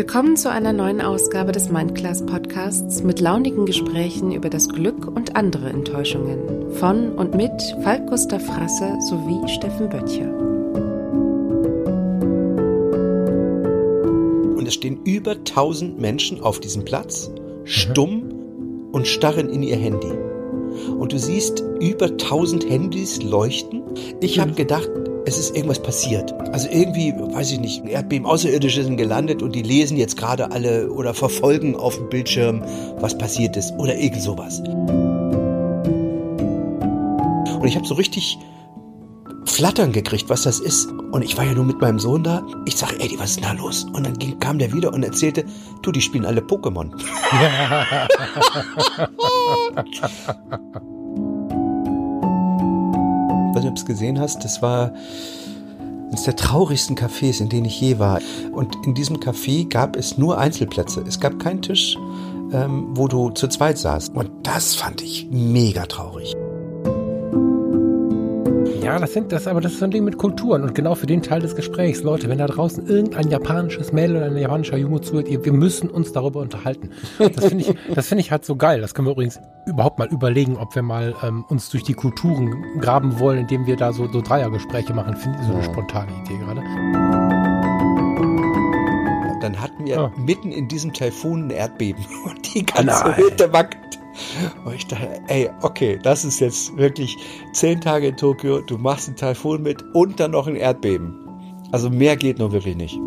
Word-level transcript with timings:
Willkommen 0.00 0.34
zu 0.38 0.50
einer 0.50 0.72
neuen 0.72 1.02
Ausgabe 1.02 1.52
des 1.52 1.68
Mindclass 1.68 2.24
Podcasts 2.24 3.02
mit 3.02 3.20
launigen 3.20 3.66
Gesprächen 3.66 4.32
über 4.32 4.48
das 4.48 4.70
Glück 4.70 5.06
und 5.06 5.36
andere 5.36 5.68
Enttäuschungen. 5.68 6.72
Von 6.72 7.12
und 7.12 7.34
mit 7.34 7.52
Falk 7.82 8.06
Gustav 8.08 8.42
Frasse 8.42 8.96
sowie 9.10 9.46
Steffen 9.46 9.90
Böttcher. 9.90 10.34
Und 14.56 14.66
es 14.66 14.72
stehen 14.72 15.02
über 15.04 15.32
1000 15.32 16.00
Menschen 16.00 16.40
auf 16.40 16.60
diesem 16.60 16.86
Platz, 16.86 17.30
stumm 17.64 18.88
und 18.92 19.06
starren 19.06 19.50
in 19.50 19.62
ihr 19.62 19.76
Handy. 19.76 20.14
Und 20.98 21.12
du 21.12 21.18
siehst 21.18 21.62
über 21.78 22.06
1000 22.06 22.70
Handys 22.70 23.22
leuchten. 23.22 23.82
Ich 24.22 24.38
habe 24.38 24.52
gedacht, 24.52 24.88
es 25.26 25.38
ist 25.38 25.54
irgendwas 25.54 25.82
passiert. 25.82 26.32
Also 26.52 26.68
irgendwie, 26.70 27.12
weiß 27.14 27.52
ich 27.52 27.60
nicht, 27.60 27.82
ein 27.82 27.88
Erdbeben, 27.88 28.26
Außerirdische 28.26 28.84
sind 28.84 28.96
gelandet 28.96 29.42
und 29.42 29.54
die 29.54 29.62
lesen 29.62 29.96
jetzt 29.96 30.16
gerade 30.16 30.52
alle 30.52 30.90
oder 30.90 31.14
verfolgen 31.14 31.76
auf 31.76 31.96
dem 31.96 32.08
Bildschirm, 32.08 32.62
was 32.98 33.16
passiert 33.16 33.56
ist 33.56 33.72
oder 33.78 33.96
irgend 33.96 34.22
sowas. 34.22 34.60
Und 37.60 37.66
ich 37.66 37.76
habe 37.76 37.86
so 37.86 37.94
richtig 37.94 38.38
Flattern 39.44 39.92
gekriegt, 39.92 40.28
was 40.28 40.42
das 40.42 40.60
ist. 40.60 40.88
Und 41.12 41.22
ich 41.22 41.36
war 41.36 41.44
ja 41.44 41.52
nur 41.52 41.64
mit 41.64 41.80
meinem 41.80 41.98
Sohn 41.98 42.22
da. 42.22 42.46
Ich 42.66 42.76
sage, 42.76 42.96
ey, 43.00 43.16
was 43.18 43.30
ist 43.30 43.40
denn 43.40 43.44
da 43.44 43.52
los? 43.52 43.84
Und 43.84 44.06
dann 44.06 44.18
ging, 44.18 44.38
kam 44.38 44.58
der 44.58 44.72
wieder 44.72 44.92
und 44.92 45.02
erzählte, 45.02 45.44
du, 45.82 45.92
die 45.92 46.00
spielen 46.00 46.24
alle 46.24 46.40
Pokémon. 46.40 46.90
es 53.78 53.84
gesehen 53.84 54.20
hast, 54.20 54.44
das 54.44 54.62
war 54.62 54.92
eines 56.10 56.24
der 56.24 56.36
traurigsten 56.36 56.96
Cafés, 56.96 57.40
in 57.40 57.48
denen 57.48 57.66
ich 57.66 57.80
je 57.80 57.98
war. 57.98 58.20
Und 58.52 58.76
in 58.84 58.94
diesem 58.94 59.18
Café 59.18 59.68
gab 59.68 59.96
es 59.96 60.18
nur 60.18 60.38
Einzelplätze. 60.38 61.04
Es 61.06 61.20
gab 61.20 61.38
keinen 61.38 61.62
Tisch, 61.62 61.96
ähm, 62.52 62.88
wo 62.90 63.06
du 63.06 63.30
zu 63.30 63.48
zweit 63.48 63.78
saßt. 63.78 64.14
Und 64.14 64.30
das 64.42 64.74
fand 64.74 65.02
ich 65.02 65.28
mega 65.30 65.86
traurig. 65.86 66.34
Ja, 68.92 68.98
das 68.98 69.12
sind 69.12 69.30
das, 69.32 69.46
aber 69.46 69.60
das 69.60 69.72
ist 69.72 69.78
so 69.78 69.84
ein 69.84 69.90
Ding 69.90 70.04
mit 70.04 70.18
Kulturen 70.18 70.62
und 70.62 70.74
genau 70.74 70.94
für 70.94 71.06
den 71.06 71.22
Teil 71.22 71.40
des 71.40 71.54
Gesprächs, 71.54 72.02
Leute, 72.02 72.28
wenn 72.28 72.38
da 72.38 72.46
draußen 72.46 72.86
irgendein 72.86 73.28
japanisches 73.30 73.92
Mädel 73.92 74.16
oder 74.16 74.26
ein 74.26 74.36
japanischer 74.36 74.76
Junge 74.76 75.00
zuhört, 75.00 75.28
wir 75.28 75.52
müssen 75.52 75.88
uns 75.88 76.12
darüber 76.12 76.40
unterhalten. 76.40 76.90
Das 77.18 77.46
finde 77.46 77.64
ich, 77.64 77.74
das 77.94 78.08
finde 78.08 78.20
ich 78.22 78.30
halt 78.32 78.44
so 78.44 78.56
geil. 78.56 78.80
Das 78.80 78.94
können 78.94 79.06
wir 79.08 79.12
übrigens 79.12 79.38
überhaupt 79.66 79.98
mal 79.98 80.08
überlegen, 80.08 80.56
ob 80.56 80.74
wir 80.74 80.82
mal 80.82 81.14
ähm, 81.22 81.44
uns 81.48 81.68
durch 81.70 81.84
die 81.84 81.94
Kulturen 81.94 82.54
graben 82.80 83.18
wollen, 83.20 83.38
indem 83.40 83.66
wir 83.66 83.76
da 83.76 83.92
so, 83.92 84.08
so 84.10 84.20
Dreiergespräche 84.20 84.92
machen. 84.94 85.16
Finde 85.16 85.38
ich 85.40 85.46
so 85.46 85.52
eine 85.54 85.62
spontane 85.64 86.10
Idee 86.24 86.38
gerade. 86.38 86.60
Dann 89.40 89.58
hatten 89.60 89.86
wir 89.86 89.98
Ah. 89.98 90.12
mitten 90.16 90.52
in 90.52 90.68
diesem 90.68 90.92
Taifun 90.92 91.46
ein 91.46 91.50
Erdbeben 91.50 92.04
und 92.26 92.54
die 92.54 92.64
ganze 92.66 92.84
Nein. 93.04 93.16
Hütte 93.16 93.52
wackelt. 93.52 93.89
Und 94.64 94.74
ich 94.74 94.86
dachte, 94.86 95.20
ey, 95.28 95.50
okay, 95.62 95.98
das 96.02 96.24
ist 96.24 96.40
jetzt 96.40 96.76
wirklich 96.76 97.16
zehn 97.52 97.80
Tage 97.80 98.08
in 98.08 98.16
Tokio, 98.16 98.60
du 98.60 98.78
machst 98.78 99.08
einen 99.08 99.16
Taifun 99.16 99.62
mit 99.62 99.82
und 99.94 100.20
dann 100.20 100.32
noch 100.32 100.46
ein 100.46 100.56
Erdbeben. 100.56 101.14
Also 101.72 101.88
mehr 101.90 102.16
geht 102.16 102.38
nur 102.38 102.52
wirklich 102.52 102.76
nicht. 102.76 102.98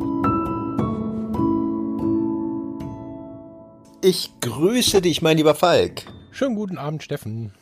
Ich 4.02 4.32
grüße 4.42 5.02
dich, 5.02 5.22
mein 5.22 5.38
lieber 5.38 5.56
Falk. 5.56 6.04
Schönen 6.32 6.56
guten 6.56 6.78
Abend, 6.78 7.04
Steffen. 7.04 7.54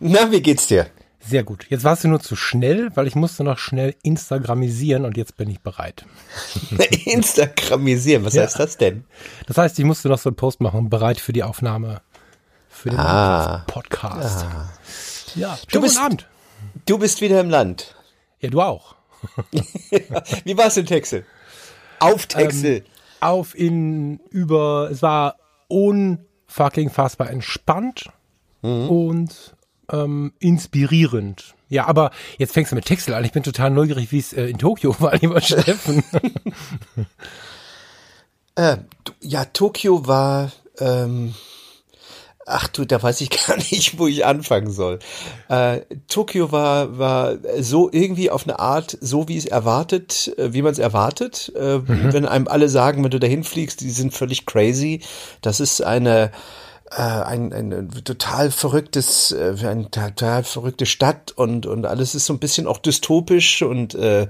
Na, 0.00 0.30
wie 0.32 0.40
geht's 0.40 0.66
dir? 0.66 0.86
Sehr 1.20 1.42
gut. 1.44 1.66
Jetzt 1.68 1.84
warst 1.84 2.04
du 2.04 2.08
nur 2.08 2.20
zu 2.20 2.36
schnell, 2.36 2.90
weil 2.94 3.06
ich 3.06 3.14
musste 3.14 3.44
noch 3.44 3.58
schnell 3.58 3.94
Instagramisieren 4.02 5.04
und 5.04 5.16
jetzt 5.16 5.36
bin 5.36 5.50
ich 5.50 5.60
bereit. 5.60 6.04
Instagramisieren, 7.04 8.24
was 8.24 8.34
Ja. 8.34 8.42
heißt 8.42 8.58
das 8.58 8.76
denn? 8.78 9.04
Das 9.46 9.58
heißt, 9.58 9.78
ich 9.78 9.84
musste 9.84 10.08
noch 10.08 10.18
so 10.18 10.30
einen 10.30 10.36
Post 10.36 10.60
machen, 10.60 10.88
bereit 10.90 11.20
für 11.20 11.32
die 11.32 11.42
Aufnahme 11.42 12.00
für 12.78 12.90
den 12.90 12.98
Ah. 12.98 13.64
Podcast. 13.66 14.46
Ja, 15.34 15.56
schönen 15.56 15.66
Du 15.72 15.80
bist- 15.80 15.94
guten 15.96 16.04
Abend. 16.06 16.26
Du 16.86 16.98
bist 16.98 17.20
wieder 17.20 17.40
im 17.40 17.50
Land. 17.50 17.94
Ja, 18.40 18.50
du 18.50 18.60
auch. 18.60 18.94
Wie 20.44 20.56
war's 20.56 20.76
in 20.76 20.86
Texel? 20.86 21.24
Auf 21.98 22.26
Texel. 22.26 22.84
Auf 23.20 23.56
in 23.58 24.20
über, 24.30 24.88
es 24.92 25.02
war 25.02 25.36
unfucking 25.66 26.88
fassbar 26.90 27.30
entspannt 27.30 28.10
und 28.62 29.54
ähm, 29.90 30.32
inspirierend. 30.38 31.54
Ja, 31.68 31.86
aber 31.86 32.10
jetzt 32.38 32.54
fängst 32.54 32.70
du 32.72 32.76
mit 32.76 32.86
Texel 32.86 33.12
an. 33.14 33.24
Ich 33.24 33.32
bin 33.32 33.42
total 33.42 33.70
neugierig, 33.70 34.10
wie 34.12 34.18
es 34.20 34.32
äh, 34.32 34.46
in 34.46 34.58
Tokio 34.58 34.94
war, 35.00 35.14
lieber 35.20 35.40
Steffen. 35.40 36.02
Äh, 38.54 38.78
ja, 39.20 39.44
Tokio 39.44 40.06
war, 40.08 40.50
ähm, 40.80 41.34
ach 42.48 42.68
du, 42.68 42.84
da 42.84 43.02
weiß 43.02 43.20
ich 43.20 43.30
gar 43.46 43.56
nicht, 43.56 43.98
wo 43.98 44.06
ich 44.06 44.24
anfangen 44.24 44.70
soll. 44.70 44.98
Äh, 45.48 45.80
Tokio 46.08 46.52
war, 46.52 46.98
war 46.98 47.36
so 47.60 47.88
irgendwie 47.92 48.30
auf 48.30 48.44
eine 48.44 48.58
Art, 48.58 48.96
so 49.00 49.28
wie 49.28 49.36
es 49.36 49.46
erwartet, 49.46 50.32
äh, 50.38 50.52
wie 50.52 50.62
man 50.62 50.72
es 50.72 50.78
erwartet. 50.78 51.52
Äh, 51.54 51.80
Wenn 51.86 52.26
einem 52.26 52.48
alle 52.48 52.68
sagen, 52.68 53.04
wenn 53.04 53.10
du 53.10 53.20
dahin 53.20 53.44
fliegst, 53.44 53.80
die 53.80 53.90
sind 53.90 54.14
völlig 54.14 54.46
crazy. 54.46 55.00
Das 55.42 55.60
ist 55.60 55.82
eine, 55.82 56.30
äh, 56.90 57.02
ein, 57.02 57.52
ein 57.52 57.90
total 58.04 58.50
verrücktes, 58.50 59.32
äh, 59.32 59.54
eine 59.66 59.90
total 59.90 60.44
verrückte 60.44 60.86
Stadt 60.86 61.32
und, 61.32 61.66
und 61.66 61.86
alles 61.86 62.14
ist 62.14 62.26
so 62.26 62.32
ein 62.32 62.38
bisschen 62.38 62.66
auch 62.66 62.78
dystopisch 62.78 63.62
und 63.62 63.94
äh, 63.94 64.28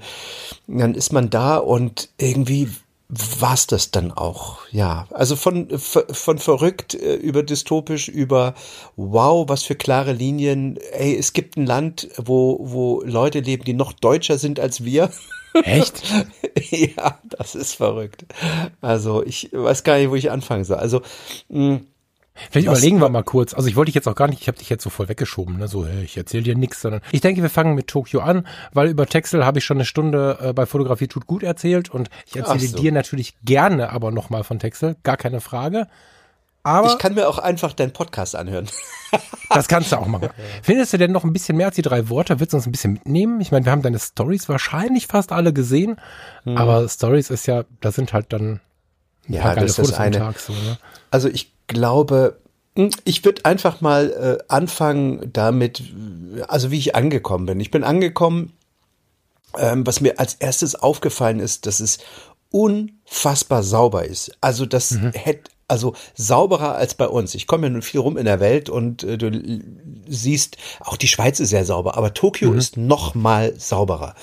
dann 0.66 0.94
ist 0.94 1.12
man 1.12 1.30
da 1.30 1.56
und 1.56 2.08
irgendwie 2.18 2.68
war's 3.08 3.66
das 3.66 3.90
dann 3.90 4.12
auch, 4.12 4.58
ja. 4.70 5.06
Also 5.10 5.34
von, 5.34 5.68
von 5.78 6.38
verrückt 6.38 6.94
äh, 6.94 7.14
über 7.14 7.42
dystopisch 7.42 8.08
über 8.08 8.54
wow, 8.96 9.48
was 9.48 9.62
für 9.62 9.76
klare 9.76 10.12
Linien. 10.12 10.78
Ey, 10.92 11.16
es 11.16 11.32
gibt 11.32 11.56
ein 11.56 11.64
Land, 11.64 12.08
wo, 12.18 12.58
wo 12.60 13.02
Leute 13.04 13.40
leben, 13.40 13.64
die 13.64 13.72
noch 13.72 13.92
deutscher 13.92 14.36
sind 14.36 14.60
als 14.60 14.84
wir. 14.84 15.10
Echt? 15.64 16.02
ja, 16.70 17.18
das 17.24 17.54
ist 17.54 17.74
verrückt. 17.74 18.26
Also 18.82 19.24
ich 19.24 19.48
weiß 19.52 19.84
gar 19.84 19.96
nicht, 19.96 20.10
wo 20.10 20.14
ich 20.14 20.30
anfangen 20.30 20.64
soll. 20.64 20.76
Also 20.76 21.00
mh, 21.48 21.80
Vielleicht 22.50 22.66
Was- 22.68 22.78
überlegen 22.78 23.00
wir 23.00 23.08
mal 23.08 23.22
kurz. 23.24 23.54
Also 23.54 23.68
ich 23.68 23.76
wollte 23.76 23.88
dich 23.88 23.94
jetzt 23.94 24.08
auch 24.08 24.14
gar 24.14 24.28
nicht, 24.28 24.40
ich 24.40 24.48
habe 24.48 24.58
dich 24.58 24.68
jetzt 24.68 24.82
so 24.84 24.90
voll 24.90 25.08
weggeschoben, 25.08 25.58
ne? 25.58 25.68
so 25.68 25.86
hey, 25.86 26.02
ich 26.04 26.16
erzähle 26.16 26.42
dir 26.44 26.54
nichts, 26.56 26.80
sondern 26.82 27.00
ich 27.12 27.20
denke, 27.20 27.42
wir 27.42 27.50
fangen 27.50 27.74
mit 27.74 27.88
Tokio 27.88 28.20
an, 28.20 28.46
weil 28.72 28.88
über 28.88 29.06
Texel 29.06 29.44
habe 29.44 29.58
ich 29.58 29.64
schon 29.64 29.76
eine 29.78 29.84
Stunde 29.84 30.38
äh, 30.40 30.52
bei 30.52 30.66
Fotografie 30.66 31.08
tut 31.08 31.26
gut 31.26 31.42
erzählt 31.42 31.90
und 31.90 32.08
ich 32.26 32.36
erzähle 32.36 32.58
so. 32.60 32.78
dir 32.78 32.92
natürlich 32.92 33.34
gerne 33.44 33.90
aber 33.92 34.10
nochmal 34.10 34.44
von 34.44 34.58
Texel, 34.58 34.96
gar 35.02 35.16
keine 35.16 35.40
Frage. 35.40 35.86
Aber 36.64 36.88
ich 36.88 36.98
kann 36.98 37.14
mir 37.14 37.28
auch 37.28 37.38
einfach 37.38 37.72
deinen 37.72 37.92
Podcast 37.92 38.36
anhören. 38.36 38.66
das 39.50 39.68
kannst 39.68 39.92
du 39.92 39.96
auch 39.96 40.06
machen. 40.06 40.28
Findest 40.62 40.92
du 40.92 40.98
denn 40.98 41.12
noch 41.12 41.24
ein 41.24 41.32
bisschen 41.32 41.56
mehr 41.56 41.66
als 41.68 41.76
die 41.76 41.82
drei 41.82 42.10
Worte? 42.10 42.40
Willst 42.40 42.52
du 42.52 42.58
uns 42.58 42.66
ein 42.66 42.72
bisschen 42.72 42.92
mitnehmen? 42.94 43.40
Ich 43.40 43.52
meine, 43.52 43.64
wir 43.64 43.72
haben 43.72 43.80
deine 43.80 43.98
Stories 43.98 44.48
wahrscheinlich 44.50 45.06
fast 45.06 45.32
alle 45.32 45.52
gesehen, 45.54 45.96
Hm. 46.44 46.58
aber 46.58 46.86
Stories 46.88 47.30
ist 47.30 47.46
ja, 47.46 47.64
da 47.80 47.90
sind 47.90 48.12
halt 48.12 48.32
dann 48.34 48.60
ein 49.28 49.32
Ja, 49.32 49.54
das 49.54 49.64
ist 49.70 49.76
Fotos 49.76 49.94
am 49.94 50.02
eine. 50.02 50.18
Tag 50.18 50.38
so, 50.40 50.52
ne? 50.52 50.78
Also 51.10 51.28
ich 51.28 51.52
glaube, 51.68 52.40
hm, 52.76 52.90
ich 53.04 53.24
würde 53.24 53.44
einfach 53.44 53.80
mal 53.80 54.10
äh, 54.10 54.44
anfangen 54.48 55.32
damit, 55.32 55.82
also 56.48 56.70
wie 56.70 56.78
ich 56.78 56.96
angekommen 56.96 57.46
bin. 57.46 57.60
Ich 57.60 57.70
bin 57.70 57.84
angekommen, 57.84 58.52
ähm, 59.56 59.86
was 59.86 60.00
mir 60.00 60.18
als 60.18 60.34
erstes 60.34 60.74
aufgefallen 60.74 61.40
ist, 61.40 61.66
dass 61.66 61.80
es 61.80 61.98
unfassbar 62.50 63.62
sauber 63.62 64.04
ist. 64.04 64.36
Also 64.40 64.66
das 64.66 64.98
hätte 65.12 65.50
also 65.68 65.94
sauberer 66.14 66.74
als 66.74 66.94
bei 66.94 67.06
uns. 67.06 67.34
Ich 67.34 67.46
komme 67.46 67.66
ja 67.66 67.70
nun 67.70 67.82
viel 67.82 68.00
rum 68.00 68.16
in 68.16 68.24
der 68.24 68.40
Welt 68.40 68.70
und 68.70 69.04
äh, 69.04 69.18
du 69.18 69.30
siehst, 70.08 70.56
auch 70.80 70.96
die 70.96 71.08
Schweiz 71.08 71.40
ist 71.40 71.50
sehr 71.50 71.66
sauber, 71.66 71.96
aber 71.96 72.14
Tokio 72.14 72.54
ist 72.54 72.78
noch 72.78 73.14
mal 73.14 73.54
sauberer. 73.58 74.14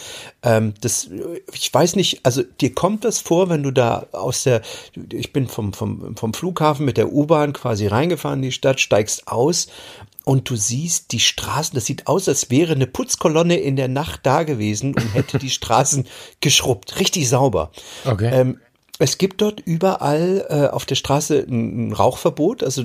Ähm, 0.42 0.74
das, 0.82 1.10
ich 1.54 1.72
weiß 1.74 1.96
nicht, 1.96 2.26
also 2.26 2.42
dir 2.42 2.74
kommt 2.74 3.06
das 3.06 3.20
vor, 3.20 3.50
wenn 3.50 3.64
du 3.64 3.72
da 3.72 4.08
aus 4.12 4.44
der, 4.44 4.62
ich 5.12 5.32
bin 5.32 5.48
vom, 5.48 5.74
vom, 5.74 6.18
vom 6.18 6.34
Flughafen 6.34 6.86
mit 6.86 6.98
der 6.98 7.14
U-Bahn 7.14 7.54
quasi 7.54 7.88
reingefahren 7.88 8.40
in 8.40 8.50
die 8.50 8.52
Stadt, 8.52 8.80
steigst 8.80 9.28
aus 9.28 9.68
und 10.26 10.50
du 10.50 10.56
siehst 10.56 11.12
die 11.12 11.20
Straßen, 11.20 11.76
das 11.76 11.86
sieht 11.86 12.08
aus, 12.08 12.28
als 12.28 12.50
wäre 12.50 12.74
eine 12.74 12.88
Putzkolonne 12.88 13.58
in 13.58 13.76
der 13.76 13.88
Nacht 13.88 14.22
da 14.24 14.42
gewesen 14.42 14.96
und 14.96 15.14
hätte 15.14 15.38
die 15.38 15.50
Straßen 15.52 16.06
geschrubbt. 16.42 17.00
Richtig 17.00 17.30
sauber. 17.30 17.72
Okay. 18.06 18.32
Ähm, 18.34 18.60
es 19.00 19.18
gibt 19.18 19.42
dort 19.42 19.60
überall 19.60 20.46
äh, 20.50 20.74
auf 20.74 20.86
der 20.86 20.96
Straße 20.96 21.46
ein, 21.48 21.90
ein 21.90 21.94
Rauchverbot, 21.94 22.64
also 22.64 22.84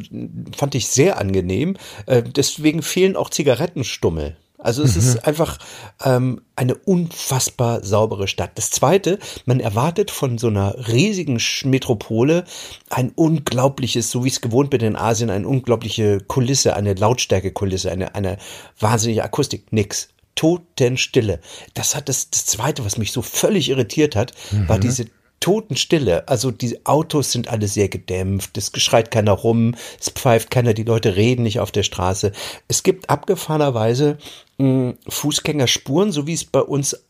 fand 0.56 0.74
ich 0.74 0.88
sehr 0.88 1.18
angenehm. 1.18 1.76
Äh, 2.06 2.22
deswegen 2.22 2.82
fehlen 2.82 3.16
auch 3.16 3.30
Zigarettenstummel. 3.30 4.36
Also 4.62 4.82
es 4.82 4.96
ist 4.96 5.26
einfach 5.26 5.58
ähm, 6.04 6.42
eine 6.54 6.74
unfassbar 6.74 7.82
saubere 7.82 8.28
Stadt. 8.28 8.52
Das 8.56 8.70
Zweite, 8.70 9.18
man 9.46 9.58
erwartet 9.58 10.10
von 10.10 10.36
so 10.36 10.48
einer 10.48 10.88
riesigen 10.88 11.40
Metropole 11.64 12.44
ein 12.90 13.10
unglaubliches, 13.14 14.10
so 14.10 14.22
wie 14.22 14.28
ich 14.28 14.34
es 14.34 14.40
gewohnt 14.40 14.70
bin 14.70 14.80
in 14.82 14.96
Asien, 14.96 15.30
eine 15.30 15.48
unglaubliche 15.48 16.20
Kulisse, 16.20 16.76
eine 16.76 16.94
Lautstärkekulisse, 16.94 17.90
eine, 17.90 18.14
eine 18.14 18.36
wahnsinnige 18.78 19.24
Akustik. 19.24 19.72
Nix. 19.72 20.08
Totenstille. 20.36 21.40
Das 21.74 21.94
hat 21.94 22.08
das, 22.08 22.30
das 22.30 22.46
Zweite, 22.46 22.84
was 22.84 22.96
mich 22.96 23.12
so 23.12 23.20
völlig 23.20 23.68
irritiert 23.68 24.16
hat, 24.16 24.32
war 24.68 24.78
diese 24.78 25.06
Totenstille. 25.40 26.28
Also 26.28 26.50
die 26.50 26.84
Autos 26.86 27.32
sind 27.32 27.48
alle 27.48 27.66
sehr 27.66 27.88
gedämpft, 27.88 28.56
es 28.56 28.70
schreit 28.76 29.10
keiner 29.10 29.32
rum, 29.32 29.74
es 29.98 30.10
pfeift 30.10 30.50
keiner, 30.50 30.74
die 30.74 30.84
Leute 30.84 31.16
reden 31.16 31.42
nicht 31.42 31.60
auf 31.60 31.72
der 31.72 31.82
Straße. 31.82 32.32
Es 32.68 32.82
gibt 32.82 33.10
abgefahrenerweise 33.10 34.18
mh, 34.58 34.94
Fußgängerspuren, 35.08 36.12
so 36.12 36.26
wie 36.26 36.34
es 36.34 36.44
bei 36.44 36.60
uns 36.60 37.04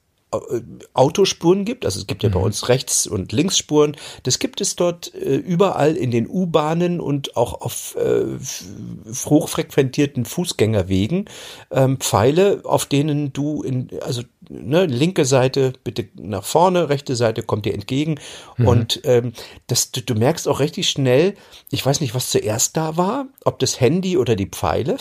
Autospuren 0.95 1.65
gibt, 1.65 1.85
also 1.85 2.01
es 2.01 2.07
gibt 2.07 2.23
ja 2.23 2.29
bei 2.29 2.39
uns 2.41 2.69
Rechts- 2.69 3.07
und 3.07 3.33
Linksspuren, 3.33 3.97
das 4.23 4.39
gibt 4.39 4.61
es 4.61 4.77
dort 4.77 5.13
äh, 5.15 5.37
überall 5.37 5.97
in 5.97 6.11
den 6.11 6.29
U-Bahnen 6.29 7.01
und 7.01 7.37
auch 7.37 7.61
auf 7.61 7.97
äh, 7.97 8.39
hochfrequentierten 9.25 10.25
Fußgängerwegen 10.25 11.25
ähm, 11.71 11.99
Pfeile, 11.99 12.61
auf 12.65 12.87
denen 12.87 13.33
du 13.33 13.63
in, 13.63 13.89
also 14.03 14.23
ne, 14.49 14.87
linke 14.87 15.25
Seite 15.25 15.73
bitte 15.85 16.09
nach 16.15 16.45
vorne, 16.45 16.89
rechte 16.89 17.17
Seite 17.17 17.43
kommt 17.43 17.67
dir 17.67 17.75
entgegen 17.75 18.19
Mhm. 18.57 18.67
und 18.67 19.01
ähm, 19.05 19.33
das, 19.67 19.91
du, 19.91 20.03
du 20.03 20.15
merkst 20.15 20.47
auch 20.49 20.61
richtig 20.61 20.89
schnell, 20.89 21.35
ich 21.71 21.85
weiß 21.85 22.01
nicht, 22.01 22.15
was 22.15 22.31
zuerst 22.31 22.77
da 22.77 22.97
war, 22.97 23.27
ob 23.45 23.59
das 23.59 23.81
Handy 23.81 24.17
oder 24.17 24.37
die 24.37 24.47
Pfeile. 24.47 24.97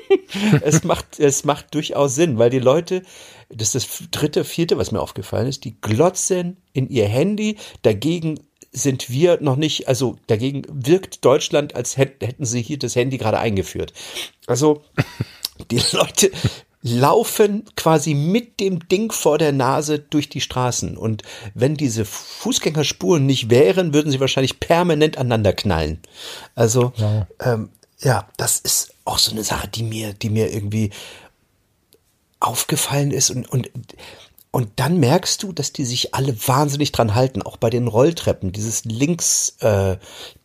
es 0.62 0.84
macht, 0.84 1.18
es 1.18 1.44
macht 1.44 1.74
durchaus 1.74 2.14
Sinn, 2.14 2.38
weil 2.38 2.50
die 2.50 2.58
Leute, 2.58 3.02
das 3.48 3.74
ist 3.74 4.00
das 4.00 4.08
dritte, 4.10 4.44
vierte, 4.44 4.78
was 4.78 4.92
mir 4.92 5.00
aufgefallen 5.00 5.46
ist, 5.48 5.64
die 5.64 5.80
glotzen 5.80 6.56
in 6.72 6.88
ihr 6.88 7.06
Handy, 7.08 7.56
dagegen 7.82 8.40
sind 8.72 9.10
wir 9.10 9.38
noch 9.42 9.56
nicht, 9.56 9.88
also 9.88 10.16
dagegen 10.28 10.62
wirkt 10.68 11.24
Deutschland, 11.24 11.74
als 11.76 11.98
hätt- 11.98 12.22
hätten 12.24 12.46
sie 12.46 12.62
hier 12.62 12.78
das 12.78 12.96
Handy 12.96 13.18
gerade 13.18 13.38
eingeführt. 13.38 13.92
Also 14.46 14.82
die 15.70 15.82
Leute 15.92 16.30
laufen 16.84 17.64
quasi 17.76 18.14
mit 18.14 18.58
dem 18.58 18.88
Ding 18.88 19.12
vor 19.12 19.38
der 19.38 19.52
Nase 19.52 19.98
durch 20.00 20.28
die 20.28 20.40
Straßen. 20.40 20.96
Und 20.96 21.22
wenn 21.54 21.76
diese 21.76 22.04
Fußgängerspuren 22.04 23.24
nicht 23.24 23.50
wären, 23.50 23.94
würden 23.94 24.10
sie 24.10 24.18
wahrscheinlich 24.20 24.58
permanent 24.58 25.16
aneinander 25.16 25.52
knallen. 25.52 26.00
Also, 26.56 26.92
Wow. 26.96 27.26
ähm, 27.40 27.68
ja, 28.00 28.26
das 28.36 28.58
ist 28.58 28.91
auch 29.04 29.18
so 29.18 29.32
eine 29.32 29.44
Sache, 29.44 29.68
die 29.68 29.82
mir, 29.82 30.12
die 30.12 30.30
mir 30.30 30.52
irgendwie 30.52 30.90
aufgefallen 32.40 33.10
ist 33.10 33.30
und, 33.30 33.48
und, 33.50 33.70
und 34.50 34.68
dann 34.76 34.98
merkst 34.98 35.42
du, 35.42 35.52
dass 35.52 35.72
die 35.72 35.84
sich 35.84 36.14
alle 36.14 36.36
wahnsinnig 36.46 36.92
dran 36.92 37.14
halten, 37.14 37.42
auch 37.42 37.56
bei 37.56 37.70
den 37.70 37.88
Rolltreppen, 37.88 38.52
dieses 38.52 38.84
links 38.84 39.56
äh, 39.60 39.96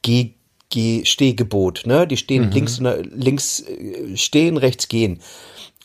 Geh, 0.02 0.34
Geh, 0.70 1.06
Stehgebot, 1.06 1.84
ne? 1.86 2.06
Die 2.08 2.18
stehen 2.18 2.52
links, 2.52 2.80
ne, 2.80 3.02
links 3.02 3.62
äh, 3.62 4.18
stehen, 4.18 4.58
rechts 4.58 4.90
gehen. 4.90 5.22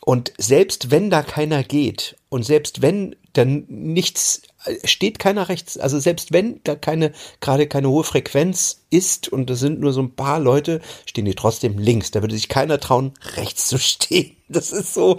Und 0.01 0.33
selbst 0.37 0.91
wenn 0.91 1.09
da 1.09 1.23
keiner 1.23 1.63
geht 1.63 2.17
und 2.27 2.43
selbst 2.43 2.81
wenn 2.81 3.15
dann 3.31 3.65
nichts 3.69 4.41
äh, 4.47 4.52
steht 4.83 5.19
keiner 5.19 5.49
rechts, 5.49 5.77
also 5.77 5.99
selbst 5.99 6.31
wenn 6.31 6.59
da 6.63 6.75
keine 6.75 7.11
gerade 7.41 7.67
keine 7.67 7.89
hohe 7.89 8.03
Frequenz 8.03 8.83
ist 8.89 9.27
und 9.27 9.49
das 9.49 9.59
sind 9.59 9.79
nur 9.79 9.93
so 9.93 10.01
ein 10.01 10.15
paar 10.15 10.39
Leute, 10.39 10.81
stehen 11.05 11.25
die 11.25 11.35
trotzdem 11.35 11.77
links. 11.77 12.11
Da 12.11 12.21
würde 12.21 12.35
sich 12.35 12.49
keiner 12.49 12.79
trauen, 12.79 13.13
rechts 13.35 13.67
zu 13.67 13.77
stehen. 13.77 14.35
Das 14.49 14.71
ist 14.71 14.93
so, 14.93 15.17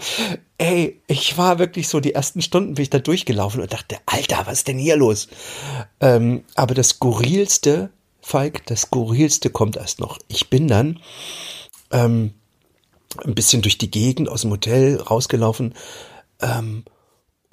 ey, 0.58 1.00
ich 1.08 1.36
war 1.36 1.58
wirklich 1.58 1.88
so 1.88 2.00
die 2.00 2.14
ersten 2.14 2.40
Stunden 2.40 2.74
bin 2.74 2.84
ich 2.84 2.90
da 2.90 3.00
durchgelaufen 3.00 3.60
und 3.60 3.72
dachte, 3.72 3.96
Alter, 4.06 4.42
was 4.46 4.58
ist 4.58 4.68
denn 4.68 4.78
hier 4.78 4.96
los? 4.96 5.28
Ähm, 6.00 6.44
aber 6.54 6.74
das 6.74 6.90
skurrilste, 6.90 7.90
Falk, 8.20 8.64
das 8.66 8.82
skurrilste 8.82 9.50
kommt 9.50 9.76
erst 9.76 10.00
noch. 10.00 10.18
Ich 10.28 10.50
bin 10.50 10.68
dann 10.68 11.00
ähm, 11.90 12.32
ein 13.22 13.34
bisschen 13.34 13.62
durch 13.62 13.78
die 13.78 13.90
Gegend 13.90 14.28
aus 14.28 14.42
dem 14.42 14.50
Hotel 14.50 15.00
rausgelaufen. 15.00 15.74
Ähm, 16.40 16.84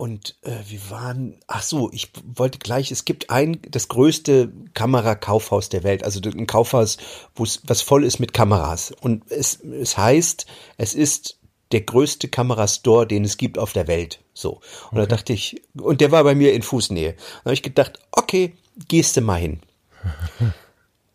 und 0.01 0.36
äh, 0.42 0.57
wir 0.68 0.89
waren, 0.89 1.38
ach 1.45 1.62
so, 1.62 1.92
ich 1.92 2.12
wollte 2.24 2.57
gleich, 2.57 2.89
es 2.89 3.06
gibt 3.06 3.30
ein, 3.30 3.59
das 3.69 3.88
größte 3.88 4.51
Kamerakaufhaus 4.74 5.69
der 5.69 5.83
Welt, 5.83 6.03
also 6.03 6.19
ein 6.27 6.48
Kaufhaus, 6.48 6.98
wo 7.36 7.44
es 7.44 7.62
was 7.68 7.83
voll 7.83 8.03
ist 8.03 8.18
mit 8.18 8.33
Kameras. 8.33 8.92
Und 9.00 9.30
es, 9.30 9.59
es 9.59 10.00
heißt, 10.00 10.48
es 10.77 10.95
ist 10.95 11.38
der 11.71 11.81
größte 11.81 12.30
Kamerastore, 12.30 13.06
den 13.06 13.24
es 13.24 13.38
gibt 13.38 13.59
auf 13.59 13.74
der 13.74 13.88
Welt. 13.88 14.24
So. 14.33 14.62
Und 14.89 14.98
da 14.98 15.06
dachte 15.06 15.33
ich, 15.33 15.62
und 15.80 16.01
der 16.01 16.12
war 16.12 16.24
bei 16.24 16.33
mir 16.33 16.53
in 16.53 16.63
Fußnähe. 16.63 17.13
Da 17.13 17.45
habe 17.45 17.53
ich 17.53 17.62
gedacht, 17.62 18.00
okay, 18.12 18.56
gehst 18.88 19.18
du 19.18 19.21
mal 19.21 19.39
hin. 19.39 19.62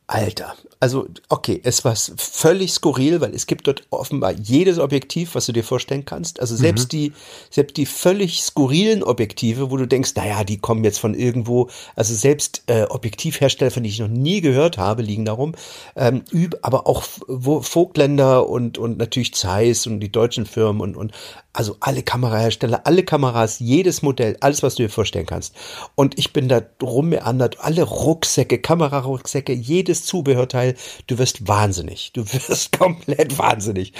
Alter, 0.06 0.54
also 0.80 1.08
okay, 1.28 1.60
es 1.64 1.84
war 1.84 1.96
völlig 1.96 2.72
skurril, 2.72 3.20
weil 3.20 3.34
es 3.34 3.46
gibt 3.46 3.66
dort 3.66 3.84
offenbar 3.90 4.32
jedes 4.32 4.78
Objektiv, 4.78 5.34
was 5.34 5.46
du 5.46 5.52
dir 5.52 5.64
vorstellen 5.64 6.04
kannst. 6.04 6.40
Also 6.40 6.54
selbst 6.56 6.92
die, 6.92 7.12
selbst 7.50 7.76
die 7.76 7.86
völlig 7.86 8.42
skurrilen 8.42 9.02
Objektive, 9.02 9.70
wo 9.70 9.76
du 9.76 9.86
denkst, 9.86 10.14
naja, 10.16 10.44
die 10.44 10.58
kommen 10.58 10.84
jetzt 10.84 10.98
von 10.98 11.14
irgendwo. 11.14 11.70
Also 11.94 12.14
selbst 12.14 12.62
äh, 12.66 12.84
Objektivhersteller, 12.84 13.70
von 13.70 13.82
denen 13.82 13.92
ich 13.92 14.00
noch 14.00 14.08
nie 14.08 14.40
gehört 14.40 14.78
habe, 14.78 15.02
liegen 15.02 15.24
darum. 15.24 15.54
Ähm, 15.96 16.24
aber 16.62 16.86
auch 16.86 17.04
wo 17.26 17.62
Vogtländer 17.62 18.48
und 18.48 18.78
und 18.78 18.98
natürlich 18.98 19.34
Zeiss 19.34 19.86
und 19.86 20.00
die 20.00 20.12
deutschen 20.12 20.46
Firmen 20.46 20.80
und 20.80 20.96
und 20.96 21.12
also 21.56 21.76
alle 21.80 22.02
Kamerahersteller, 22.02 22.82
alle 22.86 23.02
Kameras, 23.02 23.60
jedes 23.60 24.02
Modell, 24.02 24.36
alles, 24.40 24.62
was 24.62 24.74
du 24.74 24.82
dir 24.82 24.90
vorstellen 24.90 25.26
kannst. 25.26 25.54
Und 25.94 26.18
ich 26.18 26.32
bin 26.32 26.48
da 26.48 26.60
rummeandert, 26.82 27.60
alle 27.60 27.82
Rucksäcke, 27.82 28.58
Kamerarucksäcke, 28.58 29.52
jedes 29.52 30.04
Zubehörteil, 30.04 30.76
du 31.06 31.18
wirst 31.18 31.48
wahnsinnig. 31.48 32.12
Du 32.12 32.30
wirst 32.30 32.72
komplett 32.78 33.38
wahnsinnig. 33.38 33.94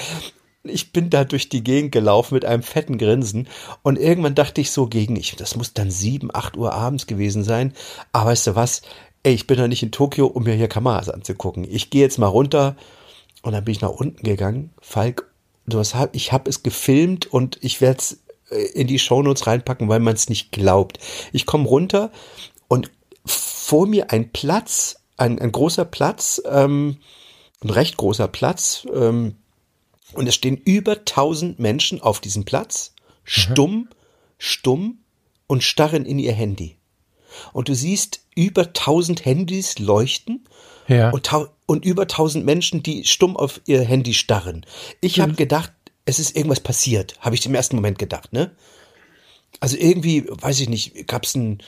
Ich 0.64 0.92
bin 0.92 1.10
da 1.10 1.24
durch 1.24 1.48
die 1.48 1.64
Gegend 1.64 1.92
gelaufen 1.92 2.34
mit 2.34 2.44
einem 2.44 2.62
fetten 2.62 2.98
Grinsen 2.98 3.48
und 3.82 3.98
irgendwann 3.98 4.34
dachte 4.34 4.60
ich 4.60 4.70
so 4.70 4.86
gegen, 4.86 5.16
ich, 5.16 5.36
das 5.36 5.56
muss 5.56 5.72
dann 5.72 5.90
sieben, 5.90 6.28
acht 6.34 6.56
Uhr 6.56 6.74
abends 6.74 7.06
gewesen 7.06 7.44
sein. 7.44 7.72
Aber 8.12 8.30
weißt 8.30 8.48
du 8.48 8.54
was? 8.56 8.82
Ey, 9.22 9.32
ich 9.32 9.46
bin 9.46 9.58
doch 9.58 9.68
nicht 9.68 9.82
in 9.82 9.92
Tokio, 9.92 10.26
um 10.26 10.42
mir 10.42 10.54
hier 10.54 10.68
Kameras 10.68 11.08
anzugucken. 11.08 11.64
Ich 11.64 11.90
gehe 11.90 12.02
jetzt 12.02 12.18
mal 12.18 12.26
runter 12.26 12.76
und 13.42 13.52
dann 13.52 13.64
bin 13.64 13.72
ich 13.72 13.80
nach 13.80 13.90
unten 13.90 14.22
gegangen. 14.24 14.74
Falk, 14.80 15.30
du 15.66 15.78
hast, 15.78 15.94
ich 16.12 16.32
habe 16.32 16.48
es 16.48 16.62
gefilmt 16.62 17.26
und 17.26 17.58
ich 17.62 17.80
werde 17.80 17.98
es 17.98 18.22
in 18.74 18.86
die 18.86 18.98
Shownotes 18.98 19.46
reinpacken, 19.46 19.88
weil 19.88 20.00
man 20.00 20.14
es 20.14 20.28
nicht 20.28 20.52
glaubt. 20.52 20.98
Ich 21.32 21.46
komme 21.46 21.66
runter 21.66 22.12
und 22.68 22.90
vor 23.24 23.86
mir 23.86 24.12
ein 24.12 24.30
Platz, 24.30 25.00
ein, 25.16 25.38
ein 25.40 25.50
großer 25.50 25.84
Platz, 25.84 26.40
ähm, 26.48 26.98
ein 27.62 27.70
recht 27.70 27.96
großer 27.96 28.28
Platz, 28.28 28.86
ähm, 28.94 29.36
und 30.12 30.28
es 30.28 30.36
stehen 30.36 30.56
über 30.56 31.04
tausend 31.04 31.58
Menschen 31.58 32.00
auf 32.00 32.20
diesem 32.20 32.44
Platz, 32.44 32.94
stumm, 33.24 33.88
stumm 34.38 34.98
und 35.46 35.64
starren 35.64 36.04
in 36.04 36.18
ihr 36.18 36.32
Handy. 36.32 36.76
Und 37.52 37.68
du 37.68 37.74
siehst 37.74 38.25
über 38.36 38.72
tausend 38.72 39.24
Handys 39.24 39.80
leuchten 39.80 40.44
Ja. 40.86 41.10
und, 41.10 41.28
und 41.66 41.84
über 41.84 42.06
tausend 42.06 42.44
Menschen, 42.44 42.84
die 42.84 43.04
stumm 43.04 43.36
auf 43.36 43.60
ihr 43.66 43.82
Handy 43.82 44.14
starren. 44.14 44.64
Ich 45.00 45.18
habe 45.18 45.32
gedacht, 45.32 45.72
es 46.04 46.20
ist 46.20 46.36
irgendwas 46.36 46.60
passiert, 46.60 47.16
habe 47.18 47.34
ich 47.34 47.44
im 47.46 47.54
ersten 47.56 47.74
Moment 47.74 47.98
gedacht, 47.98 48.32
ne? 48.32 48.52
Also 49.58 49.76
irgendwie, 49.78 50.24
weiß 50.28 50.60
ich 50.60 50.68
nicht, 50.68 51.08
gab 51.08 51.24
es 51.24 51.34
ein, 51.34 51.60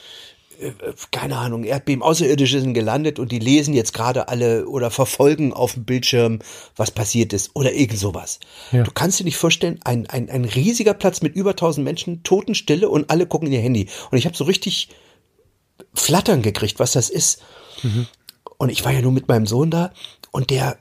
äh, 0.61 0.71
keine 1.11 1.37
Ahnung, 1.37 1.63
Erdbeben, 1.63 2.03
Außerirdische 2.03 2.61
sind 2.61 2.75
gelandet 2.75 3.17
und 3.17 3.31
die 3.31 3.39
lesen 3.39 3.73
jetzt 3.73 3.93
gerade 3.93 4.27
alle 4.27 4.67
oder 4.67 4.91
verfolgen 4.91 5.53
auf 5.53 5.73
dem 5.73 5.85
Bildschirm, 5.85 6.39
was 6.75 6.91
passiert 6.91 7.33
ist 7.33 7.51
oder 7.55 7.73
irgend 7.73 7.97
sowas. 7.97 8.39
Ja. 8.71 8.83
Du 8.83 8.91
kannst 8.91 9.19
dir 9.19 9.23
nicht 9.23 9.37
vorstellen, 9.37 9.79
ein, 9.83 10.07
ein, 10.07 10.29
ein 10.29 10.45
riesiger 10.45 10.93
Platz 10.93 11.21
mit 11.21 11.35
über 11.35 11.55
tausend 11.55 11.83
Menschen, 11.83 12.21
Totenstille 12.21 12.87
und 12.87 13.09
alle 13.09 13.25
gucken 13.25 13.47
in 13.47 13.53
ihr 13.55 13.61
Handy. 13.61 13.87
Und 14.11 14.19
ich 14.19 14.25
habe 14.25 14.37
so 14.37 14.43
richtig 14.43 14.89
Flattern 15.93 16.41
gekriegt, 16.41 16.79
was 16.79 16.93
das 16.93 17.09
ist. 17.09 17.41
Und 18.57 18.69
ich 18.69 18.83
war 18.83 18.91
ja 18.91 19.01
nur 19.01 19.11
mit 19.11 19.27
meinem 19.27 19.45
Sohn 19.47 19.71
da 19.71 19.93
und 20.31 20.49
der, 20.49 20.77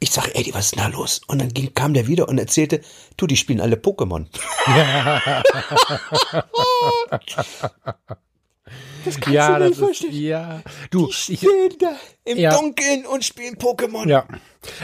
ich 0.00 0.10
sage, 0.10 0.34
ey, 0.34 0.50
was 0.52 0.66
ist 0.66 0.76
denn 0.76 0.82
da 0.82 0.88
los? 0.88 1.20
Und 1.26 1.40
dann 1.40 1.48
ging, 1.48 1.72
kam 1.74 1.94
der 1.94 2.06
wieder 2.06 2.28
und 2.28 2.38
erzählte, 2.38 2.80
du, 3.16 3.26
die 3.26 3.36
spielen 3.36 3.60
alle 3.60 3.76
Pokémon. 3.76 4.26
das 9.04 9.16
kannst 9.20 9.28
ja, 9.28 9.58
du 9.58 9.68
nicht 9.68 9.78
vorstellen. 9.78 10.12
ist, 10.12 10.18
ja. 10.18 10.62
Du, 10.90 11.06
Die 11.06 11.32
ich, 11.32 11.38
stehen 11.38 11.76
da 11.78 11.96
im 12.24 12.38
Ja. 12.38 12.54
Dunkeln 12.58 13.06
und 13.06 13.24
spielen 13.24 13.56
Pokémon. 13.56 14.08
Ja. 14.08 14.26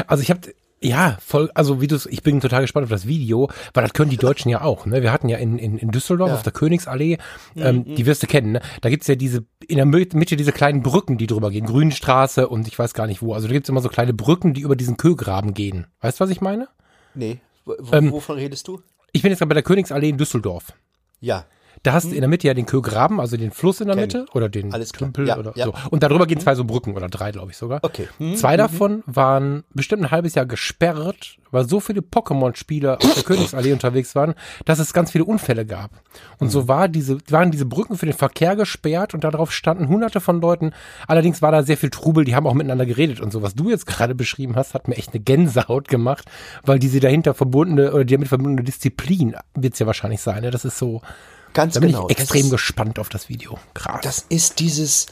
Also 0.07 0.23
ich 0.23 0.31
habe 0.31 0.55
ja, 0.85 1.17
voll, 1.25 1.51
also 1.55 1.81
wie 1.81 1.87
du 1.87 1.99
ich 2.09 2.23
bin 2.23 2.41
total 2.41 2.61
gespannt 2.61 2.85
auf 2.85 2.91
das 2.91 3.07
Video, 3.07 3.49
weil 3.73 3.83
das 3.83 3.95
können 3.95 4.11
die 4.11 4.19
Deutschen 4.19 4.51
ja 4.51 4.61
auch. 4.61 4.85
Ne? 4.87 5.03
Wir 5.03 5.13
hatten 5.13 5.29
ja 5.29 5.39
in, 5.39 5.59
in, 5.59 5.79
in 5.79 5.91
Düsseldorf 5.91 6.31
auf 6.31 6.43
der 6.43 6.53
Königsallee, 6.53 7.19
ähm, 7.57 7.85
die 7.95 8.05
wirst 8.07 8.23
du 8.23 8.27
kennen, 8.27 8.53
ne? 8.53 8.61
da 8.83 8.91
gibt's 8.91 9.07
ja 9.07 9.15
diese, 9.15 9.45
in 9.67 9.77
der 9.77 9.87
Mitte 9.87 10.37
diese 10.37 10.53
kleinen 10.53 10.83
Brücken, 10.83 11.17
die 11.17 11.27
drüber 11.27 11.51
gehen, 11.51 11.67
Grünstraße 11.67 12.49
und 12.49 12.69
ich 12.69 12.79
weiß 12.79 12.93
gar 12.93 13.07
nicht 13.07 13.23
wo. 13.23 13.33
Also 13.33 13.47
da 13.49 13.55
gibt's 13.55 13.69
immer 13.69 13.81
so 13.81 13.89
kleine 13.89 14.13
Brücken, 14.13 14.53
die 14.53 14.61
über 14.61 14.77
diesen 14.77 14.97
Kögraben 14.97 15.55
gehen. 15.55 15.87
Weißt 16.01 16.21
du, 16.21 16.25
was 16.25 16.31
ich 16.31 16.41
meine? 16.41 16.69
Nee, 17.15 17.39
wo, 17.65 17.75
Ähm, 17.93 18.13
wovon 18.13 18.37
redest 18.37 18.69
du? 18.69 18.83
Ich 19.13 19.23
bin 19.23 19.31
jetzt 19.31 19.39
gerade 19.39 19.49
bei 19.49 19.55
der 19.55 19.63
Königsallee 19.63 20.11
in 20.11 20.19
Düsseldorf. 20.19 20.73
Ja. 21.21 21.47
Da 21.85 21.93
hast 21.93 22.07
du 22.07 22.15
in 22.15 22.23
der 22.23 22.29
Mitte 22.29 22.47
ja 22.47 22.55
den 22.55 22.65
Kögraben, 22.65 23.21
also 23.21 23.37
den 23.37 23.51
Fluss 23.51 23.81
in 23.83 23.89
der 23.89 23.95
Kenn 23.95 24.05
Mitte 24.05 24.27
oder 24.33 24.49
den 24.49 24.73
Alles. 24.73 24.91
Tümpel 24.91 25.29
Ja, 25.29 25.37
oder 25.37 25.53
ja. 25.55 25.67
so. 25.67 25.75
Und 25.91 26.03
darüber 26.03 26.27
gehen 26.27 26.41
zwei 26.41 26.55
so 26.55 26.65
Brücken 26.65 26.97
oder 26.97 27.09
drei, 27.09 27.31
glaube 27.31 27.51
ich 27.51 27.59
sogar. 27.59 27.81
Okay. 27.83 28.09
Hm, 28.17 28.37
Zwei 28.37 28.57
davon 28.57 29.03
waren 29.05 29.65
bestimmt 29.75 30.03
ein 30.03 30.11
halbes 30.11 30.35
Jahr 30.35 30.47
gesperrt, 30.47 31.37
weil 31.51 31.69
so 31.69 31.81
viele 31.81 32.01
Pokémon-Spieler 32.01 32.97
auf 33.03 33.15
der 33.15 33.23
Königsallee 33.25 33.75
unterwegs 33.75 34.15
waren, 34.15 34.33
dass 34.65 34.79
es 34.79 34.95
ganz 34.95 35.11
viele 35.11 35.27
Unfälle 35.27 35.67
gab. 35.67 35.91
Und 36.39 36.49
so 36.49 36.69
war 36.69 36.89
diese, 36.89 37.19
waren 37.29 37.51
diese 37.51 37.67
Brücken 37.67 37.99
für 37.99 38.07
den 38.07 38.15
Verkehr 38.15 38.57
gesperrt 38.57 39.13
und 39.13 39.23
darauf 39.23 39.53
standen 39.53 39.89
hunderte 39.89 40.21
von 40.21 40.41
Leuten. 40.41 40.73
Allerdings 41.07 41.43
war 41.43 41.53
da 41.53 41.65
sehr 41.65 41.77
viel 41.77 41.91
Trubel, 41.91 42.25
die 42.25 42.35
haben 42.35 42.47
auch 42.47 42.55
miteinander 42.55 42.87
geredet 42.87 43.21
und 43.21 43.31
so. 43.31 43.43
Was 43.43 43.55
du 43.55 43.69
jetzt 43.69 43.87
gerade 43.87 44.15
beschrieben 44.15 44.57
hast, 44.57 44.73
hat 44.73 44.89
mir 44.89 44.97
echt 44.97 45.13
eine 45.13 45.23
Gänsehaut 45.23 45.89
gemacht, 45.89 46.31
weil 46.65 46.79
diese 46.79 46.99
dahinter 47.01 47.35
verbundene 47.35 47.93
oder 47.93 48.07
die 48.07 48.15
damit 48.15 48.29
verbundene 48.29 48.65
Disziplin 48.65 49.37
wird 49.55 49.75
es 49.75 49.81
ja 49.81 49.87
wahrscheinlich 49.87 50.23
sein. 50.23 50.41
Ne? 50.41 50.51
Das 50.51 50.65
ist 50.65 50.79
so, 50.79 51.03
Ganz 51.55 51.75
da 51.75 51.81
bin 51.81 51.93
genau. 51.93 52.09
ich 52.09 52.19
extrem 52.19 52.43
das, 52.43 52.51
gespannt 52.51 52.99
auf 52.99 53.09
das 53.09 53.29
Video. 53.29 53.59
Krass. 53.73 54.01
das 54.03 54.27
ist 54.29 54.61
dieses, 54.61 55.07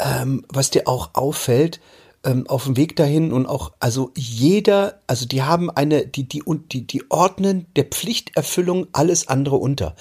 ähm, 0.00 0.44
was 0.48 0.70
dir 0.70 0.88
auch 0.88 1.10
auffällt, 1.12 1.80
ähm, 2.24 2.46
auf 2.48 2.64
dem 2.64 2.76
Weg 2.76 2.96
dahin 2.96 3.32
und 3.32 3.46
auch, 3.46 3.72
also 3.80 4.10
jeder, 4.16 5.00
also 5.06 5.26
die 5.26 5.42
haben 5.42 5.70
eine, 5.70 6.06
die, 6.06 6.24
die, 6.24 6.42
und 6.42 6.72
die, 6.72 6.86
die 6.86 7.08
ordnen 7.10 7.66
der 7.76 7.84
Pflichterfüllung 7.84 8.86
alles 8.92 9.28
andere 9.28 9.56
unter. 9.56 9.96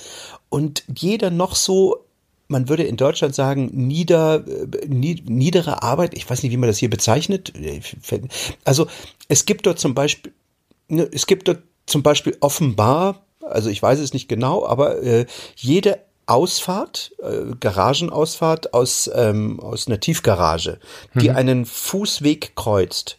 Und 0.50 0.84
jeder 0.96 1.32
noch 1.32 1.56
so, 1.56 2.06
man 2.48 2.70
würde 2.70 2.84
in 2.84 2.98
Deutschland 2.98 3.34
sagen, 3.34 3.70
nieder, 3.74 4.46
äh, 4.48 4.86
nie- 4.88 5.24
niedere 5.26 5.82
Arbeit, 5.84 6.14
ich 6.14 6.30
weiß 6.30 6.44
nicht, 6.44 6.52
wie 6.52 6.58
man 6.58 6.68
das 6.68 6.78
hier 6.78 6.90
bezeichnet. 6.90 7.54
Also 8.64 8.88
es 9.28 9.46
gibt 9.46 9.66
dort 9.66 9.80
zum 9.80 9.96
Beispiel, 9.96 10.32
ne, 10.90 11.10
es 11.12 11.26
gibt 11.26 11.48
dort 11.48 11.64
zum 11.88 12.04
Beispiel 12.04 12.38
offenbar, 12.40 13.26
also 13.44 13.70
ich 13.70 13.82
weiß 13.82 14.00
es 14.00 14.14
nicht 14.14 14.28
genau, 14.28 14.66
aber 14.66 15.02
äh, 15.02 15.26
jede 15.56 16.00
Ausfahrt, 16.26 17.12
äh, 17.22 17.56
Garagenausfahrt 17.60 18.74
aus, 18.74 19.10
ähm, 19.14 19.60
aus 19.60 19.88
einer 19.88 20.00
Tiefgarage, 20.00 20.80
die 21.16 21.32
einen 21.32 21.66
Fußweg 21.66 22.56
kreuzt. 22.56 23.18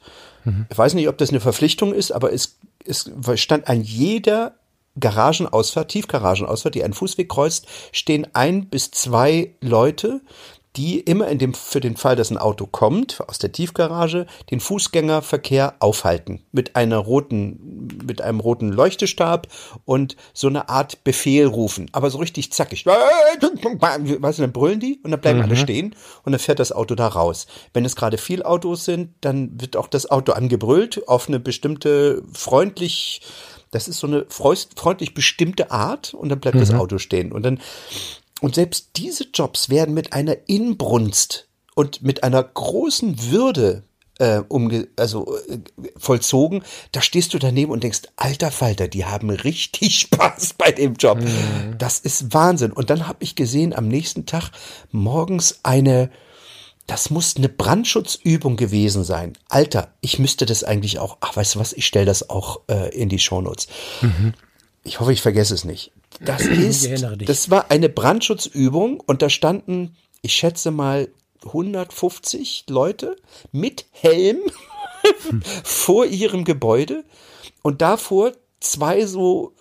Ich 0.70 0.78
weiß 0.78 0.94
nicht, 0.94 1.08
ob 1.08 1.18
das 1.18 1.30
eine 1.30 1.40
Verpflichtung 1.40 1.92
ist, 1.94 2.10
aber 2.10 2.32
es, 2.32 2.56
es 2.84 3.10
stand 3.36 3.68
an 3.68 3.82
jeder 3.82 4.54
Garagenausfahrt, 4.98 5.90
Tiefgaragenausfahrt, 5.90 6.74
die 6.74 6.84
einen 6.84 6.94
Fußweg 6.94 7.28
kreuzt, 7.28 7.66
stehen 7.92 8.26
ein 8.32 8.66
bis 8.66 8.90
zwei 8.90 9.54
Leute, 9.60 10.20
die 10.76 11.00
immer 11.00 11.28
in 11.28 11.38
dem, 11.38 11.52
für 11.52 11.80
den 11.80 11.96
Fall, 11.96 12.16
dass 12.16 12.30
ein 12.30 12.38
Auto 12.38 12.66
kommt, 12.66 13.20
aus 13.28 13.38
der 13.38 13.52
Tiefgarage, 13.52 14.26
den 14.50 14.58
Fußgängerverkehr 14.58 15.74
aufhalten. 15.80 16.40
Mit 16.50 16.76
einer 16.76 16.96
roten, 16.96 17.88
mit 18.06 18.22
einem 18.22 18.40
roten 18.40 18.72
Leuchtestab 18.72 19.48
und 19.84 20.16
so 20.32 20.48
eine 20.48 20.70
Art 20.70 21.04
Befehl 21.04 21.46
rufen. 21.46 21.90
Aber 21.92 22.08
so 22.08 22.18
richtig 22.18 22.52
zackig. 22.52 22.86
Weißt 22.86 24.38
du, 24.38 24.42
dann 24.42 24.52
brüllen 24.52 24.80
die 24.80 24.98
und 25.02 25.10
dann 25.10 25.20
bleiben 25.20 25.42
alle 25.42 25.56
stehen 25.56 25.94
und 26.24 26.32
dann 26.32 26.38
fährt 26.38 26.58
das 26.58 26.72
Auto 26.72 26.94
da 26.94 27.08
raus. 27.08 27.46
Wenn 27.74 27.84
es 27.84 27.94
gerade 27.94 28.16
viel 28.16 28.42
Autos 28.42 28.86
sind, 28.86 29.10
dann 29.20 29.60
wird 29.60 29.76
auch 29.76 29.88
das 29.88 30.10
Auto 30.10 30.32
angebrüllt 30.32 31.06
auf 31.06 31.28
eine 31.28 31.38
bestimmte 31.38 32.22
freundlich, 32.32 33.20
das 33.70 33.88
ist 33.88 33.98
so 33.98 34.06
eine 34.06 34.24
freundlich 34.28 35.12
bestimmte 35.12 35.70
Art 35.70 36.14
und 36.14 36.30
dann 36.30 36.40
bleibt 36.40 36.58
das 36.58 36.72
Auto 36.72 36.96
stehen. 36.98 37.30
Und 37.32 37.42
dann, 37.42 37.60
und 38.42 38.56
selbst 38.56 38.90
diese 38.96 39.28
Jobs 39.32 39.70
werden 39.70 39.94
mit 39.94 40.12
einer 40.12 40.36
Inbrunst 40.48 41.48
und 41.74 42.02
mit 42.02 42.24
einer 42.24 42.42
großen 42.42 43.30
Würde 43.30 43.84
äh, 44.18 44.42
umge 44.48 44.88
also 44.96 45.38
äh, 45.48 45.58
vollzogen. 45.96 46.64
Da 46.90 47.02
stehst 47.02 47.34
du 47.34 47.38
daneben 47.38 47.70
und 47.70 47.84
denkst, 47.84 48.02
alter 48.16 48.50
Falter, 48.50 48.88
die 48.88 49.04
haben 49.04 49.30
richtig 49.30 50.00
Spaß 50.00 50.54
bei 50.58 50.72
dem 50.72 50.94
Job. 50.94 51.20
Das 51.78 52.00
ist 52.00 52.34
Wahnsinn. 52.34 52.72
Und 52.72 52.90
dann 52.90 53.06
habe 53.06 53.22
ich 53.22 53.36
gesehen 53.36 53.72
am 53.72 53.86
nächsten 53.86 54.26
Tag 54.26 54.50
morgens 54.90 55.60
eine 55.62 56.10
das 56.88 57.10
muss 57.10 57.36
eine 57.36 57.48
Brandschutzübung 57.48 58.56
gewesen 58.56 59.04
sein. 59.04 59.34
Alter, 59.48 59.94
ich 60.00 60.18
müsste 60.18 60.46
das 60.46 60.64
eigentlich 60.64 60.98
auch. 60.98 61.18
Ach, 61.20 61.36
weißt 61.36 61.54
du 61.54 61.60
was? 61.60 61.72
Ich 61.72 61.86
stelle 61.86 62.06
das 62.06 62.28
auch 62.28 62.62
äh, 62.68 62.92
in 62.92 63.08
die 63.08 63.20
Shownotes. 63.20 63.68
Ich 64.82 64.98
hoffe, 64.98 65.12
ich 65.12 65.22
vergesse 65.22 65.54
es 65.54 65.64
nicht. 65.64 65.92
Das 66.20 66.42
ist, 66.46 66.88
das 67.26 67.50
war 67.50 67.70
eine 67.70 67.88
Brandschutzübung 67.88 69.00
und 69.00 69.22
da 69.22 69.30
standen, 69.30 69.96
ich 70.22 70.34
schätze 70.34 70.70
mal 70.70 71.08
150 71.44 72.66
Leute 72.68 73.16
mit 73.50 73.86
Helm 73.90 74.38
vor 75.64 76.06
ihrem 76.06 76.44
Gebäude 76.44 77.04
und 77.62 77.82
davor 77.82 78.32
zwei 78.60 79.06
so 79.06 79.52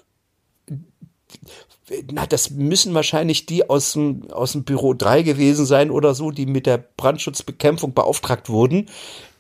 na, 2.12 2.26
das 2.26 2.52
müssen 2.52 2.94
wahrscheinlich 2.94 3.46
die 3.46 3.70
aus 3.70 3.94
dem, 3.94 4.32
aus 4.32 4.54
dem 4.54 4.64
Büro 4.64 4.94
3 4.94 5.24
gewesen 5.24 5.66
sein 5.66 5.92
oder 5.92 6.16
so, 6.16 6.32
die 6.32 6.46
mit 6.46 6.66
der 6.66 6.78
Brandschutzbekämpfung 6.78 7.94
beauftragt 7.94 8.50
wurden, 8.50 8.88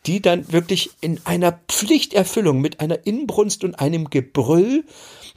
die 0.06 0.22
dann 0.22 0.52
wirklich 0.52 0.92
in 1.02 1.20
einer 1.26 1.60
Pflichterfüllung 1.68 2.60
mit 2.60 2.80
einer 2.80 3.06
Inbrunst 3.06 3.64
und 3.64 3.76
einem 3.76 4.10
Gebrüll 4.10 4.84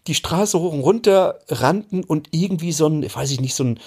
die 0.06 0.14
Straße 0.14 0.58
hoch 0.58 0.72
und 0.72 0.80
runter 0.80 1.40
rannten 1.48 2.04
und 2.04 2.28
irgendwie 2.30 2.72
so 2.72 2.86
ein, 2.86 3.02
weiß 3.02 3.30
ich 3.30 3.40
nicht, 3.40 3.54
so 3.54 3.64
ein, 3.64 3.80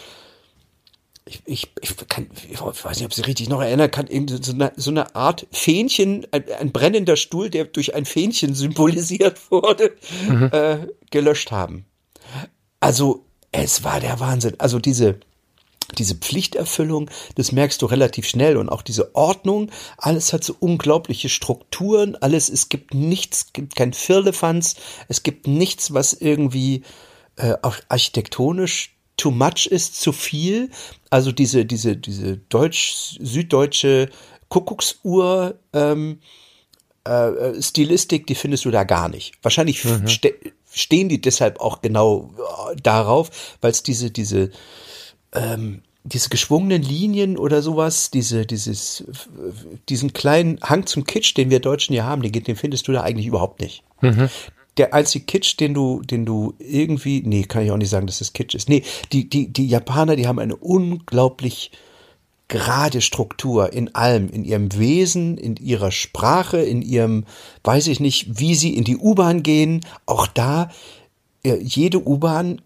ich, 1.25 1.41
ich, 1.45 1.71
ich, 1.81 2.07
kann, 2.07 2.29
ich 2.49 2.61
weiß 2.61 2.97
nicht, 2.97 3.05
ob 3.05 3.13
sie 3.13 3.21
richtig 3.21 3.49
noch 3.49 3.61
erinnern 3.61 3.91
kann, 3.91 4.07
eben 4.07 4.27
so 4.27 4.53
eine, 4.53 4.71
so 4.75 4.91
eine 4.91 5.15
Art 5.15 5.45
Fähnchen, 5.51 6.25
ein, 6.31 6.43
ein 6.59 6.71
brennender 6.71 7.17
Stuhl, 7.17 7.49
der 7.49 7.65
durch 7.65 7.95
ein 7.95 8.05
Fähnchen 8.05 8.55
symbolisiert 8.55 9.51
wurde, 9.51 9.95
äh, 10.51 10.87
gelöscht 11.11 11.51
haben. 11.51 11.85
Also, 12.79 13.25
es 13.51 13.83
war 13.83 13.99
der 13.99 14.19
Wahnsinn. 14.19 14.55
Also 14.59 14.79
diese, 14.79 15.19
diese 15.95 16.15
Pflichterfüllung, 16.15 17.09
das 17.35 17.51
merkst 17.51 17.81
du 17.81 17.85
relativ 17.85 18.27
schnell 18.27 18.57
und 18.57 18.69
auch 18.69 18.81
diese 18.81 19.15
Ordnung, 19.15 19.71
alles 19.97 20.33
hat 20.33 20.43
so 20.43 20.55
unglaubliche 20.59 21.29
Strukturen, 21.29 22.15
alles, 22.17 22.49
es 22.49 22.69
gibt 22.69 22.93
nichts, 22.93 23.53
gibt 23.53 23.75
kein 23.75 23.93
Firlefanz, 23.93 24.75
es 25.07 25.23
gibt 25.23 25.47
nichts, 25.47 25.93
was 25.93 26.13
irgendwie 26.13 26.83
äh, 27.37 27.53
architektonisch 27.61 28.95
too 29.15 29.31
much 29.31 29.65
ist, 29.65 29.99
zu 29.99 30.11
viel. 30.11 30.69
Also 31.09 31.31
diese, 31.31 31.65
diese, 31.65 31.95
diese 31.95 32.37
deutsch-süddeutsche 32.37 34.09
Kuckucksuhr, 34.49 35.57
ähm, 35.73 36.19
äh, 37.03 37.61
Stilistik, 37.61 38.27
die 38.27 38.35
findest 38.35 38.65
du 38.65 38.71
da 38.71 38.83
gar 38.83 39.09
nicht. 39.09 39.33
Wahrscheinlich 39.41 39.83
ste 40.07 40.35
stehen 40.69 41.09
die 41.09 41.19
deshalb 41.19 41.59
auch 41.59 41.81
genau 41.81 42.29
äh, 42.37 42.75
darauf, 42.75 43.31
weil 43.61 43.71
es 43.71 43.81
diese, 43.81 44.11
diese, 44.11 44.51
ähm, 45.37 45.81
diese 46.03 46.29
geschwungenen 46.29 46.81
Linien 46.81 47.37
oder 47.37 47.61
sowas, 47.61 48.11
diese, 48.11 48.45
dieses, 48.45 49.03
diesen 49.89 50.13
kleinen 50.13 50.59
Hang 50.61 50.85
zum 50.85 51.03
Kitsch, 51.03 51.35
den 51.35 51.49
wir 51.49 51.59
Deutschen 51.59 51.93
ja 51.93 52.05
haben, 52.05 52.21
den, 52.21 52.31
den 52.31 52.55
findest 52.55 52.87
du 52.87 52.93
da 52.93 53.01
eigentlich 53.01 53.27
überhaupt 53.27 53.59
nicht. 53.59 53.83
Der 54.77 54.93
einzige 54.93 55.25
Kitsch, 55.25 55.59
den 55.59 55.73
du, 55.73 56.01
den 56.01 56.25
du 56.25 56.53
irgendwie, 56.59 57.23
nee, 57.25 57.43
kann 57.43 57.63
ich 57.63 57.71
auch 57.71 57.77
nicht 57.77 57.89
sagen, 57.89 58.07
dass 58.07 58.19
das 58.19 58.33
Kitsch 58.33 58.55
ist. 58.55 58.69
Nee, 58.69 58.83
die, 59.11 59.27
die, 59.29 59.51
die 59.51 59.67
Japaner, 59.67 60.15
die 60.15 60.27
haben 60.27 60.39
eine 60.39 60.55
unglaublich 60.55 61.71
gerade 62.47 63.01
Struktur 63.01 63.73
in 63.73 63.93
allem, 63.95 64.29
in 64.29 64.45
ihrem 64.45 64.73
Wesen, 64.77 65.37
in 65.37 65.57
ihrer 65.57 65.91
Sprache, 65.91 66.59
in 66.59 66.81
ihrem, 66.81 67.25
weiß 67.63 67.87
ich 67.87 67.99
nicht, 67.99 68.39
wie 68.39 68.55
sie 68.55 68.75
in 68.75 68.83
die 68.83 68.97
U-Bahn 68.97 69.43
gehen. 69.43 69.81
Auch 70.05 70.27
da, 70.27 70.69
äh, 71.43 71.57
jede 71.57 72.07
U-Bahn, 72.07 72.61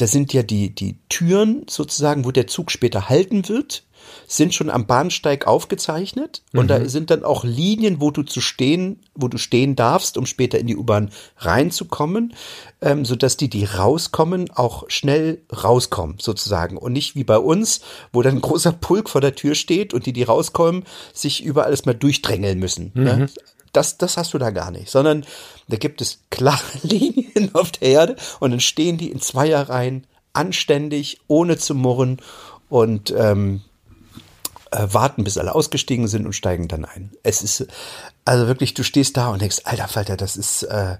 da 0.00 0.06
sind 0.06 0.32
ja 0.32 0.42
die, 0.42 0.74
die 0.74 0.98
Türen 1.08 1.66
sozusagen, 1.68 2.24
wo 2.24 2.30
der 2.30 2.46
Zug 2.46 2.70
später 2.70 3.08
halten 3.08 3.48
wird, 3.48 3.84
sind 4.26 4.54
schon 4.54 4.70
am 4.70 4.86
Bahnsteig 4.86 5.46
aufgezeichnet 5.46 6.42
und 6.52 6.68
da 6.68 6.88
sind 6.88 7.10
dann 7.10 7.24
auch 7.24 7.44
Linien, 7.44 8.00
wo 8.00 8.10
du 8.10 8.22
zu 8.22 8.40
stehen, 8.40 9.00
wo 9.14 9.28
du 9.28 9.38
stehen 9.38 9.76
darfst, 9.76 10.16
um 10.16 10.26
später 10.26 10.58
in 10.58 10.66
die 10.66 10.76
U-Bahn 10.76 11.10
reinzukommen, 11.38 12.34
ähm, 12.80 13.04
so 13.04 13.14
dass 13.14 13.36
die, 13.36 13.48
die 13.48 13.64
rauskommen, 13.64 14.50
auch 14.50 14.84
schnell 14.88 15.42
rauskommen 15.52 16.16
sozusagen 16.20 16.76
und 16.76 16.92
nicht 16.92 17.14
wie 17.14 17.24
bei 17.24 17.38
uns, 17.38 17.80
wo 18.12 18.22
dann 18.22 18.36
ein 18.36 18.42
großer 18.42 18.72
Pulk 18.72 19.08
vor 19.08 19.20
der 19.20 19.34
Tür 19.34 19.54
steht 19.54 19.94
und 19.94 20.06
die, 20.06 20.12
die 20.12 20.24
rauskommen, 20.24 20.84
sich 21.12 21.44
überall 21.44 21.70
erstmal 21.70 21.94
durchdrängeln 21.94 22.58
müssen. 22.58 22.92
Ne? 22.94 23.28
Das, 23.72 23.98
das 23.98 24.16
hast 24.16 24.34
du 24.34 24.38
da 24.38 24.50
gar 24.50 24.70
nicht, 24.70 24.90
sondern 24.90 25.24
da 25.68 25.76
gibt 25.76 26.00
es 26.00 26.20
klare 26.30 26.60
Linien 26.82 27.54
auf 27.54 27.72
der 27.72 27.88
Erde 27.88 28.16
und 28.40 28.50
dann 28.50 28.60
stehen 28.60 28.98
die 28.98 29.10
in 29.10 29.20
Zweierreihen 29.20 30.06
anständig, 30.32 31.20
ohne 31.26 31.58
zu 31.58 31.74
murren 31.74 32.20
und 32.68 33.12
ähm, 33.16 33.62
äh, 34.72 34.86
warten, 34.90 35.24
bis 35.24 35.36
alle 35.36 35.54
ausgestiegen 35.54 36.08
sind 36.08 36.24
und 36.24 36.32
steigen 36.32 36.68
dann 36.68 36.84
ein. 36.84 37.12
Es 37.22 37.42
ist 37.42 37.66
also 38.24 38.46
wirklich, 38.46 38.74
du 38.74 38.82
stehst 38.82 39.16
da 39.16 39.28
und 39.28 39.42
denkst, 39.42 39.62
alter 39.64 39.88
Falter, 39.88 40.16
das 40.16 40.36
ist 40.36 40.62
äh, 40.62 40.96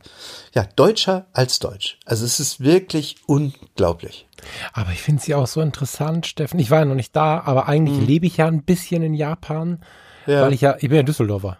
ja 0.55 0.64
deutscher 0.76 1.26
als 1.33 1.59
Deutsch. 1.59 1.99
Also 2.05 2.25
es 2.25 2.41
ist 2.41 2.61
wirklich 2.61 3.17
unglaublich. 3.26 4.26
Aber 4.73 4.91
ich 4.93 5.00
finde 5.00 5.23
sie 5.23 5.35
auch 5.35 5.47
so 5.47 5.61
interessant, 5.61 6.26
Steffen. 6.26 6.59
Ich 6.59 6.71
war 6.71 6.81
ja 6.81 6.85
noch 6.85 6.95
nicht 6.95 7.14
da, 7.14 7.41
aber 7.41 7.69
eigentlich 7.69 8.07
lebe 8.07 8.26
ich 8.26 8.38
ja 8.38 8.47
ein 8.47 8.62
bisschen 8.62 9.02
in 9.02 9.14
Japan. 9.14 9.83
Ja. 10.26 10.43
weil 10.43 10.52
ich 10.52 10.61
ja, 10.61 10.76
ich 10.79 10.88
bin 10.88 10.97
ja 10.97 11.02
Düsseldorfer. 11.02 11.57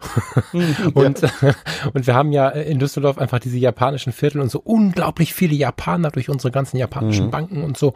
und, 0.95 1.21
ja. 1.21 1.31
und 1.93 2.07
wir 2.07 2.15
haben 2.15 2.33
ja 2.33 2.49
in 2.49 2.79
Düsseldorf 2.79 3.19
einfach 3.19 3.39
diese 3.39 3.59
japanischen 3.59 4.13
Viertel 4.13 4.41
und 4.41 4.51
so 4.51 4.61
unglaublich 4.61 5.35
viele 5.35 5.55
Japaner 5.55 6.11
durch 6.11 6.29
unsere 6.29 6.51
ganzen 6.51 6.77
japanischen 6.77 7.27
mhm. 7.27 7.31
Banken 7.31 7.65
und 7.65 7.77
so. 7.77 7.95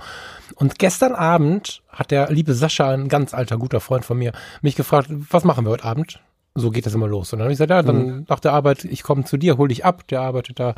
Und 0.54 0.78
gestern 0.78 1.14
Abend 1.14 1.82
hat 1.88 2.10
der 2.10 2.30
liebe 2.30 2.54
Sascha, 2.54 2.90
ein 2.90 3.08
ganz 3.08 3.34
alter, 3.34 3.58
guter 3.58 3.80
Freund 3.80 4.04
von 4.04 4.18
mir, 4.18 4.32
mich 4.62 4.76
gefragt, 4.76 5.08
was 5.10 5.44
machen 5.44 5.64
wir 5.64 5.70
heute 5.70 5.84
Abend? 5.84 6.20
So 6.54 6.70
geht 6.70 6.86
das 6.86 6.94
immer 6.94 7.06
los. 7.08 7.32
Und 7.32 7.38
dann 7.38 7.44
habe 7.44 7.52
ich 7.52 7.58
gesagt, 7.58 7.70
ja, 7.70 7.82
dann 7.82 8.06
mhm. 8.06 8.26
nach 8.28 8.40
der 8.40 8.52
Arbeit, 8.52 8.84
ich 8.84 9.02
komme 9.02 9.24
zu 9.24 9.36
dir, 9.36 9.58
hol 9.58 9.68
dich 9.68 9.84
ab. 9.84 10.06
Der 10.08 10.22
arbeitet 10.22 10.58
da 10.58 10.74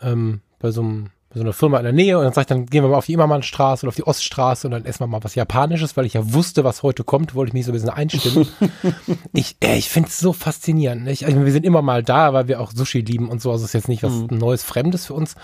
ähm, 0.00 0.40
bei 0.60 0.70
so 0.70 0.82
einem 0.82 1.10
so 1.32 1.40
einer 1.40 1.52
Firma 1.52 1.78
in 1.78 1.84
der 1.84 1.92
Nähe 1.92 2.18
und 2.18 2.24
dann 2.24 2.32
sag 2.32 2.42
ich, 2.42 2.46
dann 2.48 2.66
gehen 2.66 2.82
wir 2.82 2.88
mal 2.88 2.96
auf 2.96 3.06
die 3.06 3.12
Immermannstraße 3.12 3.84
oder 3.84 3.90
auf 3.90 3.96
die 3.96 4.06
Oststraße 4.06 4.66
und 4.66 4.72
dann 4.72 4.84
essen 4.84 5.00
wir 5.00 5.06
mal 5.06 5.22
was 5.22 5.36
Japanisches, 5.36 5.96
weil 5.96 6.04
ich 6.04 6.14
ja 6.14 6.32
wusste, 6.32 6.64
was 6.64 6.82
heute 6.82 7.04
kommt, 7.04 7.36
wollte 7.36 7.50
ich 7.50 7.54
mich 7.54 7.66
so 7.66 7.70
ein 7.70 7.74
bisschen 7.74 7.90
einstimmen. 7.90 8.48
ich 9.32 9.56
äh, 9.60 9.76
ich 9.76 9.90
finde 9.90 10.08
es 10.08 10.18
so 10.18 10.32
faszinierend. 10.32 11.06
Ich, 11.06 11.24
also 11.24 11.44
wir 11.44 11.52
sind 11.52 11.64
immer 11.64 11.82
mal 11.82 12.02
da, 12.02 12.32
weil 12.32 12.48
wir 12.48 12.60
auch 12.60 12.72
Sushi 12.74 13.02
lieben 13.02 13.28
und 13.28 13.40
so, 13.40 13.52
also 13.52 13.64
ist 13.64 13.74
jetzt 13.74 13.88
nicht 13.88 14.02
was 14.02 14.12
mhm. 14.12 14.38
Neues, 14.38 14.64
Fremdes 14.64 15.06
für 15.06 15.14
uns. 15.14 15.36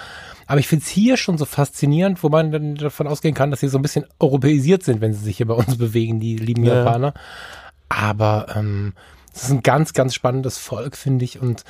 Aber 0.48 0.58
ich 0.58 0.66
finde 0.66 0.84
es 0.84 0.88
hier 0.88 1.16
schon 1.16 1.38
so 1.38 1.44
faszinierend, 1.44 2.22
wo 2.24 2.30
man 2.30 2.50
dann 2.50 2.74
davon 2.74 3.06
ausgehen 3.06 3.34
kann, 3.34 3.52
dass 3.52 3.60
sie 3.60 3.68
so 3.68 3.78
ein 3.78 3.82
bisschen 3.82 4.06
europäisiert 4.18 4.82
sind, 4.82 5.00
wenn 5.00 5.12
sie 5.12 5.22
sich 5.22 5.36
hier 5.36 5.46
bei 5.46 5.54
uns 5.54 5.76
bewegen, 5.78 6.18
die 6.18 6.36
lieben 6.36 6.64
ja. 6.64 6.78
Japaner. 6.78 7.14
Aber 7.88 8.46
ähm, 8.56 8.92
es 9.32 9.44
ist 9.44 9.50
ein 9.50 9.62
ganz, 9.62 9.92
ganz 9.92 10.14
spannendes 10.14 10.58
Volk, 10.58 10.96
finde 10.96 11.24
ich. 11.24 11.40
Und 11.40 11.64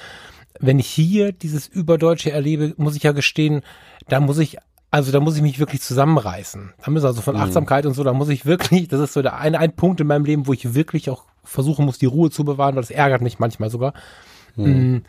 wenn 0.61 0.79
ich 0.79 0.87
hier 0.87 1.33
dieses 1.33 1.67
Überdeutsche 1.67 2.33
erlebe, 2.33 2.75
muss 2.77 2.97
ich 2.97 3.03
ja 3.03 3.13
gestehen, 3.13 3.63
da 4.09 4.21
muss 4.21 4.39
ich, 4.39 4.59
also 4.91 5.13
da 5.13 5.21
muss 5.21 5.37
ich 5.37 5.43
mich 5.43 5.59
wirklich 5.59 5.83
zusammenreißen. 5.83 6.73
Da 6.85 6.91
muss 6.91 7.05
also 7.05 7.23
von 7.23 7.37
mhm. 7.37 7.43
Achtsamkeit 7.43 7.87
und 7.87 7.95
so, 7.95 8.05
da 8.05 8.13
muss 8.13 8.29
ich 8.29 8.47
wirklich, 8.47 8.89
das 8.89 9.01
ist 9.01 9.13
so 9.13 9.23
der 9.23 9.39
eine, 9.39 9.59
ein 9.59 9.75
Punkt 9.75 10.01
in 10.01 10.07
meinem 10.07 10.25
Leben, 10.25 10.47
wo 10.47 10.53
ich 10.53 10.75
wirklich 10.75 11.11
auch 11.11 11.25
versuchen 11.45 11.85
muss, 11.85 11.99
die 11.99 12.07
Ruhe 12.07 12.31
zu 12.31 12.45
bewahren, 12.45 12.75
weil 12.75 12.83
das 12.83 12.91
ärgert 12.91 13.23
mich 13.23 13.39
manchmal 13.39 13.71
sogar. 13.71 13.95
Mhm. 14.57 14.65
Mm, 14.97 15.03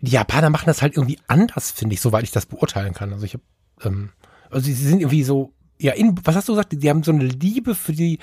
die 0.00 0.12
Japaner 0.12 0.50
machen 0.50 0.66
das 0.66 0.82
halt 0.82 0.96
irgendwie 0.96 1.18
anders, 1.26 1.70
finde 1.70 1.94
ich, 1.94 2.00
soweit 2.00 2.24
ich 2.24 2.30
das 2.30 2.46
beurteilen 2.46 2.94
kann. 2.94 3.12
Also 3.12 3.24
ich 3.24 3.34
habe, 3.34 3.44
ähm, 3.84 4.10
also 4.50 4.64
sie 4.64 4.74
sind 4.74 5.00
irgendwie 5.00 5.24
so, 5.24 5.52
ja, 5.78 5.92
in, 5.92 6.14
was 6.24 6.36
hast 6.36 6.48
du 6.48 6.52
gesagt? 6.52 6.72
Die 6.72 6.90
haben 6.90 7.02
so 7.02 7.12
eine 7.12 7.24
Liebe 7.24 7.74
für 7.74 7.92
die 7.92 8.18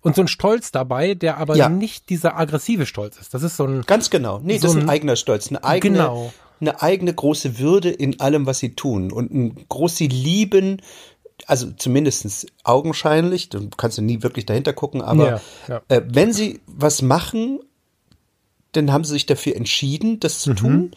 und 0.00 0.16
so 0.16 0.22
ein 0.22 0.28
Stolz 0.28 0.70
dabei, 0.70 1.14
der 1.14 1.38
aber 1.38 1.56
ja. 1.56 1.68
nicht 1.68 2.08
dieser 2.08 2.38
aggressive 2.38 2.86
Stolz 2.86 3.18
ist. 3.18 3.34
Das 3.34 3.42
ist 3.42 3.56
so 3.56 3.64
ein 3.64 3.82
ganz 3.82 4.10
genau. 4.10 4.40
Nee, 4.42 4.58
so 4.58 4.68
das 4.68 4.76
ist 4.76 4.82
ein 4.82 4.88
eigener 4.88 5.16
Stolz, 5.16 5.48
eine 5.48 5.64
eigene 5.64 5.98
genau 5.98 6.32
eine 6.60 6.82
eigene 6.82 7.14
große 7.14 7.58
Würde 7.58 7.90
in 7.90 8.20
allem, 8.20 8.46
was 8.46 8.58
sie 8.58 8.74
tun 8.74 9.12
und 9.12 9.32
ein 9.32 9.66
große 9.68 10.04
Lieben, 10.04 10.82
also 11.46 11.70
zumindestens 11.70 12.46
augenscheinlich, 12.64 13.48
du 13.48 13.68
kannst 13.76 13.98
ja 13.98 14.04
nie 14.04 14.22
wirklich 14.22 14.46
dahinter 14.46 14.72
gucken, 14.72 15.02
aber 15.02 15.26
ja, 15.26 15.40
ja. 15.68 15.82
Äh, 15.88 16.02
wenn 16.06 16.32
sie 16.32 16.60
was 16.66 17.02
machen, 17.02 17.60
dann 18.72 18.92
haben 18.92 19.04
sie 19.04 19.12
sich 19.12 19.26
dafür 19.26 19.56
entschieden, 19.56 20.20
das 20.20 20.40
zu 20.40 20.50
mhm. 20.50 20.56
tun. 20.56 20.90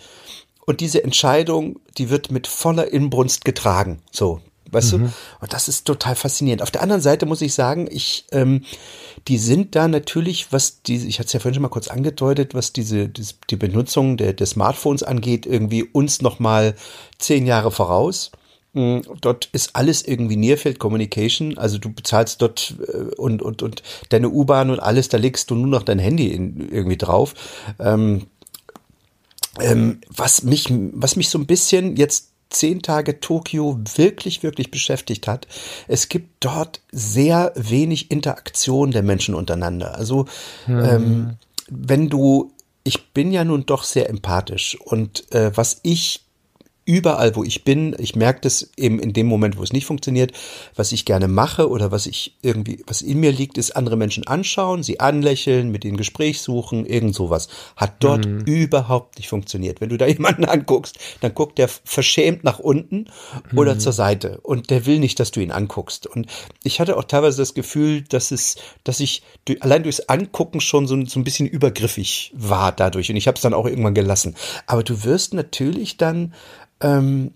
Und 0.65 0.79
diese 0.79 1.03
Entscheidung, 1.03 1.79
die 1.97 2.09
wird 2.09 2.31
mit 2.31 2.47
voller 2.47 2.91
Inbrunst 2.91 3.45
getragen. 3.45 4.01
So, 4.11 4.41
weißt 4.71 4.93
mhm. 4.93 4.97
du? 4.99 5.13
Und 5.41 5.53
das 5.53 5.67
ist 5.67 5.85
total 5.85 6.15
faszinierend. 6.15 6.61
Auf 6.61 6.71
der 6.71 6.81
anderen 6.81 7.01
Seite 7.01 7.25
muss 7.25 7.41
ich 7.41 7.53
sagen, 7.53 7.87
ich, 7.91 8.25
ähm, 8.31 8.63
die 9.27 9.37
sind 9.37 9.75
da 9.75 9.87
natürlich, 9.87 10.51
was 10.51 10.81
die, 10.81 11.07
ich 11.07 11.19
hatte 11.19 11.27
es 11.27 11.33
ja 11.33 11.39
vorhin 11.39 11.55
schon 11.55 11.63
mal 11.63 11.69
kurz 11.69 11.87
angedeutet, 11.87 12.53
was 12.53 12.73
diese, 12.73 13.09
die, 13.09 13.25
die 13.49 13.55
Benutzung 13.55 14.17
der, 14.17 14.33
der 14.33 14.47
Smartphones 14.47 15.03
angeht, 15.03 15.45
irgendwie 15.45 15.83
uns 15.83 16.21
noch 16.21 16.39
mal 16.39 16.75
zehn 17.17 17.45
Jahre 17.45 17.71
voraus. 17.71 18.31
Mm, 18.73 18.99
dort 19.19 19.49
ist 19.51 19.75
alles 19.75 20.01
irgendwie 20.07 20.37
Nearfield 20.37 20.79
Communication, 20.79 21.57
also 21.57 21.77
du 21.77 21.91
bezahlst 21.91 22.41
dort 22.41 22.75
äh, 22.87 23.15
und, 23.15 23.41
und, 23.41 23.61
und 23.61 23.83
deine 24.09 24.29
U-Bahn 24.29 24.69
und 24.69 24.79
alles, 24.79 25.09
da 25.09 25.17
legst 25.17 25.51
du 25.51 25.55
nur 25.55 25.67
noch 25.67 25.83
dein 25.83 25.99
Handy 25.99 26.27
in, 26.27 26.69
irgendwie 26.71 26.97
drauf. 26.97 27.33
Ähm, 27.79 28.27
ähm, 29.59 29.99
was 30.07 30.43
mich, 30.43 30.67
was 30.69 31.17
mich 31.17 31.29
so 31.29 31.37
ein 31.37 31.45
bisschen 31.45 31.97
jetzt 31.97 32.30
zehn 32.51 32.81
Tage 32.81 33.19
Tokio 33.19 33.79
wirklich, 33.95 34.43
wirklich 34.43 34.71
beschäftigt 34.71 35.27
hat. 35.27 35.47
Es 35.87 36.09
gibt 36.09 36.43
dort 36.45 36.81
sehr 36.91 37.51
wenig 37.55 38.11
Interaktion 38.11 38.91
der 38.91 39.03
Menschen 39.03 39.35
untereinander. 39.35 39.95
Also 39.95 40.25
mhm. 40.67 40.79
ähm, 40.79 41.37
wenn 41.69 42.09
du, 42.09 42.51
ich 42.83 43.11
bin 43.13 43.31
ja 43.31 43.43
nun 43.43 43.65
doch 43.65 43.83
sehr 43.83 44.09
empathisch 44.09 44.77
und 44.79 45.31
äh, 45.33 45.51
was 45.55 45.79
ich 45.83 46.25
überall, 46.85 47.35
wo 47.35 47.43
ich 47.43 47.63
bin, 47.63 47.95
ich 47.99 48.15
merke 48.15 48.41
das 48.41 48.71
eben 48.75 48.99
in 48.99 49.13
dem 49.13 49.27
Moment, 49.27 49.57
wo 49.57 49.63
es 49.63 49.71
nicht 49.71 49.85
funktioniert, 49.85 50.31
was 50.75 50.91
ich 50.91 51.05
gerne 51.05 51.27
mache 51.27 51.69
oder 51.69 51.91
was 51.91 52.07
ich 52.07 52.37
irgendwie, 52.41 52.83
was 52.87 53.01
in 53.01 53.19
mir 53.19 53.31
liegt, 53.31 53.57
ist 53.57 53.75
andere 53.75 53.97
Menschen 53.97 54.25
anschauen, 54.25 54.81
sie 54.81 54.99
anlächeln, 54.99 55.71
mit 55.71 55.85
ihnen 55.85 55.97
Gespräch 55.97 56.41
suchen, 56.41 56.85
irgend 56.85 57.13
sowas. 57.13 57.49
Hat 57.75 57.95
dort 57.99 58.25
mhm. 58.25 58.39
überhaupt 58.41 59.17
nicht 59.17 59.29
funktioniert. 59.29 59.79
Wenn 59.79 59.89
du 59.89 59.97
da 59.97 60.05
jemanden 60.07 60.45
anguckst, 60.45 60.97
dann 61.21 61.35
guckt 61.35 61.59
der 61.59 61.67
verschämt 61.67 62.43
nach 62.43 62.59
unten 62.59 63.07
mhm. 63.51 63.57
oder 63.57 63.77
zur 63.77 63.93
Seite 63.93 64.39
und 64.41 64.71
der 64.71 64.85
will 64.87 64.99
nicht, 64.99 65.19
dass 65.19 65.31
du 65.31 65.39
ihn 65.39 65.51
anguckst. 65.51 66.07
Und 66.07 66.27
ich 66.63 66.79
hatte 66.79 66.97
auch 66.97 67.03
teilweise 67.03 67.37
das 67.37 67.53
Gefühl, 67.53 68.01
dass 68.01 68.31
es, 68.31 68.55
dass 68.83 68.99
ich 68.99 69.21
allein 69.59 69.83
durchs 69.83 70.01
Angucken 70.01 70.61
schon 70.61 70.87
so, 70.87 71.05
so 71.05 71.19
ein 71.19 71.23
bisschen 71.23 71.47
übergriffig 71.47 72.31
war 72.35 72.71
dadurch 72.71 73.09
und 73.11 73.17
ich 73.17 73.27
habe 73.27 73.35
es 73.35 73.41
dann 73.41 73.53
auch 73.53 73.65
irgendwann 73.65 73.93
gelassen. 73.93 74.35
Aber 74.65 74.83
du 74.83 75.03
wirst 75.03 75.35
natürlich 75.35 75.97
dann 75.97 76.33
ähm, 76.81 77.33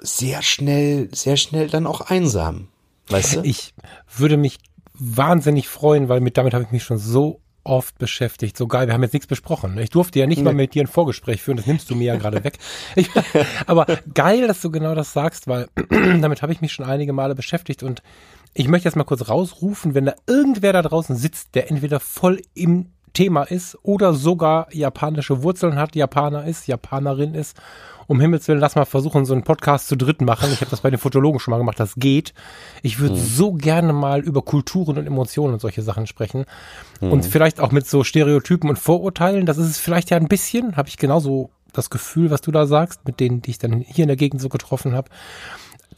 sehr 0.00 0.42
schnell, 0.42 1.08
sehr 1.12 1.36
schnell 1.36 1.68
dann 1.68 1.86
auch 1.86 2.02
einsam. 2.02 2.68
Weißt 3.08 3.36
du? 3.36 3.40
Ich 3.42 3.74
würde 4.16 4.36
mich 4.36 4.58
wahnsinnig 4.94 5.68
freuen, 5.68 6.08
weil 6.08 6.20
mit 6.20 6.36
damit 6.36 6.54
habe 6.54 6.64
ich 6.64 6.70
mich 6.70 6.84
schon 6.84 6.98
so 6.98 7.40
oft 7.64 7.98
beschäftigt. 7.98 8.56
So 8.56 8.66
geil, 8.66 8.86
wir 8.86 8.94
haben 8.94 9.02
jetzt 9.02 9.12
nichts 9.12 9.26
besprochen. 9.26 9.78
Ich 9.78 9.90
durfte 9.90 10.18
ja 10.18 10.26
nicht 10.26 10.38
nee. 10.38 10.44
mal 10.44 10.54
mit 10.54 10.74
dir 10.74 10.82
ein 10.82 10.86
Vorgespräch 10.86 11.42
führen, 11.42 11.58
das 11.58 11.66
nimmst 11.66 11.90
du 11.90 11.94
mir 11.94 12.04
ja 12.04 12.16
gerade 12.16 12.42
weg. 12.42 12.58
Ich, 12.96 13.10
aber 13.66 13.86
geil, 14.14 14.46
dass 14.46 14.60
du 14.60 14.70
genau 14.70 14.94
das 14.94 15.12
sagst, 15.12 15.48
weil 15.48 15.68
damit 16.20 16.42
habe 16.42 16.52
ich 16.52 16.60
mich 16.60 16.72
schon 16.72 16.86
einige 16.86 17.12
Male 17.12 17.34
beschäftigt 17.34 17.82
und 17.82 18.02
ich 18.54 18.68
möchte 18.68 18.88
jetzt 18.88 18.96
mal 18.96 19.04
kurz 19.04 19.28
rausrufen, 19.28 19.94
wenn 19.94 20.06
da 20.06 20.14
irgendwer 20.26 20.72
da 20.72 20.82
draußen 20.82 21.14
sitzt, 21.16 21.54
der 21.54 21.70
entweder 21.70 22.00
voll 22.00 22.40
im 22.54 22.86
Thema 23.12 23.42
ist 23.42 23.76
oder 23.82 24.14
sogar 24.14 24.68
japanische 24.72 25.42
Wurzeln 25.42 25.76
hat, 25.76 25.94
Japaner 25.94 26.46
ist, 26.46 26.66
Japanerin 26.66 27.34
ist 27.34 27.56
um 28.08 28.20
Himmels 28.20 28.48
Willen, 28.48 28.58
lass 28.58 28.74
mal 28.74 28.86
versuchen, 28.86 29.26
so 29.26 29.34
einen 29.34 29.44
Podcast 29.44 29.86
zu 29.86 29.96
dritt 29.96 30.22
machen. 30.22 30.50
Ich 30.52 30.62
habe 30.62 30.70
das 30.70 30.80
bei 30.80 30.90
den 30.90 30.98
Fotologen 30.98 31.38
schon 31.38 31.52
mal 31.52 31.58
gemacht, 31.58 31.78
das 31.78 31.94
geht. 31.96 32.32
Ich 32.82 32.98
würde 32.98 33.14
mhm. 33.14 33.20
so 33.20 33.52
gerne 33.52 33.92
mal 33.92 34.20
über 34.20 34.42
Kulturen 34.42 34.98
und 34.98 35.06
Emotionen 35.06 35.54
und 35.54 35.60
solche 35.60 35.82
Sachen 35.82 36.06
sprechen. 36.06 36.46
Mhm. 37.00 37.12
Und 37.12 37.26
vielleicht 37.26 37.60
auch 37.60 37.70
mit 37.70 37.86
so 37.86 38.02
Stereotypen 38.02 38.70
und 38.70 38.78
Vorurteilen. 38.78 39.46
Das 39.46 39.58
ist 39.58 39.68
es 39.68 39.78
vielleicht 39.78 40.10
ja 40.10 40.16
ein 40.16 40.26
bisschen, 40.26 40.76
habe 40.76 40.88
ich 40.88 40.96
genauso 40.96 41.50
das 41.74 41.90
Gefühl, 41.90 42.30
was 42.30 42.40
du 42.40 42.50
da 42.50 42.66
sagst, 42.66 43.04
mit 43.04 43.20
denen, 43.20 43.42
die 43.42 43.50
ich 43.50 43.58
dann 43.58 43.82
hier 43.82 44.04
in 44.04 44.08
der 44.08 44.16
Gegend 44.16 44.40
so 44.40 44.48
getroffen 44.48 44.94
habe 44.94 45.10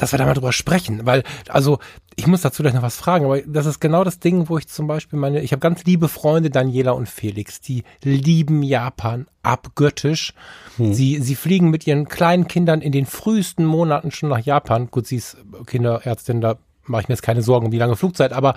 dass 0.01 0.13
wir 0.13 0.19
da 0.19 0.25
mal 0.25 0.35
drüber 0.35 0.53
sprechen, 0.53 1.05
weil, 1.05 1.23
also, 1.49 1.79
ich 2.17 2.27
muss 2.27 2.41
dazu 2.41 2.63
gleich 2.63 2.75
noch 2.75 2.83
was 2.83 2.97
fragen, 2.97 3.27
aber 3.27 3.43
das 3.43 3.67
ist 3.67 3.81
genau 3.81 4.03
das 4.03 4.19
Ding, 4.19 4.49
wo 4.49 4.59
ich 4.59 4.67
zum 4.67 4.87
Beispiel 4.87 5.19
meine, 5.19 5.41
ich 5.43 5.53
habe 5.53 5.61
ganz 5.61 5.85
liebe 5.85 6.09
Freunde, 6.09 6.51
Daniela 6.51 6.93
und 6.93 7.09
Felix, 7.09 7.61
die 7.61 7.85
lieben 8.03 8.63
Japan 8.63 9.27
abgöttisch. 9.43 10.33
Hm. 10.79 10.95
Sie, 10.95 11.19
sie 11.21 11.35
fliegen 11.35 11.71
mit 11.71 11.87
ihren 11.87 12.09
kleinen 12.09 12.49
Kindern 12.49 12.81
in 12.81 12.93
den 12.93 13.07
frühesten 13.07 13.65
Monaten 13.65 14.11
schon 14.11 14.31
nach 14.31 14.41
Japan. 14.41 14.89
Gut, 14.91 15.07
sie 15.07 15.17
ist 15.17 15.37
Kinderärztin, 15.67 16.41
da 16.41 16.57
mache 16.85 17.03
ich 17.03 17.09
mir 17.09 17.15
jetzt 17.15 17.23
keine 17.23 17.43
Sorgen 17.43 17.67
um 17.67 17.73
die 17.73 17.79
lange 17.79 17.97
Flugzeit, 17.97 18.33
aber 18.33 18.57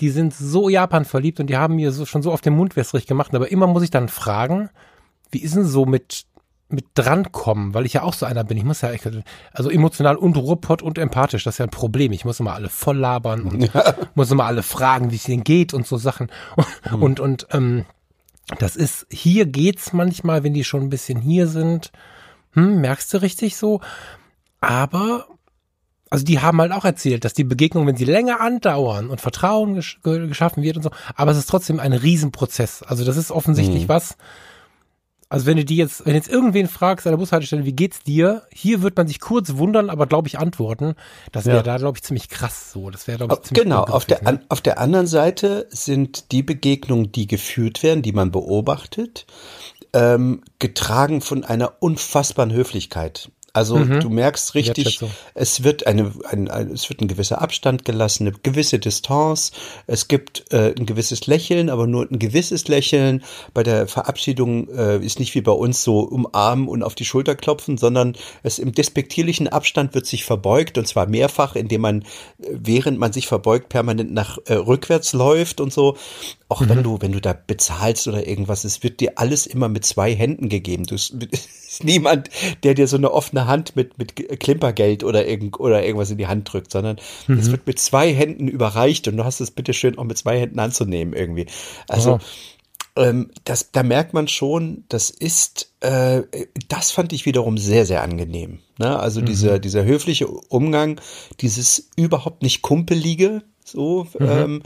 die 0.00 0.10
sind 0.10 0.34
so 0.34 0.68
Japan 0.68 1.04
verliebt 1.04 1.40
und 1.40 1.48
die 1.48 1.56
haben 1.56 1.76
mir 1.76 1.92
so, 1.92 2.04
schon 2.04 2.22
so 2.22 2.30
auf 2.30 2.42
den 2.42 2.54
Mund 2.54 2.76
wässrig 2.76 3.06
gemacht, 3.06 3.34
aber 3.34 3.50
immer 3.50 3.66
muss 3.66 3.82
ich 3.82 3.90
dann 3.90 4.08
fragen, 4.08 4.70
wie 5.30 5.40
ist 5.40 5.56
denn 5.56 5.64
so 5.64 5.86
mit 5.86 6.24
mit 6.68 6.84
drankommen, 6.94 7.72
weil 7.72 7.86
ich 7.86 7.94
ja 7.94 8.02
auch 8.02 8.12
so 8.12 8.26
einer 8.26 8.44
bin. 8.44 8.58
Ich 8.58 8.64
muss 8.64 8.82
ja, 8.82 8.90
also 9.52 9.70
emotional 9.70 10.16
und 10.16 10.36
Ruhrpott 10.36 10.82
und 10.82 10.98
empathisch, 10.98 11.44
das 11.44 11.54
ist 11.54 11.58
ja 11.58 11.64
ein 11.64 11.70
Problem. 11.70 12.12
Ich 12.12 12.24
muss 12.26 12.40
immer 12.40 12.54
alle 12.54 12.68
voll 12.68 12.98
labern 12.98 13.42
und 13.42 13.74
ja. 13.74 13.94
muss 14.14 14.30
immer 14.30 14.44
alle 14.44 14.62
fragen, 14.62 15.10
wie 15.10 15.16
es 15.16 15.24
denen 15.24 15.44
geht 15.44 15.72
und 15.72 15.86
so 15.86 15.96
Sachen. 15.96 16.28
Und, 16.56 16.92
mhm. 16.92 17.02
und, 17.02 17.20
und 17.20 17.46
ähm, 17.52 17.84
das 18.58 18.76
ist, 18.76 19.06
hier 19.10 19.46
geht's 19.46 19.92
manchmal, 19.92 20.42
wenn 20.42 20.54
die 20.54 20.64
schon 20.64 20.82
ein 20.82 20.90
bisschen 20.90 21.20
hier 21.20 21.46
sind, 21.48 21.90
hm, 22.52 22.80
merkst 22.80 23.12
du 23.12 23.22
richtig 23.22 23.56
so. 23.56 23.80
Aber, 24.60 25.26
also 26.10 26.24
die 26.24 26.40
haben 26.40 26.60
halt 26.60 26.72
auch 26.72 26.84
erzählt, 26.84 27.24
dass 27.24 27.34
die 27.34 27.44
Begegnungen, 27.44 27.88
wenn 27.88 27.96
sie 27.96 28.04
länger 28.04 28.40
andauern 28.40 29.08
und 29.08 29.20
Vertrauen 29.20 29.74
gesch 29.74 30.00
geschaffen 30.02 30.62
wird 30.62 30.76
und 30.76 30.82
so, 30.82 30.90
aber 31.14 31.30
es 31.30 31.38
ist 31.38 31.48
trotzdem 31.48 31.80
ein 31.80 31.92
Riesenprozess. 31.92 32.82
Also 32.82 33.04
das 33.04 33.16
ist 33.16 33.30
offensichtlich 33.30 33.84
mhm. 33.84 33.88
was, 33.88 34.16
also 35.30 35.44
wenn 35.44 35.58
du 35.58 35.64
die 35.64 35.76
jetzt, 35.76 36.06
wenn 36.06 36.14
jetzt 36.14 36.28
irgendwen 36.28 36.68
fragst 36.68 37.06
an 37.06 37.12
der 37.12 37.18
Bushaltestelle, 37.18 37.66
wie 37.66 37.74
geht's 37.74 38.02
dir? 38.02 38.42
Hier 38.50 38.80
wird 38.80 38.96
man 38.96 39.06
sich 39.06 39.20
kurz 39.20 39.56
wundern, 39.56 39.90
aber 39.90 40.06
glaube 40.06 40.26
ich 40.26 40.38
antworten. 40.38 40.94
Das 41.32 41.44
wäre 41.44 41.58
ja. 41.58 41.62
da 41.62 41.76
glaube 41.76 41.98
ich 41.98 42.02
ziemlich 42.02 42.30
krass 42.30 42.72
so. 42.72 42.88
Das 42.88 43.06
wäre 43.06 43.18
glaube 43.18 43.34
ich 43.34 43.42
ziemlich 43.42 43.64
Genau, 43.64 43.84
auf 43.84 44.06
der, 44.06 44.22
ne? 44.22 44.40
auf 44.48 44.62
der 44.62 44.78
anderen 44.78 45.06
Seite 45.06 45.66
sind 45.70 46.32
die 46.32 46.42
Begegnungen, 46.42 47.12
die 47.12 47.26
geführt 47.26 47.82
werden, 47.82 48.02
die 48.02 48.12
man 48.12 48.30
beobachtet, 48.30 49.26
ähm, 49.92 50.42
getragen 50.58 51.20
von 51.20 51.44
einer 51.44 51.74
unfassbaren 51.80 52.52
Höflichkeit. 52.52 53.30
Also 53.54 53.78
Mhm. 53.78 54.00
du 54.00 54.10
merkst 54.10 54.54
richtig, 54.54 55.00
es 55.34 55.64
wird 55.64 55.86
eine, 55.86 56.12
ein, 56.28 56.48
ein, 56.50 56.70
es 56.70 56.88
wird 56.90 57.00
ein 57.00 57.08
gewisser 57.08 57.40
Abstand 57.40 57.84
gelassen, 57.84 58.26
eine 58.26 58.36
gewisse 58.42 58.78
Distanz. 58.78 59.52
Es 59.86 60.06
gibt 60.06 60.52
äh, 60.52 60.74
ein 60.76 60.86
gewisses 60.86 61.26
Lächeln, 61.26 61.70
aber 61.70 61.86
nur 61.86 62.06
ein 62.10 62.18
gewisses 62.18 62.68
Lächeln. 62.68 63.22
Bei 63.54 63.62
der 63.62 63.88
Verabschiedung 63.88 64.68
äh, 64.68 64.98
ist 64.98 65.18
nicht 65.18 65.34
wie 65.34 65.40
bei 65.40 65.52
uns 65.52 65.82
so 65.82 66.00
umarmen 66.00 66.68
und 66.68 66.82
auf 66.82 66.94
die 66.94 67.06
Schulter 67.06 67.34
klopfen, 67.36 67.78
sondern 67.78 68.16
es 68.42 68.58
im 68.58 68.72
despektierlichen 68.72 69.48
Abstand 69.48 69.94
wird 69.94 70.06
sich 70.06 70.24
verbeugt 70.24 70.76
und 70.76 70.86
zwar 70.86 71.06
mehrfach, 71.06 71.56
indem 71.56 71.80
man, 71.80 72.02
äh, 72.02 72.04
während 72.50 72.98
man 72.98 73.12
sich 73.12 73.26
verbeugt, 73.26 73.70
permanent 73.70 74.12
nach 74.12 74.38
äh, 74.46 74.54
rückwärts 74.54 75.14
läuft 75.14 75.60
und 75.60 75.72
so. 75.72 75.96
Auch 76.50 76.62
wenn 76.66 76.82
du, 76.82 76.98
wenn 77.00 77.12
du 77.12 77.20
da 77.20 77.34
bezahlst 77.34 78.08
oder 78.08 78.26
irgendwas, 78.26 78.64
es 78.64 78.82
wird 78.82 79.00
dir 79.00 79.12
alles 79.16 79.46
immer 79.46 79.68
mit 79.68 79.84
zwei 79.84 80.14
Händen 80.14 80.48
gegeben. 80.48 80.84
Du 80.84 80.94
es 80.94 81.10
ist 81.68 81.84
niemand, 81.84 82.30
der 82.62 82.74
dir 82.74 82.88
so 82.88 82.96
eine 82.96 83.12
offene 83.12 83.37
Hand 83.46 83.76
mit, 83.76 83.98
mit 83.98 84.14
Klimpergeld 84.40 85.04
oder 85.04 85.26
irgend, 85.26 85.60
oder 85.60 85.84
irgendwas 85.84 86.10
in 86.10 86.18
die 86.18 86.26
Hand 86.26 86.52
drückt, 86.52 86.70
sondern 86.72 86.96
es 87.28 87.50
wird 87.50 87.66
mit 87.66 87.78
zwei 87.78 88.12
Händen 88.12 88.48
überreicht 88.48 89.08
und 89.08 89.16
du 89.16 89.24
hast 89.24 89.40
es 89.40 89.50
bitte 89.50 89.72
schön 89.72 89.98
auch 89.98 90.04
mit 90.04 90.18
zwei 90.18 90.40
Händen 90.40 90.58
anzunehmen 90.58 91.14
irgendwie. 91.14 91.46
Also, 91.88 92.18
ähm, 92.96 93.30
das, 93.44 93.70
da 93.70 93.82
merkt 93.82 94.12
man 94.12 94.26
schon, 94.28 94.84
das 94.88 95.10
ist, 95.10 95.72
äh, 95.80 96.22
das 96.68 96.90
fand 96.90 97.12
ich 97.12 97.26
wiederum 97.26 97.56
sehr, 97.56 97.86
sehr 97.86 98.02
angenehm. 98.02 98.58
Ne? 98.78 98.98
Also 98.98 99.20
dieser, 99.20 99.58
dieser 99.58 99.84
höfliche 99.84 100.26
Umgang, 100.26 101.00
dieses 101.40 101.90
überhaupt 101.96 102.42
nicht 102.42 102.62
kumpelige, 102.62 103.42
so, 103.64 104.06
ähm, 104.18 104.62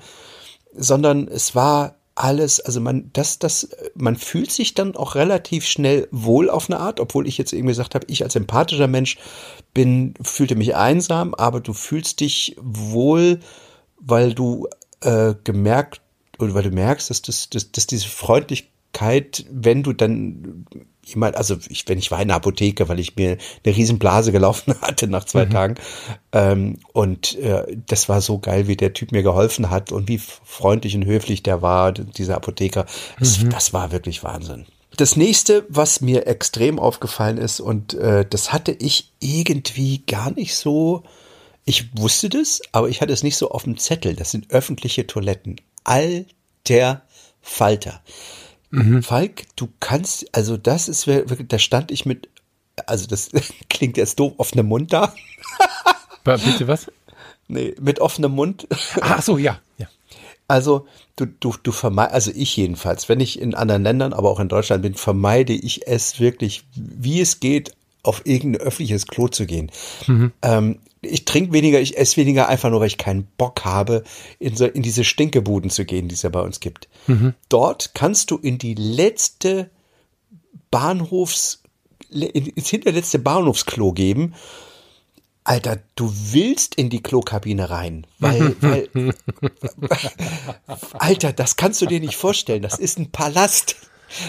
sondern 0.75 1.29
es 1.29 1.55
war 1.55 1.97
alles, 2.23 2.61
also 2.61 2.81
man, 2.81 3.11
das, 3.13 3.41
das, 3.41 3.69
man 3.97 4.15
fühlt 4.15 4.53
sich 4.53 4.75
dann 4.75 4.95
auch 4.95 5.17
relativ 5.17 5.67
schnell 5.67 6.07
wohl 6.13 6.49
auf 6.51 6.71
eine 6.71 6.79
Art, 6.79 7.01
obwohl 7.01 7.27
ich 7.27 7.37
jetzt 7.37 7.53
irgendwie 7.53 7.73
gesagt 7.73 7.97
habe, 7.97 8.07
ich 8.09 8.23
als 8.23 8.37
empathischer 8.37 8.87
Mensch 8.87 9.19
bin, 9.75 10.15
fühlte 10.23 10.55
mich 10.55 10.77
einsam, 10.77 11.35
aber 11.35 11.61
du 11.61 11.73
fühlst 11.73 12.21
dich 12.21 12.57
wohl, 12.61 13.41
weil 13.99 14.35
du 14.35 14.69
äh, 15.01 15.35
gemerkt 15.43 16.01
oder 16.39 16.55
weil 16.55 16.63
du 16.63 16.71
merkst, 16.71 17.11
dass, 17.11 17.23
das, 17.23 17.51
dass, 17.51 17.73
dass 17.73 17.89
diese 17.89 18.09
Freundlichkeit, 18.09 19.45
wenn 19.51 19.83
du 19.83 19.93
dann 19.93 20.67
jemand, 21.05 21.37
also 21.37 21.57
ich, 21.69 21.89
wenn 21.89 21.99
ich 21.99 22.11
war 22.11 22.23
in 22.23 22.29
der 22.29 22.37
Apotheke, 22.37 22.89
weil 22.89 23.01
ich 23.01 23.17
mir 23.17 23.37
eine 23.65 23.77
riesen 23.77 23.99
Blase 23.99 24.33
gelaufen 24.33 24.75
hatte 24.81 25.09
nach 25.09 25.25
zwei 25.25 25.47
Tagen 25.47 25.75
ähm, 26.33 26.79
und 26.93 27.37
äh, 27.39 27.65
das 27.87 28.09
war 28.09 28.21
so 28.21 28.39
geil, 28.39 28.69
wie 28.69 28.77
der 28.77 28.93
Typ 28.93 29.13
mir 29.13 29.23
geholfen 29.23 29.71
hat 29.71 29.93
und 29.93 30.09
wie 30.09 30.19
freundlich 30.19 30.95
und 30.95 31.05
höflich 31.05 31.43
der 31.43 31.63
war, 31.63 31.93
dieser 31.93 32.37
Apotheker. 32.37 32.87
Das, 33.19 33.41
das 33.49 33.73
war 33.73 33.93
wirklich 33.93 34.23
Wahnsinn. 34.23 34.67
Das 34.97 35.17
nächste, 35.17 35.65
was 35.69 36.01
mir 36.01 36.27
extrem 36.27 36.79
aufgefallen 36.79 37.39
ist 37.39 37.61
und 37.61 37.95
äh, 37.95 38.27
das 38.29 38.53
hatte 38.53 38.73
ich 38.73 39.13
irgendwie 39.21 40.03
gar 40.07 40.31
nicht 40.31 40.55
so, 40.55 41.03
ich 41.65 41.97
wusste 41.97 42.29
das, 42.29 42.61
aber 42.73 42.89
ich 42.89 43.01
hatte 43.01 43.13
es 43.13 43.23
nicht 43.23 43.37
so 43.37 43.51
auf 43.51 43.65
dem 43.65 43.79
Zettel. 43.79 44.15
Das 44.15 44.31
sind 44.31 44.51
öffentliche 44.51 45.07
Toiletten. 45.07 45.57
Alter 45.85 47.03
Falter. 47.41 48.03
Falk, 49.03 49.45
du 49.57 49.69
kannst, 49.81 50.35
also 50.35 50.57
das 50.57 50.89
ist 50.89 51.07
wirklich, 51.07 51.49
da 51.49 51.59
stand 51.59 51.91
ich 51.91 52.07
mit, 52.07 52.29
also 52.87 53.07
das 53.07 53.31
klingt 53.69 53.97
jetzt 53.97 54.19
doof, 54.19 54.33
offenem 54.39 54.67
Mund 54.67 54.93
da. 54.93 55.15
Bitte 56.25 56.69
was? 56.69 56.91
Nee, 57.49 57.75
mit 57.81 58.01
offenem 58.01 58.33
Mund. 58.33 58.67
Ach 59.01 59.21
so, 59.21 59.37
ja. 59.37 59.61
ja. 59.77 59.89
Also 60.49 60.87
du, 61.17 61.27
du, 61.27 61.55
du 61.63 61.73
vermeidest, 61.73 62.15
also 62.15 62.31
ich 62.35 62.57
jedenfalls, 62.57 63.09
wenn 63.09 63.21
ich 63.21 63.39
in 63.41 63.55
anderen 63.55 63.83
Ländern, 63.83 64.13
aber 64.13 64.31
auch 64.31 64.41
in 64.41 64.49
Deutschland 64.49 64.83
bin, 64.83 64.95
vermeide 64.95 65.53
ich 65.53 65.87
es 65.87 66.19
wirklich, 66.19 66.65
wie 66.75 67.21
es 67.21 67.41
geht, 67.41 67.75
auf 68.03 68.23
irgendein 68.25 68.63
öffentliches 68.63 69.07
Klo 69.07 69.29
zu 69.29 69.47
gehen. 69.47 69.71
Ähm, 70.43 70.79
ich 71.03 71.25
trinke 71.25 71.53
weniger, 71.53 71.81
ich 71.81 71.97
esse 71.99 72.17
weniger, 72.17 72.49
einfach 72.49 72.71
nur, 72.71 72.81
weil 72.81 72.87
ich 72.87 72.99
keinen 72.99 73.27
Bock 73.37 73.65
habe, 73.65 74.05
in, 74.39 74.57
so, 74.57 74.67
in 74.67 74.83
diese 74.83 75.03
Stinkebuden 75.05 75.71
zu 75.71 75.85
gehen, 75.85 76.09
die 76.09 76.15
es 76.15 76.23
ja 76.23 76.31
bei 76.31 76.41
uns 76.41 76.61
gibt. 76.61 76.89
Dort 77.49 77.93
kannst 77.95 78.31
du 78.31 78.37
in 78.39 78.59
die 78.59 78.75
letzte 78.75 79.71
Bahnhofs, 80.71 81.63
in- 82.11 82.47
ins 82.47 82.69
hinterletzte 82.69 83.19
Bahnhofsklo 83.19 83.93
geben. 83.93 84.35
Alter, 85.45 85.79
du 85.97 86.13
willst 86.31 86.77
in 86.77 86.89
die 86.89 87.03
Klokabine 87.03 87.69
rein, 87.71 88.07
weil, 88.21 88.55
weil, 88.61 88.89
Alter, 90.99 91.33
das 91.33 91.57
kannst 91.57 91.83
du 91.83 91.87
dir 91.87 91.99
nicht 92.01 92.17
vorstellen. 92.17 92.63
Das 92.63 92.79
ist 92.79 92.99
ein 92.99 93.11
Palast. 93.11 93.77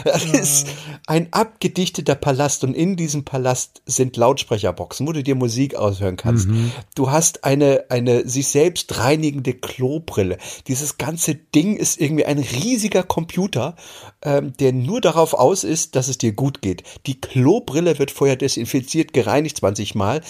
Das 0.04 0.26
ist 0.26 0.68
ein 1.08 1.28
abgedichteter 1.32 2.16
Palast 2.16 2.64
und 2.64 2.74
in 2.74 2.96
diesem 2.96 3.24
Palast 3.26 3.82
sind 3.86 4.18
Lautsprecherboxen, 4.18 5.08
wo 5.08 5.12
du 5.12 5.24
dir 5.24 5.36
Musik 5.36 5.76
aushören 5.76 6.18
kannst. 6.18 6.48
Du 6.96 7.12
hast 7.12 7.44
eine, 7.44 7.86
eine 7.90 8.28
sich 8.28 8.48
selbst 8.48 8.98
reinigende 8.98 9.54
Klobrille. 9.54 10.38
Dieses 10.68 10.98
ganze 10.98 11.36
Ding 11.36 11.76
ist 11.76 12.00
irgendwie 12.00 12.26
ein 12.26 12.40
riesiger 12.40 13.04
Computer, 13.04 13.76
ähm, 14.22 14.54
der 14.58 14.74
nur 14.74 15.02
darauf 15.02 15.34
aus 15.34 15.64
ist, 15.64 15.96
dass 15.96 16.08
es 16.08 16.18
dir 16.18 16.34
gut 16.34 16.62
geht. 16.62 16.84
Die 17.06 17.20
Klobrille 17.20 18.00
wird 18.00 18.12
vorher 18.12 18.36
desinfiziert, 18.36 19.14
gereinigt 19.14 19.58
20 19.58 19.96
Mal 19.96 20.22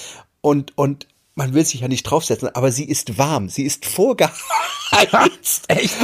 und, 0.42 0.78
und 0.78 1.08
man 1.36 1.54
will 1.54 1.66
sich 1.66 1.82
ja 1.82 1.88
nicht 1.88 2.04
draufsetzen, 2.04 2.50
aber 2.50 2.72
sie 2.72 2.86
ist 2.86 3.18
warm, 3.18 3.50
sie 3.50 3.64
ist 3.64 3.86
vorgeheizt. 3.86 4.34
Echt? 5.68 5.98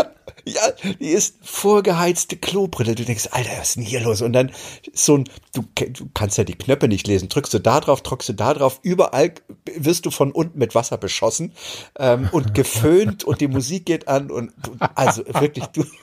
Ja, 0.53 0.93
die 0.99 1.07
ist 1.09 1.35
vorgeheizte 1.41 2.35
Klobrille. 2.38 2.95
Du 2.95 3.03
denkst, 3.05 3.27
Alter, 3.31 3.49
was 3.59 3.69
ist 3.69 3.75
denn 3.77 3.83
hier 3.83 4.01
los? 4.01 4.21
Und 4.21 4.33
dann 4.33 4.51
so 4.93 5.17
ein, 5.17 5.29
du, 5.53 5.63
du 5.75 6.09
kannst 6.13 6.38
ja 6.38 6.43
die 6.43 6.55
Knöpfe 6.55 6.88
nicht 6.88 7.07
lesen. 7.07 7.29
Drückst 7.29 7.53
du 7.53 7.59
da 7.59 7.79
drauf, 7.79 8.01
drückst 8.01 8.29
du 8.29 8.33
da 8.33 8.53
drauf. 8.53 8.79
Überall 8.81 9.33
wirst 9.75 10.05
du 10.05 10.12
von 10.12 10.31
unten 10.31 10.57
mit 10.59 10.75
Wasser 10.75 10.97
beschossen 10.97 11.53
ähm, 11.97 12.29
und 12.31 12.53
geföhnt 12.55 13.23
und 13.23 13.41
die 13.41 13.47
Musik 13.47 13.85
geht 13.85 14.07
an 14.07 14.31
und 14.31 14.51
du, 14.63 14.75
also 14.95 15.23
wirklich, 15.27 15.65
du. 15.67 15.83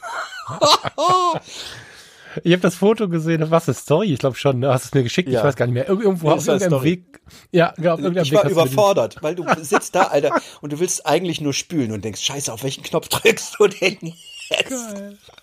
Ich 2.44 2.52
habe 2.52 2.61
das 2.61 2.74
Foto 2.74 3.09
gesehen, 3.09 3.50
was 3.50 3.66
ist 3.66 3.78
Story? 3.80 4.12
Ich 4.12 4.18
glaube 4.18 4.37
schon, 4.37 4.59
ne? 4.59 4.68
hast 4.68 4.85
es 4.85 4.92
mir 4.94 5.02
geschickt, 5.02 5.30
Ja. 5.30 5.40
ich 5.40 5.44
weiß 5.46 5.56
gar 5.56 5.64
nicht 5.66 5.72
mehr. 5.74 5.88
Ir- 5.88 6.02
Irgendwo 6.02 6.30
auf 6.30 6.46
irgendeinem 6.46 6.68
Story. 6.70 6.90
Weg. 6.90 7.20
Ja, 7.50 7.72
genau, 7.78 7.94
auf 7.94 8.00
irgendeinem 8.00 8.24
Ich 8.26 8.30
Weg 8.32 8.37
war 8.37 8.44
du 8.44 8.50
überfordert, 8.50 9.16
weil 9.22 9.35
du 9.35 9.44
sitzt 9.62 9.94
da, 9.94 10.02
Alter, 10.02 10.38
und 10.61 10.70
du 10.72 10.78
willst 10.78 11.06
eigentlich 11.06 11.40
nur 11.40 11.54
spülen 11.54 11.92
und 11.92 12.04
denkst, 12.04 12.20
scheiße, 12.20 12.52
auf 12.52 12.62
welchen 12.62 12.82
Knopf 12.82 13.09
drückst 13.09 13.56
du 13.59 13.68
denn 13.68 14.12
jetzt? 14.48 14.94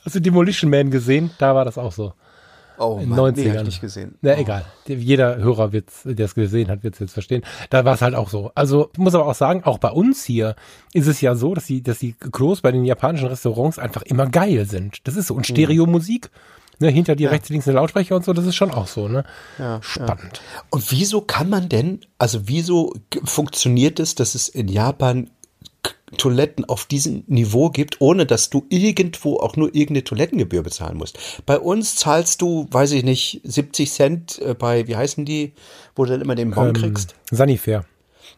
Hast 0.06 0.16
du 0.16 0.20
Demolition 0.20 0.70
Man 0.70 0.92
gesehen? 0.92 1.32
Da 1.38 1.56
war 1.56 1.66
das 1.66 1.78
auch 1.78 1.92
so. 1.92 2.14
Oh 2.78 3.00
In 3.02 3.10
Mann, 3.10 3.20
90ern. 3.20 3.34
nee, 3.36 3.50
hab 3.52 3.58
ich 3.58 3.66
nicht 3.66 3.82
gesehen. 3.82 4.16
Na, 4.22 4.36
egal. 4.38 4.66
Jeder 4.88 5.38
Hörer 5.38 5.72
wird's, 5.74 6.02
der 6.06 6.26
es 6.26 6.34
gesehen 6.34 6.70
hat, 6.70 6.84
wird 6.84 6.96
es 6.96 7.00
jetzt 7.02 7.14
verstehen. 7.14 7.44
Da 7.70 7.86
war 7.86 7.94
es 7.94 8.02
halt 8.02 8.16
auch 8.16 8.30
so. 8.30 8.52
Also, 8.56 8.90
ich 8.94 8.98
muss 8.98 9.14
aber 9.14 9.28
auch 9.28 9.36
sagen, 9.36 9.64
auch 9.64 9.78
bei 9.78 9.92
uns 9.92 10.24
hier 10.24 10.56
ist 10.92 11.06
es 11.08 11.22
ja 11.22 11.36
so, 11.36 11.54
dass 11.54 11.66
die, 11.66 11.84
dass 11.84 12.00
die 12.00 12.14
Klos 12.14 12.62
bei 12.62 12.72
den 12.72 12.84
japanischen 12.84 13.28
Restaurants 13.28 13.78
einfach 13.78 14.02
immer 14.02 14.26
geil 14.28 14.66
sind. 14.66 15.08
Das 15.08 15.16
ist 15.16 15.28
so. 15.28 15.36
Und 15.36 15.46
Stereomusik, 15.46 16.32
ne, 16.80 16.90
hinter 16.90 17.16
dir 17.16 17.30
rechts, 17.30 17.50
links 17.50 17.68
eine 17.68 17.76
Lautsprecher 17.76 18.16
und 18.16 18.26
so, 18.26 18.34
das 18.34 18.48
ist 18.48 18.56
schon 18.56 18.72
auch 18.72 18.88
so, 18.88 19.08
ne? 19.08 19.24
Spannend. 19.82 20.42
Und 20.72 20.92
wieso 20.92 21.22
kann 21.22 21.50
man 21.50 21.70
denn, 21.70 22.00
also 22.18 22.48
wieso 22.48 22.92
funktioniert 23.24 24.00
es, 24.00 24.16
dass 24.16 24.34
es 24.34 24.50
in 24.50 24.68
Japan 24.68 25.30
Toiletten 26.18 26.66
auf 26.66 26.86
diesem 26.86 27.24
Niveau 27.28 27.70
gibt, 27.70 28.00
ohne 28.02 28.26
dass 28.26 28.50
du 28.50 28.66
irgendwo 28.70 29.38
auch 29.38 29.56
nur 29.56 29.68
irgendeine 29.70 30.04
Toilettengebühr 30.04 30.64
bezahlen 30.64 30.98
musst? 30.98 31.18
Bei 31.46 31.60
uns 31.60 31.96
zahlst 31.96 32.42
du, 32.42 32.68
weiß 32.72 32.92
ich 32.94 33.04
nicht, 33.04 33.42
70 33.44 33.92
Cent 33.92 34.40
äh, 34.40 34.54
bei, 34.54 34.88
wie 34.88 34.96
heißen 34.96 35.26
die, 35.26 35.54
wo 35.96 36.06
du 36.06 36.12
dann 36.12 36.22
immer 36.22 36.36
den 36.36 36.52
Bon 36.52 36.68
Ähm, 36.68 36.74
kriegst? 36.74 37.16
Sanifair. 37.32 37.86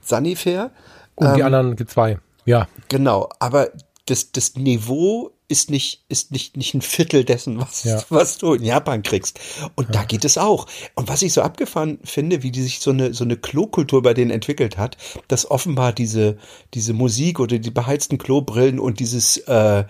Sanifair? 0.01 0.71
Und 1.15 1.35
die 1.35 1.39
Ähm, 1.41 1.45
anderen 1.47 1.75
gibt 1.75 1.91
zwei. 1.91 2.19
Ja. 2.45 2.67
Genau, 2.89 3.29
aber 3.39 3.69
das, 4.05 4.31
das 4.31 4.55
Niveau 4.55 5.31
ist 5.47 5.69
nicht, 5.69 6.03
ist 6.09 6.31
nicht, 6.31 6.57
nicht 6.57 6.73
ein 6.73 6.81
Viertel 6.81 7.23
dessen, 7.23 7.59
was, 7.59 7.83
Ja. 7.83 8.01
was 8.09 8.37
du 8.37 8.53
in 8.53 8.63
Japan 8.63 9.03
kriegst. 9.03 9.39
Und 9.75 9.93
da 9.93 10.03
geht 10.03 10.25
es 10.25 10.37
auch. 10.37 10.65
Und 10.95 11.07
was 11.07 11.21
ich 11.21 11.33
so 11.33 11.41
abgefahren 11.41 11.99
finde, 12.03 12.41
wie 12.43 12.51
die 12.51 12.61
sich 12.63 12.79
so 12.79 12.91
eine, 12.91 13.13
so 13.13 13.23
eine 13.23 13.37
Klokultur 13.37 14.01
bei 14.01 14.13
denen 14.13 14.31
entwickelt 14.31 14.77
hat, 14.77 14.97
dass 15.27 15.49
offenbar 15.49 15.93
diese, 15.93 16.37
diese 16.73 16.93
Musik 16.93 17.39
oder 17.39 17.59
die 17.59 17.71
beheizten 17.71 18.17
Klobrillen 18.17 18.79
und 18.79 18.99
dieses, 18.99 19.37
äh, 19.37 19.85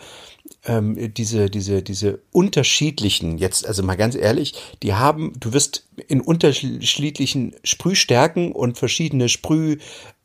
ähm, 0.65 1.13
diese, 1.13 1.49
diese, 1.49 1.81
diese 1.81 2.19
unterschiedlichen, 2.31 3.37
jetzt, 3.37 3.65
also 3.65 3.83
mal 3.83 3.95
ganz 3.95 4.15
ehrlich, 4.15 4.53
die 4.81 4.93
haben, 4.93 5.33
du 5.39 5.53
wirst 5.53 5.87
in 6.07 6.21
unterschiedlichen 6.21 7.55
Sprühstärken 7.63 8.51
und 8.51 8.77
verschiedene 8.77 9.29
Sprüh, 9.29 9.77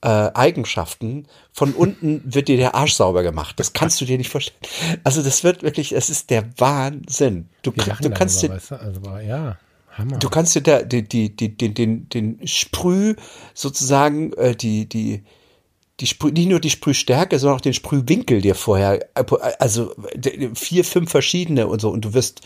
äh. 0.03 0.31
Von 1.53 1.73
unten 1.75 2.23
wird 2.35 2.49
dir 2.49 2.57
der 2.57 2.75
Arsch 2.75 2.95
sauber 2.95 3.23
gemacht. 3.23 3.61
Das 3.61 3.75
kannst 3.75 4.01
du 4.01 4.07
dir 4.07 4.17
nicht 4.17 4.31
vorstellen. 4.31 4.59
Also 5.05 5.23
das 5.23 5.45
wird 5.45 5.63
wirklich, 5.63 5.93
es 5.93 6.09
ist 6.09 6.31
der 6.31 6.49
Wahnsinn. 6.57 7.49
Du, 7.63 7.71
du 7.71 8.11
kannst 8.11 8.43
dir, 8.43 8.49
weißt 8.49 8.71
du? 8.71 8.81
Also, 8.81 9.01
ja, 9.19 9.59
Hammer. 9.91 10.19
du 10.19 10.31
kannst 10.31 10.55
dir 10.55 10.63
da 10.63 10.83
die, 10.83 11.07
die, 11.07 11.37
die, 11.37 11.55
den, 11.57 11.75
den, 11.75 12.09
den 12.09 12.47
Sprüh 12.47 13.15
sozusagen, 13.53 14.33
äh, 14.35 14.57
die, 14.57 14.89
die, 14.89 15.23
die 16.01 16.07
Sprüh, 16.07 16.33
nicht 16.33 16.49
nur 16.49 16.61
die 16.61 16.71
Sprühstärke, 16.71 17.39
sondern 17.39 17.59
auch 17.59 17.63
den 17.63 17.75
Sprühwinkel 17.75 18.41
dir 18.41 18.55
vorher, 18.55 19.07
also 19.59 19.93
d- 20.15 20.51
vier, 20.55 20.85
fünf 20.85 21.11
verschiedene 21.11 21.67
und 21.67 21.81
so, 21.81 21.91
und 21.91 22.05
du 22.05 22.15
wirst, 22.15 22.41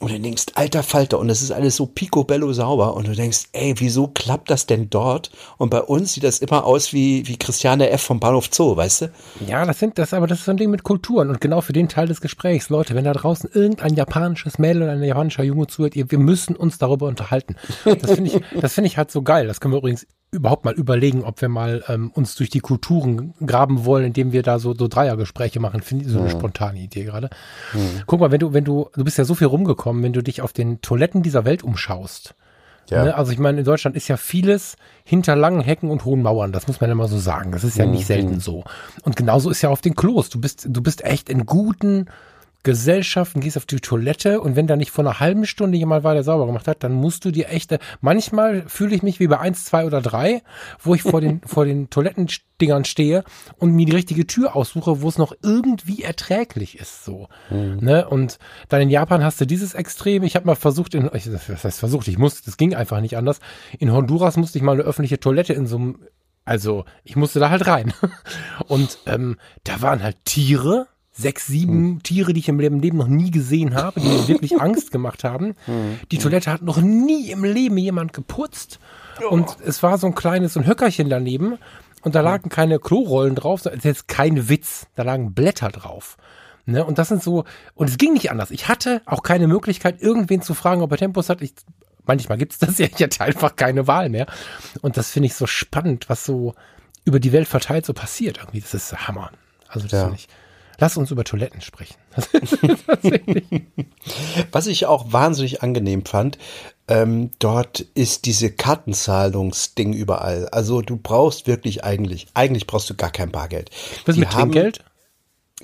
und 0.00 0.12
du 0.12 0.20
denkst, 0.20 0.44
alter 0.54 0.84
Falter, 0.84 1.18
und 1.18 1.26
das 1.26 1.42
ist 1.42 1.50
alles 1.50 1.74
so 1.74 1.86
picobello 1.86 2.52
sauber. 2.52 2.94
Und 2.94 3.08
du 3.08 3.16
denkst, 3.16 3.46
ey, 3.50 3.74
wieso 3.78 4.06
klappt 4.06 4.48
das 4.48 4.64
denn 4.66 4.88
dort? 4.90 5.32
Und 5.56 5.70
bei 5.70 5.82
uns 5.82 6.12
sieht 6.12 6.22
das 6.22 6.38
immer 6.38 6.64
aus 6.64 6.92
wie, 6.92 7.26
wie 7.26 7.36
Christiane 7.36 7.90
F. 7.90 8.02
vom 8.02 8.20
Bahnhof 8.20 8.48
Zoo, 8.52 8.76
weißt 8.76 9.00
du? 9.00 9.12
Ja, 9.48 9.64
das 9.66 9.80
sind 9.80 9.98
das, 9.98 10.14
aber 10.14 10.28
das 10.28 10.38
ist 10.38 10.44
so 10.44 10.52
ein 10.52 10.56
Ding 10.56 10.70
mit 10.70 10.84
Kulturen. 10.84 11.30
Und 11.30 11.40
genau 11.40 11.62
für 11.62 11.72
den 11.72 11.88
Teil 11.88 12.06
des 12.06 12.20
Gesprächs, 12.20 12.68
Leute, 12.68 12.94
wenn 12.94 13.06
da 13.06 13.12
draußen 13.12 13.50
irgendein 13.52 13.96
japanisches 13.96 14.60
Mädel 14.60 14.84
oder 14.84 14.92
ein 14.92 15.02
japanischer 15.02 15.42
Junge 15.42 15.66
zuhört, 15.66 15.94
wir 15.96 16.18
müssen 16.20 16.54
uns 16.54 16.78
darüber 16.78 17.08
unterhalten. 17.08 17.56
Das 17.84 18.12
finde 18.12 18.30
ich, 18.30 18.40
das 18.60 18.74
finde 18.74 18.86
ich 18.86 18.98
halt 18.98 19.10
so 19.10 19.22
geil. 19.22 19.48
Das 19.48 19.58
können 19.58 19.74
wir 19.74 19.78
übrigens 19.78 20.06
überhaupt 20.30 20.64
mal 20.64 20.74
überlegen, 20.74 21.24
ob 21.24 21.40
wir 21.40 21.48
mal 21.48 21.82
ähm, 21.88 22.10
uns 22.10 22.34
durch 22.34 22.50
die 22.50 22.60
Kulturen 22.60 23.34
graben 23.44 23.84
wollen, 23.84 24.06
indem 24.06 24.32
wir 24.32 24.42
da 24.42 24.58
so, 24.58 24.74
so 24.74 24.86
Dreiergespräche 24.88 25.58
machen. 25.58 25.80
Finde 25.80 26.04
ich 26.04 26.10
so 26.10 26.18
eine 26.18 26.28
mhm. 26.28 26.38
spontane 26.38 26.78
Idee 26.78 27.04
gerade. 27.04 27.30
Mhm. 27.72 28.02
Guck 28.06 28.20
mal, 28.20 28.30
wenn 28.30 28.40
du, 28.40 28.52
wenn 28.52 28.64
du, 28.64 28.90
du 28.94 29.04
bist 29.04 29.16
ja 29.16 29.24
so 29.24 29.34
viel 29.34 29.46
rumgekommen, 29.46 30.02
wenn 30.02 30.12
du 30.12 30.22
dich 30.22 30.42
auf 30.42 30.52
den 30.52 30.80
Toiletten 30.82 31.22
dieser 31.22 31.44
Welt 31.44 31.62
umschaust. 31.62 32.34
Ja. 32.90 33.04
Ne? 33.04 33.14
Also 33.14 33.32
ich 33.32 33.38
meine, 33.38 33.58
in 33.58 33.64
Deutschland 33.64 33.96
ist 33.96 34.08
ja 34.08 34.16
vieles 34.16 34.76
hinter 35.04 35.36
langen 35.36 35.60
Hecken 35.60 35.90
und 35.90 36.04
hohen 36.04 36.22
Mauern. 36.22 36.52
Das 36.52 36.68
muss 36.68 36.80
man 36.80 36.90
immer 36.90 37.08
so 37.08 37.18
sagen. 37.18 37.52
Das 37.52 37.64
ist 37.64 37.78
ja 37.78 37.86
mhm. 37.86 37.92
nicht 37.92 38.06
selten 38.06 38.40
so. 38.40 38.64
Und 39.02 39.16
genauso 39.16 39.50
ist 39.50 39.62
ja 39.62 39.70
auf 39.70 39.80
den 39.80 39.94
Klos. 39.94 40.28
Du 40.28 40.40
bist, 40.40 40.66
du 40.68 40.82
bist 40.82 41.04
echt 41.04 41.28
in 41.28 41.46
guten 41.46 42.06
Gesellschaften, 42.64 43.40
gehst 43.40 43.56
auf 43.56 43.66
die 43.66 43.80
Toilette 43.80 44.40
und 44.40 44.56
wenn 44.56 44.66
da 44.66 44.76
nicht 44.76 44.90
vor 44.90 45.04
einer 45.04 45.20
halben 45.20 45.46
Stunde 45.46 45.78
jemand 45.78 46.02
war, 46.02 46.14
der 46.14 46.24
sauber 46.24 46.46
gemacht 46.46 46.66
hat, 46.66 46.82
dann 46.82 46.92
musst 46.92 47.24
du 47.24 47.30
dir 47.30 47.48
echt, 47.50 47.76
manchmal 48.00 48.68
fühle 48.68 48.96
ich 48.96 49.02
mich 49.02 49.20
wie 49.20 49.28
bei 49.28 49.38
eins, 49.38 49.64
zwei 49.64 49.86
oder 49.86 50.02
drei, 50.02 50.42
wo 50.80 50.94
ich 50.94 51.02
vor 51.02 51.20
den, 51.20 51.40
vor 51.46 51.64
den 51.64 51.88
Toilettendingern 51.88 52.84
stehe 52.84 53.22
und 53.58 53.72
mir 53.72 53.86
die 53.86 53.94
richtige 53.94 54.26
Tür 54.26 54.56
aussuche, 54.56 55.02
wo 55.02 55.08
es 55.08 55.18
noch 55.18 55.32
irgendwie 55.42 56.02
erträglich 56.02 56.78
ist, 56.78 57.04
so. 57.04 57.28
Mhm. 57.48 57.78
Ne? 57.80 58.08
Und 58.08 58.38
dann 58.68 58.80
in 58.80 58.90
Japan 58.90 59.22
hast 59.22 59.40
du 59.40 59.46
dieses 59.46 59.74
Extrem. 59.74 60.24
Ich 60.24 60.34
habe 60.34 60.46
mal 60.46 60.56
versucht, 60.56 60.94
in, 60.94 61.08
ich, 61.14 61.30
das 61.30 61.64
heißt 61.64 61.78
versucht, 61.78 62.08
ich 62.08 62.18
musste, 62.18 62.44
das 62.44 62.56
ging 62.56 62.74
einfach 62.74 63.00
nicht 63.00 63.16
anders. 63.16 63.38
In 63.78 63.92
Honduras 63.92 64.36
musste 64.36 64.58
ich 64.58 64.64
mal 64.64 64.72
eine 64.72 64.82
öffentliche 64.82 65.20
Toilette 65.20 65.52
in 65.52 65.66
so 65.66 65.76
einem, 65.76 65.98
also 66.44 66.84
ich 67.04 67.14
musste 67.14 67.38
da 67.38 67.50
halt 67.50 67.66
rein. 67.68 67.94
Und 68.66 68.98
ähm, 69.06 69.36
da 69.62 69.80
waren 69.80 70.02
halt 70.02 70.16
Tiere, 70.24 70.88
sechs, 71.18 71.46
sieben 71.46 71.72
hm. 71.72 72.02
Tiere, 72.02 72.32
die 72.32 72.40
ich 72.40 72.48
im 72.48 72.60
Leben 72.60 72.96
noch 72.96 73.08
nie 73.08 73.30
gesehen 73.30 73.74
habe, 73.74 74.00
die 74.00 74.06
mir 74.06 74.28
wirklich 74.28 74.60
Angst 74.60 74.92
gemacht 74.92 75.24
haben. 75.24 75.54
Hm. 75.66 75.98
Die 76.10 76.18
Toilette 76.18 76.50
hat 76.52 76.62
noch 76.62 76.80
nie 76.80 77.30
im 77.30 77.44
Leben 77.44 77.76
jemand 77.76 78.12
geputzt. 78.12 78.78
Und 79.30 79.56
es 79.64 79.82
war 79.82 79.98
so 79.98 80.06
ein 80.06 80.14
kleines, 80.14 80.54
so 80.54 80.60
ein 80.60 80.66
Höckerchen 80.66 81.10
daneben. 81.10 81.58
Und 82.02 82.14
da 82.14 82.20
lagen 82.20 82.48
keine 82.48 82.78
Klorollen 82.78 83.34
drauf, 83.34 83.62
das 83.62 83.74
ist 83.74 83.84
jetzt 83.84 84.08
kein 84.08 84.48
Witz. 84.48 84.86
Da 84.94 85.02
lagen 85.02 85.34
Blätter 85.34 85.68
drauf. 85.70 86.16
Ne? 86.64 86.84
Und 86.84 86.98
das 86.98 87.08
sind 87.08 87.22
so, 87.22 87.44
und 87.74 87.90
es 87.90 87.98
ging 87.98 88.12
nicht 88.12 88.30
anders. 88.30 88.52
Ich 88.52 88.68
hatte 88.68 89.02
auch 89.06 89.22
keine 89.22 89.48
Möglichkeit, 89.48 90.00
irgendwen 90.00 90.42
zu 90.42 90.54
fragen, 90.54 90.82
ob 90.82 90.92
er 90.92 90.98
Tempos 90.98 91.28
hat. 91.28 91.42
Ich, 91.42 91.54
manchmal 92.06 92.38
gibt 92.38 92.52
es 92.52 92.58
das 92.58 92.78
ja, 92.78 92.86
ich 92.86 93.02
hatte 93.02 93.24
einfach 93.24 93.56
keine 93.56 93.88
Wahl 93.88 94.08
mehr. 94.08 94.26
Und 94.82 94.96
das 94.96 95.10
finde 95.10 95.26
ich 95.26 95.34
so 95.34 95.46
spannend, 95.46 96.08
was 96.08 96.24
so 96.24 96.54
über 97.04 97.18
die 97.18 97.32
Welt 97.32 97.48
verteilt 97.48 97.86
so 97.86 97.94
passiert 97.94 98.38
irgendwie. 98.38 98.60
Das 98.60 98.74
ist 98.74 99.08
Hammer. 99.08 99.32
Also 99.66 99.88
das 99.88 99.92
ja. 99.92 100.04
finde 100.04 100.16
ich. 100.16 100.28
Lass 100.80 100.96
uns 100.96 101.10
über 101.10 101.24
Toiletten 101.24 101.60
sprechen. 101.60 101.96
Was 104.52 104.68
ich 104.68 104.86
auch 104.86 105.12
wahnsinnig 105.12 105.62
angenehm 105.62 106.04
fand, 106.04 106.38
ähm, 106.86 107.32
dort 107.40 107.80
ist 107.80 108.26
diese 108.26 108.52
Kartenzahlungsding 108.52 109.92
überall. 109.92 110.48
Also 110.50 110.80
du 110.80 110.96
brauchst 110.96 111.48
wirklich 111.48 111.82
eigentlich, 111.82 112.28
eigentlich 112.34 112.68
brauchst 112.68 112.88
du 112.88 112.94
gar 112.94 113.10
kein 113.10 113.30
Bargeld. 113.32 113.70
Was 114.06 114.14
ist 114.14 114.20
mit 114.20 114.32
haben, 114.32 114.52
Trinkgeld? 114.52 114.84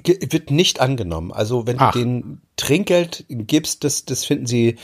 Wird 0.04 0.50
nicht 0.50 0.80
angenommen. 0.80 1.32
Also 1.32 1.66
wenn 1.66 1.78
Ach. 1.78 1.92
du 1.92 2.00
den 2.00 2.42
Trinkgeld 2.56 3.24
gibst, 3.28 3.84
das, 3.84 4.04
das 4.04 4.24
finden 4.24 4.46
sie 4.46 4.76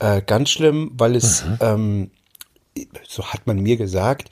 äh, 0.00 0.20
ganz 0.20 0.50
schlimm, 0.50 0.90
weil 0.94 1.14
es, 1.14 1.44
mhm. 1.44 1.58
ähm, 1.60 2.10
so 3.06 3.26
hat 3.26 3.46
man 3.46 3.60
mir 3.60 3.76
gesagt, 3.76 4.30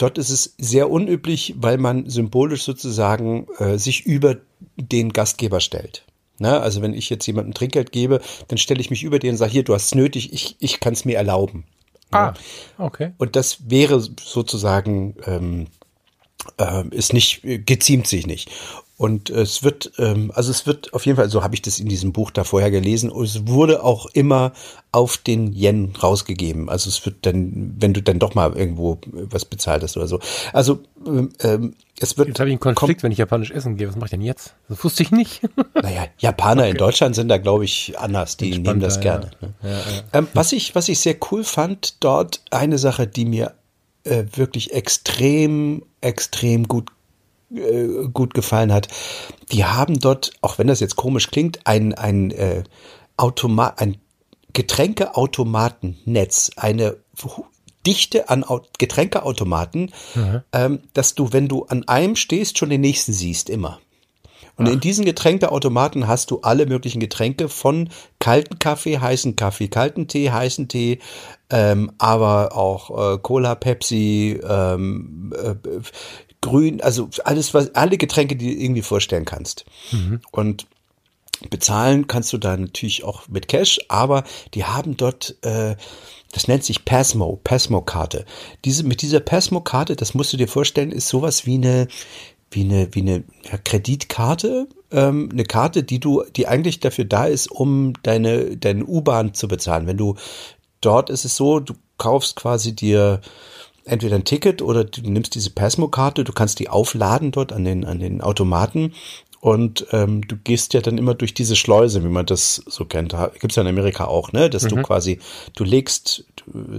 Dort 0.00 0.16
ist 0.16 0.30
es 0.30 0.54
sehr 0.56 0.90
unüblich, 0.90 1.56
weil 1.58 1.76
man 1.76 2.08
symbolisch 2.08 2.62
sozusagen 2.62 3.46
äh, 3.58 3.76
sich 3.76 4.06
über 4.06 4.38
den 4.76 5.12
Gastgeber 5.12 5.60
stellt. 5.60 6.04
Na, 6.38 6.52
ne? 6.52 6.60
also 6.60 6.80
wenn 6.80 6.94
ich 6.94 7.10
jetzt 7.10 7.26
jemandem 7.26 7.52
Trinkgeld 7.52 7.92
gebe, 7.92 8.20
dann 8.48 8.58
stelle 8.58 8.80
ich 8.80 8.90
mich 8.90 9.02
über 9.02 9.18
den 9.18 9.32
und 9.32 9.36
sage, 9.36 9.52
hier, 9.52 9.62
du 9.62 9.74
hast 9.74 9.86
es 9.86 9.94
nötig, 9.94 10.32
ich, 10.32 10.56
ich 10.58 10.80
kann 10.80 10.94
es 10.94 11.04
mir 11.04 11.16
erlauben. 11.16 11.64
Ah, 12.12 12.34
okay. 12.78 13.12
Und 13.18 13.36
das 13.36 13.70
wäre 13.70 14.00
sozusagen, 14.00 15.16
ähm, 15.26 15.66
äh, 16.58 16.88
ist 16.90 17.12
nicht, 17.12 17.42
geziemt 17.44 18.06
sich 18.06 18.26
nicht. 18.26 18.50
Und 19.00 19.30
es 19.30 19.62
wird, 19.62 19.92
ähm, 19.96 20.30
also 20.34 20.50
es 20.50 20.66
wird 20.66 20.92
auf 20.92 21.06
jeden 21.06 21.16
Fall, 21.16 21.30
so 21.30 21.42
habe 21.42 21.54
ich 21.54 21.62
das 21.62 21.78
in 21.78 21.88
diesem 21.88 22.12
Buch 22.12 22.30
da 22.30 22.44
vorher 22.44 22.70
gelesen, 22.70 23.10
es 23.10 23.46
wurde 23.46 23.82
auch 23.82 24.04
immer 24.12 24.52
auf 24.92 25.16
den 25.16 25.54
Yen 25.54 25.94
rausgegeben. 26.02 26.68
Also 26.68 26.90
es 26.90 27.06
wird 27.06 27.24
dann, 27.24 27.76
wenn 27.78 27.94
du 27.94 28.02
dann 28.02 28.18
doch 28.18 28.34
mal 28.34 28.52
irgendwo 28.54 28.98
was 29.06 29.46
bezahlt 29.46 29.82
hast 29.82 29.96
oder 29.96 30.06
so. 30.06 30.20
Also 30.52 30.80
ähm, 31.06 31.30
ähm 31.42 31.74
es 31.98 32.18
wird. 32.18 32.28
Jetzt 32.28 32.40
habe 32.40 32.50
ich 32.50 32.62
einen 32.62 32.74
Konflikt, 32.74 33.02
wenn 33.02 33.10
ich 33.10 33.16
japanisch 33.16 33.50
essen 33.50 33.78
gehe. 33.78 33.88
Was 33.88 33.96
mache 33.96 34.06
ich 34.06 34.10
denn 34.10 34.20
jetzt? 34.20 34.52
Das 34.68 34.84
wusste 34.84 35.02
ich 35.02 35.12
nicht. 35.12 35.48
naja, 35.74 36.04
Japaner 36.18 36.62
okay. 36.64 36.70
in 36.72 36.76
Deutschland 36.76 37.14
sind 37.14 37.28
da, 37.28 37.38
glaube 37.38 37.64
ich, 37.64 37.98
anders. 37.98 38.36
Die 38.36 38.58
nehmen 38.58 38.80
das 38.80 39.00
gerne. 39.00 39.30
Ja. 39.40 39.48
Ne? 39.48 39.54
Ja, 39.62 39.70
ja. 39.70 40.02
Ähm, 40.12 40.28
was 40.34 40.52
ich, 40.52 40.74
was 40.74 40.90
ich 40.90 41.00
sehr 41.00 41.16
cool 41.30 41.42
fand 41.42 42.04
dort, 42.04 42.42
eine 42.50 42.76
Sache, 42.76 43.06
die 43.06 43.24
mir 43.24 43.54
äh, 44.04 44.24
wirklich 44.34 44.74
extrem, 44.74 45.84
extrem 46.02 46.68
gut 46.68 46.90
äh, 47.54 48.08
gut 48.12 48.34
gefallen 48.34 48.72
hat. 48.72 48.88
Die 49.52 49.64
haben 49.64 49.98
dort, 49.98 50.32
auch 50.40 50.58
wenn 50.58 50.66
das 50.66 50.80
jetzt 50.80 50.96
komisch 50.96 51.30
klingt, 51.30 51.66
ein, 51.66 51.94
ein, 51.94 52.30
äh, 52.30 52.64
Automat, 53.16 53.80
ein 53.80 53.98
Getränkeautomatennetz, 54.52 56.50
eine 56.56 56.96
Dichte 57.86 58.28
an 58.28 58.44
Getränkeautomaten, 58.78 59.92
mhm. 60.14 60.42
ähm, 60.52 60.80
dass 60.92 61.14
du, 61.14 61.32
wenn 61.32 61.48
du 61.48 61.64
an 61.64 61.86
einem 61.88 62.16
stehst, 62.16 62.58
schon 62.58 62.70
den 62.70 62.80
nächsten 62.80 63.12
siehst, 63.12 63.48
immer. 63.48 63.78
Und 64.56 64.68
Ach. 64.68 64.72
in 64.72 64.80
diesen 64.80 65.04
Getränkeautomaten 65.04 66.08
hast 66.08 66.30
du 66.30 66.40
alle 66.40 66.66
möglichen 66.66 67.00
Getränke 67.00 67.48
von 67.48 67.88
kalten 68.18 68.58
Kaffee, 68.58 68.98
heißen 68.98 69.36
Kaffee, 69.36 69.68
kalten 69.68 70.08
Tee, 70.08 70.30
heißen 70.30 70.68
Tee, 70.68 70.98
ähm, 71.48 71.92
aber 71.98 72.56
auch 72.56 73.14
äh, 73.14 73.18
Cola, 73.18 73.54
Pepsi, 73.54 74.38
ähm, 74.46 75.32
äh, 75.34 75.54
grün, 76.40 76.80
also 76.80 77.08
alles, 77.24 77.54
was, 77.54 77.74
alle 77.74 77.98
Getränke, 77.98 78.36
die 78.36 78.54
du 78.54 78.62
irgendwie 78.62 78.82
vorstellen 78.82 79.24
kannst. 79.24 79.64
Mhm. 79.92 80.20
Und 80.30 80.66
bezahlen 81.48 82.06
kannst 82.06 82.32
du 82.32 82.38
da 82.38 82.56
natürlich 82.56 83.04
auch 83.04 83.28
mit 83.28 83.48
Cash, 83.48 83.78
aber 83.88 84.24
die 84.54 84.64
haben 84.64 84.96
dort, 84.96 85.36
äh, 85.42 85.76
das 86.32 86.48
nennt 86.48 86.64
sich 86.64 86.84
Pasmo, 86.84 87.40
Pasmo-Karte. 87.42 88.24
Diese, 88.64 88.84
mit 88.84 89.02
dieser 89.02 89.20
Pasmo-Karte, 89.20 89.96
das 89.96 90.14
musst 90.14 90.32
du 90.32 90.36
dir 90.36 90.48
vorstellen, 90.48 90.92
ist 90.92 91.08
sowas 91.08 91.46
wie 91.46 91.54
eine, 91.54 91.88
wie 92.50 92.62
eine, 92.62 92.94
wie 92.94 93.00
eine 93.00 93.24
Kreditkarte, 93.64 94.68
ähm, 94.90 95.28
eine 95.32 95.44
Karte, 95.44 95.82
die 95.82 96.00
du, 96.00 96.24
die 96.36 96.46
eigentlich 96.46 96.80
dafür 96.80 97.04
da 97.04 97.24
ist, 97.24 97.50
um 97.50 97.94
deine, 98.02 98.56
deine 98.56 98.84
U-Bahn 98.84 99.34
zu 99.34 99.48
bezahlen. 99.48 99.86
Wenn 99.86 99.96
du 99.96 100.16
dort 100.80 101.10
ist 101.10 101.24
es 101.24 101.36
so, 101.36 101.60
du 101.60 101.74
kaufst 101.98 102.36
quasi 102.36 102.74
dir 102.74 103.20
entweder 103.84 104.16
ein 104.16 104.24
Ticket 104.24 104.62
oder 104.62 104.84
du 104.84 105.02
nimmst 105.02 105.34
diese 105.34 105.50
Pasmo-Karte, 105.50 106.24
du 106.24 106.32
kannst 106.32 106.58
die 106.58 106.68
aufladen 106.68 107.32
dort 107.32 107.52
an 107.52 107.64
den, 107.64 107.84
an 107.84 107.98
den 107.98 108.20
Automaten 108.20 108.92
und 109.40 109.86
ähm, 109.92 110.26
du 110.28 110.36
gehst 110.36 110.74
ja 110.74 110.82
dann 110.82 110.98
immer 110.98 111.14
durch 111.14 111.32
diese 111.32 111.56
Schleuse, 111.56 112.04
wie 112.04 112.08
man 112.08 112.26
das 112.26 112.62
so 112.66 112.84
kennt. 112.84 113.16
Gibt's 113.40 113.56
ja 113.56 113.62
in 113.62 113.68
Amerika 113.68 114.04
auch, 114.04 114.32
ne? 114.32 114.50
Dass 114.50 114.64
mhm. 114.64 114.68
du 114.68 114.82
quasi, 114.82 115.18
du 115.56 115.64
legst 115.64 116.24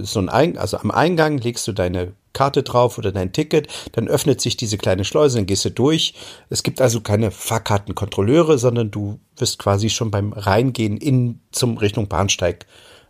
so 0.02 0.20
ein 0.20 0.28
Eingang, 0.28 0.60
also 0.60 0.78
am 0.78 0.92
Eingang 0.92 1.38
legst 1.38 1.66
du 1.66 1.72
deine 1.72 2.12
Karte 2.32 2.62
drauf 2.62 2.98
oder 2.98 3.10
dein 3.10 3.32
Ticket, 3.32 3.68
dann 3.92 4.08
öffnet 4.08 4.40
sich 4.40 4.56
diese 4.56 4.78
kleine 4.78 5.04
Schleuse, 5.04 5.38
dann 5.38 5.46
gehst 5.46 5.64
du 5.64 5.70
durch. 5.70 6.14
Es 6.50 6.62
gibt 6.62 6.80
also 6.80 7.00
keine 7.00 7.30
Fahrkartenkontrolleure, 7.32 8.58
sondern 8.58 8.90
du 8.90 9.18
wirst 9.36 9.58
quasi 9.58 9.90
schon 9.90 10.10
beim 10.10 10.32
Reingehen 10.32 10.96
in 10.96 11.40
zum 11.50 11.78
Richtung 11.78 12.08
Bahnsteig 12.08 12.66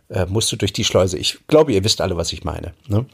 äh, 0.09 0.25
musst 0.25 0.51
du 0.51 0.55
durch 0.55 0.73
die 0.73 0.83
Schleuse. 0.83 1.17
Ich 1.17 1.39
glaube, 1.47 1.73
ihr 1.73 1.83
wisst 1.83 2.01
alle, 2.01 2.17
was 2.17 2.33
ich 2.33 2.43
meine. 2.43 2.73
Ne? 2.87 3.05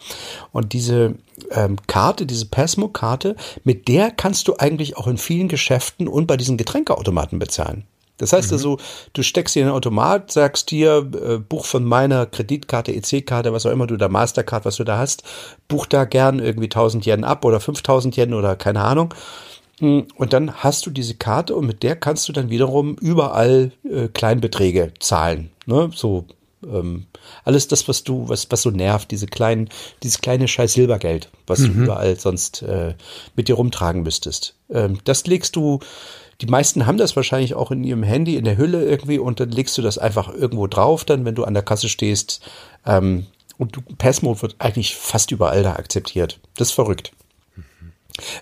Und 0.51 0.73
diese 0.73 1.15
ähm, 1.51 1.77
Karte, 1.87 2.25
diese 2.25 2.45
Pasmo-Karte, 2.45 3.35
mit 3.63 3.87
der 3.87 4.11
kannst 4.11 4.47
du 4.47 4.55
eigentlich 4.57 4.97
auch 4.97 5.07
in 5.07 5.17
vielen 5.17 5.47
Geschäften 5.47 6.07
und 6.07 6.27
bei 6.27 6.37
diesen 6.37 6.57
Getränkeautomaten 6.57 7.39
bezahlen. 7.39 7.85
Das 8.17 8.33
heißt 8.33 8.51
mhm. 8.51 8.55
also, 8.55 8.77
du 9.13 9.23
steckst 9.23 9.55
dir 9.55 9.61
in 9.61 9.67
den 9.67 9.75
Automat, 9.75 10.31
sagst 10.31 10.71
dir, 10.71 11.09
äh, 11.13 11.37
buch 11.37 11.65
von 11.65 11.85
meiner 11.85 12.25
Kreditkarte, 12.25 12.91
EC-Karte, 12.91 13.53
was 13.53 13.65
auch 13.65 13.71
immer 13.71 13.87
du 13.87 13.97
da, 13.97 14.09
Mastercard, 14.09 14.65
was 14.65 14.75
du 14.75 14.83
da 14.83 14.97
hast, 14.97 15.23
buch 15.67 15.85
da 15.85 16.03
gern 16.03 16.39
irgendwie 16.39 16.67
1000 16.67 17.05
Yen 17.05 17.23
ab 17.23 17.45
oder 17.45 17.59
5000 17.59 18.17
Yen 18.17 18.33
oder 18.33 18.55
keine 18.55 18.81
Ahnung. 18.81 19.13
Hm, 19.79 20.07
und 20.15 20.33
dann 20.33 20.55
hast 20.55 20.85
du 20.85 20.89
diese 20.89 21.15
Karte 21.15 21.55
und 21.55 21.65
mit 21.65 21.81
der 21.81 21.95
kannst 21.95 22.27
du 22.27 22.33
dann 22.33 22.49
wiederum 22.49 22.95
überall 22.95 23.71
äh, 23.89 24.09
Kleinbeträge 24.09 24.93
zahlen. 24.99 25.51
Ne? 25.65 25.89
So 25.95 26.25
Ähm, 26.63 27.05
alles 27.43 27.67
das, 27.67 27.87
was 27.87 28.03
du, 28.03 28.27
was, 28.27 28.47
was 28.49 28.61
so 28.61 28.69
nervt, 28.69 29.11
diese 29.11 29.27
kleinen, 29.27 29.69
dieses 30.03 30.19
kleine 30.19 30.47
scheiß 30.47 30.73
Silbergeld, 30.73 31.29
was 31.47 31.59
mhm. 31.59 31.73
du 31.73 31.83
überall 31.83 32.19
sonst 32.19 32.61
äh, 32.63 32.95
mit 33.35 33.47
dir 33.47 33.55
rumtragen 33.55 34.03
müsstest. 34.03 34.55
Ähm, 34.69 34.99
das 35.03 35.25
legst 35.27 35.55
du, 35.55 35.79
die 36.41 36.47
meisten 36.47 36.85
haben 36.85 36.97
das 36.97 37.15
wahrscheinlich 37.15 37.53
auch 37.53 37.71
in 37.71 37.83
ihrem 37.83 38.03
Handy, 38.03 38.35
in 38.35 38.45
der 38.45 38.57
Hülle 38.57 38.83
irgendwie 38.85 39.19
und 39.19 39.39
dann 39.39 39.51
legst 39.51 39.77
du 39.77 39.81
das 39.81 39.97
einfach 39.97 40.33
irgendwo 40.33 40.67
drauf, 40.67 41.05
dann, 41.05 41.25
wenn 41.25 41.35
du 41.35 41.43
an 41.43 41.53
der 41.53 41.63
Kasse 41.63 41.89
stehst. 41.89 42.41
Ähm, 42.85 43.25
und 43.57 43.75
du, 43.75 43.81
Passmode 43.97 44.41
wird 44.41 44.55
eigentlich 44.59 44.95
fast 44.95 45.31
überall 45.31 45.63
da 45.63 45.73
akzeptiert. 45.73 46.39
Das 46.55 46.69
ist 46.69 46.73
verrückt. 46.73 47.11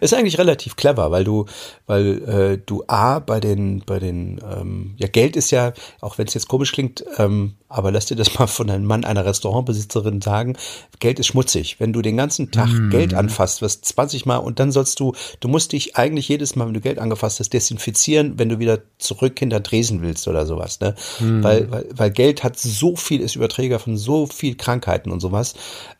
Ist 0.01 0.13
eigentlich 0.13 0.37
relativ 0.37 0.75
clever, 0.75 1.11
weil 1.11 1.23
du, 1.23 1.45
weil 1.85 2.23
äh, 2.27 2.57
du 2.63 2.83
A 2.87 3.19
bei 3.19 3.39
den, 3.39 3.83
bei 3.85 3.99
den, 3.99 4.39
ähm, 4.49 4.95
ja 4.97 5.07
Geld 5.07 5.35
ist 5.35 5.51
ja, 5.51 5.73
auch 6.01 6.17
wenn 6.17 6.27
es 6.27 6.33
jetzt 6.33 6.47
komisch 6.47 6.71
klingt, 6.71 7.03
ähm, 7.17 7.55
aber 7.69 7.91
lass 7.91 8.05
dir 8.05 8.15
das 8.15 8.33
mal 8.39 8.47
von 8.47 8.69
einem 8.69 8.85
Mann 8.85 9.03
einer 9.03 9.25
Restaurantbesitzerin 9.25 10.21
sagen, 10.21 10.57
Geld 10.99 11.19
ist 11.19 11.27
schmutzig. 11.27 11.79
Wenn 11.79 11.93
du 11.93 12.01
den 12.01 12.17
ganzen 12.17 12.51
Tag 12.51 12.69
mm. 12.69 12.89
Geld 12.89 13.13
anfasst, 13.13 13.61
was 13.61 13.81
20 13.81 14.25
Mal 14.25 14.37
und 14.37 14.59
dann 14.59 14.71
sollst 14.71 14.99
du, 14.99 15.13
du 15.39 15.47
musst 15.47 15.73
dich 15.73 15.95
eigentlich 15.95 16.27
jedes 16.27 16.55
Mal, 16.55 16.67
wenn 16.67 16.73
du 16.73 16.81
Geld 16.81 16.99
angefasst 16.99 17.39
hast, 17.39 17.53
desinfizieren, 17.53 18.39
wenn 18.39 18.49
du 18.49 18.59
wieder 18.59 18.79
zurück 18.97 19.37
hinter 19.37 19.59
Dresen 19.59 20.01
willst 20.01 20.27
oder 20.27 20.45
sowas, 20.45 20.79
ne? 20.79 20.95
Mm. 21.19 21.43
Weil, 21.43 21.71
weil, 21.71 21.85
weil 21.93 22.11
Geld 22.11 22.43
hat 22.43 22.57
so 22.57 22.95
viel, 22.95 23.21
ist 23.21 23.35
Überträger 23.35 23.79
von 23.79 23.97
so 23.97 24.27
viel 24.27 24.55
Krankheiten 24.55 25.11
und 25.11 25.19
sowas. 25.19 25.53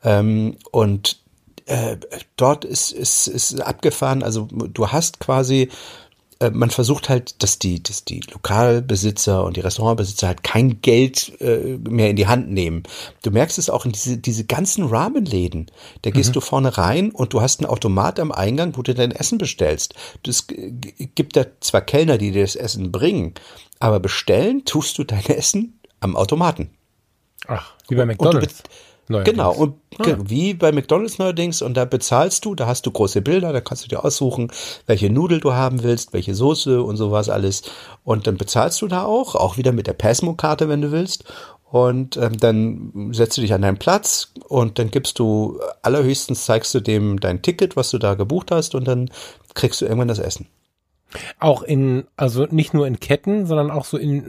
Ähm, 0.04 0.58
und 0.72 1.18
äh, 1.68 1.98
dort 2.38 2.66
ist, 2.66 2.92
ist, 2.92 3.28
ist 3.28 3.62
abgefahren. 3.62 4.24
Also 4.24 4.48
du 4.52 4.88
hast 4.88 5.20
quasi, 5.20 5.70
äh, 6.40 6.50
man 6.50 6.70
versucht 6.70 7.10
halt, 7.10 7.44
dass 7.44 7.60
die, 7.60 7.84
dass 7.84 8.06
die 8.06 8.22
Lokalbesitzer 8.32 9.44
und 9.44 9.58
die 9.58 9.62
Restaurantbesitzer 9.62 10.28
halt 10.28 10.44
kein 10.44 10.82
Geld 10.82 11.40
äh, 11.42 11.78
mehr 11.78 12.10
in 12.10 12.16
die 12.16 12.28
Hand 12.28 12.50
nehmen. 12.50 12.84
Du 13.22 13.32
merkst 13.32 13.58
es 13.58 13.70
auch 13.70 13.86
in 13.86 13.92
diese, 13.92 14.18
diese 14.18 14.46
ganzen 14.46 14.86
Rahmenläden. 14.86 15.70
Da 16.04 16.12
gehst 16.12 16.30
mhm. 16.30 16.34
du 16.34 16.42
vorne 16.42 16.78
rein 16.78 17.12
und 17.12 17.34
du 17.34 17.42
hast 17.42 17.60
einen 17.60 17.70
Automat 17.70 18.20
am 18.20 18.32
Eingang, 18.32 18.78
wo 18.78 18.82
du 18.82 18.96
dein 18.96 19.12
Essen 19.12 19.38
bestellst. 19.38 19.94
Es 20.26 20.48
gibt 20.48 21.36
da 21.36 21.46
zwar 21.60 21.82
Kellner, 21.82 22.18
die 22.18 22.32
dir 22.32 22.44
das 22.44 22.56
Essen 22.56 22.94
bringen, 22.94 23.34
aber 23.80 24.00
bestellen 24.00 24.64
tust 24.64 24.98
du 24.98 25.04
dein 25.04 25.26
Essen 25.26 25.80
am 26.00 26.16
Automaten. 26.16 26.70
Ach, 27.48 27.74
wie 27.90 27.96
bei 27.96 28.06
McDonalds. 28.06 28.64
Neuerdings. 29.10 29.38
Genau, 29.38 29.54
und 29.54 29.76
ah. 30.00 30.18
wie 30.26 30.54
bei 30.54 30.72
McDonalds 30.72 31.18
neuerdings, 31.18 31.62
und 31.62 31.76
da 31.76 31.86
bezahlst 31.86 32.44
du, 32.46 32.56
da 32.56 32.68
hast 32.68 32.86
du 32.86 32.92
große 32.92 33.22
Bilder, 33.22 33.54
da 33.54 33.62
kannst 33.62 33.86
du 33.86 33.88
dir 33.88 34.04
aussuchen, 34.04 34.52
welche 34.86 35.10
Nudel 35.10 35.40
du 35.40 35.54
haben 35.54 35.84
willst, 35.84 36.14
welche 36.14 36.36
Soße 36.36 36.82
und 36.82 36.98
sowas 36.98 37.30
alles. 37.30 37.64
Und 38.04 38.28
dann 38.28 38.38
bezahlst 38.38 38.82
du 38.82 38.88
da 38.88 39.04
auch, 39.04 39.36
auch 39.36 39.58
wieder 39.58 39.72
mit 39.72 39.88
der 39.88 39.94
Passmo-Karte, 39.94 40.68
wenn 40.68 40.82
du 40.82 40.92
willst. 40.92 41.24
Und 41.70 42.16
ähm, 42.18 42.38
dann 42.38 43.10
setzt 43.12 43.38
du 43.38 43.42
dich 43.42 43.54
an 43.54 43.62
deinen 43.62 43.78
Platz 43.78 44.32
und 44.48 44.80
dann 44.80 44.90
gibst 44.90 45.20
du, 45.20 45.60
allerhöchstens 45.82 46.46
zeigst 46.46 46.74
du 46.74 46.80
dem 46.80 47.20
dein 47.20 47.42
Ticket, 47.42 47.76
was 47.76 47.92
du 47.92 47.98
da 47.98 48.14
gebucht 48.14 48.52
hast, 48.52 48.74
und 48.74 48.88
dann 48.88 49.10
kriegst 49.54 49.82
du 49.82 49.86
irgendwann 49.86 50.08
das 50.08 50.20
Essen. 50.20 50.48
Auch 51.40 51.62
in, 51.62 52.06
also 52.16 52.46
nicht 52.50 52.74
nur 52.74 52.88
in 52.88 53.00
Ketten, 53.00 53.46
sondern 53.46 53.72
auch 53.72 53.86
so 53.86 53.98
in, 53.98 54.26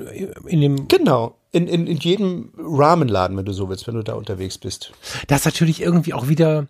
in 0.47 0.61
dem. 0.61 0.89
Genau. 0.89 1.35
In, 1.51 1.67
in, 1.67 1.87
in 1.87 1.97
jedem 1.97 2.53
Rahmenladen, 2.59 3.37
wenn 3.37 3.47
du 3.47 3.53
so 3.53 3.69
willst, 3.71 3.87
wenn 3.87 3.95
du 3.95 4.03
da 4.03 4.15
unterwegs 4.15 4.59
bist. 4.59 4.93
Das 5.29 5.41
ist 5.41 5.45
natürlich 5.47 5.81
irgendwie 5.81 6.13
auch 6.13 6.29
wieder, 6.29 6.67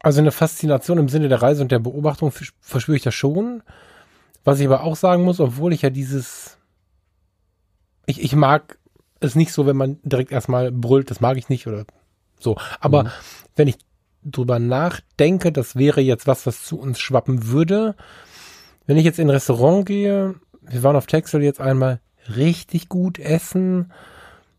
also 0.00 0.20
eine 0.20 0.30
Faszination 0.30 0.98
im 0.98 1.08
Sinne 1.08 1.28
der 1.28 1.42
Reise 1.42 1.62
und 1.62 1.72
der 1.72 1.80
Beobachtung 1.80 2.32
verspüre 2.60 2.96
ich 2.96 3.02
das 3.02 3.14
schon. 3.14 3.62
Was 4.44 4.60
ich 4.60 4.66
aber 4.66 4.84
auch 4.84 4.96
sagen 4.96 5.24
muss, 5.24 5.40
obwohl 5.40 5.72
ich 5.72 5.82
ja 5.82 5.90
dieses, 5.90 6.56
ich, 8.06 8.22
ich 8.22 8.34
mag 8.36 8.78
es 9.20 9.34
nicht 9.34 9.52
so, 9.52 9.66
wenn 9.66 9.76
man 9.76 9.98
direkt 10.02 10.32
erstmal 10.32 10.70
brüllt, 10.70 11.10
das 11.10 11.20
mag 11.20 11.36
ich 11.36 11.48
nicht 11.48 11.66
oder 11.66 11.84
so. 12.38 12.56
Aber 12.80 13.04
mhm. 13.04 13.10
wenn 13.56 13.68
ich 13.68 13.78
drüber 14.24 14.58
nachdenke, 14.58 15.52
das 15.52 15.76
wäre 15.76 16.00
jetzt 16.00 16.26
was, 16.26 16.46
was 16.46 16.64
zu 16.64 16.78
uns 16.78 17.00
schwappen 17.00 17.48
würde, 17.48 17.96
wenn 18.86 18.96
ich 18.96 19.04
jetzt 19.04 19.18
in 19.18 19.28
ein 19.28 19.34
Restaurant 19.34 19.86
gehe, 19.86 20.34
wir 20.62 20.82
waren 20.82 20.96
auf 20.96 21.06
Texel 21.06 21.42
jetzt 21.42 21.60
einmal 21.60 22.00
richtig 22.36 22.88
gut 22.88 23.18
essen, 23.18 23.92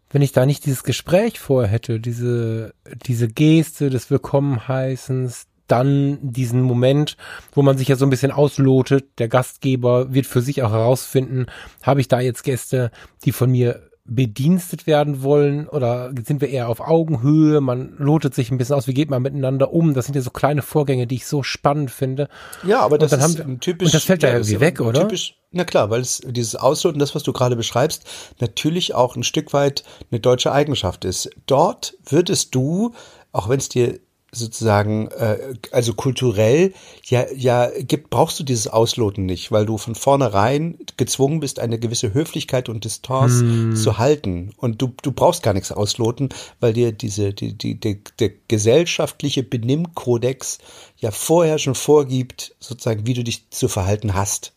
wenn 0.10 0.22
ich 0.22 0.32
da 0.32 0.46
nicht 0.46 0.66
dieses 0.66 0.84
Gespräch 0.84 1.40
vorher 1.40 1.72
hätte, 1.72 2.00
diese, 2.00 2.74
diese 3.08 3.28
Geste 3.28 3.90
des 3.90 4.12
Willkommenheißens, 4.12 5.48
dann 5.68 6.20
diesen 6.22 6.62
Moment, 6.62 7.18
wo 7.54 7.62
man 7.62 7.78
sich 7.78 7.88
ja 7.88 7.96
so 7.96 8.06
ein 8.06 8.10
bisschen 8.10 8.32
auslotet, 8.32 9.18
der 9.18 9.28
Gastgeber 9.28 10.14
wird 10.14 10.28
für 10.28 10.42
sich 10.42 10.62
auch 10.62 10.72
herausfinden, 10.72 11.48
habe 11.82 12.02
ich 12.02 12.08
da 12.08 12.20
jetzt 12.20 12.44
Gäste, 12.44 12.92
die 13.24 13.32
von 13.32 13.50
mir 13.50 13.90
bedienstet 14.06 14.86
werden 14.86 15.24
wollen 15.24 15.68
oder 15.70 16.12
sind 16.26 16.42
wir 16.42 16.50
eher 16.50 16.68
auf 16.68 16.82
Augenhöhe? 16.82 17.62
Man 17.62 17.96
lotet 17.98 18.36
sich 18.36 18.52
ein 18.52 18.58
bisschen 18.58 18.76
aus, 18.76 18.88
wie 18.88 18.94
geht 18.94 19.10
man 19.10 19.22
miteinander 19.22 19.72
um? 19.72 19.94
Das 19.94 20.06
sind 20.06 20.16
ja 20.16 20.22
so 20.22 20.30
kleine 20.30 20.62
Vorgänge, 20.62 21.08
die 21.08 21.16
ich 21.16 21.26
so 21.26 21.42
spannend 21.42 21.90
finde. 21.90 22.28
Ja, 22.66 22.82
aber 22.82 22.98
das 22.98 23.14
ist 23.14 23.38
wir, 23.38 23.60
typisch. 23.60 23.88
Und 23.88 23.94
das 23.94 24.04
fällt 24.04 24.24
ja, 24.24 24.30
ja 24.30 24.36
irgendwie 24.36 24.60
weg, 24.60 24.82
oder? 24.82 25.02
Typisch, 25.02 25.38
na 25.52 25.64
klar, 25.64 25.90
weil 25.90 26.02
es 26.02 26.22
dieses 26.26 26.56
Ausloten, 26.56 27.00
das, 27.00 27.16
was 27.16 27.24
du 27.24 27.32
gerade 27.32 27.56
beschreibst, 27.56 28.04
natürlich 28.40 28.94
auch 28.94 29.16
ein 29.16 29.24
Stück 29.24 29.54
weit 29.54 29.84
eine 30.12 30.20
deutsche 30.20 30.52
Eigenschaft 30.52 31.06
ist. 31.06 31.30
Dort 31.46 31.96
würdest 32.06 32.54
du, 32.56 32.94
auch 33.32 33.48
wenn 33.48 33.60
es 33.60 33.70
dir 33.70 34.00
sozusagen, 34.34 35.08
äh, 35.10 35.54
also 35.72 35.94
kulturell, 35.94 36.74
ja, 37.04 37.26
ja, 37.36 37.70
gibt, 37.80 38.10
brauchst 38.10 38.40
du 38.40 38.44
dieses 38.44 38.68
Ausloten 38.68 39.26
nicht, 39.26 39.52
weil 39.52 39.66
du 39.66 39.78
von 39.78 39.96
vornherein 39.96 40.78
gezwungen 40.98 41.40
bist, 41.40 41.60
eine 41.60 41.80
gewisse 41.80 42.14
Höflichkeit 42.14 42.68
und 42.68 42.84
Distanz 42.84 43.40
hm. 43.40 43.76
zu 43.76 43.98
halten. 43.98 44.52
Und 44.58 44.82
du, 44.82 44.94
du 45.02 45.12
brauchst 45.12 45.44
gar 45.44 45.54
nichts 45.54 45.72
ausloten, 45.72 46.30
weil 46.60 46.74
dir 46.74 46.92
diese, 46.92 47.34
die, 47.34 47.58
die, 47.58 47.80
die, 47.80 48.02
der 48.20 48.32
gesellschaftliche 48.48 49.44
Benimmkodex 49.44 50.58
ja 50.98 51.12
vorher 51.12 51.60
schon 51.60 51.76
vorgibt, 51.76 52.56
sozusagen, 52.60 53.06
wie 53.06 53.14
du 53.14 53.24
dich 53.24 53.50
zu 53.52 53.68
verhalten 53.68 54.16
hast. 54.16 54.54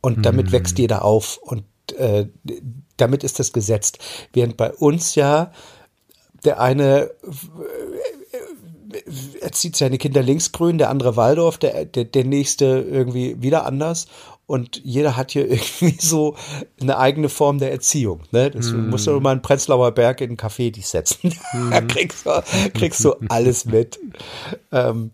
Und 0.00 0.26
damit 0.26 0.46
hm. 0.46 0.52
wächst 0.52 0.78
jeder 0.78 1.04
auf 1.04 1.38
und 1.38 1.64
äh, 1.96 2.26
damit 2.98 3.24
ist 3.24 3.38
das 3.38 3.52
gesetzt. 3.52 3.98
Während 4.32 4.56
bei 4.56 4.72
uns 4.72 5.14
ja 5.14 5.50
der 6.44 6.60
eine 6.60 7.10
erzieht 9.40 9.76
seine 9.76 9.98
Kinder 9.98 10.22
linksgrün, 10.22 10.78
der 10.78 10.90
andere 10.90 11.16
Waldorf, 11.16 11.58
der, 11.58 11.84
der, 11.84 12.04
der 12.04 12.24
nächste 12.24 12.64
irgendwie 12.90 13.40
wieder 13.42 13.66
anders. 13.66 14.06
Und 14.46 14.80
jeder 14.84 15.16
hat 15.16 15.30
hier 15.30 15.48
irgendwie 15.50 15.96
so 15.98 16.36
eine 16.80 16.98
eigene 16.98 17.28
Form 17.28 17.58
der 17.58 17.72
Erziehung. 17.72 18.20
Ne? 18.30 18.50
Das 18.50 18.70
mm. 18.70 18.90
musst 18.90 19.06
du 19.06 19.18
mal 19.20 19.32
einen 19.32 19.42
Prenzlauer 19.42 19.92
Berg 19.92 20.20
in 20.20 20.30
einen 20.30 20.36
Café 20.36 20.70
dich 20.70 20.86
setzen. 20.86 21.34
Mm. 21.52 21.70
da 21.70 21.80
kriegst 21.80 22.26
du, 22.26 22.42
kriegst 22.74 23.04
du 23.04 23.14
alles 23.28 23.64
mit. 23.64 23.98
Ähm, 24.72 25.12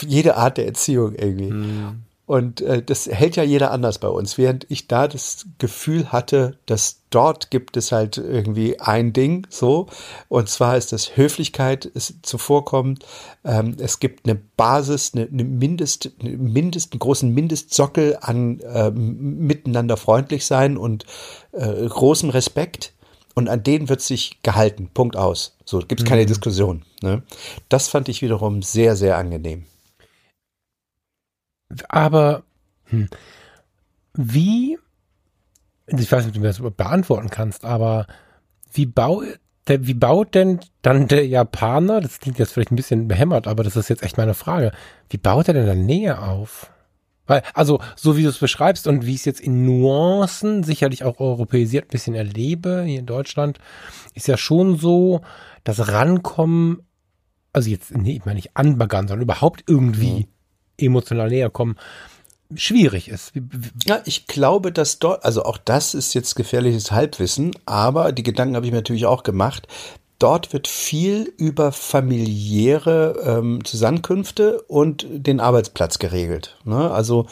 jede 0.00 0.36
Art 0.36 0.58
der 0.58 0.66
Erziehung 0.66 1.14
irgendwie. 1.14 1.50
Mm. 1.50 2.05
Und 2.26 2.60
äh, 2.60 2.82
das 2.82 3.06
hält 3.06 3.36
ja 3.36 3.44
jeder 3.44 3.70
anders 3.70 3.98
bei 3.98 4.08
uns. 4.08 4.36
Während 4.36 4.66
ich 4.68 4.88
da 4.88 5.06
das 5.06 5.46
Gefühl 5.58 6.10
hatte, 6.10 6.58
dass 6.66 7.02
dort 7.10 7.52
gibt 7.52 7.76
es 7.76 7.92
halt 7.92 8.18
irgendwie 8.18 8.80
ein 8.80 9.12
Ding 9.12 9.46
so. 9.48 9.86
Und 10.28 10.48
zwar 10.48 10.76
ist 10.76 10.92
das 10.92 11.16
Höflichkeit 11.16 11.84
ist 11.84 12.26
zuvorkommt. 12.26 13.06
Ähm, 13.44 13.76
es 13.78 14.00
gibt 14.00 14.26
eine 14.26 14.34
Basis, 14.56 15.12
eine, 15.14 15.28
eine 15.28 15.44
Mindest, 15.44 16.10
eine 16.20 16.30
Mindest, 16.36 16.92
einen 16.92 16.98
großen 16.98 17.32
Mindestsockel 17.32 18.18
an 18.20 18.58
äh, 18.60 18.90
miteinander 18.90 19.96
freundlich 19.96 20.46
sein 20.46 20.76
und 20.76 21.06
äh, 21.52 21.86
großem 21.86 22.30
Respekt. 22.30 22.92
Und 23.36 23.48
an 23.48 23.62
denen 23.62 23.88
wird 23.88 24.00
sich 24.00 24.42
gehalten. 24.42 24.88
Punkt 24.92 25.14
aus. 25.16 25.56
So 25.64 25.78
gibt 25.78 26.00
es 26.00 26.06
keine 26.06 26.22
mhm. 26.22 26.26
Diskussion. 26.26 26.82
Ne? 27.02 27.22
Das 27.68 27.86
fand 27.86 28.08
ich 28.08 28.22
wiederum 28.22 28.62
sehr, 28.62 28.96
sehr 28.96 29.16
angenehm. 29.18 29.66
Aber 31.88 32.44
hm, 32.84 33.08
wie, 34.14 34.78
ich 35.86 36.10
weiß 36.10 36.26
nicht, 36.26 36.36
ob 36.36 36.42
du 36.42 36.48
das 36.48 36.76
beantworten 36.76 37.30
kannst, 37.30 37.64
aber 37.64 38.06
wie 38.72 38.86
baut, 38.86 39.24
wie 39.66 39.94
baut 39.94 40.34
denn 40.34 40.60
dann 40.82 41.08
der 41.08 41.26
Japaner, 41.26 42.00
das 42.00 42.20
klingt 42.20 42.38
jetzt 42.38 42.52
vielleicht 42.52 42.70
ein 42.70 42.76
bisschen 42.76 43.08
behämmert, 43.08 43.46
aber 43.46 43.64
das 43.64 43.76
ist 43.76 43.88
jetzt 43.88 44.02
echt 44.02 44.16
meine 44.16 44.34
Frage, 44.34 44.72
wie 45.10 45.18
baut 45.18 45.48
er 45.48 45.54
denn 45.54 45.66
dann 45.66 45.86
Nähe 45.86 46.22
auf? 46.22 46.70
Weil, 47.26 47.42
also, 47.54 47.80
so 47.96 48.16
wie 48.16 48.22
du 48.22 48.28
es 48.28 48.38
beschreibst 48.38 48.86
und 48.86 49.04
wie 49.04 49.14
ich 49.14 49.20
es 49.20 49.24
jetzt 49.24 49.40
in 49.40 49.64
Nuancen 49.64 50.62
sicherlich 50.62 51.02
auch 51.02 51.18
europäisiert 51.18 51.86
ein 51.86 51.90
bisschen 51.90 52.14
erlebe, 52.14 52.84
hier 52.86 53.00
in 53.00 53.06
Deutschland, 53.06 53.58
ist 54.14 54.28
ja 54.28 54.36
schon 54.36 54.78
so, 54.78 55.22
das 55.64 55.88
Rankommen, 55.88 56.82
also 57.52 57.68
jetzt, 57.68 57.92
nee, 57.96 58.12
ich 58.12 58.24
meine 58.24 58.36
nicht 58.36 58.56
anbaggern, 58.56 59.08
sondern 59.08 59.24
überhaupt 59.24 59.64
irgendwie 59.66 60.20
mhm 60.20 60.35
emotional 60.78 61.28
näher 61.28 61.50
kommen, 61.50 61.76
schwierig 62.54 63.08
ist. 63.08 63.32
Ja, 63.86 64.00
ich 64.04 64.26
glaube, 64.26 64.72
dass 64.72 64.98
dort, 64.98 65.24
also 65.24 65.44
auch 65.44 65.58
das 65.58 65.94
ist 65.94 66.14
jetzt 66.14 66.36
gefährliches 66.36 66.92
Halbwissen, 66.92 67.52
aber 67.66 68.12
die 68.12 68.22
Gedanken 68.22 68.56
habe 68.56 68.66
ich 68.66 68.72
mir 68.72 68.78
natürlich 68.78 69.06
auch 69.06 69.22
gemacht. 69.22 69.66
Dort 70.18 70.52
wird 70.54 70.66
viel 70.66 71.32
über 71.36 71.72
familiäre 71.72 73.20
ähm, 73.22 73.64
Zusammenkünfte 73.64 74.62
und 74.62 75.06
den 75.10 75.40
Arbeitsplatz 75.40 75.98
geregelt. 75.98 76.56
Ne? 76.64 76.90
Also 76.90 77.26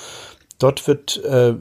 dort 0.58 0.86
wird, 0.86 1.22
äh, 1.24 1.54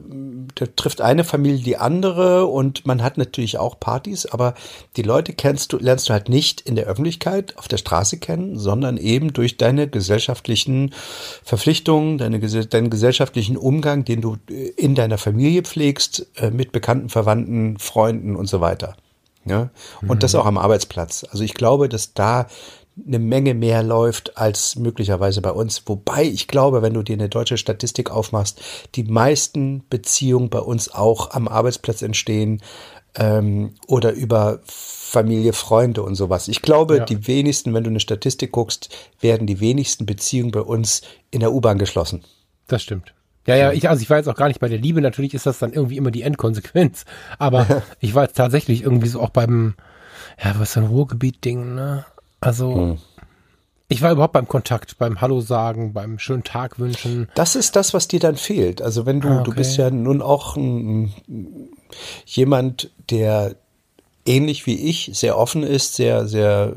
da 0.54 0.66
trifft 0.76 1.00
eine 1.00 1.24
Familie 1.24 1.64
die 1.64 1.76
andere 1.76 2.46
und 2.46 2.86
man 2.86 3.02
hat 3.02 3.18
natürlich 3.18 3.58
auch 3.58 3.78
Partys, 3.78 4.26
aber 4.26 4.54
die 4.96 5.02
Leute 5.02 5.32
kennst 5.32 5.72
du, 5.72 5.78
lernst 5.78 6.08
du 6.08 6.12
halt 6.12 6.28
nicht 6.28 6.60
in 6.60 6.76
der 6.76 6.86
Öffentlichkeit 6.86 7.56
auf 7.58 7.68
der 7.68 7.78
Straße 7.78 8.18
kennen, 8.18 8.58
sondern 8.58 8.96
eben 8.96 9.32
durch 9.32 9.56
deine 9.56 9.88
gesellschaftlichen 9.88 10.94
Verpflichtungen, 11.42 12.18
deine, 12.18 12.38
deinen 12.38 12.90
gesellschaftlichen 12.90 13.56
Umgang, 13.56 14.04
den 14.04 14.20
du 14.20 14.36
in 14.76 14.94
deiner 14.94 15.18
Familie 15.18 15.62
pflegst, 15.62 16.26
äh, 16.36 16.50
mit 16.50 16.72
bekannten 16.72 17.08
Verwandten, 17.08 17.78
Freunden 17.78 18.36
und 18.36 18.46
so 18.46 18.60
weiter. 18.60 18.96
Ja? 19.44 19.70
Und 20.02 20.16
mhm. 20.16 20.18
das 20.20 20.34
auch 20.34 20.46
am 20.46 20.58
Arbeitsplatz. 20.58 21.26
Also 21.30 21.44
ich 21.44 21.54
glaube, 21.54 21.88
dass 21.88 22.14
da 22.14 22.46
eine 23.06 23.18
Menge 23.18 23.54
mehr 23.54 23.82
läuft 23.82 24.36
als 24.38 24.76
möglicherweise 24.76 25.42
bei 25.42 25.50
uns. 25.50 25.82
Wobei 25.86 26.24
ich 26.24 26.46
glaube, 26.46 26.82
wenn 26.82 26.94
du 26.94 27.02
dir 27.02 27.14
eine 27.14 27.28
deutsche 27.28 27.58
Statistik 27.58 28.10
aufmachst, 28.10 28.60
die 28.94 29.04
meisten 29.04 29.84
Beziehungen 29.90 30.48
bei 30.48 30.60
uns 30.60 30.92
auch 30.92 31.32
am 31.32 31.48
Arbeitsplatz 31.48 32.02
entstehen 32.02 32.62
ähm, 33.16 33.74
oder 33.86 34.12
über 34.12 34.60
Familie, 34.64 35.52
Freunde 35.52 36.02
und 36.02 36.14
sowas. 36.14 36.48
Ich 36.48 36.62
glaube, 36.62 36.98
ja. 36.98 37.04
die 37.04 37.26
wenigsten, 37.26 37.74
wenn 37.74 37.84
du 37.84 37.90
eine 37.90 38.00
Statistik 38.00 38.52
guckst, 38.52 38.88
werden 39.20 39.46
die 39.46 39.60
wenigsten 39.60 40.06
Beziehungen 40.06 40.50
bei 40.50 40.60
uns 40.60 41.02
in 41.30 41.40
der 41.40 41.52
U-Bahn 41.52 41.78
geschlossen. 41.78 42.22
Das 42.66 42.82
stimmt. 42.82 43.14
Ja, 43.46 43.56
ja, 43.56 43.72
ich, 43.72 43.88
also 43.88 44.02
ich 44.02 44.08
war 44.08 44.16
jetzt 44.16 44.28
auch 44.28 44.36
gar 44.36 44.48
nicht 44.48 44.60
bei 44.60 44.68
der 44.68 44.78
Liebe. 44.78 45.00
Natürlich 45.00 45.34
ist 45.34 45.46
das 45.46 45.58
dann 45.58 45.72
irgendwie 45.72 45.98
immer 45.98 46.10
die 46.10 46.22
Endkonsequenz. 46.22 47.04
Aber 47.38 47.82
ich 48.00 48.14
war 48.14 48.24
jetzt 48.24 48.36
tatsächlich 48.36 48.82
irgendwie 48.82 49.08
so 49.08 49.20
auch 49.20 49.30
beim, 49.30 49.74
ja, 50.42 50.54
was 50.58 50.70
ist 50.70 50.78
ein 50.78 50.86
Ruhrgebiet-Ding, 50.86 51.74
ne? 51.74 52.06
Also, 52.40 52.74
hm. 52.74 52.98
ich 53.88 54.02
war 54.02 54.12
überhaupt 54.12 54.32
beim 54.32 54.48
Kontakt, 54.48 54.98
beim 54.98 55.20
Hallo 55.20 55.40
sagen, 55.40 55.92
beim 55.92 56.18
schönen 56.18 56.44
Tag 56.44 56.78
wünschen. 56.78 57.28
Das 57.34 57.56
ist 57.56 57.76
das, 57.76 57.94
was 57.94 58.08
dir 58.08 58.20
dann 58.20 58.36
fehlt. 58.36 58.82
Also 58.82 59.06
wenn 59.06 59.20
du, 59.20 59.28
ah, 59.28 59.40
okay. 59.40 59.50
du 59.50 59.56
bist 59.56 59.76
ja 59.76 59.90
nun 59.90 60.22
auch 60.22 60.56
ein, 60.56 61.12
jemand, 62.26 62.90
der 63.10 63.56
ähnlich 64.26 64.66
wie 64.66 64.74
ich 64.74 65.10
sehr 65.12 65.36
offen 65.38 65.62
ist, 65.62 65.94
sehr, 65.94 66.26
sehr, 66.26 66.74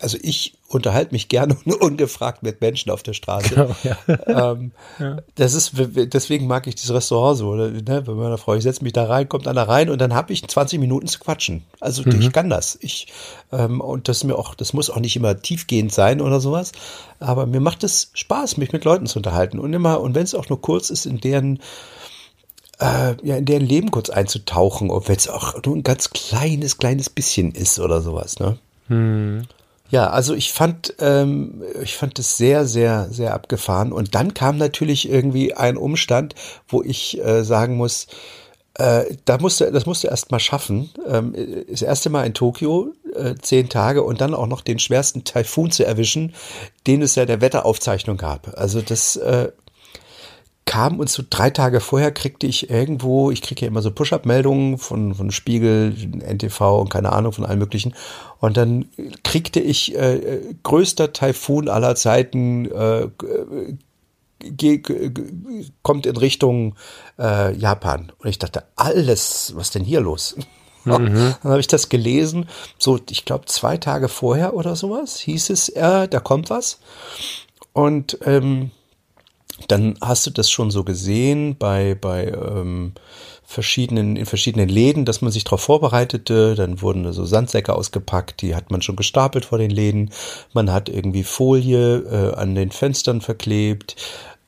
also 0.00 0.18
ich 0.20 0.54
unterhalte 0.68 1.12
mich 1.12 1.28
gerne 1.28 1.56
ungefragt 1.80 2.42
mit 2.42 2.60
Menschen 2.60 2.90
auf 2.90 3.02
der 3.02 3.12
Straße. 3.12 3.50
Genau, 3.50 3.76
ja. 3.84 4.52
ähm, 4.52 4.72
ja. 4.98 5.18
Das 5.36 5.54
ist, 5.54 5.72
deswegen 5.76 6.46
mag 6.46 6.66
ich 6.66 6.74
dieses 6.74 6.92
Restaurant 6.92 7.38
so, 7.38 7.54
ne, 7.54 8.02
bei 8.04 8.12
meiner 8.12 8.38
Frau. 8.38 8.54
Ich 8.54 8.64
setze 8.64 8.82
mich 8.82 8.92
da 8.92 9.04
rein, 9.04 9.28
kommt 9.28 9.46
einer 9.46 9.68
rein 9.68 9.90
und 9.90 10.00
dann 10.00 10.14
habe 10.14 10.32
ich 10.32 10.46
20 10.46 10.80
Minuten 10.80 11.06
zu 11.06 11.20
quatschen. 11.20 11.62
Also 11.80 12.02
mhm. 12.04 12.20
ich 12.20 12.32
kann 12.32 12.50
das. 12.50 12.76
Ich, 12.80 13.06
ähm, 13.52 13.80
und 13.80 14.08
das 14.08 14.24
mir 14.24 14.36
auch, 14.36 14.54
das 14.54 14.72
muss 14.72 14.90
auch 14.90 14.98
nicht 15.00 15.14
immer 15.14 15.40
tiefgehend 15.40 15.92
sein 15.92 16.20
oder 16.20 16.40
sowas. 16.40 16.72
Aber 17.20 17.46
mir 17.46 17.60
macht 17.60 17.84
es 17.84 18.10
Spaß, 18.14 18.56
mich 18.56 18.72
mit 18.72 18.84
Leuten 18.84 19.06
zu 19.06 19.20
unterhalten. 19.20 19.58
Und 19.60 19.72
immer, 19.72 20.00
und 20.00 20.14
wenn 20.14 20.24
es 20.24 20.34
auch 20.34 20.48
nur 20.48 20.60
kurz 20.60 20.90
ist, 20.90 21.06
in 21.06 21.20
deren 21.20 21.60
äh, 22.80 23.14
ja, 23.22 23.36
in 23.36 23.44
deren 23.44 23.66
Leben 23.66 23.90
kurz 23.90 24.10
einzutauchen, 24.10 24.90
ob 24.90 25.08
es 25.08 25.28
auch 25.28 25.62
nur 25.64 25.76
ein 25.76 25.82
ganz 25.82 26.10
kleines, 26.10 26.78
kleines 26.78 27.10
bisschen 27.10 27.52
ist 27.52 27.78
oder 27.78 28.00
sowas, 28.00 28.38
ne? 28.38 28.58
Hm. 28.88 29.42
Ja, 29.88 30.10
also 30.10 30.34
ich 30.34 30.52
fand, 30.52 30.94
ähm, 30.98 31.62
ich 31.82 31.96
fand 31.96 32.18
es 32.18 32.36
sehr, 32.36 32.66
sehr, 32.66 33.08
sehr 33.10 33.34
abgefahren. 33.34 33.92
Und 33.92 34.14
dann 34.14 34.34
kam 34.34 34.58
natürlich 34.58 35.08
irgendwie 35.08 35.54
ein 35.54 35.76
Umstand, 35.76 36.34
wo 36.68 36.82
ich 36.82 37.22
äh, 37.24 37.44
sagen 37.44 37.76
muss, 37.76 38.08
äh, 38.74 39.04
da 39.24 39.38
musste, 39.38 39.70
das 39.70 39.86
musste 39.86 40.08
erst 40.08 40.32
mal 40.32 40.40
schaffen. 40.40 40.90
Ähm, 41.06 41.34
das 41.70 41.82
erste 41.82 42.10
Mal 42.10 42.26
in 42.26 42.34
Tokio, 42.34 42.92
äh, 43.14 43.34
zehn 43.40 43.68
Tage 43.68 44.02
und 44.02 44.20
dann 44.20 44.34
auch 44.34 44.48
noch 44.48 44.60
den 44.60 44.80
schwersten 44.80 45.24
Taifun 45.24 45.70
zu 45.70 45.86
erwischen, 45.86 46.34
den 46.86 47.00
es 47.00 47.14
ja 47.14 47.24
der 47.24 47.40
Wetteraufzeichnung 47.40 48.16
gab. 48.16 48.58
Also 48.58 48.82
das 48.82 49.16
äh, 49.16 49.52
kam 50.66 50.98
und 50.98 51.08
so 51.08 51.22
drei 51.28 51.48
Tage 51.50 51.80
vorher 51.80 52.12
kriegte 52.12 52.46
ich 52.46 52.68
irgendwo, 52.68 53.30
ich 53.30 53.40
kriege 53.40 53.62
ja 53.62 53.68
immer 53.68 53.82
so 53.82 53.90
Push-Up-Meldungen 53.92 54.78
von, 54.78 55.14
von 55.14 55.30
Spiegel, 55.30 55.94
NTV 56.20 56.80
und 56.80 56.90
keine 56.90 57.12
Ahnung 57.12 57.32
von 57.32 57.46
allen 57.46 57.60
möglichen. 57.60 57.94
Und 58.40 58.56
dann 58.56 58.86
kriegte 59.24 59.60
ich 59.60 59.96
äh, 59.96 60.40
größter 60.64 61.12
Taifun 61.12 61.68
aller 61.68 61.94
Zeiten, 61.94 62.70
äh, 62.70 63.08
kommt 65.82 66.04
in 66.04 66.16
Richtung 66.16 66.74
äh, 67.18 67.56
Japan. 67.56 68.12
Und 68.18 68.28
ich 68.28 68.38
dachte, 68.38 68.64
alles, 68.74 69.52
was 69.56 69.70
denn 69.70 69.84
hier 69.84 70.00
los? 70.00 70.36
Mhm. 70.86 71.34
Dann 71.42 71.50
habe 71.50 71.58
ich 71.58 71.66
das 71.66 71.88
gelesen, 71.88 72.46
so 72.78 73.00
ich 73.10 73.24
glaube 73.24 73.46
zwei 73.46 73.76
Tage 73.76 74.08
vorher 74.08 74.54
oder 74.54 74.76
sowas 74.76 75.18
hieß 75.18 75.50
es, 75.50 75.68
äh, 75.70 76.06
da 76.06 76.20
kommt 76.20 76.48
was. 76.48 76.78
Und 77.72 78.18
ähm, 78.24 78.70
dann 79.68 79.96
hast 80.00 80.26
du 80.26 80.30
das 80.30 80.50
schon 80.50 80.70
so 80.70 80.84
gesehen 80.84 81.56
bei, 81.56 81.94
bei 81.94 82.26
ähm, 82.26 82.92
verschiedenen, 83.42 84.16
in 84.16 84.26
verschiedenen 84.26 84.68
Läden, 84.68 85.04
dass 85.04 85.22
man 85.22 85.32
sich 85.32 85.44
darauf 85.44 85.62
vorbereitete. 85.62 86.54
Dann 86.54 86.82
wurden 86.82 87.10
so 87.12 87.24
Sandsäcke 87.24 87.74
ausgepackt, 87.74 88.42
die 88.42 88.54
hat 88.54 88.70
man 88.70 88.82
schon 88.82 88.96
gestapelt 88.96 89.46
vor 89.46 89.58
den 89.58 89.70
Läden. 89.70 90.10
Man 90.52 90.72
hat 90.72 90.88
irgendwie 90.88 91.24
Folie 91.24 91.98
äh, 91.98 92.34
an 92.34 92.54
den 92.54 92.70
Fenstern 92.70 93.20
verklebt. 93.20 93.96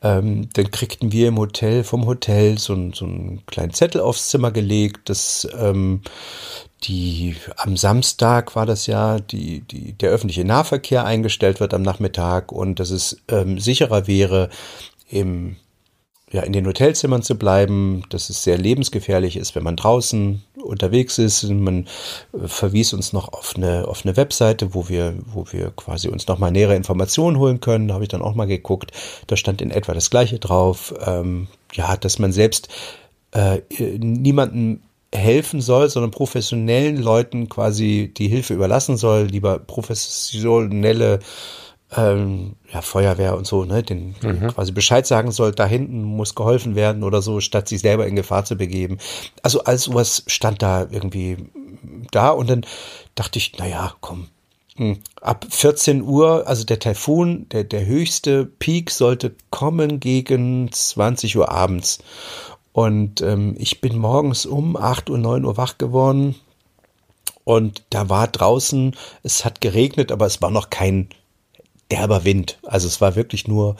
Ähm, 0.00 0.48
dann 0.52 0.70
kriegten 0.70 1.10
wir 1.10 1.28
im 1.28 1.38
Hotel 1.38 1.82
vom 1.82 2.06
Hotel 2.06 2.58
so, 2.58 2.74
so 2.92 3.04
einen 3.04 3.44
kleinen 3.46 3.72
Zettel 3.72 4.00
aufs 4.00 4.28
Zimmer 4.28 4.52
gelegt, 4.52 5.08
dass 5.08 5.48
ähm, 5.58 6.02
die 6.84 7.34
am 7.56 7.76
Samstag 7.76 8.54
war 8.54 8.64
das 8.64 8.86
ja, 8.86 9.18
die, 9.18 9.62
die, 9.62 9.94
der 9.94 10.10
öffentliche 10.10 10.44
Nahverkehr 10.44 11.04
eingestellt 11.04 11.58
wird 11.58 11.74
am 11.74 11.82
Nachmittag 11.82 12.52
und 12.52 12.78
dass 12.78 12.90
es 12.90 13.20
ähm, 13.28 13.58
sicherer 13.58 14.06
wäre, 14.06 14.50
im, 15.08 15.56
ja, 16.30 16.42
in 16.42 16.52
den 16.52 16.66
Hotelzimmern 16.66 17.22
zu 17.22 17.36
bleiben, 17.36 18.04
dass 18.10 18.30
es 18.30 18.42
sehr 18.42 18.58
lebensgefährlich 18.58 19.36
ist, 19.36 19.54
wenn 19.54 19.62
man 19.62 19.76
draußen 19.76 20.42
unterwegs 20.62 21.18
ist. 21.18 21.44
Man 21.44 21.86
äh, 22.32 22.46
verwies 22.46 22.92
uns 22.92 23.12
noch 23.12 23.32
auf 23.32 23.54
eine, 23.56 23.88
auf 23.88 24.04
eine 24.04 24.16
Webseite, 24.16 24.74
wo 24.74 24.88
wir, 24.88 25.14
wo 25.26 25.46
wir 25.50 25.70
quasi 25.70 26.08
uns 26.08 26.26
nochmal 26.26 26.52
nähere 26.52 26.76
Informationen 26.76 27.38
holen 27.38 27.60
können. 27.60 27.88
Da 27.88 27.94
habe 27.94 28.04
ich 28.04 28.10
dann 28.10 28.22
auch 28.22 28.34
mal 28.34 28.46
geguckt. 28.46 28.92
Da 29.26 29.36
stand 29.36 29.62
in 29.62 29.70
etwa 29.70 29.94
das 29.94 30.10
Gleiche 30.10 30.38
drauf. 30.38 30.94
Ähm, 31.04 31.48
ja, 31.72 31.96
dass 31.96 32.18
man 32.18 32.32
selbst 32.32 32.68
äh, 33.32 33.60
niemanden 33.98 34.82
helfen 35.14 35.60
soll, 35.60 35.88
sondern 35.88 36.10
professionellen 36.10 36.98
Leuten 36.98 37.48
quasi 37.48 38.12
die 38.14 38.28
Hilfe 38.28 38.54
überlassen 38.54 38.96
soll, 38.96 39.24
lieber 39.24 39.58
professionelle 39.58 41.20
ähm, 41.96 42.56
ja, 42.72 42.82
Feuerwehr 42.82 43.36
und 43.36 43.46
so, 43.46 43.64
ne, 43.64 43.82
den 43.82 44.14
mhm. 44.22 44.48
quasi 44.48 44.72
Bescheid 44.72 45.06
sagen 45.06 45.32
soll, 45.32 45.52
da 45.52 45.66
hinten 45.66 46.02
muss 46.02 46.34
geholfen 46.34 46.74
werden 46.74 47.02
oder 47.02 47.22
so, 47.22 47.40
statt 47.40 47.68
sich 47.68 47.80
selber 47.80 48.06
in 48.06 48.16
Gefahr 48.16 48.44
zu 48.44 48.56
begeben. 48.56 48.98
Also 49.42 49.64
all 49.64 49.78
sowas 49.78 50.22
stand 50.26 50.62
da 50.62 50.86
irgendwie 50.90 51.38
da 52.10 52.30
und 52.30 52.50
dann 52.50 52.66
dachte 53.14 53.38
ich, 53.38 53.56
naja, 53.58 53.94
komm, 54.00 54.28
hm, 54.76 54.98
ab 55.20 55.46
14 55.48 56.02
Uhr, 56.02 56.46
also 56.46 56.64
der 56.64 56.78
Taifun, 56.78 57.48
der, 57.48 57.64
der 57.64 57.86
höchste 57.86 58.44
Peak 58.44 58.90
sollte 58.90 59.34
kommen 59.50 59.98
gegen 59.98 60.70
20 60.70 61.36
Uhr 61.36 61.50
abends. 61.50 61.98
Und 62.72 63.22
ähm, 63.22 63.56
ich 63.58 63.80
bin 63.80 63.98
morgens 63.98 64.46
um 64.46 64.76
8 64.76 65.10
Uhr, 65.10 65.18
9 65.18 65.44
Uhr 65.44 65.56
wach 65.56 65.78
geworden. 65.78 66.36
Und 67.42 67.82
da 67.90 68.08
war 68.08 68.28
draußen, 68.28 68.94
es 69.22 69.44
hat 69.44 69.60
geregnet, 69.60 70.12
aber 70.12 70.26
es 70.26 70.42
war 70.42 70.50
noch 70.50 70.70
kein 70.70 71.08
derber 71.90 72.24
Wind. 72.24 72.58
Also 72.62 72.86
es 72.86 73.00
war 73.00 73.16
wirklich 73.16 73.48
nur 73.48 73.76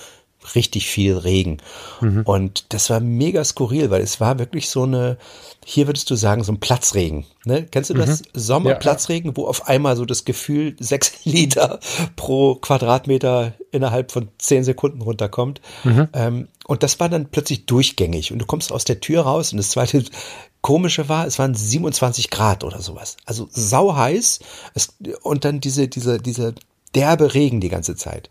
richtig 0.55 0.89
viel 0.89 1.17
Regen. 1.17 1.59
Mhm. 2.01 2.23
Und 2.23 2.73
das 2.73 2.91
war 2.91 3.01
mega 3.01 3.45
skurril, 3.45 3.91
weil 3.91 4.03
es 4.03 4.21
war 4.21 4.39
wirklich 4.39 4.71
so 4.71 4.85
eine, 4.85 5.19
hier 5.65 5.87
würdest 5.87 6.11
du 6.11 6.15
sagen, 6.15 6.45
so 6.45 6.53
ein 6.53 6.61
Platzregen. 6.61 7.27
Ne? 7.45 7.67
Kennst 7.71 7.91
du 7.91 7.95
das? 7.95 8.21
Mhm. 8.21 8.25
Sommerplatzregen, 8.35 9.31
ja. 9.33 9.37
wo 9.37 9.47
auf 9.47 9.69
einmal 9.69 9.97
so 9.97 10.05
das 10.05 10.25
Gefühl 10.25 10.77
sechs 10.81 11.25
Liter 11.25 11.81
pro 12.17 12.55
Quadratmeter 12.55 13.55
innerhalb 13.73 14.13
von 14.13 14.29
zehn 14.39 14.65
Sekunden 14.65 15.03
runterkommt. 15.03 15.61
Mhm. 15.85 16.09
Ähm, 16.13 16.49
und 16.67 16.83
das 16.83 17.01
war 17.01 17.09
dann 17.09 17.31
plötzlich 17.31 17.67
durchgängig. 17.67 18.33
Und 18.33 18.39
du 18.39 18.47
kommst 18.47 18.73
aus 18.73 18.85
der 18.85 19.01
Tür 19.01 19.23
raus 19.23 19.53
und 19.53 19.59
das 19.59 19.71
zweite 19.71 20.05
Komische 20.61 21.09
war, 21.09 21.27
es 21.27 21.39
waren 21.39 21.55
27 21.55 22.31
Grad 22.31 22.65
oder 22.65 22.81
sowas. 22.81 23.17
Also 23.25 23.49
sau 23.51 23.95
heiß. 23.95 24.41
Es, 24.75 24.97
und 25.23 25.45
dann 25.45 25.61
diese, 25.61 25.89
diese, 25.89 26.19
diese 26.19 26.55
derbe 26.99 27.33
Regen 27.35 27.61
die 27.61 27.69
ganze 27.69 27.95
Zeit. 27.95 28.29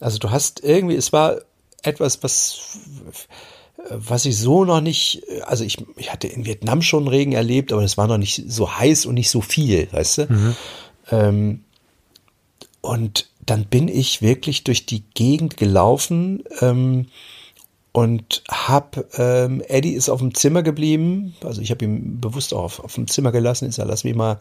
Also 0.00 0.18
du 0.18 0.30
hast 0.30 0.64
irgendwie, 0.64 0.96
es 0.96 1.12
war 1.12 1.36
etwas, 1.82 2.22
was, 2.22 2.78
was 3.90 4.24
ich 4.24 4.38
so 4.38 4.64
noch 4.64 4.80
nicht, 4.80 5.22
also 5.44 5.64
ich, 5.64 5.76
ich 5.96 6.10
hatte 6.10 6.26
in 6.26 6.46
Vietnam 6.46 6.80
schon 6.80 7.08
Regen 7.08 7.32
erlebt, 7.32 7.72
aber 7.72 7.82
es 7.82 7.98
war 7.98 8.06
noch 8.06 8.16
nicht 8.16 8.42
so 8.48 8.74
heiß 8.78 9.04
und 9.04 9.14
nicht 9.14 9.30
so 9.30 9.42
viel, 9.42 9.86
weißt 9.92 10.18
du? 10.18 10.32
Mhm. 10.32 10.56
Ähm, 11.10 11.64
und 12.80 13.28
dann 13.44 13.66
bin 13.66 13.88
ich 13.88 14.22
wirklich 14.22 14.64
durch 14.64 14.86
die 14.86 15.02
Gegend 15.14 15.58
gelaufen 15.58 16.42
ähm, 16.60 17.08
und 17.96 18.42
hab 18.50 19.06
ähm, 19.18 19.62
Eddie 19.66 19.94
ist 19.94 20.10
auf 20.10 20.20
dem 20.20 20.34
Zimmer 20.34 20.62
geblieben, 20.62 21.34
also 21.42 21.62
ich 21.62 21.70
habe 21.70 21.86
ihn 21.86 22.20
bewusst 22.20 22.52
auch 22.52 22.64
auf, 22.64 22.84
auf 22.84 22.94
dem 22.94 23.06
Zimmer 23.06 23.32
gelassen, 23.32 23.66
ist 23.66 23.78
er 23.78 23.86
lass 23.86 24.04
mich 24.04 24.14
mal. 24.14 24.38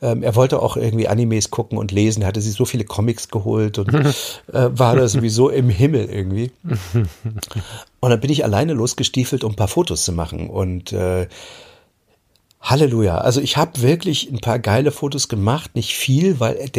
Ähm, 0.00 0.22
er 0.22 0.34
wollte 0.36 0.62
auch 0.62 0.78
irgendwie 0.78 1.06
Animes 1.06 1.50
gucken 1.50 1.76
und 1.76 1.92
lesen, 1.92 2.22
er 2.22 2.28
hatte 2.28 2.40
sich 2.40 2.54
so 2.54 2.64
viele 2.64 2.84
Comics 2.84 3.28
geholt 3.28 3.78
und 3.78 3.92
äh, 3.92 4.14
war 4.52 4.96
da 4.96 5.06
sowieso 5.06 5.50
im 5.50 5.68
Himmel 5.68 6.06
irgendwie. 6.06 6.50
Und 8.00 8.10
dann 8.10 8.20
bin 8.20 8.30
ich 8.30 8.44
alleine 8.44 8.74
losgestiefelt, 8.74 9.44
um 9.44 9.52
ein 9.52 9.56
paar 9.56 9.68
Fotos 9.68 10.04
zu 10.04 10.12
machen 10.12 10.50
und 10.50 10.92
äh, 10.92 11.26
Halleluja. 12.60 13.16
Also 13.16 13.40
ich 13.40 13.56
habe 13.56 13.80
wirklich 13.80 14.30
ein 14.30 14.40
paar 14.40 14.58
geile 14.58 14.90
Fotos 14.90 15.28
gemacht, 15.28 15.74
nicht 15.74 15.94
viel, 15.94 16.38
weil 16.38 16.70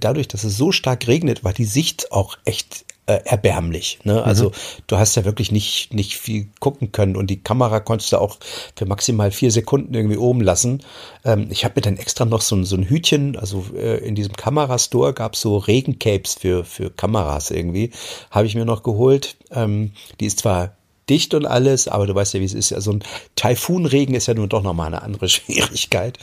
dadurch, 0.00 0.26
dass 0.26 0.42
es 0.42 0.56
so 0.56 0.72
stark 0.72 1.06
regnet, 1.06 1.44
war 1.44 1.52
die 1.52 1.66
Sicht 1.66 2.10
auch 2.10 2.36
echt 2.44 2.84
äh, 3.12 3.20
erbärmlich. 3.24 3.98
Ne? 4.04 4.22
Also 4.22 4.50
mhm. 4.50 4.52
du 4.86 4.96
hast 4.96 5.16
ja 5.16 5.24
wirklich 5.24 5.52
nicht, 5.52 5.92
nicht 5.92 6.16
viel 6.16 6.48
gucken 6.60 6.92
können 6.92 7.16
und 7.16 7.28
die 7.28 7.42
Kamera 7.42 7.80
konntest 7.80 8.12
du 8.12 8.18
auch 8.18 8.38
für 8.76 8.86
maximal 8.86 9.30
vier 9.30 9.50
Sekunden 9.50 9.94
irgendwie 9.94 10.16
oben 10.16 10.40
lassen. 10.40 10.82
Ähm, 11.24 11.48
ich 11.50 11.64
habe 11.64 11.74
mir 11.76 11.82
dann 11.82 11.96
extra 11.96 12.24
noch 12.24 12.40
so, 12.40 12.62
so 12.64 12.76
ein 12.76 12.88
Hütchen, 12.88 13.36
also 13.36 13.64
äh, 13.76 13.98
in 13.98 14.14
diesem 14.14 14.34
Kamerastore 14.34 15.12
gab 15.12 15.34
es 15.34 15.40
so 15.40 15.58
Regencapes 15.58 16.34
für, 16.34 16.64
für 16.64 16.90
Kameras 16.90 17.50
irgendwie, 17.50 17.90
habe 18.30 18.46
ich 18.46 18.54
mir 18.54 18.64
noch 18.64 18.82
geholt. 18.82 19.36
Ähm, 19.50 19.92
die 20.20 20.26
ist 20.26 20.40
zwar 20.40 20.76
dicht 21.08 21.34
und 21.34 21.46
alles, 21.46 21.88
aber 21.88 22.06
du 22.06 22.14
weißt 22.14 22.34
ja, 22.34 22.40
wie 22.40 22.44
es 22.44 22.54
ist. 22.54 22.70
Ja, 22.70 22.80
so 22.80 22.92
ein 22.92 23.02
Taifunregen 23.36 24.14
ist 24.14 24.26
ja 24.26 24.34
nun 24.34 24.48
doch 24.48 24.62
nochmal 24.62 24.86
eine 24.88 25.02
andere 25.02 25.28
Schwierigkeit. 25.28 26.18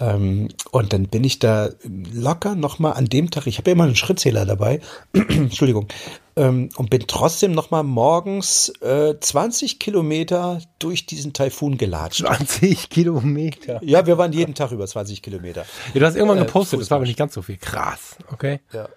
Ähm, 0.00 0.48
und 0.70 0.92
dann 0.92 1.08
bin 1.08 1.24
ich 1.24 1.38
da 1.38 1.70
locker 2.14 2.54
nochmal 2.54 2.94
an 2.94 3.06
dem 3.06 3.30
Tag, 3.30 3.46
ich 3.46 3.58
habe 3.58 3.70
ja 3.70 3.74
immer 3.74 3.84
einen 3.84 3.96
Schrittzähler 3.96 4.46
dabei, 4.46 4.80
Entschuldigung, 5.12 5.88
ähm, 6.36 6.68
und 6.76 6.90
bin 6.90 7.04
trotzdem 7.06 7.52
nochmal 7.52 7.82
morgens 7.82 8.70
äh, 8.80 9.14
20 9.18 9.78
Kilometer 9.78 10.60
durch 10.78 11.06
diesen 11.06 11.32
Taifun 11.32 11.78
gelatscht. 11.78 12.24
20 12.24 12.88
Kilometer? 12.90 13.80
Ja, 13.82 14.06
wir 14.06 14.18
waren 14.18 14.32
jeden 14.32 14.54
Tag 14.54 14.72
über 14.72 14.86
20 14.86 15.22
Kilometer. 15.22 15.64
Ja, 15.94 16.00
du 16.00 16.06
hast 16.06 16.16
irgendwann 16.16 16.38
äh, 16.38 16.44
gepostet, 16.44 16.80
das 16.80 16.90
war 16.90 16.96
aber 16.96 17.06
nicht 17.06 17.18
ganz 17.18 17.34
so 17.34 17.42
viel. 17.42 17.56
Krass, 17.56 18.16
okay. 18.32 18.60
Ja. 18.72 18.88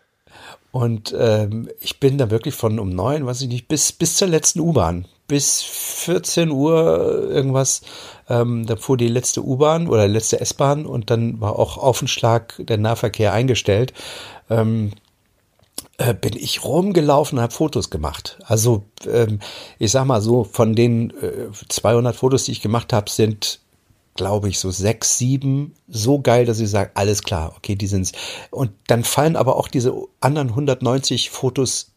Und 0.72 1.16
ähm, 1.18 1.70
ich 1.80 2.00
bin 2.00 2.18
da 2.18 2.30
wirklich 2.30 2.56
von 2.56 2.80
um 2.80 2.90
neun, 2.90 3.26
weiß 3.26 3.42
ich 3.42 3.48
nicht, 3.48 3.68
bis, 3.68 3.94
bis 3.94 4.18
zur 4.18 4.28
letzten 4.28 4.60
U-Bahn 4.60 5.08
bis 5.28 5.62
14 5.64 6.52
Uhr 6.52 7.30
irgendwas. 7.30 7.82
Ähm, 8.30 8.66
da 8.66 8.76
fuhr 8.76 8.98
die 8.98 9.08
letzte 9.08 9.44
U-Bahn 9.44 9.88
oder 9.88 10.08
letzte 10.08 10.40
S-Bahn 10.40 10.86
und 10.86 11.10
dann 11.10 11.40
war 11.42 11.58
auch 11.58 11.78
auf 11.78 12.00
den 12.00 12.08
Schlag 12.08 12.56
der 12.60 12.78
Nahverkehr 12.78 13.34
eingestellt. 13.34 13.94
Ähm, 14.50 14.92
äh, 15.98 16.14
bin 16.14 16.36
ich 16.36 16.64
rumgelaufen 16.64 17.38
und 17.38 17.44
habe 17.44 17.54
Fotos 17.54 17.90
gemacht. 17.90 18.38
Also 18.46 18.84
ähm, 19.08 19.40
ich 19.80 19.92
sag 19.92 20.06
mal 20.06 20.22
so, 20.22 20.44
von 20.44 20.76
den 20.76 21.12
äh, 21.22 21.50
200 21.70 22.16
Fotos, 22.16 22.46
die 22.46 22.52
ich 22.52 22.62
gemacht 22.62 22.94
habe, 22.94 23.10
sind 23.10 23.60
glaube 24.16 24.48
ich, 24.48 24.60
so 24.60 24.72
sechs, 24.72 25.18
sieben 25.18 25.74
so 25.88 26.20
geil, 26.20 26.46
dass 26.46 26.60
ich 26.60 26.70
sage, 26.70 26.92
alles 26.96 27.22
klar, 27.22 27.54
okay, 27.58 27.76
die 27.76 27.88
sind's. 27.88 28.14
Und 28.50 28.72
dann 28.88 29.04
fallen 29.04 29.36
aber 29.36 29.58
auch 29.58 29.68
diese 29.68 29.94
anderen 30.22 30.50
190 30.50 31.30
Fotos 31.30 31.92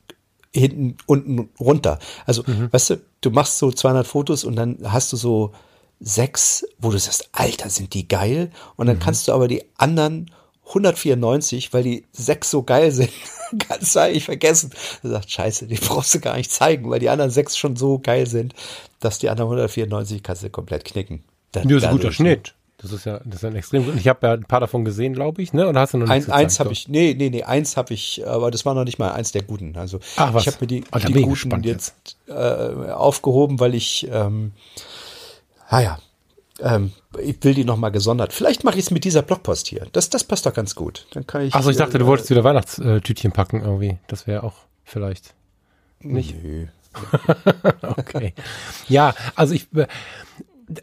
hinten, 0.52 0.96
unten 1.06 1.48
runter. 1.60 1.98
Also, 2.26 2.42
mhm. 2.44 2.72
weißt 2.72 2.90
du, 2.90 3.00
du 3.20 3.30
machst 3.30 3.58
so 3.58 3.70
200 3.70 4.06
Fotos 4.06 4.44
und 4.44 4.56
dann 4.56 4.78
hast 4.82 5.12
du 5.12 5.16
so 5.16 5.52
sechs, 6.00 6.66
wo 6.78 6.90
du 6.90 6.98
sagst, 6.98 7.28
Alter, 7.32 7.70
sind 7.70 7.94
die 7.94 8.08
geil. 8.08 8.50
Und 8.76 8.86
dann 8.88 8.96
mhm. 8.96 9.00
kannst 9.00 9.28
du 9.28 9.32
aber 9.32 9.46
die 9.46 9.64
anderen 9.76 10.30
194, 10.68 11.72
weil 11.72 11.82
die 11.82 12.04
sechs 12.12 12.50
so 12.50 12.62
geil 12.62 12.90
sind, 12.92 13.10
ganz 13.68 13.96
eigentlich 13.96 14.24
vergessen. 14.24 14.70
Du 15.02 15.08
sagst, 15.08 15.30
scheiße, 15.30 15.66
die 15.66 15.76
brauchst 15.76 16.14
du 16.14 16.20
gar 16.20 16.36
nicht 16.36 16.50
zeigen, 16.50 16.90
weil 16.90 17.00
die 17.00 17.08
anderen 17.08 17.30
sechs 17.30 17.56
schon 17.56 17.76
so 17.76 17.98
geil 17.98 18.26
sind, 18.26 18.54
dass 19.00 19.18
die 19.18 19.30
anderen 19.30 19.48
194 19.48 20.22
kannst 20.22 20.42
du 20.42 20.50
komplett 20.50 20.84
knicken. 20.84 21.22
Da, 21.52 21.62
das 21.62 21.72
ist 21.72 21.84
ein 21.84 21.92
guter 21.92 22.12
Schnitt. 22.12 22.54
Das 22.80 22.92
ist 22.92 23.06
ja, 23.06 23.20
das 23.24 23.36
ist 23.36 23.44
ein 23.44 23.56
extrem 23.56 23.84
gut. 23.84 23.96
Ich 23.96 24.06
habe 24.06 24.24
ja 24.24 24.32
ein 24.34 24.44
paar 24.44 24.60
davon 24.60 24.84
gesehen, 24.84 25.12
glaube 25.12 25.42
ich, 25.42 25.52
ne? 25.52 25.68
Oder 25.68 25.80
hast 25.80 25.94
du 25.94 25.98
noch 25.98 26.06
nicht 26.06 26.28
ein, 26.28 26.32
Eins 26.32 26.60
habe 26.60 26.72
ich, 26.72 26.86
nee, 26.86 27.12
nee, 27.18 27.28
nee, 27.28 27.42
eins 27.42 27.76
habe 27.76 27.92
ich, 27.92 28.24
aber 28.24 28.52
das 28.52 28.64
war 28.64 28.74
noch 28.74 28.84
nicht 28.84 29.00
mal 29.00 29.10
eins 29.10 29.32
der 29.32 29.42
guten. 29.42 29.76
Also 29.76 29.98
Ach, 30.16 30.32
was? 30.32 30.42
ich 30.42 30.46
habe 30.46 30.58
mir 30.60 30.66
die, 30.68 30.84
oh, 30.92 30.98
die 30.98 31.22
guten 31.22 31.62
jetzt 31.64 32.16
äh, 32.28 32.32
aufgehoben, 32.32 33.58
weil 33.58 33.74
ich, 33.74 34.06
ähm, 34.12 34.52
naja, 35.70 35.98
ah 36.00 36.07
ähm, 36.60 36.92
ich 37.20 37.42
will 37.42 37.54
die 37.54 37.64
noch 37.64 37.76
mal 37.76 37.90
gesondert. 37.90 38.32
Vielleicht 38.32 38.64
mache 38.64 38.78
ich 38.78 38.86
es 38.86 38.90
mit 38.90 39.04
dieser 39.04 39.22
Blogpost 39.22 39.68
hier. 39.68 39.86
Das, 39.92 40.10
das 40.10 40.24
passt 40.24 40.46
doch 40.46 40.54
ganz 40.54 40.74
gut. 40.74 41.06
Dann 41.12 41.26
kann 41.26 41.42
ich. 41.42 41.54
Also 41.54 41.70
ich 41.70 41.76
dachte, 41.76 41.96
äh, 41.96 42.00
du 42.00 42.06
wolltest 42.06 42.30
wieder 42.30 42.44
Weihnachtstütchen 42.44 43.32
packen 43.32 43.62
irgendwie. 43.62 43.98
Das 44.06 44.26
wäre 44.26 44.42
auch 44.42 44.54
vielleicht 44.84 45.34
nicht. 46.00 46.42
Nö. 46.42 46.66
okay. 47.82 48.34
Ja, 48.88 49.14
also 49.34 49.54
ich 49.54 49.68
äh, 49.74 49.86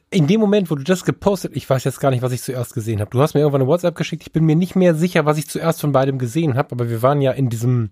in 0.09 0.27
dem 0.27 0.39
Moment, 0.39 0.71
wo 0.71 0.75
du 0.75 0.83
das 0.83 1.05
gepostet, 1.05 1.55
ich 1.55 1.69
weiß 1.69 1.83
jetzt 1.83 1.99
gar 1.99 2.09
nicht, 2.09 2.23
was 2.23 2.31
ich 2.31 2.41
zuerst 2.41 2.73
gesehen 2.73 3.01
habe. 3.01 3.11
Du 3.11 3.21
hast 3.21 3.33
mir 3.33 3.41
irgendwann 3.41 3.61
eine 3.61 3.69
WhatsApp 3.69 3.95
geschickt. 3.95 4.23
Ich 4.25 4.31
bin 4.31 4.45
mir 4.45 4.55
nicht 4.55 4.75
mehr 4.75 4.95
sicher, 4.95 5.25
was 5.25 5.37
ich 5.37 5.47
zuerst 5.47 5.81
von 5.81 5.91
beidem 5.91 6.17
gesehen 6.17 6.55
habe, 6.55 6.71
aber 6.71 6.89
wir 6.89 7.01
waren 7.01 7.21
ja 7.21 7.31
in 7.31 7.49
diesem, 7.49 7.91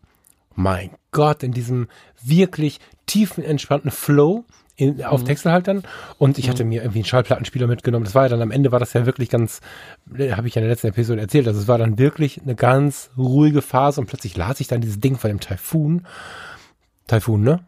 mein 0.56 0.92
Gott, 1.12 1.44
in 1.44 1.52
diesem 1.52 1.88
wirklich 2.24 2.80
tiefen, 3.06 3.44
entspannten 3.44 3.92
Flow 3.92 4.46
in, 4.76 5.04
auf 5.04 5.22
mhm. 5.22 5.26
Textelhaltern 5.26 5.84
und 6.18 6.38
ich 6.38 6.48
mhm. 6.48 6.52
hatte 6.52 6.64
mir 6.64 6.82
irgendwie 6.82 7.00
einen 7.00 7.06
Schallplattenspieler 7.06 7.68
mitgenommen. 7.68 8.06
Das 8.06 8.16
war 8.16 8.24
ja 8.24 8.30
dann 8.30 8.42
am 8.42 8.52
Ende 8.52 8.72
war 8.72 8.80
das 8.80 8.94
ja 8.94 9.06
wirklich 9.06 9.30
ganz, 9.30 9.62
äh, 10.18 10.32
habe 10.32 10.48
ich 10.48 10.56
ja 10.56 10.62
in 10.62 10.68
der 10.68 10.74
letzten 10.74 10.88
Episode 10.88 11.22
erzählt, 11.22 11.48
also 11.48 11.60
es 11.60 11.68
war 11.68 11.78
dann 11.78 12.00
wirklich 12.00 12.42
eine 12.42 12.56
ganz 12.56 13.12
ruhige 13.18 13.62
Phase 13.62 14.02
und 14.02 14.08
plötzlich 14.08 14.36
las 14.36 14.60
ich 14.60 14.68
dann 14.68 14.82
dieses 14.82 15.00
Ding 15.00 15.18
von 15.18 15.30
dem 15.30 15.40
Taifun. 15.40 16.06
Taifun, 17.08 17.44
ne? 17.44 17.60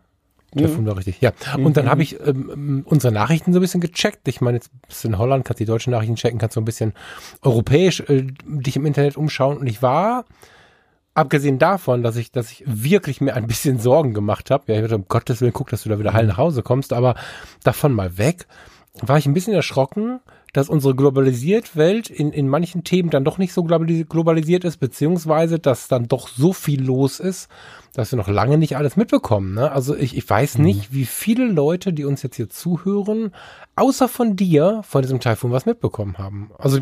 Mhm. 0.55 0.85
war 0.85 0.97
richtig, 0.97 1.19
ja. 1.19 1.33
Und 1.57 1.75
dann 1.75 1.89
habe 1.89 2.01
ich 2.01 2.17
ähm, 2.25 2.85
unsere 2.85 3.13
Nachrichten 3.13 3.51
so 3.51 3.59
ein 3.59 3.61
bisschen 3.61 3.81
gecheckt. 3.81 4.27
Ich 4.27 4.39
meine, 4.39 4.57
jetzt 4.57 4.71
bist 4.87 5.03
du 5.03 5.09
in 5.09 5.17
Holland, 5.17 5.43
kannst 5.43 5.59
die 5.59 5.65
deutschen 5.65 5.91
Nachrichten 5.91 6.15
checken, 6.15 6.39
kannst 6.39 6.53
so 6.53 6.61
ein 6.61 6.65
bisschen 6.65 6.93
europäisch 7.41 7.99
äh, 8.07 8.25
dich 8.45 8.77
im 8.77 8.85
Internet 8.85 9.17
umschauen. 9.17 9.57
Und 9.57 9.67
ich 9.67 9.81
war, 9.81 10.23
abgesehen 11.15 11.57
davon, 11.57 12.03
dass 12.03 12.17
ich, 12.17 12.31
dass 12.31 12.51
ich 12.51 12.63
wirklich 12.67 13.21
mir 13.21 13.33
ein 13.33 13.47
bisschen 13.47 13.79
Sorgen 13.79 14.13
gemacht 14.13 14.51
habe, 14.51 14.65
ja, 14.67 14.77
ich 14.77 14.83
hatte 14.83 14.97
um 14.97 15.07
Gottes 15.07 15.41
Willen 15.41 15.53
guck, 15.53 15.69
dass 15.69 15.83
du 15.83 15.89
da 15.89 15.97
wieder 15.97 16.13
heil 16.13 16.27
nach 16.27 16.37
Hause 16.37 16.61
kommst, 16.61 16.93
aber 16.93 17.15
davon 17.63 17.93
mal 17.93 18.17
weg, 18.19 18.45
war 19.01 19.17
ich 19.17 19.25
ein 19.25 19.33
bisschen 19.33 19.53
erschrocken, 19.53 20.19
dass 20.55 20.69
unsere 20.69 20.95
globalisiert 20.95 21.75
Welt 21.75 22.09
in, 22.09 22.31
in 22.31 22.47
manchen 22.47 22.85
Themen 22.85 23.09
dann 23.09 23.25
doch 23.25 23.37
nicht 23.37 23.51
so 23.51 23.65
globalisiert 23.65 24.63
ist, 24.63 24.77
beziehungsweise 24.77 25.59
dass 25.59 25.89
dann 25.89 26.07
doch 26.07 26.29
so 26.29 26.53
viel 26.53 26.81
los 26.81 27.19
ist, 27.19 27.49
dass 27.93 28.13
wir 28.13 28.17
noch 28.17 28.29
lange 28.29 28.57
nicht 28.57 28.77
alles 28.77 28.95
mitbekommen. 28.95 29.53
Ne? 29.53 29.69
Also 29.69 29.97
ich, 29.97 30.15
ich 30.15 30.29
weiß 30.29 30.57
mhm. 30.57 30.63
nicht, 30.63 30.93
wie 30.93 31.03
viele 31.03 31.45
Leute, 31.45 31.91
die 31.91 32.05
uns 32.05 32.23
jetzt 32.23 32.37
hier 32.37 32.49
zuhören, 32.49 33.31
außer 33.75 34.07
von 34.07 34.37
dir, 34.37 34.79
von 34.87 35.01
diesem 35.01 35.19
Taifun 35.19 35.51
was 35.51 35.65
mitbekommen 35.65 36.17
haben. 36.17 36.51
Also 36.57 36.79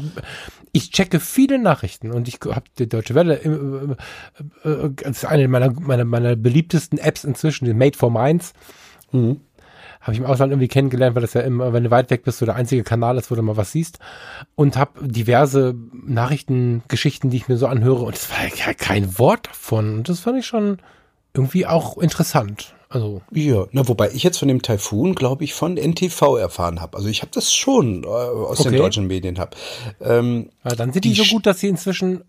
ich 0.72 0.92
checke 0.92 1.20
viele 1.20 1.58
Nachrichten 1.58 2.12
und 2.12 2.28
ich 2.28 2.40
habe 2.46 2.66
die 2.78 2.88
Deutsche 2.88 3.16
Welle, 3.16 3.42
äh, 3.44 4.70
äh, 4.70 4.92
das 4.98 5.24
ist 5.24 5.26
eine 5.26 5.48
meiner, 5.48 5.72
meiner, 5.72 6.06
meiner 6.06 6.36
beliebtesten 6.36 7.00
Apps 7.00 7.24
inzwischen, 7.24 7.66
die 7.66 7.74
Made 7.74 7.98
for 7.98 8.12
Minds. 8.12 8.54
Mhm. 9.12 9.40
Habe 10.04 10.14
ich 10.14 10.20
im 10.20 10.26
Ausland 10.26 10.52
irgendwie 10.52 10.68
kennengelernt, 10.68 11.16
weil 11.16 11.22
das 11.22 11.34
ja 11.34 11.42
immer, 11.42 11.72
wenn 11.72 11.86
du 11.86 11.92
weit 11.92 12.10
weg 12.10 12.24
bist, 12.24 12.40
so 12.40 12.46
der 12.46 12.56
einzige 12.56 12.84
Kanal 12.84 13.18
ist, 13.18 13.32
wo 13.32 13.36
du 13.36 13.42
mal 13.42 13.58
was 13.58 13.72
siehst. 13.72 14.00
Und 14.56 14.78
habe 14.78 15.08
diverse 15.08 15.74
Nachrichtengeschichten, 16.06 17.30
die 17.30 17.38
ich 17.38 17.48
mir 17.48 17.58
so 17.58 17.68
anhöre. 17.68 18.04
Und 18.04 18.16
es 18.16 18.30
war 18.30 18.46
ja 18.46 18.74
kein 18.74 19.18
Wort 19.18 19.48
davon. 19.48 20.00
Und 20.00 20.10
das 20.10 20.20
fand 20.20 20.38
ich 20.38 20.46
schon 20.46 20.80
irgendwie 21.34 21.66
auch 21.66 21.98
interessant. 21.98 22.76
Also 22.90 23.22
ja, 23.32 23.66
na, 23.72 23.88
wobei 23.88 24.12
ich 24.12 24.22
jetzt 24.22 24.38
von 24.38 24.48
dem 24.48 24.62
Taifun, 24.62 25.16
glaube 25.16 25.44
ich, 25.46 25.56
von 25.56 25.78
NTV 25.78 26.38
erfahren 26.38 26.80
habe. 26.80 26.96
Also 26.96 27.10
ich 27.10 27.22
habe 27.22 27.32
das 27.34 27.52
schon 27.52 28.04
äh, 28.04 28.08
aus 28.08 28.60
okay. 28.60 28.70
den 28.70 28.78
deutschen 28.78 29.08
Medien 29.08 29.40
hab. 29.40 29.56
Ähm, 30.00 30.50
ja, 30.64 30.76
dann 30.76 30.94
sind 30.94 31.06
die, 31.06 31.14
die 31.14 31.24
so 31.24 31.34
gut, 31.34 31.48
dass 31.48 31.60
sie 31.60 31.70
inzwischen 31.70 32.24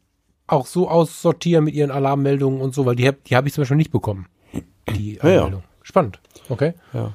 auch 0.46 0.66
so 0.66 0.88
aussortieren 0.88 1.64
mit 1.64 1.74
ihren 1.74 1.90
Alarmmeldungen 1.90 2.60
und 2.60 2.74
so, 2.74 2.86
weil 2.86 2.96
die, 2.96 3.10
die 3.26 3.36
habe 3.36 3.48
ich 3.48 3.54
zum 3.54 3.62
Beispiel 3.62 3.76
nicht 3.76 3.90
bekommen. 3.90 4.26
Die 4.96 5.20
Alarmmeldung. 5.20 5.60
Ja, 5.60 5.66
ja. 5.66 5.73
Spannend. 5.84 6.18
Okay. 6.48 6.72
Ja. 6.94 7.12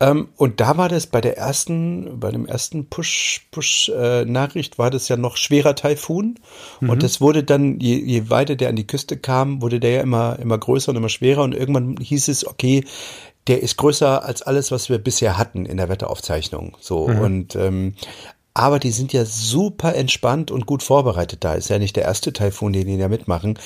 Ähm, 0.00 0.30
und 0.36 0.60
da 0.60 0.76
war 0.76 0.88
das 0.88 1.06
bei 1.06 1.20
der 1.20 1.38
ersten, 1.38 2.18
bei 2.18 2.32
dem 2.32 2.44
ersten 2.44 2.88
Push, 2.88 3.46
Push-Nachricht 3.52 4.74
äh, 4.74 4.78
war 4.78 4.90
das 4.90 5.08
ja 5.08 5.16
noch 5.16 5.36
schwerer 5.36 5.76
Taifun. 5.76 6.34
Mhm. 6.80 6.90
Und 6.90 7.02
das 7.04 7.20
wurde 7.20 7.44
dann, 7.44 7.78
je, 7.78 7.96
je 7.96 8.28
weiter 8.28 8.56
der 8.56 8.68
an 8.68 8.74
die 8.74 8.86
Küste 8.86 9.16
kam, 9.16 9.62
wurde 9.62 9.78
der 9.78 9.90
ja 9.92 10.00
immer, 10.00 10.40
immer 10.40 10.58
größer 10.58 10.90
und 10.90 10.96
immer 10.96 11.08
schwerer. 11.08 11.44
Und 11.44 11.54
irgendwann 11.54 11.98
hieß 11.98 12.26
es, 12.26 12.44
okay, 12.44 12.84
der 13.46 13.62
ist 13.62 13.76
größer 13.76 14.24
als 14.24 14.42
alles, 14.42 14.72
was 14.72 14.88
wir 14.88 14.98
bisher 14.98 15.38
hatten 15.38 15.64
in 15.64 15.76
der 15.76 15.88
Wetteraufzeichnung. 15.88 16.76
So. 16.80 17.06
Mhm. 17.06 17.18
Und 17.20 17.56
ähm, 17.56 17.94
aber 18.54 18.80
die 18.80 18.90
sind 18.90 19.12
ja 19.12 19.24
super 19.24 19.94
entspannt 19.94 20.50
und 20.50 20.66
gut 20.66 20.82
vorbereitet 20.82 21.44
da. 21.44 21.54
Ist 21.54 21.70
ja 21.70 21.78
nicht 21.78 21.94
der 21.94 22.04
erste 22.04 22.32
Taifun, 22.32 22.72
den 22.72 22.88
die 22.88 22.98
da 22.98 23.08
mitmachen 23.08 23.56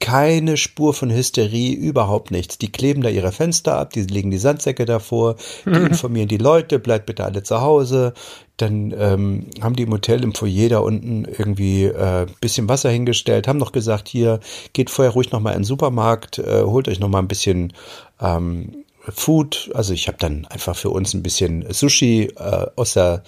keine 0.00 0.56
Spur 0.56 0.94
von 0.94 1.10
Hysterie, 1.10 1.72
überhaupt 1.74 2.30
nichts. 2.30 2.58
Die 2.58 2.70
kleben 2.70 3.02
da 3.02 3.08
ihre 3.08 3.32
Fenster 3.32 3.78
ab, 3.78 3.92
die 3.92 4.02
legen 4.02 4.30
die 4.30 4.38
Sandsäcke 4.38 4.84
davor, 4.84 5.36
die 5.64 5.70
mhm. 5.70 5.86
informieren 5.86 6.28
die 6.28 6.36
Leute, 6.36 6.78
bleibt 6.78 7.06
bitte 7.06 7.24
alle 7.24 7.42
zu 7.42 7.60
Hause. 7.60 8.12
Dann 8.56 8.94
ähm, 8.96 9.46
haben 9.60 9.76
die 9.76 9.82
im 9.82 9.92
Hotel 9.92 10.22
im 10.22 10.34
Foyer 10.34 10.68
da 10.68 10.78
unten 10.78 11.24
irgendwie 11.24 11.84
äh, 11.84 12.26
bisschen 12.40 12.68
Wasser 12.68 12.90
hingestellt, 12.90 13.48
haben 13.48 13.58
noch 13.58 13.72
gesagt, 13.72 14.08
hier 14.08 14.40
geht 14.72 14.90
vorher 14.90 15.12
ruhig 15.12 15.32
noch 15.32 15.40
mal 15.40 15.52
in 15.52 15.60
den 15.60 15.64
Supermarkt, 15.64 16.38
äh, 16.38 16.62
holt 16.62 16.86
euch 16.88 17.00
noch 17.00 17.08
mal 17.08 17.18
ein 17.18 17.28
bisschen 17.28 17.72
ähm, 18.20 18.84
Food. 19.08 19.70
Also 19.74 19.92
ich 19.92 20.08
habe 20.08 20.18
dann 20.18 20.46
einfach 20.46 20.76
für 20.76 20.90
uns 20.90 21.14
ein 21.14 21.22
bisschen 21.22 21.66
Sushi 21.72 22.32
äh, 22.36 22.66
aus 22.76 22.94
der 22.94 23.22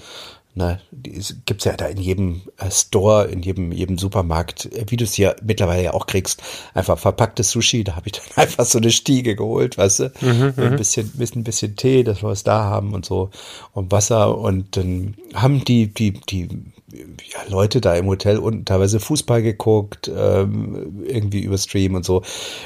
Ne, 0.59 0.81
die 0.91 1.23
gibt's 1.45 1.67
ja 1.67 1.77
da 1.77 1.85
in 1.85 1.99
jedem 1.99 2.41
äh, 2.57 2.71
Store, 2.71 3.27
in 3.27 3.43
jedem, 3.43 3.73
jedem 3.73 3.99
Supermarkt, 3.99 4.65
äh, 4.73 4.87
wie 4.89 4.97
du 4.97 5.05
es 5.05 5.13
hier 5.13 5.37
mittlerweile 5.43 5.83
ja 5.83 5.93
auch 5.93 6.07
kriegst. 6.07 6.43
Einfach 6.73 6.99
verpacktes 6.99 7.51
Sushi, 7.51 7.85
da 7.85 7.95
habe 7.95 8.07
ich 8.07 8.13
dann 8.35 8.43
einfach 8.43 8.65
so 8.65 8.79
eine 8.79 8.91
Stiege 8.91 9.37
geholt, 9.37 9.77
weißt 9.77 10.01
du? 10.01 10.13
Mhm, 10.23 10.55
ein 10.57 10.71
mhm. 10.73 10.77
bisschen, 10.77 11.11
bisschen, 11.11 11.45
bisschen 11.45 11.77
Tee, 11.77 12.05
dass 12.05 12.23
wir 12.23 12.31
es 12.31 12.43
da 12.43 12.65
haben 12.65 12.95
und 12.95 13.05
so 13.05 13.29
und 13.75 13.93
Wasser 13.93 14.39
und 14.39 14.79
dann 14.79 15.19
haben 15.35 15.63
die, 15.63 15.89
die, 15.89 16.13
die 16.13 16.49
ja, 16.93 17.39
Leute 17.49 17.81
da 17.81 17.95
im 17.95 18.07
Hotel 18.07 18.39
unten 18.39 18.65
teilweise 18.65 19.01
Fußball 19.01 19.43
geguckt, 19.43 20.11
ähm, 20.15 21.05
irgendwie 21.05 21.41
über 21.41 21.59
Stream 21.59 21.95
und 21.95 22.05
so. 22.05 22.23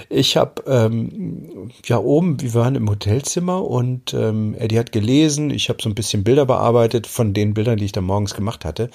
Ich 0.08 0.36
habe 0.36 0.62
ähm, 0.66 1.70
ja 1.86 1.98
oben, 1.98 2.40
wir 2.40 2.54
waren 2.54 2.74
im 2.74 2.88
Hotelzimmer 2.88 3.64
und 3.64 4.12
ähm, 4.12 4.54
Eddie 4.58 4.78
hat 4.78 4.92
gelesen. 4.92 5.50
Ich 5.50 5.68
habe 5.68 5.82
so 5.82 5.88
ein 5.88 5.94
bisschen 5.94 6.24
Bilder 6.24 6.46
bearbeitet 6.46 7.06
von 7.06 7.32
den 7.32 7.54
Bildern, 7.54 7.78
die 7.78 7.86
ich 7.86 7.92
da 7.92 8.00
morgens 8.00 8.34
gemacht 8.34 8.64
hatte. 8.64 8.90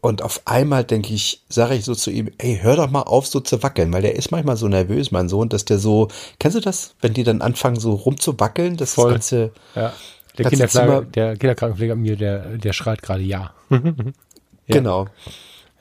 Und 0.00 0.22
auf 0.22 0.42
einmal 0.46 0.84
denke 0.84 1.12
ich, 1.12 1.42
sage 1.48 1.74
ich 1.74 1.84
so 1.84 1.94
zu 1.94 2.10
ihm, 2.10 2.30
ey, 2.38 2.58
hör 2.62 2.76
doch 2.76 2.90
mal 2.90 3.02
auf, 3.02 3.26
so 3.26 3.38
zu 3.38 3.62
wackeln, 3.62 3.92
weil 3.92 4.02
der 4.02 4.16
ist 4.16 4.30
manchmal 4.30 4.56
so 4.56 4.66
nervös, 4.66 5.10
mein 5.10 5.28
Sohn, 5.28 5.50
dass 5.50 5.66
der 5.66 5.78
so, 5.78 6.08
kennst 6.38 6.56
du 6.56 6.60
das, 6.60 6.94
wenn 7.02 7.12
die 7.12 7.22
dann 7.22 7.42
anfangen 7.42 7.78
so 7.78 7.92
rumzuwackeln, 7.92 8.78
das 8.78 8.94
Voll. 8.94 9.12
ganze, 9.12 9.52
ja. 9.74 9.92
Der, 10.38 10.48
Kinderkranken, 10.48 11.12
der 11.12 11.36
Kinderkrankenpfleger 11.36 11.96
mir, 11.96 12.16
der, 12.16 12.56
der 12.56 12.72
schreit 12.72 13.02
gerade 13.02 13.22
ja. 13.22 13.52
Ja. 14.70 14.76
Genau. 14.76 15.06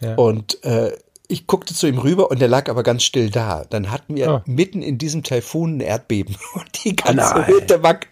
Ja. 0.01 0.15
Und 0.15 0.63
äh, 0.63 0.97
ich 1.27 1.45
guckte 1.45 1.73
zu 1.73 1.87
ihm 1.87 1.99
rüber 1.99 2.31
und 2.31 2.41
der 2.41 2.47
lag 2.47 2.69
aber 2.69 2.83
ganz 2.83 3.03
still 3.03 3.29
da. 3.29 3.63
Dann 3.69 3.91
hatten 3.91 4.15
wir 4.15 4.29
oh. 4.29 4.41
mitten 4.45 4.81
in 4.81 4.97
diesem 4.97 5.23
Taifun 5.23 5.77
ein 5.77 5.81
Erdbeben 5.81 6.35
und 6.55 6.83
die 6.83 6.95
ganze 6.95 7.35
oh 7.35 7.47
Hütte 7.47 7.83
wackelt. 7.83 8.09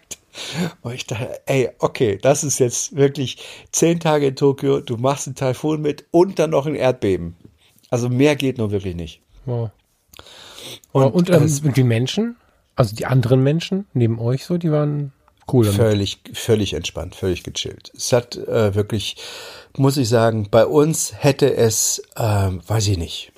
Und 0.82 0.94
ich 0.94 1.06
dachte, 1.06 1.40
ey, 1.46 1.70
okay, 1.80 2.18
das 2.22 2.44
ist 2.44 2.60
jetzt 2.60 2.94
wirklich 2.94 3.44
zehn 3.72 3.98
Tage 3.98 4.28
in 4.28 4.36
Tokio, 4.36 4.80
du 4.80 4.96
machst 4.96 5.26
einen 5.26 5.34
Taifun 5.34 5.82
mit 5.82 6.04
und 6.12 6.38
dann 6.38 6.50
noch 6.50 6.66
ein 6.66 6.76
Erdbeben. 6.76 7.36
Also 7.90 8.08
mehr 8.08 8.36
geht 8.36 8.58
nur 8.58 8.70
wirklich 8.70 8.94
nicht. 8.94 9.20
Wow. 9.46 9.70
Und, 10.92 11.12
und, 11.12 11.30
ähm, 11.30 11.50
und 11.64 11.76
die 11.76 11.82
Menschen, 11.82 12.36
also 12.76 12.94
die 12.94 13.06
anderen 13.06 13.42
Menschen 13.42 13.86
neben 13.94 14.20
euch 14.20 14.44
so, 14.44 14.58
die 14.58 14.70
waren 14.70 15.12
cool. 15.52 15.64
Damit. 15.64 15.80
Völlig, 15.80 16.18
völlig 16.32 16.74
entspannt, 16.74 17.14
völlig 17.14 17.42
gechillt. 17.42 17.92
Es 17.94 18.12
hat 18.12 18.36
äh, 18.36 18.74
wirklich 18.74 19.16
muss 19.78 19.96
ich 19.96 20.08
sagen, 20.08 20.48
bei 20.50 20.66
uns 20.66 21.12
hätte 21.16 21.54
es, 21.54 22.02
ähm, 22.16 22.60
weiß 22.66 22.88
ich 22.88 22.98
nicht, 22.98 23.32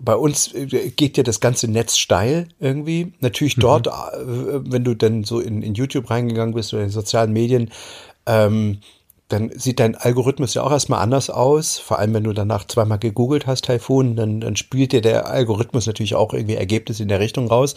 bei 0.00 0.14
uns 0.14 0.54
äh, 0.54 0.90
geht 0.90 1.16
ja 1.16 1.22
das 1.22 1.40
ganze 1.40 1.68
Netz 1.68 1.96
steil 1.96 2.48
irgendwie. 2.60 3.12
Natürlich 3.20 3.56
mhm. 3.56 3.62
dort, 3.62 3.86
äh, 3.88 3.90
wenn 3.90 4.84
du 4.84 4.94
dann 4.94 5.24
so 5.24 5.40
in, 5.40 5.62
in 5.62 5.74
YouTube 5.74 6.10
reingegangen 6.10 6.54
bist 6.54 6.72
oder 6.74 6.84
in 6.84 6.90
sozialen 6.90 7.32
Medien, 7.32 7.70
ähm, 8.26 8.78
dann 9.32 9.50
sieht 9.54 9.80
dein 9.80 9.94
Algorithmus 9.94 10.54
ja 10.54 10.62
auch 10.62 10.70
erstmal 10.70 11.00
anders 11.00 11.30
aus. 11.30 11.78
Vor 11.78 11.98
allem, 11.98 12.14
wenn 12.14 12.24
du 12.24 12.32
danach 12.32 12.66
zweimal 12.66 12.98
gegoogelt 12.98 13.46
hast, 13.46 13.64
Typhoon, 13.64 14.16
dann, 14.16 14.40
dann 14.40 14.56
spielt 14.56 14.92
dir 14.92 15.00
der 15.00 15.26
Algorithmus 15.26 15.86
natürlich 15.86 16.14
auch 16.14 16.34
irgendwie 16.34 16.54
Ergebnisse 16.54 17.02
in 17.02 17.08
der 17.08 17.20
Richtung 17.20 17.48
raus. 17.48 17.74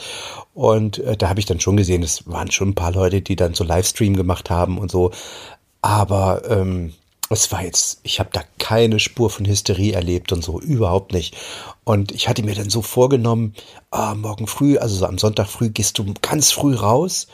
Und 0.53 0.99
äh, 0.99 1.15
da 1.17 1.29
habe 1.29 1.39
ich 1.39 1.45
dann 1.45 1.59
schon 1.59 1.77
gesehen, 1.77 2.03
es 2.03 2.27
waren 2.27 2.51
schon 2.51 2.69
ein 2.69 2.75
paar 2.75 2.91
Leute, 2.91 3.21
die 3.21 3.35
dann 3.35 3.53
so 3.53 3.63
Livestream 3.63 4.15
gemacht 4.15 4.49
haben 4.49 4.77
und 4.77 4.91
so. 4.91 5.11
Aber 5.81 6.41
ähm, 6.49 6.93
es 7.29 7.51
war 7.51 7.63
jetzt, 7.63 8.01
ich 8.03 8.19
habe 8.19 8.29
da 8.31 8.41
keine 8.59 8.99
Spur 8.99 9.29
von 9.29 9.45
Hysterie 9.45 9.93
erlebt 9.93 10.31
und 10.31 10.43
so, 10.43 10.59
überhaupt 10.59 11.13
nicht. 11.13 11.35
Und 11.83 12.11
ich 12.11 12.27
hatte 12.27 12.43
mir 12.43 12.55
dann 12.55 12.69
so 12.69 12.81
vorgenommen, 12.81 13.55
ah, 13.91 14.13
morgen 14.13 14.47
früh, 14.47 14.77
also 14.77 14.95
so 14.95 15.05
am 15.05 15.17
Sonntag 15.17 15.47
früh, 15.47 15.69
gehst 15.69 15.97
du 15.97 16.13
ganz 16.21 16.51
früh 16.51 16.75
raus, 16.75 17.27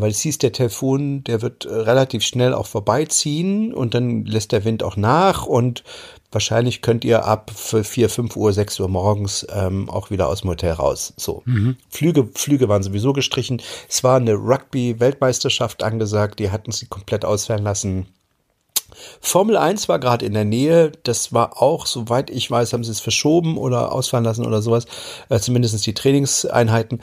weil 0.00 0.10
es 0.10 0.20
hieß, 0.20 0.38
der 0.38 0.52
Telefon, 0.52 1.24
der 1.24 1.42
wird 1.42 1.64
äh, 1.64 1.70
relativ 1.70 2.22
schnell 2.22 2.54
auch 2.54 2.66
vorbeiziehen 2.66 3.72
und 3.72 3.94
dann 3.94 4.24
lässt 4.24 4.52
der 4.52 4.64
Wind 4.64 4.82
auch 4.82 4.96
nach 4.96 5.46
und 5.46 5.84
wahrscheinlich 6.30 6.82
könnt 6.82 7.04
ihr 7.04 7.24
ab 7.24 7.50
vier, 7.50 8.08
fünf 8.08 8.36
Uhr, 8.36 8.52
sechs 8.52 8.78
Uhr 8.78 8.88
morgens 8.88 9.46
ähm, 9.52 9.88
auch 9.88 10.10
wieder 10.10 10.28
aus 10.28 10.42
dem 10.42 10.50
Hotel 10.50 10.72
raus. 10.72 11.12
So. 11.16 11.42
Mhm. 11.46 11.76
Flüge, 11.88 12.28
Flüge 12.34 12.68
waren 12.68 12.82
sowieso 12.82 13.12
gestrichen. 13.12 13.60
Es 13.88 14.04
war 14.04 14.16
eine 14.16 14.34
Rugby-Weltmeisterschaft 14.34 15.82
angesagt, 15.82 16.38
die 16.38 16.50
hatten 16.50 16.72
sie 16.72 16.86
komplett 16.86 17.24
ausfallen 17.24 17.64
lassen. 17.64 18.06
Formel 19.20 19.56
1 19.56 19.88
war 19.88 19.98
gerade 19.98 20.24
in 20.26 20.34
der 20.34 20.44
Nähe. 20.44 20.92
Das 21.02 21.32
war 21.32 21.62
auch, 21.62 21.86
soweit 21.86 22.30
ich 22.30 22.50
weiß, 22.50 22.72
haben 22.72 22.84
sie 22.84 22.90
es 22.90 23.00
verschoben 23.00 23.58
oder 23.58 23.92
ausfallen 23.92 24.24
lassen 24.24 24.46
oder 24.46 24.62
sowas. 24.62 24.86
Äh, 25.28 25.38
zumindest 25.40 25.86
die 25.86 25.94
Trainingseinheiten. 25.94 27.00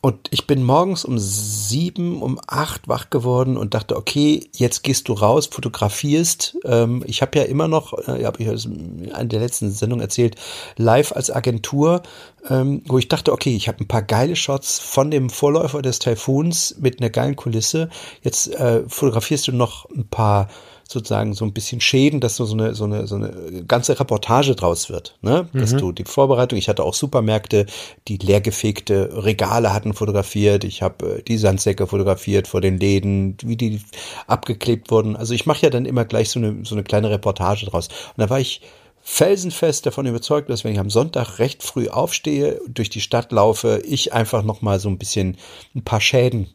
Und 0.00 0.28
ich 0.30 0.46
bin 0.46 0.62
morgens 0.62 1.04
um 1.04 1.18
sieben, 1.18 2.22
um 2.22 2.38
acht 2.46 2.86
wach 2.86 3.10
geworden 3.10 3.56
und 3.56 3.74
dachte, 3.74 3.96
okay, 3.96 4.48
jetzt 4.54 4.84
gehst 4.84 5.08
du 5.08 5.12
raus, 5.12 5.46
fotografierst. 5.46 6.56
Ähm, 6.64 7.02
ich 7.06 7.20
habe 7.20 7.38
ja 7.38 7.44
immer 7.44 7.66
noch, 7.66 7.92
äh, 8.06 8.24
habe 8.24 8.42
ich 8.42 8.64
in 8.64 9.28
der 9.28 9.40
letzten 9.40 9.70
Sendungen 9.72 10.02
erzählt, 10.02 10.36
live 10.76 11.12
als 11.12 11.30
Agentur, 11.30 12.02
ähm, 12.48 12.82
wo 12.86 12.98
ich 12.98 13.08
dachte, 13.08 13.32
okay, 13.32 13.56
ich 13.56 13.66
habe 13.66 13.80
ein 13.80 13.88
paar 13.88 14.02
geile 14.02 14.36
Shots 14.36 14.78
von 14.78 15.10
dem 15.10 15.30
Vorläufer 15.30 15.82
des 15.82 15.98
Taifuns 15.98 16.76
mit 16.78 17.00
einer 17.00 17.10
geilen 17.10 17.36
Kulisse. 17.36 17.88
Jetzt 18.22 18.54
äh, 18.54 18.84
fotografierst 18.88 19.48
du 19.48 19.52
noch 19.52 19.88
ein 19.90 20.08
paar 20.08 20.48
sozusagen 20.90 21.34
so 21.34 21.44
ein 21.44 21.52
bisschen 21.52 21.82
Schäden, 21.82 22.18
dass 22.18 22.36
so 22.36 22.50
eine, 22.50 22.74
so 22.74 22.84
eine, 22.84 23.06
so 23.06 23.16
eine 23.16 23.62
ganze 23.68 24.00
Reportage 24.00 24.56
draus 24.56 24.88
wird. 24.88 25.18
Ne? 25.20 25.46
Dass 25.52 25.74
mhm. 25.74 25.78
du 25.78 25.92
die 25.92 26.04
Vorbereitung, 26.04 26.58
ich 26.58 26.70
hatte 26.70 26.82
auch 26.82 26.94
Supermärkte, 26.94 27.66
die 28.08 28.16
leergefegte 28.16 29.10
Regale 29.22 29.74
hatten 29.74 29.92
fotografiert, 29.92 30.64
ich 30.64 30.80
habe 30.80 31.18
äh, 31.18 31.22
die 31.22 31.36
Sandsäcke 31.36 31.86
fotografiert 31.86 32.48
vor 32.48 32.62
den 32.62 32.80
Läden, 32.80 33.36
wie 33.44 33.56
die 33.56 33.82
abgeklebt 34.26 34.90
wurden. 34.90 35.14
Also 35.14 35.34
ich 35.34 35.44
mache 35.44 35.62
ja 35.62 35.70
dann 35.70 35.84
immer 35.84 36.06
gleich 36.06 36.30
so 36.30 36.40
eine, 36.40 36.64
so 36.64 36.74
eine 36.74 36.84
kleine 36.84 37.10
Reportage 37.10 37.66
draus. 37.66 37.88
Und 37.88 38.22
da 38.22 38.30
war 38.30 38.40
ich 38.40 38.62
felsenfest 39.02 39.84
davon 39.84 40.06
überzeugt, 40.06 40.48
dass 40.48 40.64
wenn 40.64 40.72
ich 40.72 40.78
am 40.78 40.90
Sonntag 40.90 41.38
recht 41.38 41.62
früh 41.62 41.88
aufstehe, 41.88 42.62
durch 42.66 42.88
die 42.88 43.02
Stadt 43.02 43.30
laufe, 43.30 43.82
ich 43.84 44.14
einfach 44.14 44.42
noch 44.42 44.62
mal 44.62 44.80
so 44.80 44.88
ein 44.88 44.98
bisschen 44.98 45.36
ein 45.74 45.84
paar 45.84 46.00
Schäden 46.00 46.48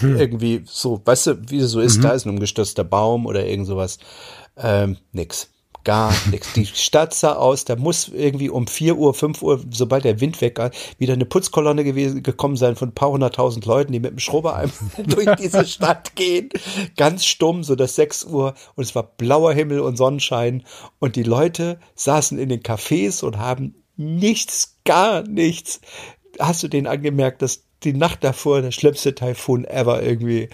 hm. 0.00 0.16
irgendwie 0.16 0.62
so, 0.66 1.00
weißt 1.04 1.26
du, 1.28 1.50
wie 1.50 1.58
es 1.58 1.70
so 1.70 1.80
ist, 1.80 1.98
mhm. 1.98 2.02
da 2.02 2.10
ist 2.10 2.26
ein 2.26 2.30
umgestürzter 2.30 2.84
Baum 2.84 3.26
oder 3.26 3.46
irgend 3.46 3.66
sowas. 3.66 3.98
Ähm, 4.56 4.96
nix. 5.12 5.48
Gar 5.84 6.12
nichts. 6.30 6.52
Die 6.52 6.66
Stadt 6.74 7.14
sah 7.14 7.34
aus, 7.34 7.64
da 7.64 7.76
muss 7.76 8.08
irgendwie 8.08 8.50
um 8.50 8.66
vier 8.66 8.96
Uhr, 8.96 9.14
fünf 9.14 9.42
Uhr, 9.42 9.64
sobald 9.70 10.04
der 10.04 10.20
Wind 10.20 10.40
weg 10.40 10.58
war, 10.58 10.70
wieder 10.98 11.14
eine 11.14 11.24
Putzkolonne 11.24 11.84
gewesen, 11.84 12.22
gekommen 12.22 12.56
sein 12.56 12.76
von 12.76 12.90
ein 12.90 12.94
paar 12.94 13.10
hunderttausend 13.10 13.64
Leuten, 13.64 13.92
die 13.92 14.00
mit 14.00 14.10
dem 14.10 14.18
Schrubber 14.18 14.62
durch 15.06 15.34
diese 15.36 15.64
Stadt 15.64 16.16
gehen. 16.16 16.50
Ganz 16.96 17.24
stumm, 17.24 17.64
so 17.64 17.76
dass 17.76 17.94
sechs 17.94 18.24
Uhr 18.24 18.54
und 18.74 18.84
es 18.84 18.94
war 18.94 19.04
blauer 19.04 19.54
Himmel 19.54 19.80
und 19.80 19.96
Sonnenschein 19.96 20.64
und 20.98 21.16
die 21.16 21.22
Leute 21.22 21.78
saßen 21.94 22.38
in 22.38 22.50
den 22.50 22.62
Cafés 22.62 23.24
und 23.24 23.38
haben 23.38 23.74
nichts, 23.96 24.78
gar 24.84 25.22
nichts. 25.22 25.80
Hast 26.38 26.62
du 26.62 26.68
denen 26.68 26.86
angemerkt, 26.86 27.42
dass 27.42 27.64
die 27.82 27.92
Nacht 27.92 28.24
davor 28.24 28.62
der 28.62 28.70
schlimmste 28.72 29.14
Taifun 29.14 29.64
ever 29.64 30.02
irgendwie 30.02 30.48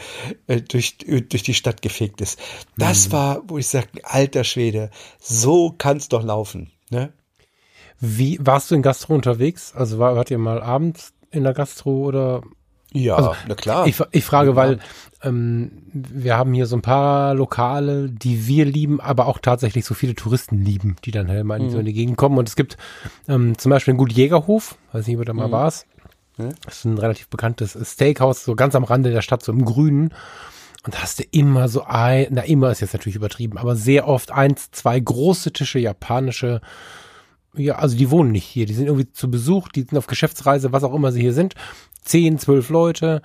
äh, 0.47 0.61
durch, 0.61 0.99
durch 0.99 1.43
die 1.43 1.55
Stadt 1.55 1.83
gefegt 1.83 2.21
ist. 2.21 2.39
Das 2.77 3.09
mhm. 3.09 3.13
war, 3.13 3.43
wo 3.49 3.59
ich 3.59 3.69
sage, 3.69 3.89
alter 4.03 4.45
Schwede, 4.45 4.91
so 5.21 5.75
kann's 5.77 6.09
doch 6.09 6.23
laufen. 6.23 6.71
Ne? 6.91 7.13
Wie 7.99 8.39
warst 8.41 8.71
du 8.71 8.75
in 8.75 8.83
Gastro 8.83 9.15
unterwegs? 9.15 9.73
Also 9.75 9.99
war, 9.99 10.17
wart 10.17 10.31
ihr 10.31 10.39
mal 10.39 10.63
abends 10.63 11.15
in 11.31 11.45
der 11.45 11.55
Gastro 11.55 12.05
oder? 12.07 12.43
Ja, 12.93 13.17
also, 13.17 13.35
na 13.49 13.55
klar. 13.55 13.87
Ich, 13.87 14.01
ich 14.13 14.25
frage, 14.25 14.51
ja. 14.51 14.57
weil 14.57 14.79
ähm, 15.23 15.83
wir 15.93 16.37
haben 16.37 16.55
hier 16.55 16.67
so 16.67 16.77
ein 16.77 16.83
paar 16.83 17.35
Lokale, 17.35 18.09
die 18.09 18.47
wir 18.47 18.65
lieben, 18.65 19.01
aber 19.01 19.27
auch 19.27 19.39
tatsächlich 19.39 19.85
so 19.85 19.95
viele 19.95 20.15
Touristen 20.15 20.63
lieben, 20.63 20.97
die 21.05 21.11
dann 21.11 21.29
halt 21.29 21.45
mal 21.45 21.61
in, 21.61 21.67
mhm. 21.67 21.71
so 21.71 21.79
in 21.79 21.85
die 21.85 21.93
Gegend 21.93 22.17
kommen. 22.17 22.39
Und 22.39 22.49
es 22.49 22.57
gibt 22.57 22.77
ähm, 23.29 23.59
zum 23.59 23.71
Beispiel 23.71 23.93
einen 23.93 23.99
Gut 23.99 24.13
Jägerhof, 24.13 24.77
weiß 24.93 25.07
nicht, 25.07 25.17
ob 25.17 25.23
du 25.23 25.27
da 25.27 25.33
mal 25.33 25.49
mhm. 25.49 25.53
warst. 25.53 25.87
Das 26.37 26.79
ist 26.79 26.85
ein 26.85 26.99
relativ 26.99 27.29
bekanntes 27.29 27.79
Steakhouse, 27.83 28.45
so 28.45 28.55
ganz 28.55 28.75
am 28.75 28.85
Rande 28.85 29.11
der 29.11 29.23
Stadt, 29.23 29.43
so 29.43 29.53
im 29.53 29.65
Grünen. 29.65 30.13
Und 30.85 30.95
da 30.95 31.03
hast 31.03 31.19
du 31.19 31.25
immer 31.33 31.69
so 31.69 31.83
ein, 31.83 32.29
na 32.31 32.43
immer 32.43 32.71
ist 32.71 32.81
jetzt 32.81 32.93
natürlich 32.93 33.17
übertrieben, 33.17 33.59
aber 33.59 33.75
sehr 33.75 34.07
oft 34.07 34.31
eins, 34.31 34.71
zwei 34.71 35.01
große 35.01 35.53
Tische, 35.53 35.79
japanische, 35.79 36.61
ja, 37.55 37.77
also 37.77 37.97
die 37.97 38.11
wohnen 38.11 38.31
nicht 38.31 38.45
hier, 38.45 38.67
die 38.67 38.75
sind 38.75 38.87
irgendwie 38.87 39.11
zu 39.11 39.31
Besuch, 39.31 39.69
die 39.69 39.83
sind 39.83 39.99
auf 39.99 40.07
Geschäftsreise, 40.07 40.73
was 40.73 40.85
auch 40.85 40.95
immer 40.95 41.11
sie 41.11 41.23
hier 41.23 41.33
sind. 41.33 41.55
Zehn, 42.05 42.39
zwölf 42.39 42.69
Leute 42.69 43.23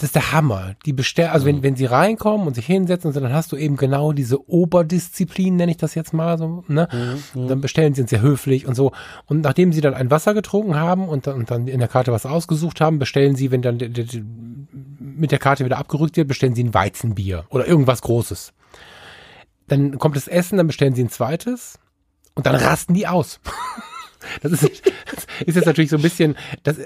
das 0.00 0.08
ist 0.08 0.14
der 0.14 0.32
Hammer. 0.32 0.76
Die 0.86 0.94
bestellen, 0.94 1.28
also 1.28 1.44
wenn, 1.44 1.56
mhm. 1.56 1.62
wenn 1.62 1.76
sie 1.76 1.84
reinkommen 1.84 2.46
und 2.46 2.54
sich 2.54 2.64
hinsetzen, 2.64 3.12
dann 3.12 3.32
hast 3.34 3.52
du 3.52 3.56
eben 3.56 3.76
genau 3.76 4.12
diese 4.12 4.48
Oberdisziplin, 4.48 5.56
nenne 5.56 5.72
ich 5.72 5.76
das 5.76 5.94
jetzt 5.94 6.14
mal 6.14 6.38
so, 6.38 6.64
ne? 6.68 6.88
Mhm. 7.34 7.48
Dann 7.48 7.60
bestellen 7.60 7.92
sie 7.92 8.00
uns 8.00 8.08
sehr 8.08 8.22
höflich 8.22 8.66
und 8.66 8.74
so. 8.74 8.92
Und 9.26 9.42
nachdem 9.42 9.74
sie 9.74 9.82
dann 9.82 9.92
ein 9.92 10.10
Wasser 10.10 10.32
getrunken 10.32 10.74
haben 10.74 11.06
und, 11.06 11.26
dann, 11.26 11.36
und 11.36 11.50
dann 11.50 11.68
in 11.68 11.80
der 11.80 11.88
Karte 11.88 12.12
was 12.12 12.24
ausgesucht 12.24 12.80
haben, 12.80 12.98
bestellen 12.98 13.36
sie, 13.36 13.50
wenn 13.50 13.60
dann 13.60 13.76
de, 13.76 13.90
de, 13.90 14.22
mit 14.98 15.32
der 15.32 15.38
Karte 15.38 15.66
wieder 15.66 15.76
abgerückt 15.76 16.16
wird, 16.16 16.28
bestellen 16.28 16.54
sie 16.54 16.64
ein 16.64 16.72
Weizenbier 16.72 17.44
oder 17.50 17.66
irgendwas 17.66 18.00
Großes. 18.00 18.54
Dann 19.68 19.98
kommt 19.98 20.16
das 20.16 20.28
Essen, 20.28 20.56
dann 20.56 20.66
bestellen 20.66 20.94
sie 20.94 21.04
ein 21.04 21.10
zweites 21.10 21.78
und 22.34 22.46
dann 22.46 22.54
rasten 22.54 22.94
die 22.94 23.06
aus. 23.06 23.38
das 24.42 24.52
ist, 24.52 24.62
das 24.64 25.26
ist 25.44 25.56
jetzt 25.56 25.66
natürlich 25.66 25.90
so 25.90 25.96
ein 25.96 26.02
bisschen, 26.02 26.36
das, 26.62 26.78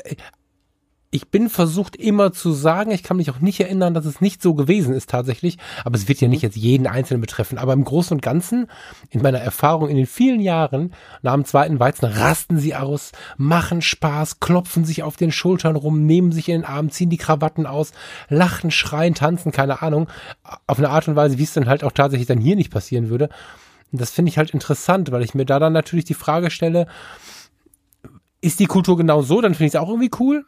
ich 1.15 1.29
bin 1.29 1.49
versucht 1.49 1.95
immer 1.95 2.33
zu 2.33 2.51
sagen, 2.51 2.91
ich 2.91 3.05
kann 3.05 3.19
mich 3.19 3.31
auch 3.31 3.39
nicht 3.39 3.61
erinnern, 3.61 3.95
dass 3.95 4.05
es 4.05 4.21
nicht 4.21 4.43
so 4.43 4.55
gewesen 4.55 4.93
ist 4.93 5.09
tatsächlich, 5.09 5.59
aber 5.85 5.95
es 5.95 6.09
wird 6.09 6.21
ja 6.21 6.27
nicht 6.27 6.43
jetzt 6.43 6.57
jeden 6.57 6.89
Einzelnen 6.89 7.21
betreffen, 7.21 7.57
aber 7.57 7.73
im 7.73 7.85
Großen 7.85 8.17
und 8.17 8.21
Ganzen, 8.21 8.67
in 9.11 9.23
meiner 9.23 9.39
Erfahrung 9.39 9.89
in 9.89 9.97
den 9.97 10.09
vielen 10.09 10.41
Jahren 10.41 10.93
nach 11.23 11.35
dem 11.35 11.45
zweiten 11.45 11.79
Weizen, 11.79 12.07
rasten 12.07 12.59
sie 12.59 12.75
aus, 12.75 13.13
machen 13.37 13.81
Spaß, 13.81 14.41
klopfen 14.41 14.85
sich 14.85 15.05
auf 15.05 15.17
den 15.17 15.31
Schultern 15.31 15.77
rum, 15.77 16.05
nehmen 16.05 16.33
sich 16.33 16.49
in 16.49 16.63
den 16.63 16.65
Arm, 16.65 16.91
ziehen 16.91 17.11
die 17.11 17.17
Krawatten 17.17 17.65
aus, 17.65 17.93
lachen, 18.29 18.73
schreien, 18.73 19.15
tanzen, 19.15 19.53
keine 19.53 19.83
Ahnung, 19.83 20.09
auf 20.67 20.79
eine 20.79 20.91
Art 20.91 21.07
und 21.07 21.15
Weise, 21.15 21.39
wie 21.39 21.45
es 21.45 21.55
dann 21.55 21.69
halt 21.69 21.85
auch 21.85 21.93
tatsächlich 21.93 22.27
dann 22.27 22.41
hier 22.41 22.57
nicht 22.57 22.73
passieren 22.73 23.09
würde. 23.09 23.29
Und 23.93 24.01
das 24.01 24.11
finde 24.11 24.31
ich 24.31 24.39
halt 24.39 24.51
interessant, 24.51 25.13
weil 25.13 25.23
ich 25.23 25.33
mir 25.33 25.47
da 25.47 25.61
dann 25.61 25.75
natürlich 25.75 26.07
die 26.07 26.15
Frage 26.15 26.51
stelle, 26.51 26.89
ist 28.41 28.59
die 28.59 28.67
Kultur 28.67 28.97
genau 28.97 29.23
so, 29.23 29.41
dann 29.41 29.55
finde 29.55 29.67
ich 29.67 29.75
es 29.75 29.81
auch 29.81 29.89
irgendwie 29.89 30.11
cool. 30.19 30.45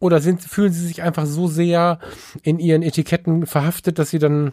Oder 0.00 0.20
sind, 0.20 0.42
fühlen 0.42 0.72
sie 0.72 0.86
sich 0.86 1.02
einfach 1.02 1.26
so 1.26 1.48
sehr 1.48 1.98
in 2.42 2.58
ihren 2.58 2.82
Etiketten 2.82 3.46
verhaftet, 3.46 3.98
dass 3.98 4.10
sie 4.10 4.18
dann 4.18 4.52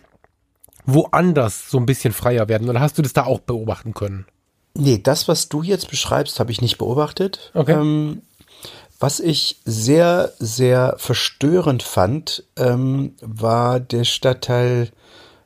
woanders 0.85 1.69
so 1.69 1.77
ein 1.77 1.85
bisschen 1.85 2.13
freier 2.13 2.47
werden? 2.47 2.69
Oder 2.69 2.79
hast 2.79 2.97
du 2.97 3.01
das 3.01 3.13
da 3.13 3.25
auch 3.25 3.39
beobachten 3.39 3.93
können? 3.93 4.25
Nee, 4.73 4.99
das, 5.01 5.27
was 5.27 5.47
du 5.49 5.63
jetzt 5.63 5.89
beschreibst, 5.89 6.39
habe 6.39 6.51
ich 6.51 6.61
nicht 6.61 6.77
beobachtet. 6.77 7.51
Okay. 7.53 7.73
Ähm, 7.73 8.21
was 8.99 9.19
ich 9.19 9.61
sehr, 9.65 10.33
sehr 10.39 10.95
verstörend 10.97 11.83
fand, 11.83 12.43
ähm, 12.57 13.13
war 13.21 13.79
der 13.79 14.03
Stadtteil, 14.03 14.89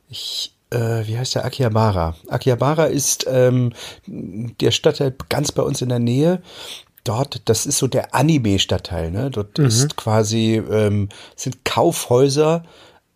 ich, 0.08 0.54
äh, 0.70 1.06
wie 1.06 1.18
heißt 1.18 1.34
der? 1.34 1.44
Akihabara. 1.44 2.16
Akihabara 2.28 2.86
ist 2.86 3.26
ähm, 3.28 3.72
der 4.06 4.70
Stadtteil 4.70 5.14
ganz 5.28 5.52
bei 5.52 5.62
uns 5.62 5.82
in 5.82 5.88
der 5.88 5.98
Nähe 5.98 6.42
dort, 7.04 7.42
das 7.46 7.66
ist 7.66 7.78
so 7.78 7.86
der 7.86 8.14
Anime-Stadtteil, 8.14 9.10
ne? 9.10 9.30
Dort 9.30 9.58
mhm. 9.58 9.66
ist 9.66 9.96
quasi, 9.96 10.62
ähm, 10.70 11.08
sind 11.36 11.64
Kaufhäuser. 11.64 12.64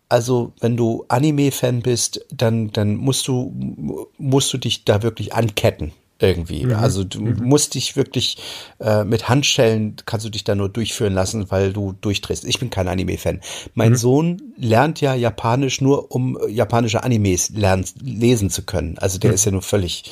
Also, 0.09 0.53
wenn 0.59 0.77
du 0.77 1.05
Anime-Fan 1.07 1.81
bist, 1.81 2.25
dann, 2.31 2.71
dann 2.71 2.95
musst 2.95 3.27
du, 3.27 4.07
musst 4.17 4.53
du 4.53 4.57
dich 4.57 4.85
da 4.85 5.01
wirklich 5.01 5.33
anketten 5.33 5.91
irgendwie. 6.19 6.65
Mhm. 6.65 6.75
Also 6.75 7.03
du 7.03 7.21
mhm. 7.21 7.43
musst 7.43 7.75
dich 7.75 7.95
wirklich 7.95 8.37
äh, 8.79 9.03
mit 9.03 9.27
Handschellen 9.27 9.95
kannst 10.05 10.25
du 10.25 10.29
dich 10.29 10.43
da 10.43 10.55
nur 10.55 10.69
durchführen 10.69 11.13
lassen, 11.13 11.51
weil 11.51 11.73
du 11.73 11.93
durchdrehst. 11.93 12.45
Ich 12.45 12.59
bin 12.59 12.69
kein 12.69 12.87
Anime-Fan. 12.87 13.41
Mein 13.73 13.91
mhm. 13.91 13.97
Sohn 13.97 14.41
lernt 14.57 15.01
ja 15.01 15.13
Japanisch 15.13 15.81
nur, 15.81 16.11
um 16.11 16.37
japanische 16.47 17.03
Animes 17.03 17.49
lernen, 17.49 17.85
lesen 18.01 18.49
zu 18.49 18.63
können. 18.63 18.97
Also 18.97 19.19
der 19.19 19.31
mhm. 19.31 19.35
ist 19.35 19.45
ja 19.45 19.51
nur 19.51 19.61
völlig, 19.61 20.11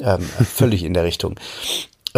ähm, 0.00 0.20
völlig 0.20 0.82
in 0.82 0.92
der 0.92 1.04
Richtung. 1.04 1.36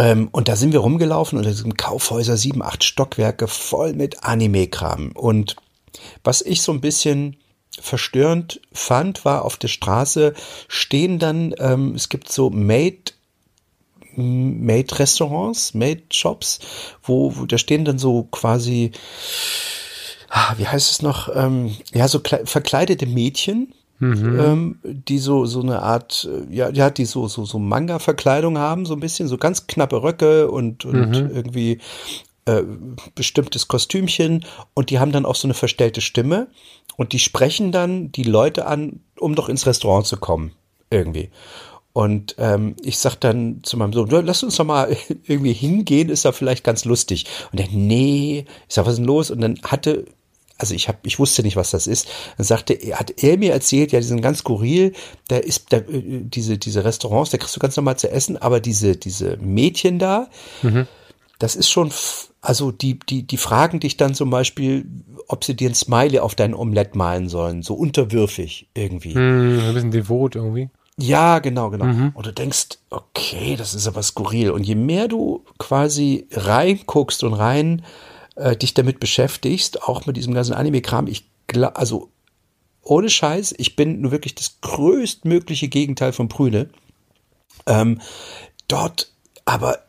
Ähm, 0.01 0.29
und 0.31 0.47
da 0.47 0.55
sind 0.55 0.73
wir 0.73 0.79
rumgelaufen 0.79 1.37
und 1.37 1.45
da 1.45 1.53
sind 1.53 1.77
Kaufhäuser, 1.77 2.35
sieben, 2.35 2.63
acht 2.63 2.83
Stockwerke 2.83 3.47
voll 3.47 3.93
mit 3.93 4.23
Anime-Kram. 4.23 5.11
Und 5.11 5.57
was 6.23 6.41
ich 6.41 6.63
so 6.63 6.71
ein 6.71 6.81
bisschen 6.81 7.37
verstörend 7.79 8.61
fand, 8.73 9.25
war 9.25 9.45
auf 9.45 9.57
der 9.57 9.67
Straße 9.67 10.33
stehen 10.67 11.19
dann, 11.19 11.53
ähm, 11.59 11.93
es 11.95 12.09
gibt 12.09 12.31
so 12.31 12.49
Made 12.49 13.13
Made-Restaurants, 14.15 15.73
Made-Shops, 15.73 16.59
wo, 17.03 17.37
wo 17.37 17.45
da 17.45 17.57
stehen 17.57 17.85
dann 17.85 17.97
so 17.97 18.23
quasi, 18.23 18.91
ah, 20.29 20.55
wie 20.57 20.67
heißt 20.67 20.91
es 20.91 21.01
noch, 21.01 21.29
ähm, 21.33 21.77
ja, 21.93 22.07
so 22.09 22.19
verkleidete 22.19 23.05
Mädchen, 23.05 23.73
Mhm. 24.01 24.39
Ähm, 24.39 24.79
die 24.83 25.19
so 25.19 25.45
so 25.45 25.61
eine 25.61 25.83
Art 25.83 26.27
äh, 26.27 26.51
ja 26.51 26.69
ja 26.71 26.89
die 26.89 27.05
so 27.05 27.27
so 27.27 27.45
so 27.45 27.59
Manga 27.59 27.99
Verkleidung 27.99 28.57
haben 28.57 28.87
so 28.87 28.95
ein 28.95 28.99
bisschen 28.99 29.27
so 29.27 29.37
ganz 29.37 29.67
knappe 29.67 30.01
Röcke 30.01 30.49
und 30.49 30.85
und 30.85 31.11
mhm. 31.11 31.29
irgendwie 31.31 31.77
äh, 32.45 32.63
bestimmtes 33.13 33.67
Kostümchen 33.67 34.43
und 34.73 34.89
die 34.89 34.97
haben 34.97 35.11
dann 35.11 35.23
auch 35.23 35.35
so 35.35 35.45
eine 35.45 35.53
verstellte 35.53 36.01
Stimme 36.01 36.47
und 36.97 37.13
die 37.13 37.19
sprechen 37.19 37.71
dann 37.71 38.11
die 38.11 38.23
Leute 38.23 38.65
an 38.65 39.01
um 39.19 39.35
doch 39.35 39.49
ins 39.49 39.67
Restaurant 39.67 40.07
zu 40.07 40.17
kommen 40.17 40.53
irgendwie 40.89 41.29
und 41.93 42.33
ähm, 42.39 42.75
ich 42.81 42.97
sag 42.97 43.17
dann 43.17 43.59
zu 43.61 43.77
meinem 43.77 43.93
Sohn, 43.93 44.09
lass 44.09 44.41
uns 44.41 44.55
doch 44.55 44.65
mal 44.65 44.97
irgendwie 45.27 45.53
hingehen, 45.53 46.09
ist 46.09 46.25
da 46.25 46.31
vielleicht 46.31 46.63
ganz 46.63 46.85
lustig. 46.85 47.25
Und 47.51 47.59
er, 47.59 47.67
nee, 47.69 48.45
ich 48.67 48.73
sag, 48.73 48.85
was 48.85 48.93
ist 48.93 48.99
denn 48.99 49.05
los? 49.05 49.29
Und 49.29 49.41
dann 49.41 49.59
hatte 49.63 50.05
also 50.61 50.75
ich 50.75 50.87
habe, 50.87 50.99
ich 51.03 51.17
wusste 51.17 51.41
nicht, 51.41 51.55
was 51.55 51.71
das 51.71 51.87
ist. 51.87 52.07
Dann 52.37 52.45
sagte, 52.45 52.77
hat 52.93 53.23
er 53.23 53.37
mir 53.37 53.51
erzählt, 53.51 53.91
ja, 53.91 53.99
die 53.99 54.05
sind 54.05 54.21
ganz 54.21 54.39
skurril, 54.39 54.93
da 55.27 55.37
ist 55.37 55.73
da, 55.73 55.77
äh, 55.77 56.21
diese, 56.21 56.57
diese 56.57 56.85
Restaurants, 56.85 57.31
da 57.31 57.37
kriegst 57.37 57.55
du 57.55 57.59
ganz 57.59 57.75
normal 57.75 57.97
zu 57.97 58.11
essen, 58.11 58.37
aber 58.37 58.59
diese, 58.59 58.95
diese 58.95 59.37
Mädchen 59.37 59.97
da, 59.97 60.27
mhm. 60.61 60.87
das 61.39 61.55
ist 61.55 61.69
schon, 61.69 61.91
also 62.41 62.71
die, 62.71 62.99
die, 62.99 63.23
die 63.23 63.37
fragen 63.37 63.79
dich 63.79 63.97
dann 63.97 64.13
zum 64.13 64.29
Beispiel, 64.29 64.85
ob 65.27 65.43
sie 65.43 65.55
dir 65.55 65.69
ein 65.69 65.75
Smiley 65.75 66.19
auf 66.19 66.35
dein 66.35 66.53
Omelett 66.53 66.95
malen 66.95 67.27
sollen, 67.27 67.63
so 67.63 67.73
unterwürfig 67.73 68.67
irgendwie. 68.75 69.15
Mhm, 69.15 69.59
ein 69.67 69.73
bisschen 69.73 69.91
devot 69.91 70.35
irgendwie. 70.35 70.69
Ja, 70.97 71.39
genau, 71.39 71.71
genau. 71.71 71.85
Mhm. 71.85 72.11
Und 72.13 72.27
du 72.27 72.33
denkst, 72.33 72.77
okay, 72.91 73.55
das 73.55 73.73
ist 73.73 73.87
aber 73.87 74.03
skurril. 74.03 74.51
Und 74.51 74.63
je 74.63 74.75
mehr 74.75 75.07
du 75.07 75.43
quasi 75.57 76.27
reinguckst 76.31 77.23
und 77.23 77.33
rein 77.33 77.83
äh, 78.41 78.57
dich 78.57 78.73
damit 78.73 78.99
beschäftigst, 78.99 79.83
auch 79.83 80.05
mit 80.05 80.17
diesem 80.17 80.33
ganzen 80.33 80.53
Anime-Kram, 80.53 81.07
ich 81.07 81.29
also 81.73 82.09
ohne 82.81 83.09
Scheiß, 83.09 83.53
ich 83.57 83.75
bin 83.75 84.01
nur 84.01 84.11
wirklich 84.11 84.35
das 84.35 84.61
größtmögliche 84.61 85.67
Gegenteil 85.67 86.13
von 86.13 86.29
Prüne. 86.29 86.69
Ähm, 87.67 88.01
dort, 88.67 89.13
aber, 89.45 89.79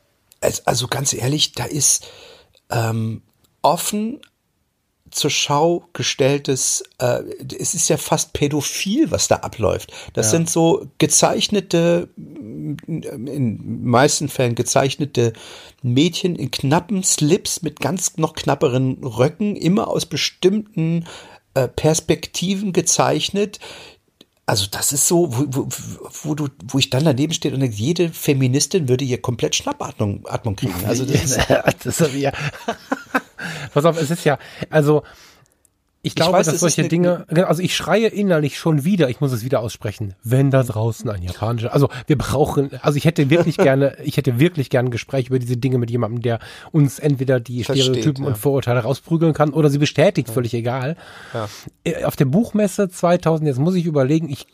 also 0.64 0.88
ganz 0.88 1.12
ehrlich, 1.12 1.52
da 1.52 1.64
ist 1.64 2.06
ähm, 2.70 3.22
offen 3.62 4.20
zur 5.12 5.30
Schau 5.30 5.84
gestelltes, 5.92 6.82
äh, 6.98 7.22
es 7.58 7.74
ist 7.74 7.88
ja 7.88 7.96
fast 7.96 8.32
pädophil, 8.32 9.10
was 9.10 9.28
da 9.28 9.36
abläuft. 9.36 9.92
Das 10.14 10.26
ja. 10.26 10.38
sind 10.38 10.50
so 10.50 10.86
gezeichnete, 10.98 12.08
in 12.16 13.84
meisten 13.84 14.28
Fällen 14.28 14.54
gezeichnete 14.54 15.32
Mädchen 15.82 16.36
in 16.36 16.50
knappen 16.50 17.02
Slips 17.04 17.62
mit 17.62 17.80
ganz 17.80 18.16
noch 18.16 18.34
knapperen 18.34 19.04
Röcken, 19.04 19.56
immer 19.56 19.88
aus 19.88 20.06
bestimmten 20.06 21.06
äh, 21.54 21.68
Perspektiven 21.68 22.72
gezeichnet. 22.72 23.60
Also 24.46 24.66
das 24.70 24.92
ist 24.92 25.06
so, 25.06 25.28
wo, 25.32 25.44
wo, 25.48 25.68
wo, 26.22 26.34
du, 26.34 26.48
wo 26.64 26.78
ich 26.78 26.90
dann 26.90 27.04
daneben 27.04 27.32
stehe 27.32 27.54
und 27.54 27.60
denke, 27.60 27.76
jede 27.76 28.08
Feministin 28.08 28.88
würde 28.88 29.04
hier 29.04 29.20
komplett 29.22 29.54
Schnappatmung 29.54 30.26
Atmung 30.28 30.56
kriegen. 30.56 30.74
Also 30.86 31.04
das, 31.04 31.22
ist, 31.22 31.38
das 31.84 32.00
ist 32.00 32.14
ja. 32.14 32.32
Pass 33.72 33.84
auf, 33.84 34.00
es 34.00 34.10
ist 34.10 34.24
ja, 34.24 34.38
also 34.70 35.02
ich 36.04 36.16
glaube, 36.16 36.32
ich 36.32 36.38
weiß, 36.38 36.46
dass 36.46 36.60
solche 36.60 36.88
Dinge, 36.88 37.26
genau, 37.28 37.46
also 37.46 37.62
ich 37.62 37.76
schreie 37.76 38.08
innerlich 38.08 38.58
schon 38.58 38.84
wieder, 38.84 39.08
ich 39.08 39.20
muss 39.20 39.30
es 39.30 39.44
wieder 39.44 39.60
aussprechen, 39.60 40.14
wenn 40.24 40.50
da 40.50 40.64
draußen 40.64 41.08
ein 41.08 41.22
japanischer, 41.22 41.72
also 41.72 41.90
wir 42.08 42.18
brauchen, 42.18 42.70
also 42.82 42.96
ich 42.96 43.04
hätte 43.04 43.30
wirklich 43.30 43.56
gerne, 43.58 43.96
ich 44.02 44.16
hätte 44.16 44.40
wirklich 44.40 44.68
gerne 44.68 44.88
ein 44.88 44.90
Gespräch 44.90 45.28
über 45.28 45.38
diese 45.38 45.56
Dinge 45.56 45.78
mit 45.78 45.92
jemandem, 45.92 46.20
der 46.20 46.40
uns 46.72 46.98
entweder 46.98 47.38
die 47.38 47.62
Versteht, 47.62 47.84
Stereotypen 47.84 48.24
ja. 48.24 48.30
und 48.30 48.38
Vorurteile 48.38 48.80
rausprügeln 48.80 49.32
kann 49.32 49.50
oder 49.50 49.70
sie 49.70 49.78
bestätigt, 49.78 50.26
ja. 50.26 50.34
völlig 50.34 50.54
egal. 50.54 50.96
Ja. 51.32 51.48
Äh, 51.84 52.04
auf 52.04 52.16
der 52.16 52.24
Buchmesse 52.24 52.88
2000, 52.88 53.46
jetzt 53.46 53.60
muss 53.60 53.76
ich 53.76 53.86
überlegen, 53.86 54.28
ich 54.28 54.48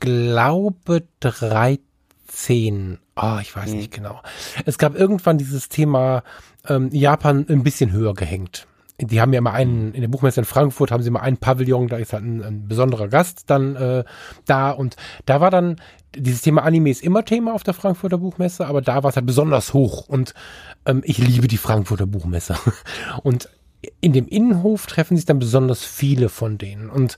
glaube 0.00 1.04
13, 1.20 2.98
ah, 3.14 3.36
oh, 3.36 3.40
ich 3.40 3.56
weiß 3.56 3.70
mhm. 3.70 3.76
nicht 3.78 3.90
genau. 3.90 4.20
Es 4.66 4.76
gab 4.76 4.94
irgendwann 4.94 5.38
dieses 5.38 5.70
Thema 5.70 6.24
ähm, 6.68 6.90
Japan 6.92 7.46
ein 7.48 7.62
bisschen 7.62 7.92
höher 7.92 8.14
gehängt. 8.14 8.66
Die 9.00 9.20
haben 9.20 9.32
ja 9.32 9.38
immer 9.38 9.54
einen, 9.54 9.94
in 9.94 10.02
der 10.02 10.08
Buchmesse 10.08 10.40
in 10.40 10.44
Frankfurt 10.44 10.90
haben 10.90 11.02
sie 11.02 11.08
immer 11.08 11.22
einen 11.22 11.38
Pavillon, 11.38 11.88
da 11.88 11.96
ist 11.96 12.12
halt 12.12 12.22
ein, 12.22 12.42
ein 12.42 12.68
besonderer 12.68 13.08
Gast 13.08 13.44
dann 13.48 13.74
äh, 13.76 14.04
da. 14.44 14.70
Und 14.72 14.96
da 15.24 15.40
war 15.40 15.50
dann, 15.50 15.76
dieses 16.14 16.42
Thema 16.42 16.64
Anime 16.64 16.90
ist 16.90 17.02
immer 17.02 17.24
Thema 17.24 17.54
auf 17.54 17.62
der 17.62 17.72
Frankfurter 17.72 18.18
Buchmesse, 18.18 18.66
aber 18.66 18.82
da 18.82 19.02
war 19.02 19.10
es 19.10 19.16
halt 19.16 19.26
besonders 19.26 19.72
hoch. 19.72 20.06
Und 20.06 20.34
ähm, 20.84 21.00
ich 21.04 21.16
liebe 21.16 21.48
die 21.48 21.56
Frankfurter 21.56 22.06
Buchmesse. 22.06 22.56
Und 23.22 23.48
in 24.02 24.12
dem 24.12 24.28
Innenhof 24.28 24.86
treffen 24.86 25.16
sich 25.16 25.24
dann 25.24 25.38
besonders 25.38 25.82
viele 25.82 26.28
von 26.28 26.58
denen. 26.58 26.90
Und 26.90 27.16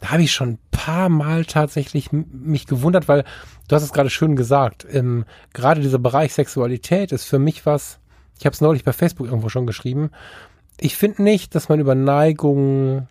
da 0.00 0.12
habe 0.12 0.22
ich 0.22 0.32
schon 0.32 0.50
ein 0.50 0.58
paar 0.70 1.08
Mal 1.08 1.44
tatsächlich 1.44 2.10
mich 2.12 2.66
gewundert, 2.66 3.08
weil 3.08 3.24
du 3.66 3.76
hast 3.76 3.82
es 3.82 3.92
gerade 3.92 4.10
schön 4.10 4.36
gesagt, 4.36 4.86
ähm, 4.90 5.24
gerade 5.52 5.80
dieser 5.80 5.98
Bereich 5.98 6.32
Sexualität 6.32 7.12
ist 7.12 7.24
für 7.24 7.38
mich 7.38 7.66
was, 7.66 7.98
ich 8.38 8.46
habe 8.46 8.54
es 8.54 8.60
neulich 8.60 8.84
bei 8.84 8.92
Facebook 8.92 9.26
irgendwo 9.26 9.48
schon 9.48 9.66
geschrieben, 9.66 10.10
ich 10.80 10.96
finde 10.96 11.22
nicht, 11.22 11.54
dass 11.54 11.68
man 11.68 11.80
über 11.80 11.94
Neigungen 11.94 13.08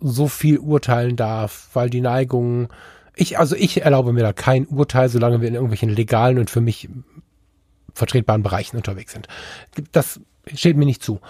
so 0.00 0.28
viel 0.28 0.58
urteilen 0.58 1.16
darf, 1.16 1.70
weil 1.72 1.88
die 1.88 2.00
Neigungen, 2.00 2.68
ich, 3.14 3.38
also 3.38 3.56
ich 3.56 3.82
erlaube 3.82 4.12
mir 4.12 4.22
da 4.22 4.32
kein 4.32 4.66
Urteil, 4.66 5.08
solange 5.08 5.40
wir 5.40 5.48
in 5.48 5.54
irgendwelchen 5.54 5.88
legalen 5.88 6.38
und 6.38 6.50
für 6.50 6.60
mich 6.60 6.88
vertretbaren 7.94 8.42
Bereichen 8.42 8.76
unterwegs 8.76 9.12
sind. 9.12 9.28
Das 9.92 10.20
steht 10.54 10.76
mir 10.76 10.84
nicht 10.84 11.02
zu. 11.02 11.20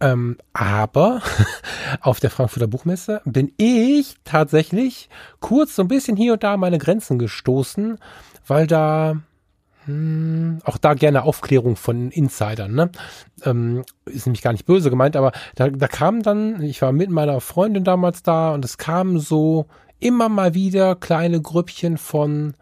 Ähm, 0.00 0.38
aber 0.52 1.22
auf 2.00 2.20
der 2.20 2.30
Frankfurter 2.30 2.66
Buchmesse 2.66 3.20
bin 3.24 3.52
ich 3.56 4.16
tatsächlich 4.24 5.08
kurz 5.40 5.76
so 5.76 5.82
ein 5.82 5.88
bisschen 5.88 6.16
hier 6.16 6.34
und 6.34 6.42
da 6.42 6.56
meine 6.56 6.78
Grenzen 6.78 7.18
gestoßen, 7.18 7.98
weil 8.46 8.66
da 8.66 9.16
auch 9.86 10.78
da 10.78 10.94
gerne 10.94 11.24
Aufklärung 11.24 11.76
von 11.76 12.10
Insidern, 12.10 12.74
ne? 12.74 12.90
Ähm, 13.44 13.84
ist 14.06 14.26
nämlich 14.26 14.42
gar 14.42 14.52
nicht 14.52 14.64
böse 14.66 14.90
gemeint, 14.90 15.16
aber 15.16 15.32
da, 15.56 15.68
da 15.68 15.88
kam 15.88 16.22
dann, 16.22 16.62
ich 16.62 16.80
war 16.80 16.92
mit 16.92 17.10
meiner 17.10 17.40
Freundin 17.40 17.84
damals 17.84 18.22
da 18.22 18.54
und 18.54 18.64
es 18.64 18.78
kamen 18.78 19.18
so 19.18 19.66
immer 20.00 20.28
mal 20.28 20.54
wieder 20.54 20.96
kleine 20.96 21.40
Grüppchen 21.40 21.98
von, 21.98 22.54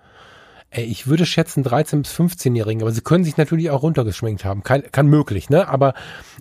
ey, 0.70 0.84
ich 0.84 1.06
würde 1.06 1.26
schätzen 1.26 1.62
13 1.62 2.02
bis 2.02 2.14
15-Jährigen, 2.14 2.82
aber 2.82 2.92
sie 2.92 3.02
können 3.02 3.24
sich 3.24 3.36
natürlich 3.36 3.70
auch 3.70 3.82
runtergeschminkt 3.82 4.44
haben. 4.44 4.62
Kann, 4.62 4.82
kann 4.90 5.06
möglich, 5.06 5.50
ne? 5.50 5.68
Aber 5.68 5.94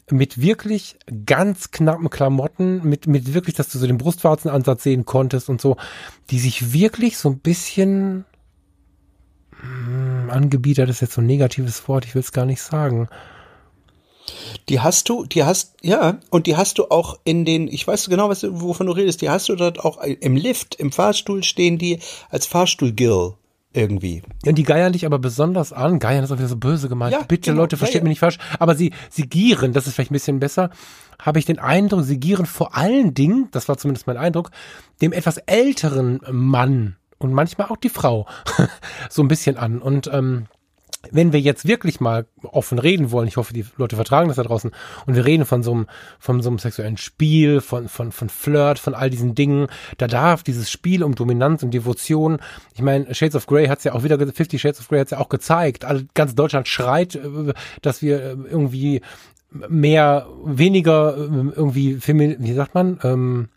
mit 0.09 0.41
wirklich 0.41 0.97
ganz 1.25 1.71
knappen 1.71 2.09
Klamotten, 2.09 2.81
mit, 2.83 3.07
mit 3.07 3.33
wirklich, 3.33 3.55
dass 3.55 3.69
du 3.69 3.77
so 3.77 3.87
den 3.87 3.97
Brustwarzenansatz 3.97 4.83
sehen 4.83 5.05
konntest 5.05 5.49
und 5.49 5.61
so, 5.61 5.77
die 6.29 6.39
sich 6.39 6.73
wirklich 6.73 7.17
so 7.17 7.29
ein 7.29 7.39
bisschen 7.39 8.25
hm, 9.61 10.29
angebiedert 10.29 10.89
ist 10.89 11.01
jetzt 11.01 11.13
so 11.13 11.21
ein 11.21 11.27
negatives 11.27 11.87
Wort, 11.87 12.05
ich 12.05 12.15
will 12.15 12.21
es 12.21 12.31
gar 12.31 12.45
nicht 12.45 12.61
sagen. 12.61 13.07
Die 14.69 14.79
hast 14.79 15.09
du, 15.09 15.25
die 15.25 15.43
hast, 15.43 15.75
ja, 15.81 16.19
und 16.29 16.47
die 16.47 16.55
hast 16.55 16.77
du 16.77 16.85
auch 16.89 17.19
in 17.23 17.45
den, 17.45 17.67
ich 17.67 17.85
weiß 17.85 18.07
genau, 18.09 18.29
was, 18.29 18.43
wovon 18.43 18.87
du 18.87 18.93
redest, 18.93 19.21
die 19.21 19.29
hast 19.29 19.49
du 19.49 19.55
dort 19.55 19.79
auch 19.79 20.01
im 20.03 20.35
Lift, 20.35 20.75
im 20.75 20.91
Fahrstuhl 20.91 21.43
stehen 21.43 21.77
die 21.77 21.99
als 22.29 22.45
Fahrstuhlgirl 22.45 23.35
irgendwie. 23.73 24.21
Ja, 24.43 24.51
die 24.51 24.63
geiern 24.63 24.93
dich 24.93 25.05
aber 25.05 25.17
besonders 25.17 25.73
an. 25.73 25.99
Geiern 25.99 26.23
ist 26.23 26.31
auch 26.31 26.37
wieder 26.37 26.47
so 26.47 26.57
böse 26.57 26.89
gemeint. 26.89 27.13
Ja, 27.13 27.23
Bitte, 27.23 27.51
genau, 27.51 27.63
Leute, 27.63 27.77
versteht 27.77 27.95
ja, 27.95 27.99
ja. 28.01 28.03
mich 28.03 28.11
nicht 28.11 28.19
falsch. 28.19 28.37
Aber 28.59 28.75
sie, 28.75 28.91
sie 29.09 29.23
gieren, 29.23 29.73
das 29.73 29.87
ist 29.87 29.95
vielleicht 29.95 30.11
ein 30.11 30.15
bisschen 30.15 30.39
besser, 30.39 30.71
habe 31.19 31.39
ich 31.39 31.45
den 31.45 31.59
Eindruck, 31.59 32.03
sie 32.03 32.19
gieren 32.19 32.45
vor 32.45 32.75
allen 32.75 33.13
Dingen, 33.13 33.47
das 33.51 33.67
war 33.69 33.77
zumindest 33.77 34.07
mein 34.07 34.17
Eindruck, 34.17 34.51
dem 35.01 35.13
etwas 35.13 35.37
älteren 35.37 36.19
Mann 36.29 36.97
und 37.21 37.33
manchmal 37.33 37.67
auch 37.67 37.77
die 37.77 37.89
Frau 37.89 38.27
so 39.09 39.21
ein 39.21 39.27
bisschen 39.27 39.57
an. 39.57 39.81
Und 39.81 40.09
ähm, 40.11 40.47
wenn 41.09 41.33
wir 41.33 41.39
jetzt 41.39 41.67
wirklich 41.67 41.99
mal 41.99 42.27
offen 42.43 42.77
reden 42.77 43.11
wollen, 43.11 43.27
ich 43.27 43.37
hoffe, 43.37 43.53
die 43.53 43.65
Leute 43.77 43.95
vertragen 43.95 44.27
das 44.27 44.37
da 44.37 44.43
draußen, 44.43 44.71
und 45.05 45.15
wir 45.15 45.25
reden 45.25 45.45
von 45.45 45.63
so 45.63 45.71
einem, 45.71 45.87
von 46.19 46.41
so 46.41 46.49
einem 46.49 46.59
sexuellen 46.59 46.97
Spiel, 46.97 47.59
von, 47.61 47.87
von, 47.87 48.11
von 48.11 48.29
Flirt, 48.29 48.77
von 48.77 48.93
all 48.93 49.09
diesen 49.09 49.33
Dingen, 49.33 49.67
da 49.97 50.07
darf 50.07 50.43
dieses 50.43 50.69
Spiel 50.69 51.03
um 51.03 51.15
Dominanz 51.15 51.63
und 51.63 51.73
Devotion, 51.73 52.37
ich 52.75 52.81
meine, 52.81 53.13
Shades 53.15 53.35
of 53.35 53.47
Grey 53.47 53.67
hat's 53.67 53.83
ja 53.83 53.93
auch 53.93 54.03
wieder, 54.03 54.19
Fifty 54.31 54.59
Shades 54.59 54.79
of 54.79 54.89
Grey 54.89 54.99
hat's 54.99 55.11
ja 55.11 55.19
auch 55.19 55.29
gezeigt, 55.29 55.85
All, 55.85 56.05
ganz 56.13 56.35
Deutschland 56.35 56.67
schreit, 56.67 57.15
äh, 57.15 57.53
dass 57.81 58.01
wir 58.01 58.21
äh, 58.21 58.35
irgendwie 58.49 59.01
mehr, 59.51 60.27
weniger 60.45 61.17
äh, 61.17 61.51
irgendwie, 61.55 61.99
wie 62.05 62.53
sagt 62.53 62.75
man, 62.75 62.99
ähm, 63.03 63.49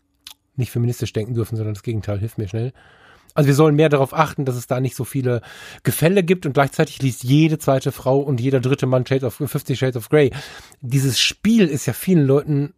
nicht 0.55 0.71
feministisch 0.71 1.13
denken 1.13 1.33
dürfen, 1.33 1.57
sondern 1.57 1.73
das 1.73 1.83
Gegenteil, 1.83 2.19
hilf 2.19 2.37
mir 2.37 2.47
schnell. 2.47 2.73
Also 3.35 3.47
wir 3.47 3.53
sollen 3.53 3.75
mehr 3.75 3.89
darauf 3.89 4.13
achten, 4.13 4.45
dass 4.45 4.55
es 4.55 4.65
da 4.65 4.79
nicht 4.79 4.95
so 4.95 5.03
viele 5.03 5.41
Gefälle 5.83 6.23
gibt 6.23 6.45
und 6.45 6.53
gleichzeitig 6.53 7.01
liest 7.01 7.23
jede 7.23 7.59
zweite 7.59 7.91
Frau 7.91 8.19
und 8.19 8.39
jeder 8.39 8.61
dritte 8.61 8.87
Mann 8.87 9.05
Shades 9.05 9.25
of 9.25 9.35
50 9.35 9.77
Shades 9.77 9.97
of 9.97 10.09
Grey. 10.09 10.31
Dieses 10.81 11.19
Spiel 11.19 11.67
ist 11.67 11.85
ja 11.85 11.93
vielen 11.93 12.25
Leuten 12.25 12.73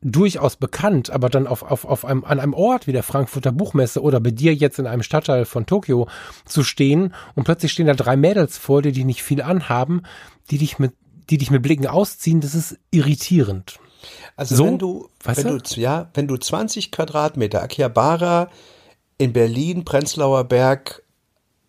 durchaus 0.00 0.56
bekannt, 0.56 1.10
aber 1.10 1.28
dann 1.28 1.46
auf, 1.46 1.62
auf, 1.62 1.84
auf 1.84 2.04
einem, 2.04 2.24
an 2.24 2.40
einem 2.40 2.54
Ort 2.54 2.86
wie 2.86 2.92
der 2.92 3.02
Frankfurter 3.02 3.52
Buchmesse 3.52 4.02
oder 4.02 4.20
bei 4.20 4.30
dir 4.30 4.54
jetzt 4.54 4.78
in 4.78 4.86
einem 4.86 5.02
Stadtteil 5.02 5.44
von 5.44 5.66
Tokio 5.66 6.08
zu 6.44 6.62
stehen 6.62 7.14
und 7.34 7.44
plötzlich 7.44 7.72
stehen 7.72 7.86
da 7.86 7.94
drei 7.94 8.16
Mädels 8.16 8.58
vor 8.58 8.82
dir, 8.82 8.92
die 8.92 9.04
nicht 9.04 9.22
viel 9.22 9.42
anhaben, 9.42 10.02
die 10.50 10.58
dich 10.58 10.78
mit, 10.78 10.92
die 11.30 11.38
dich 11.38 11.50
mit 11.50 11.62
Blicken 11.62 11.86
ausziehen, 11.86 12.40
das 12.40 12.54
ist 12.54 12.78
irritierend. 12.90 13.78
Also 14.36 14.56
So, 14.56 14.66
wenn 14.66 14.78
du, 14.78 15.08
wenn 15.24 15.58
du, 15.58 15.80
ja, 15.80 16.10
wenn 16.14 16.28
du 16.28 16.36
20 16.36 16.90
Quadratmeter 16.90 17.62
Akihabara 17.62 18.48
in 19.22 19.32
Berlin, 19.32 19.84
Prenzlauer 19.84 20.44
Berg 20.44 21.02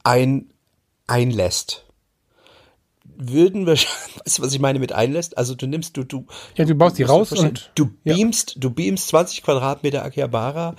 ein, 0.03 0.51
einlässt, 1.07 1.85
würden 3.15 3.65
wir, 3.65 3.73
weißt 4.25 4.39
du, 4.39 4.41
was 4.41 4.53
ich 4.53 4.59
meine 4.59 4.79
mit 4.79 4.91
einlässt? 4.91 5.37
Also 5.37 5.55
du 5.55 5.67
nimmst, 5.67 5.97
du, 5.97 6.03
du, 6.03 6.25
Ja, 6.55 6.65
du 6.65 6.75
baust 6.75 6.97
die 6.97 7.03
raus 7.03 7.29
vorstellen, 7.29 7.51
und 7.51 7.71
du 7.75 7.91
ja. 8.03 8.15
beamst, 8.15 8.55
du 8.57 8.71
beamst 8.71 9.09
20 9.09 9.43
Quadratmeter 9.43 10.03
Akihabara 10.03 10.75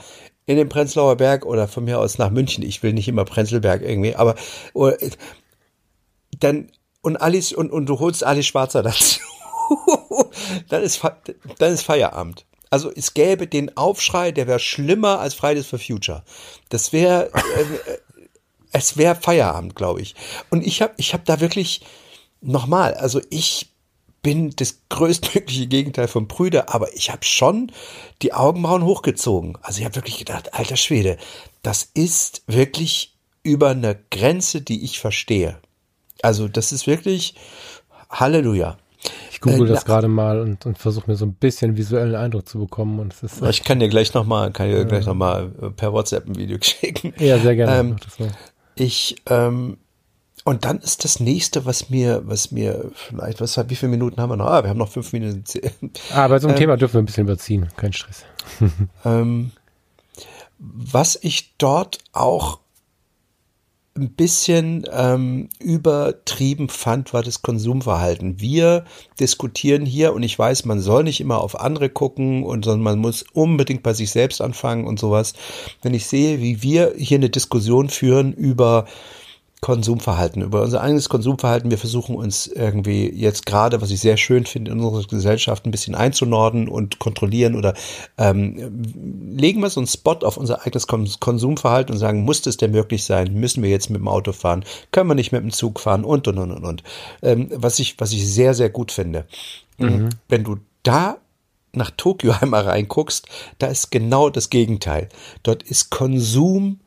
in 0.47 0.57
den 0.57 0.69
Prenzlauer 0.69 1.17
Berg 1.17 1.47
oder 1.47 1.69
von 1.69 1.85
mir 1.85 1.99
aus 1.99 2.19
nach 2.19 2.31
München. 2.31 2.65
Ich 2.65 2.83
will 2.83 2.93
nicht 2.93 3.09
immer 3.09 3.25
Prenzlberg 3.25 3.83
irgendwie, 3.83 4.15
aber 4.15 4.35
oder, 4.75 4.97
dann 6.41 6.71
und 7.01 7.17
Alice 7.19 7.53
und, 7.53 7.71
und 7.71 7.87
du 7.87 7.99
holst 8.01 8.25
Alice 8.25 8.47
Schwarzer 8.47 8.83
dazu. 8.83 9.21
dann 10.69 10.83
ist 10.83 11.01
dann 11.59 11.73
ist 11.73 11.83
Feierabend. 11.83 12.47
Also 12.71 12.91
es 12.95 13.15
gäbe 13.15 13.47
den 13.47 13.77
Aufschrei, 13.77 14.33
der 14.33 14.47
wäre 14.47 14.59
schlimmer 14.59 15.21
als 15.21 15.35
Fridays 15.35 15.67
for 15.67 15.79
Future. 15.79 16.25
Das 16.69 16.93
wäre 16.93 17.31
äh, 17.33 17.99
es 18.75 18.97
wäre 18.97 19.15
Feierabend, 19.15 19.77
glaube 19.77 20.03
ich. 20.03 20.17
Und 20.51 20.67
ich 20.67 20.83
habe 20.83 20.95
ich 20.97 21.15
hab 21.15 21.25
da 21.25 21.41
wirklich 21.41 21.83
nochmal, 22.41 22.95
also 22.95 23.21
ich 23.31 23.71
bin 24.21 24.51
das 24.57 24.81
größtmögliche 24.89 25.69
Gegenteil 25.69 26.09
von 26.09 26.27
Brüder, 26.27 26.75
aber 26.75 26.93
ich 26.97 27.11
habe 27.11 27.25
schon 27.25 27.71
die 28.23 28.33
Augenbrauen 28.33 28.85
hochgezogen. 28.85 29.57
Also 29.63 29.79
ich 29.79 29.85
habe 29.85 29.95
wirklich 29.95 30.19
gedacht, 30.19 30.55
alter 30.55 30.77
Schwede, 30.77 31.19
das 31.63 31.89
ist 31.95 32.43
wirklich 32.49 33.15
über 33.45 33.71
eine 33.71 33.97
Grenze, 34.11 34.61
die 34.61 34.83
ich 34.83 34.99
verstehe. 34.99 35.59
Also 36.23 36.49
das 36.49 36.73
ist 36.73 36.89
wirklich 36.89 37.37
Halleluja. 38.11 38.79
Ich 39.47 39.53
google 39.53 39.69
Äh, 39.71 39.75
das 39.75 39.85
gerade 39.85 40.09
mal 40.09 40.41
und, 40.41 40.65
und 40.67 40.79
versuche 40.79 41.11
mir 41.11 41.17
so 41.17 41.27
ein 41.27 41.35
bisschen 41.35 41.77
visuellen 41.77 42.15
Eindruck 42.15 42.49
zu 42.49 42.59
bekommen. 42.59 42.99
Und 42.99 43.13
es 43.13 43.23
ist 43.23 43.43
Ich 43.43 43.63
kann 43.65 43.81
dir 43.81 43.89
gleich 43.89 44.15
nochmal, 44.15 44.51
kann 44.53 44.69
dir 44.69 44.85
gleich 44.85 45.07
noch 45.07 45.15
mal 45.15 45.53
äh, 45.61 45.71
per 45.71 45.93
WhatsApp 45.93 46.27
ein 46.27 46.37
Video 46.37 46.59
schicken. 46.63 47.13
ja 47.19 47.39
sehr 47.39 47.57
gerne. 47.57 47.79
Ähm. 47.79 47.97
Ich, 48.77 49.17
ähm, 49.27 49.77
und 50.45 50.65
dann 50.65 50.79
ist 50.79 51.05
das 51.05 51.21
nächste, 51.21 51.65
was 51.65 51.91
mir, 51.91 52.23
was 52.25 52.51
mir 52.51 52.91
vielleicht, 52.95 53.41
was, 53.41 53.57
wie 53.69 53.77
viele 53.77 53.91
Minuten 53.91 54.21
haben 54.21 54.31
wir 54.31 54.37
noch? 54.37 54.47
Ah, 54.47 54.63
wir 54.63 54.71
haben 54.71 54.79
noch 54.79 54.91
fünf 54.91 55.13
Minuten. 55.13 55.43
Ah, 56.13 56.29
bei 56.29 56.39
so 56.39 56.49
einem 56.49 56.57
Thema 56.57 56.77
dürfen 56.77 56.95
wir 56.95 57.03
ein 57.03 57.07
bisschen 57.07 57.25
überziehen. 57.25 57.69
Kein 57.77 57.93
Stress. 57.93 58.25
Ähm, 59.07 59.53
was 60.59 61.19
ich 61.21 61.55
dort 61.59 61.99
auch 62.13 62.59
ein 63.97 64.11
bisschen 64.11 64.85
ähm, 64.91 65.49
übertrieben 65.61 66.69
fand, 66.69 67.13
war 67.13 67.23
das 67.23 67.43
Konsumverhalten. 67.43 68.41
Wir 68.41 68.85
diskutieren 69.21 69.87
hier 69.87 70.15
und 70.15 70.25
ich 70.25 70.37
weiß, 70.37 70.65
man 70.65 70.81
soll 70.81 71.05
nicht 71.05 71.21
immer 71.21 71.41
auf 71.41 71.61
andere 71.61 71.91
gucken 71.91 72.43
und 72.43 72.65
sondern 72.65 72.83
man 72.83 72.99
muss 72.99 73.25
unbedingt 73.33 73.85
bei 73.85 73.93
sich 73.93 74.11
selbst 74.11 74.41
anfangen 74.41 74.87
und 74.87 74.99
sowas. 74.99 75.35
Wenn 75.83 75.95
ich 75.95 76.07
sehe, 76.07 76.41
wie 76.41 76.63
wir 76.63 76.95
hier 76.97 77.19
eine 77.19 77.31
Diskussion 77.31 77.89
führen 77.89 78.33
über 78.33 78.87
Konsumverhalten, 79.65 80.43
über 80.43 80.61
unser 80.61 80.83
eigenes 80.83 81.09
Konsumverhalten. 81.09 81.71
Wir 81.71 81.79
versuchen 81.79 82.17
uns 82.17 82.47
irgendwie 82.47 83.11
jetzt 83.11 83.47
gerade, 83.47 83.81
was 83.81 83.91
ich 83.91 83.99
sehr 83.99 84.19
schön 84.19 84.45
finde, 84.45 84.73
in 84.73 84.79
unserer 84.79 85.07
Gesellschaft 85.07 85.65
ein 85.65 85.71
bisschen 85.71 85.95
einzunorden 85.95 86.69
und 86.69 86.99
kontrollieren 86.99 87.57
oder 87.57 87.73
ähm, 88.19 88.85
legen 89.35 89.63
wir 89.63 89.71
so 89.71 89.81
einen 89.81 89.87
Spot 89.87 90.19
auf 90.21 90.37
unser 90.37 90.67
eigenes 90.67 90.87
Kon- 90.87 91.09
Konsumverhalten 91.19 91.95
und 91.95 91.99
sagen, 91.99 92.25
muss 92.25 92.43
das 92.43 92.59
denn 92.59 92.73
möglich 92.73 93.05
sein? 93.05 93.33
Müssen 93.33 93.63
wir 93.63 93.71
jetzt 93.71 93.89
mit 93.89 94.03
dem 94.03 94.09
Auto 94.09 94.33
fahren? 94.33 94.67
Können 94.93 95.09
wir 95.09 95.15
nicht 95.15 95.33
mit 95.33 95.41
dem 95.41 95.51
Zug 95.51 95.81
fahren? 95.81 96.05
Und, 96.05 96.29
und, 96.29 96.37
und, 96.37 96.51
und, 96.53 96.65
und. 96.67 96.83
Ähm, 97.23 97.49
was 97.55 97.79
ich, 97.79 97.99
was 97.99 98.13
ich 98.13 98.31
sehr, 98.31 98.53
sehr 98.53 98.69
gut 98.69 98.93
finde. 98.93 99.25
Wenn 100.29 100.45
du 100.45 100.59
da 100.83 101.17
nach 101.73 101.91
Tokio 101.97 102.35
einmal 102.41 102.65
reinguckst, 102.65 103.27
da 103.59 103.69
ist 103.69 103.91
genau 103.91 104.29
das 104.29 104.51
Gegenteil. 104.51 105.09
Dort 105.43 105.63
ist 105.63 105.89
Konsum 105.89 106.81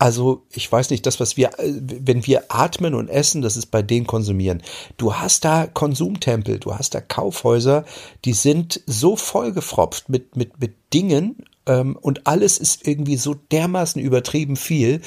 also, 0.00 0.46
ich 0.52 0.70
weiß 0.70 0.90
nicht, 0.90 1.06
das, 1.06 1.18
was 1.18 1.36
wir, 1.36 1.58
äh, 1.58 1.72
wenn 1.82 2.24
wir 2.24 2.44
atmen 2.48 2.94
und 2.94 3.08
essen, 3.08 3.42
das 3.42 3.56
ist 3.56 3.66
bei 3.66 3.82
denen 3.82 4.06
konsumieren. 4.06 4.62
Du 4.96 5.14
hast 5.14 5.44
da 5.44 5.66
Konsumtempel, 5.66 6.60
du 6.60 6.74
hast 6.74 6.94
da 6.94 7.00
Kaufhäuser, 7.00 7.84
die 8.24 8.32
sind 8.32 8.80
so 8.86 9.16
vollgefropft 9.16 10.08
mit, 10.08 10.36
mit, 10.36 10.60
mit 10.60 10.74
Dingen, 10.94 11.44
und 11.72 12.26
alles 12.26 12.58
ist 12.58 12.86
irgendwie 12.86 13.16
so 13.16 13.34
dermaßen 13.34 14.00
übertrieben 14.00 14.56
viel. 14.56 15.00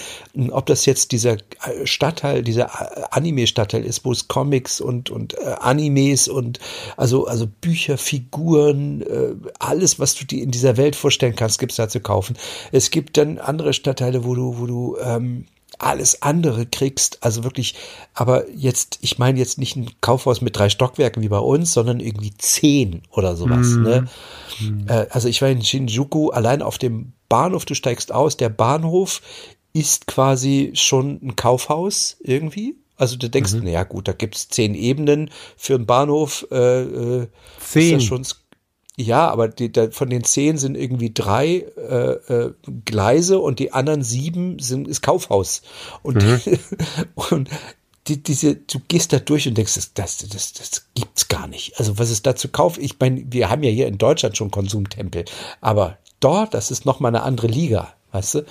Ob 0.52 0.66
das 0.66 0.86
jetzt 0.86 1.12
dieser 1.12 1.34
äh, 1.34 1.86
Stadtteil, 1.86 2.44
dieser 2.44 2.66
äh, 2.66 3.04
Anime-Stadtteil 3.12 3.84
ist, 3.84 4.06
wo 4.06 4.12
es 4.12 4.28
Comics 4.28 4.82
und, 4.82 5.10
und 5.10 5.38
äh, 5.38 5.56
Animes 5.60 6.28
und 6.28 6.60
also, 6.98 7.26
also 7.26 7.48
Bücher, 7.48 7.98
Figuren, 7.98 9.04
alles, 9.60 10.00
was 10.00 10.16
du 10.16 10.26
dir 10.26 10.44
in 10.44 10.52
dieser 10.52 10.78
Welt 10.78 10.96
vorstellen 10.96 11.36
kannst, 11.36 11.60
gibt's 11.60 11.76
da 11.76 11.90
zu 11.90 12.00
kaufen. 12.00 12.38
Es 12.72 12.92
gibt 12.92 13.18
dann 13.18 13.38
andere 13.38 13.74
Stadtteile, 13.74 14.24
wo 14.24 14.36
du, 14.36 14.58
wo 14.60 14.66
du 14.66 14.98
ähm, 15.04 15.46
alles 15.82 16.22
andere 16.22 16.66
kriegst, 16.66 17.24
also 17.24 17.44
wirklich, 17.44 17.76
aber 18.14 18.50
jetzt, 18.52 19.00
ich 19.02 19.18
meine 19.18 19.40
jetzt 19.40 19.58
nicht 19.58 19.76
ein 19.76 19.90
Kaufhaus 20.02 20.42
mit 20.42 20.58
drei 20.58 20.70
Stockwerken 20.70 21.24
wie 21.24 21.30
bei 21.30 21.40
uns, 21.40 21.74
sondern 21.74 22.00
irgendwie 22.00 22.34
zehn 22.38 23.02
oder 23.12 23.36
sowas. 23.36 23.76
Ne? 23.76 24.08
Äh, 24.88 25.08
also 25.10 25.28
ich 25.28 25.42
war 25.42 25.50
in 25.50 25.64
Shinjuku, 25.64 26.30
allein 26.30 26.62
auf 26.62 26.78
dem 26.78 27.14
Bahnhof, 27.30 27.66
du 27.66 27.74
steigst 27.74 28.12
aus, 28.12 28.38
der 28.38 28.50
Bahnhof 28.50 29.22
ist 29.74 30.08
quasi 30.08 30.72
schon 30.74 31.20
ein 31.24 31.36
Kaufhaus 31.36 32.18
irgendwie. 32.22 32.76
Also 32.98 33.18
du 33.18 33.30
denkst, 33.30 33.54
na 33.64 33.70
ja 33.70 33.84
gut, 33.84 34.08
da 34.08 34.14
gibt's 34.14 34.50
zehn 34.50 34.76
Ebenen 34.76 35.32
für 35.58 35.74
einen 35.74 35.88
Bahnhof. 35.88 36.46
Äh, 36.52 36.82
äh, 36.82 37.28
Zehn? 37.60 37.84
Ist 37.84 37.94
das 37.94 38.04
schon, 38.04 38.26
ja, 38.98 39.30
aber 39.30 39.48
die, 39.48 39.72
da, 39.72 39.90
von 39.90 40.10
den 40.10 40.24
zehn 40.24 40.58
sind 40.58 40.76
irgendwie 40.76 41.14
drei 41.14 41.66
äh, 41.78 42.34
äh, 42.34 42.54
Gleise 42.86 43.40
und 43.40 43.60
die 43.60 43.72
anderen 43.72 44.04
sieben 44.04 44.60
sind 44.60 44.88
ist 44.88 45.02
Kaufhaus. 45.02 45.62
Und, 46.04 46.24
und 47.16 47.50
die, 48.08 48.22
diese, 48.22 48.56
du 48.56 48.80
gehst 48.88 49.14
da 49.14 49.20
durch 49.20 49.48
und 49.48 49.58
denkst, 49.58 49.76
das, 49.76 49.94
das, 49.94 50.18
das, 50.18 50.54
das 50.54 50.86
gibt's 50.94 51.28
gar 51.28 51.48
nicht. 51.48 51.80
Also 51.80 51.98
was 51.98 52.10
es 52.10 52.22
da 52.22 52.36
zu 52.36 52.50
kaufen, 52.50 52.84
ich 52.84 53.00
meine, 53.00 53.24
wir 53.30 53.50
haben 53.50 53.64
ja 53.64 53.70
hier 53.70 53.88
in 53.88 53.98
Deutschland 53.98 54.36
schon 54.38 54.52
Konsumtempel, 54.52 55.26
aber 55.62 55.98
dort, 56.20 56.54
das 56.54 56.72
ist 56.72 56.86
nochmal 56.86 57.16
eine 57.16 57.24
andere 57.24 57.48
Liga, 57.48 57.94
weißt 58.12 58.36
du? 58.36 58.46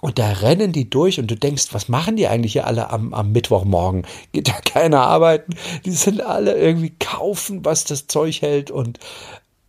Und 0.00 0.18
da 0.18 0.32
rennen 0.32 0.72
die 0.72 0.90
durch 0.90 1.20
und 1.20 1.30
du 1.30 1.36
denkst, 1.36 1.68
was 1.70 1.88
machen 1.88 2.16
die 2.16 2.26
eigentlich 2.26 2.54
hier 2.54 2.66
alle 2.66 2.90
am, 2.90 3.14
am 3.14 3.30
Mittwochmorgen? 3.30 4.04
Geht 4.32 4.48
da 4.48 4.54
keiner 4.64 5.02
arbeiten? 5.02 5.54
Die 5.84 5.92
sind 5.92 6.20
alle 6.20 6.58
irgendwie 6.58 6.92
kaufen, 6.98 7.64
was 7.64 7.84
das 7.84 8.08
Zeug 8.08 8.42
hält 8.42 8.72
und 8.72 8.98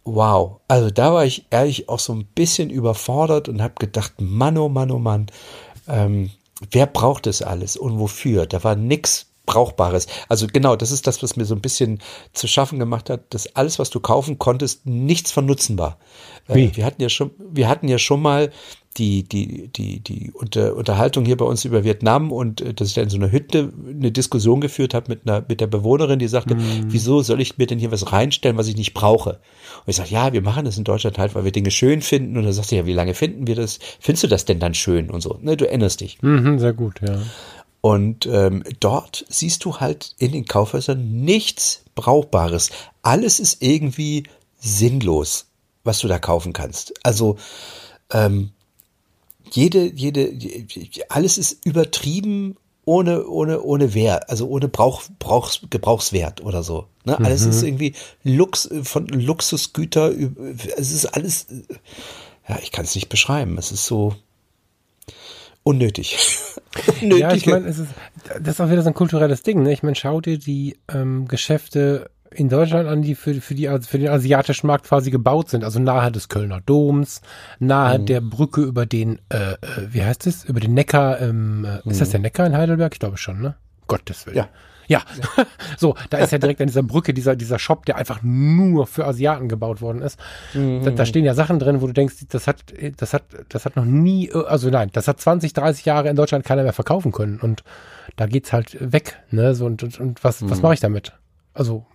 wow. 0.04 0.60
Also 0.68 0.90
da 0.90 1.14
war 1.14 1.26
ich 1.26 1.46
ehrlich 1.50 1.90
auch 1.90 2.00
so 2.00 2.14
ein 2.14 2.26
bisschen 2.26 2.70
überfordert 2.70 3.50
und 3.50 3.62
habe 3.62 3.76
gedacht, 3.80 4.14
Mann, 4.20 4.58
oh 4.58 4.70
Mann, 4.70 4.92
oh 4.92 5.00
Mann, 5.00 5.28
ähm, 5.88 6.32
wer 6.72 6.88
braucht 6.88 7.26
das 7.26 7.42
alles 7.42 7.78
und 7.78 8.00
wofür? 8.00 8.46
Da 8.46 8.64
war 8.64 8.76
nix 8.76 9.28
Brauchbares. 9.46 10.08
Also 10.30 10.48
genau, 10.48 10.78
das 10.78 10.92
ist 10.92 11.06
das, 11.06 11.22
was 11.22 11.36
mir 11.36 11.44
so 11.44 11.54
ein 11.54 11.62
bisschen 11.62 12.00
zu 12.32 12.48
schaffen 12.48 12.80
gemacht 12.80 13.10
hat, 13.10 13.34
dass 13.34 13.54
alles, 13.58 13.78
was 13.78 13.90
du 13.90 14.00
kaufen 14.00 14.40
konntest, 14.40 14.86
nichts 14.86 15.32
von 15.32 15.46
Nutzen 15.46 15.78
war. 15.78 16.00
Wie? 16.48 16.66
Äh, 16.66 16.76
wir 16.78 16.86
hatten 16.86 17.02
ja 17.02 17.10
schon, 17.10 17.32
wir 17.38 17.68
hatten 17.68 17.90
ja 17.90 17.98
schon 17.98 18.22
mal 18.22 18.52
die, 18.98 19.24
die, 19.24 19.68
die, 19.70 20.00
die 20.00 20.32
Unter, 20.32 20.76
Unterhaltung 20.76 21.26
hier 21.26 21.38
bei 21.38 21.46
uns 21.46 21.66
über 21.66 21.84
Vietnam 21.84 22.32
und 22.32 22.62
äh, 22.62 22.74
dass 22.74 22.90
ich 22.90 22.94
da 22.94 23.02
in 23.02 23.10
so 23.10 23.18
einer 23.18 23.32
Hütte 23.32 23.74
eine 23.88 24.12
Diskussion 24.12 24.62
geführt 24.62 24.94
habe 24.94 25.06
mit 25.10 25.28
einer, 25.28 25.44
mit 25.48 25.62
der 25.62 25.68
Bewohnerin, 25.68 26.20
die 26.20 26.28
sagte, 26.28 26.56
mm. 26.56 26.86
wieso 26.88 27.22
soll 27.22 27.42
ich 27.42 27.58
mir 27.58 27.68
denn 27.68 27.80
hier 27.80 27.92
was 27.92 28.12
reinstellen, 28.12 28.58
was 28.58 28.68
ich 28.68 28.76
nicht 28.76 28.94
brauche? 28.94 29.32
Und 29.32 29.88
ich 29.88 29.96
sage, 29.96 30.10
ja, 30.10 30.34
wir 30.34 30.42
machen 30.42 30.66
das 30.66 30.78
in 30.78 30.84
Deutschland 30.84 31.18
halt, 31.18 31.36
weil 31.36 31.44
wir 31.44 31.52
Dinge 31.52 31.72
schön 31.72 32.02
finden. 32.02 32.38
Und 32.38 32.44
dann 32.44 32.54
sagt 32.54 32.70
sie, 32.70 32.78
ja, 32.78 32.86
wie 32.86 32.94
lange 32.94 33.14
finden 33.14 33.48
wir 33.48 33.56
das? 33.56 33.80
Findest 34.00 34.24
du 34.24 34.28
das 34.28 34.46
denn 34.46 34.60
dann 34.60 34.74
schön 34.74 35.10
und 35.10 35.22
so? 35.22 35.40
Ne, 35.42 35.58
du 35.58 35.66
erinnerst 35.66 36.02
dich. 36.02 36.22
Mhm, 36.22 36.60
sehr 36.60 36.74
gut, 36.74 37.02
ja. 37.02 37.20
Und 37.82 38.28
ähm, 38.28 38.64
dort 38.80 39.26
siehst 39.28 39.66
du 39.66 39.78
halt 39.78 40.16
in 40.18 40.32
den 40.32 40.46
Kaufhäusern 40.46 41.24
nichts 41.26 41.84
Brauchbares. 41.96 42.70
Alles 43.02 43.42
ist 43.42 43.62
irgendwie 43.62 44.24
sinnlos, 44.58 45.48
was 45.84 46.00
du 46.00 46.08
da 46.08 46.18
kaufen 46.18 46.54
kannst. 46.54 46.94
Also 47.04 47.36
ähm, 48.10 48.52
jede, 49.54 49.94
jede, 49.94 50.34
alles 51.10 51.38
ist 51.38 51.66
übertrieben 51.66 52.58
ohne, 52.86 53.28
ohne, 53.28 53.62
ohne 53.62 53.94
Wert, 53.94 54.30
also 54.30 54.48
ohne 54.48 54.68
Brauch, 54.68 55.04
Brauchs, 55.20 55.62
Gebrauchswert 55.70 56.44
oder 56.44 56.64
so. 56.64 56.88
Ne? 57.06 57.18
Alles 57.20 57.46
mhm. 57.46 57.50
ist 57.52 57.64
irgendwie 57.64 57.94
Lux, 58.24 58.70
von 58.84 59.08
Luxusgüter, 59.08 60.12
es 60.76 60.92
ist 60.92 61.06
alles, 61.06 61.46
ja, 62.48 62.58
ich 62.62 62.72
kann 62.72 62.84
es 62.84 62.96
nicht 62.96 63.10
beschreiben. 63.10 63.58
Es 63.58 63.72
ist 63.72 63.86
so 63.86 64.16
unnötig. 65.62 66.18
unnötig. 67.02 67.22
Ja, 67.22 67.34
ich 67.34 67.46
meine, 67.46 67.68
es 67.68 67.78
ist, 67.78 67.92
das 68.42 68.56
ist 68.56 68.62
auch 68.62 68.70
wieder 68.70 68.82
so 68.82 68.90
ein 68.90 68.96
kulturelles 68.96 69.44
Ding. 69.44 69.62
Ne? 69.64 69.72
Ich 69.72 69.84
meine, 69.84 69.96
schau 69.96 70.20
dir 70.20 70.38
die 70.40 70.78
ähm, 70.92 71.28
Geschäfte 71.28 72.10
in 72.36 72.50
Deutschland 72.50 72.88
an, 72.88 73.02
die 73.02 73.16
für, 73.16 73.34
für, 73.36 73.56
die, 73.56 73.68
für 73.82 74.00
den 74.00 74.10
asiatischen 74.10 74.68
Markt 74.68 74.86
quasi 74.86 75.12
gebaut 75.12 75.50
sind. 75.50 75.64
Also 75.64 75.80
nahe 75.80 76.12
des 76.12 76.30
Kölner 76.30 76.62
Doms, 76.66 77.22
nahe 77.60 78.00
mhm. 78.00 78.06
der 78.06 78.22
Brücke 78.22 78.62
über 78.62 78.86
den, 78.86 79.20
äh, 79.30 79.54
äh 79.54 79.58
wie 79.90 80.04
heißt 80.04 80.28
es, 80.28 80.46
über 80.46 80.60
den 80.60 80.74
Neckar. 80.74 81.22
Ähm, 81.22 81.66
äh, 81.66 81.80
mhm. 81.84 81.92
Ist 81.92 82.02
das 82.02 82.10
der 82.10 82.20
Neckar 82.20 82.48
in 82.48 82.58
Heidelberg? 82.58 82.94
Ich 82.94 83.00
glaube 83.00 83.18
schon, 83.18 83.42
ne? 83.42 83.56
Gottes 83.88 84.26
Willen. 84.26 84.38
Ja. 84.38 84.50
Ja, 84.88 85.02
ja. 85.38 85.46
so, 85.78 85.96
da 86.10 86.18
ist 86.18 86.32
ja 86.32 86.38
direkt 86.38 86.62
an 86.62 86.68
dieser 86.68 86.84
Brücke 86.84 87.14
dieser, 87.14 87.36
dieser 87.36 87.60
Shop, 87.60 87.86
der 87.86 87.96
einfach 87.96 88.20
nur 88.22 88.88
für 88.88 89.06
Asiaten 89.06 89.48
gebaut 89.48 89.82
worden 89.82 90.02
ist. 90.02 90.20
Mhm. 90.54 90.84
Da, 90.84 90.92
da, 90.92 91.06
stehen 91.06 91.26
ja 91.26 91.34
Sachen 91.34 91.60
drin, 91.60 91.82
wo 91.82 91.88
du 91.88 91.94
denkst, 91.94 92.16
das 92.30 92.48
hat, 92.48 92.74
das 92.98 93.14
hat, 93.14 93.24
das 93.50 93.66
hat 93.66 93.76
noch 93.76 93.86
nie, 93.86 94.32
also 94.32 94.70
nein, 94.70 94.90
das 94.94 95.08
hat 95.08 95.20
20, 95.20 95.54
30 95.54 95.86
Jahre 95.86 96.10
in 96.10 96.16
Deutschland 96.16 96.46
keiner 96.46 96.64
mehr 96.64 96.74
verkaufen 96.74 97.12
können. 97.12 97.40
Und 97.40 97.64
da 98.16 98.26
geht's 98.26 98.54
halt 98.54 98.78
weg, 98.80 99.20
ne? 99.32 99.56
So, 99.56 99.66
und, 99.66 99.84
und, 99.84 100.00
und 100.00 100.24
was, 100.24 100.42
mhm. 100.42 100.50
was 100.50 100.62
mache 100.62 100.74
ich 100.74 100.80
damit? 100.80 101.14
Also, 101.54 101.86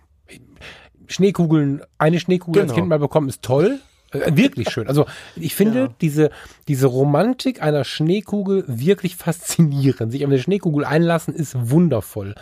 Schneekugeln, 1.07 1.81
eine 1.97 2.19
Schneekugel 2.19 2.61
genau. 2.61 2.71
als 2.71 2.77
Kind 2.77 2.87
mal 2.87 2.99
bekommen, 2.99 3.29
ist 3.29 3.41
toll. 3.41 3.79
Äh, 4.11 4.35
wirklich 4.35 4.69
schön. 4.69 4.87
Also 4.87 5.05
ich 5.35 5.53
finde 5.55 5.79
ja. 5.79 5.89
diese, 6.01 6.31
diese 6.67 6.87
Romantik 6.87 7.61
einer 7.61 7.83
Schneekugel 7.83 8.63
wirklich 8.67 9.15
faszinierend. 9.15 10.11
Sich 10.11 10.23
auf 10.25 10.31
eine 10.31 10.39
Schneekugel 10.39 10.85
einlassen 10.85 11.33
ist 11.35 11.55
wundervoll. 11.69 12.35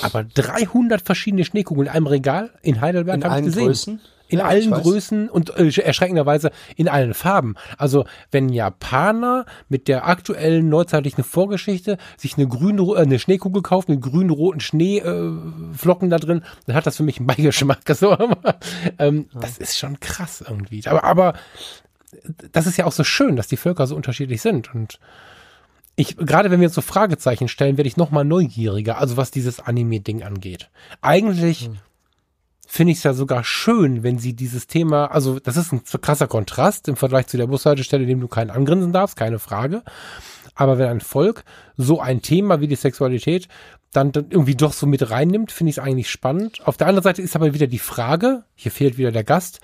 Aber 0.00 0.24
300 0.24 1.02
verschiedene 1.02 1.44
Schneekugeln 1.44 1.86
in 1.86 1.92
einem 1.92 2.06
Regal 2.06 2.50
in 2.62 2.80
Heidelberg 2.80 3.24
habe 3.24 3.40
ich 3.40 3.46
gesehen. 3.46 3.66
Größen? 3.66 4.00
In 4.32 4.38
ja, 4.38 4.46
allen 4.46 4.70
Größen 4.70 5.28
und 5.28 5.56
äh, 5.58 5.82
erschreckenderweise 5.82 6.50
in 6.74 6.88
allen 6.88 7.12
Farben. 7.12 7.54
Also 7.76 8.06
wenn 8.30 8.48
Japaner 8.48 9.44
mit 9.68 9.88
der 9.88 10.08
aktuellen 10.08 10.70
neuzeitlichen 10.70 11.22
Vorgeschichte 11.22 11.98
sich 12.16 12.38
eine 12.38 12.48
grüne, 12.48 12.82
äh, 12.82 13.02
eine 13.02 13.18
Schneekugel 13.18 13.62
kaufen 13.62 13.92
mit 13.92 14.00
grünen, 14.00 14.30
roten 14.30 14.60
Schneeflocken 14.60 16.08
äh, 16.08 16.10
da 16.10 16.18
drin, 16.18 16.42
dann 16.66 16.74
hat 16.74 16.86
das 16.86 16.96
für 16.96 17.02
mich 17.02 17.18
einen 17.18 17.26
Beigeschmack. 17.26 17.80
So, 17.92 18.16
ähm, 18.98 19.26
ja. 19.34 19.40
Das 19.40 19.58
ist 19.58 19.76
schon 19.76 20.00
krass 20.00 20.42
irgendwie. 20.46 20.82
Aber, 20.86 21.04
aber 21.04 21.34
das 22.52 22.66
ist 22.66 22.78
ja 22.78 22.86
auch 22.86 22.92
so 22.92 23.04
schön, 23.04 23.36
dass 23.36 23.46
die 23.46 23.58
Völker 23.58 23.86
so 23.86 23.94
unterschiedlich 23.94 24.40
sind 24.40 24.74
und 24.74 24.98
ich, 25.94 26.16
gerade 26.16 26.50
wenn 26.50 26.60
wir 26.60 26.66
jetzt 26.68 26.74
so 26.74 26.80
Fragezeichen 26.80 27.48
stellen, 27.48 27.76
werde 27.76 27.86
ich 27.86 27.98
noch 27.98 28.10
mal 28.10 28.24
neugieriger, 28.24 28.98
also 28.98 29.18
was 29.18 29.30
dieses 29.30 29.60
Anime-Ding 29.60 30.22
angeht. 30.22 30.70
Eigentlich 31.02 31.66
hm 31.66 31.78
finde 32.72 32.92
ich 32.92 32.98
es 32.98 33.04
ja 33.04 33.12
sogar 33.12 33.44
schön, 33.44 34.02
wenn 34.02 34.18
sie 34.18 34.32
dieses 34.32 34.66
Thema, 34.66 35.08
also 35.08 35.38
das 35.38 35.58
ist 35.58 35.72
ein 35.72 35.82
krasser 35.84 36.26
Kontrast 36.26 36.88
im 36.88 36.96
Vergleich 36.96 37.26
zu 37.26 37.36
der 37.36 37.46
Bushaltestelle, 37.46 38.04
in 38.04 38.08
dem 38.08 38.20
du 38.20 38.28
keinen 38.28 38.48
angrinsen 38.48 38.94
darfst, 38.94 39.14
keine 39.14 39.38
Frage. 39.38 39.82
Aber 40.54 40.78
wenn 40.78 40.88
ein 40.88 41.02
Volk 41.02 41.44
so 41.76 42.00
ein 42.00 42.22
Thema 42.22 42.62
wie 42.62 42.68
die 42.68 42.76
Sexualität 42.76 43.46
dann, 43.92 44.12
dann 44.12 44.30
irgendwie 44.30 44.54
doch 44.54 44.72
so 44.72 44.86
mit 44.86 45.10
reinnimmt, 45.10 45.52
finde 45.52 45.68
ich 45.68 45.76
es 45.76 45.82
eigentlich 45.84 46.10
spannend. 46.10 46.66
Auf 46.66 46.78
der 46.78 46.86
anderen 46.86 47.04
Seite 47.04 47.20
ist 47.20 47.36
aber 47.36 47.52
wieder 47.52 47.66
die 47.66 47.78
Frage, 47.78 48.44
hier 48.54 48.72
fehlt 48.72 48.96
wieder 48.96 49.12
der 49.12 49.24
Gast, 49.24 49.60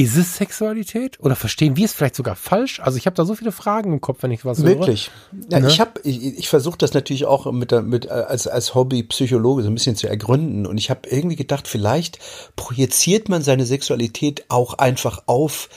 ist 0.00 0.16
es 0.16 0.36
Sexualität 0.36 1.20
oder 1.20 1.36
verstehen 1.36 1.76
wir 1.76 1.84
es 1.84 1.92
vielleicht 1.92 2.14
sogar 2.14 2.34
falsch? 2.34 2.80
Also 2.80 2.96
ich 2.96 3.06
habe 3.06 3.16
da 3.16 3.24
so 3.24 3.34
viele 3.34 3.52
Fragen 3.52 3.92
im 3.92 4.00
Kopf, 4.00 4.22
wenn 4.22 4.30
ich 4.30 4.44
was 4.44 4.64
Wirklich? 4.64 5.10
höre. 5.30 5.50
Ja, 5.50 5.60
ne? 5.60 5.68
Ich 5.68 5.80
habe, 5.80 6.00
ich, 6.04 6.38
ich 6.38 6.48
versuche 6.48 6.78
das 6.78 6.94
natürlich 6.94 7.26
auch 7.26 7.50
mit, 7.52 7.70
mit 7.84 8.08
als 8.08 8.46
als 8.46 8.74
Hobby-Psychologe 8.74 9.62
so 9.62 9.68
ein 9.68 9.74
bisschen 9.74 9.96
zu 9.96 10.08
ergründen 10.08 10.66
und 10.66 10.78
ich 10.78 10.88
habe 10.88 11.08
irgendwie 11.08 11.36
gedacht, 11.36 11.68
vielleicht 11.68 12.18
projiziert 12.56 13.28
man 13.28 13.42
seine 13.42 13.66
Sexualität 13.66 14.44
auch 14.48 14.74
einfach 14.74 15.24
auf 15.26 15.68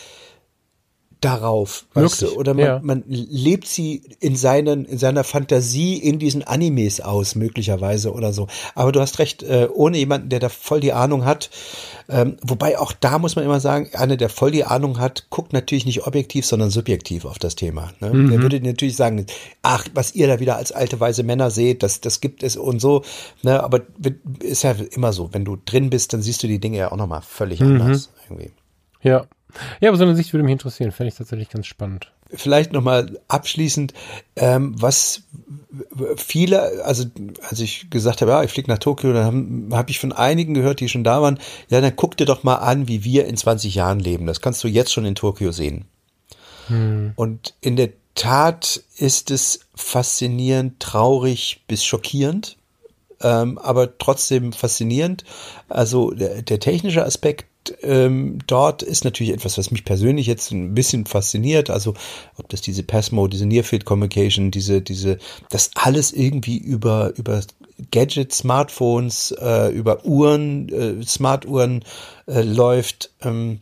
darauf, 1.24 1.86
weißt 1.94 2.24
du? 2.24 2.36
Oder 2.36 2.54
man, 2.54 2.66
ja. 2.66 2.80
man 2.84 3.04
lebt 3.08 3.68
sie 3.68 4.02
in 4.20 4.36
seinen, 4.36 4.86
in 4.86 4.98
seiner 4.98 5.24
Fantasie 5.24 5.98
in 5.98 6.20
diesen 6.20 6.44
Animes 6.44 7.02
aus, 7.02 7.36
möglicherweise 7.36 8.14
oder 8.14 8.34
so. 8.34 8.48
Aber 8.76 8.92
du 8.92 9.00
hast 9.00 9.20
recht, 9.20 9.44
äh, 9.44 9.68
ohne 9.74 9.98
jemanden, 9.98 10.30
der 10.30 10.40
da 10.40 10.50
voll 10.50 10.80
die 10.80 10.94
Ahnung 10.94 11.26
hat, 11.26 11.50
ähm, 12.10 12.38
wobei 12.42 12.78
auch 12.78 12.92
da 12.92 13.20
muss 13.20 13.36
man 13.36 13.46
immer 13.46 13.60
sagen, 13.60 13.90
einer, 13.94 14.18
der 14.18 14.30
voll 14.30 14.52
die 14.52 14.66
Ahnung 14.66 15.00
hat, 15.00 15.28
guckt 15.30 15.54
natürlich 15.54 15.86
nicht 15.86 16.06
objektiv, 16.06 16.46
sondern 16.46 16.70
subjektiv 16.70 17.26
auf 17.26 17.40
das 17.40 17.56
Thema. 17.56 17.92
Ne? 18.00 18.14
Mhm. 18.14 18.30
Der 18.32 18.42
würde 18.42 18.62
natürlich 18.62 18.96
sagen, 18.96 19.26
ach, 19.62 19.88
was 19.94 20.16
ihr 20.16 20.28
da 20.28 20.40
wieder 20.40 20.58
als 20.58 20.72
alte 20.72 21.00
weise 21.00 21.24
Männer 21.24 21.52
seht, 21.52 21.84
das, 21.84 22.02
das 22.02 22.22
gibt 22.22 22.44
es 22.44 22.58
und 22.58 22.80
so. 22.80 23.04
Ne? 23.42 23.64
Aber 23.64 23.82
ist 24.40 24.64
ja 24.64 24.76
immer 24.92 25.14
so, 25.14 25.30
wenn 25.34 25.46
du 25.46 25.58
drin 25.64 25.90
bist, 25.90 26.14
dann 26.14 26.22
siehst 26.22 26.44
du 26.44 26.48
die 26.48 26.60
Dinge 26.60 26.78
ja 26.78 26.92
auch 26.92 26.98
nochmal 26.98 27.22
völlig 27.22 27.62
mhm. 27.62 27.82
anders 27.82 28.10
irgendwie. 28.28 28.52
Ja. 29.02 29.26
Ja, 29.80 29.90
aber 29.90 29.98
so 29.98 30.04
eine 30.04 30.16
Sicht 30.16 30.34
würde 30.34 30.44
mich 30.44 30.54
interessieren. 30.54 30.92
Fände 30.92 31.10
ich 31.10 31.18
tatsächlich 31.18 31.50
ganz 31.50 31.68
spannend. 31.68 32.12
Vielleicht 32.34 32.74
nochmal 32.74 33.20
abschließend, 33.28 33.94
ähm, 34.36 34.74
was 34.82 35.22
viele, 36.18 36.84
also 36.84 37.06
als 37.48 37.60
ich 37.60 37.90
gesagt 37.90 38.22
habe, 38.22 38.32
ja, 38.32 38.44
ich 38.44 38.52
fliege 38.52 38.72
nach 38.72 38.80
Tokio, 38.80 39.14
dann 39.14 39.26
habe 39.26 39.78
hab 39.78 39.90
ich 39.90 40.00
von 40.00 40.12
einigen 40.12 40.54
gehört, 40.54 40.80
die 40.80 40.90
schon 40.90 41.04
da 41.04 41.22
waren, 41.22 41.40
ja, 41.70 41.80
dann 41.82 41.96
guck 41.96 42.18
dir 42.18 42.26
doch 42.26 42.44
mal 42.44 42.56
an, 42.56 42.88
wie 42.88 43.04
wir 43.04 43.26
in 43.26 43.38
20 43.38 43.76
Jahren 43.76 44.00
leben. 44.00 44.26
Das 44.26 44.42
kannst 44.42 44.64
du 44.64 44.68
jetzt 44.68 44.92
schon 44.92 45.06
in 45.06 45.16
Tokio 45.16 45.52
sehen. 45.52 45.86
Hm. 46.68 47.14
Und 47.16 47.54
in 47.62 47.76
der 47.76 47.90
Tat 48.16 48.82
ist 48.98 49.32
es 49.32 49.62
faszinierend, 49.76 50.80
traurig 50.80 51.64
bis 51.68 51.84
schockierend, 51.84 52.58
ähm, 53.22 53.58
aber 53.58 53.98
trotzdem 53.98 54.54
faszinierend. 54.54 55.24
Also 55.70 56.12
der, 56.12 56.42
der 56.42 56.60
technische 56.60 57.06
Aspekt 57.06 57.46
ähm, 57.82 58.40
dort 58.48 58.84
ist 58.84 59.04
natürlich 59.04 59.34
etwas, 59.34 59.58
was 59.58 59.72
mich 59.72 59.86
persönlich 59.86 60.28
jetzt 60.28 60.52
ein 60.52 60.74
bisschen 60.74 61.06
fasziniert. 61.06 61.70
Also 61.70 61.94
ob 62.38 62.50
das 62.50 62.62
diese 62.62 62.84
Passmo, 62.84 63.28
diese 63.28 63.46
Nearfield 63.46 63.86
Communication, 63.86 64.52
diese, 64.52 64.82
diese, 64.82 65.18
das 65.50 65.72
alles 65.76 66.12
irgendwie 66.12 66.58
über, 66.58 67.14
über 67.16 67.42
Gadgets, 67.92 68.40
Smartphones, 68.40 69.32
äh, 69.40 69.70
über 69.70 70.06
Uhren, 70.06 70.70
äh, 70.70 71.04
Smartuhren 71.06 71.84
äh, 72.28 72.42
läuft. 72.42 73.12
Ähm, 73.22 73.60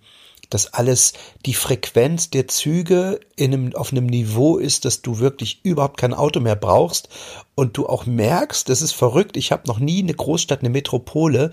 dass 0.51 0.73
alles 0.73 1.13
die 1.45 1.53
Frequenz 1.53 2.29
der 2.29 2.47
Züge 2.47 3.19
in 3.35 3.53
einem, 3.53 3.75
auf 3.75 3.91
einem 3.91 4.05
Niveau 4.05 4.57
ist, 4.57 4.85
dass 4.85 5.01
du 5.01 5.19
wirklich 5.19 5.61
überhaupt 5.63 5.97
kein 5.97 6.13
Auto 6.13 6.39
mehr 6.39 6.55
brauchst 6.55 7.09
und 7.55 7.77
du 7.77 7.87
auch 7.87 8.05
merkst, 8.05 8.69
das 8.69 8.81
ist 8.81 8.91
verrückt, 8.91 9.37
ich 9.37 9.51
habe 9.51 9.67
noch 9.67 9.79
nie 9.79 10.03
eine 10.03 10.13
Großstadt, 10.13 10.59
eine 10.59 10.69
Metropole 10.69 11.51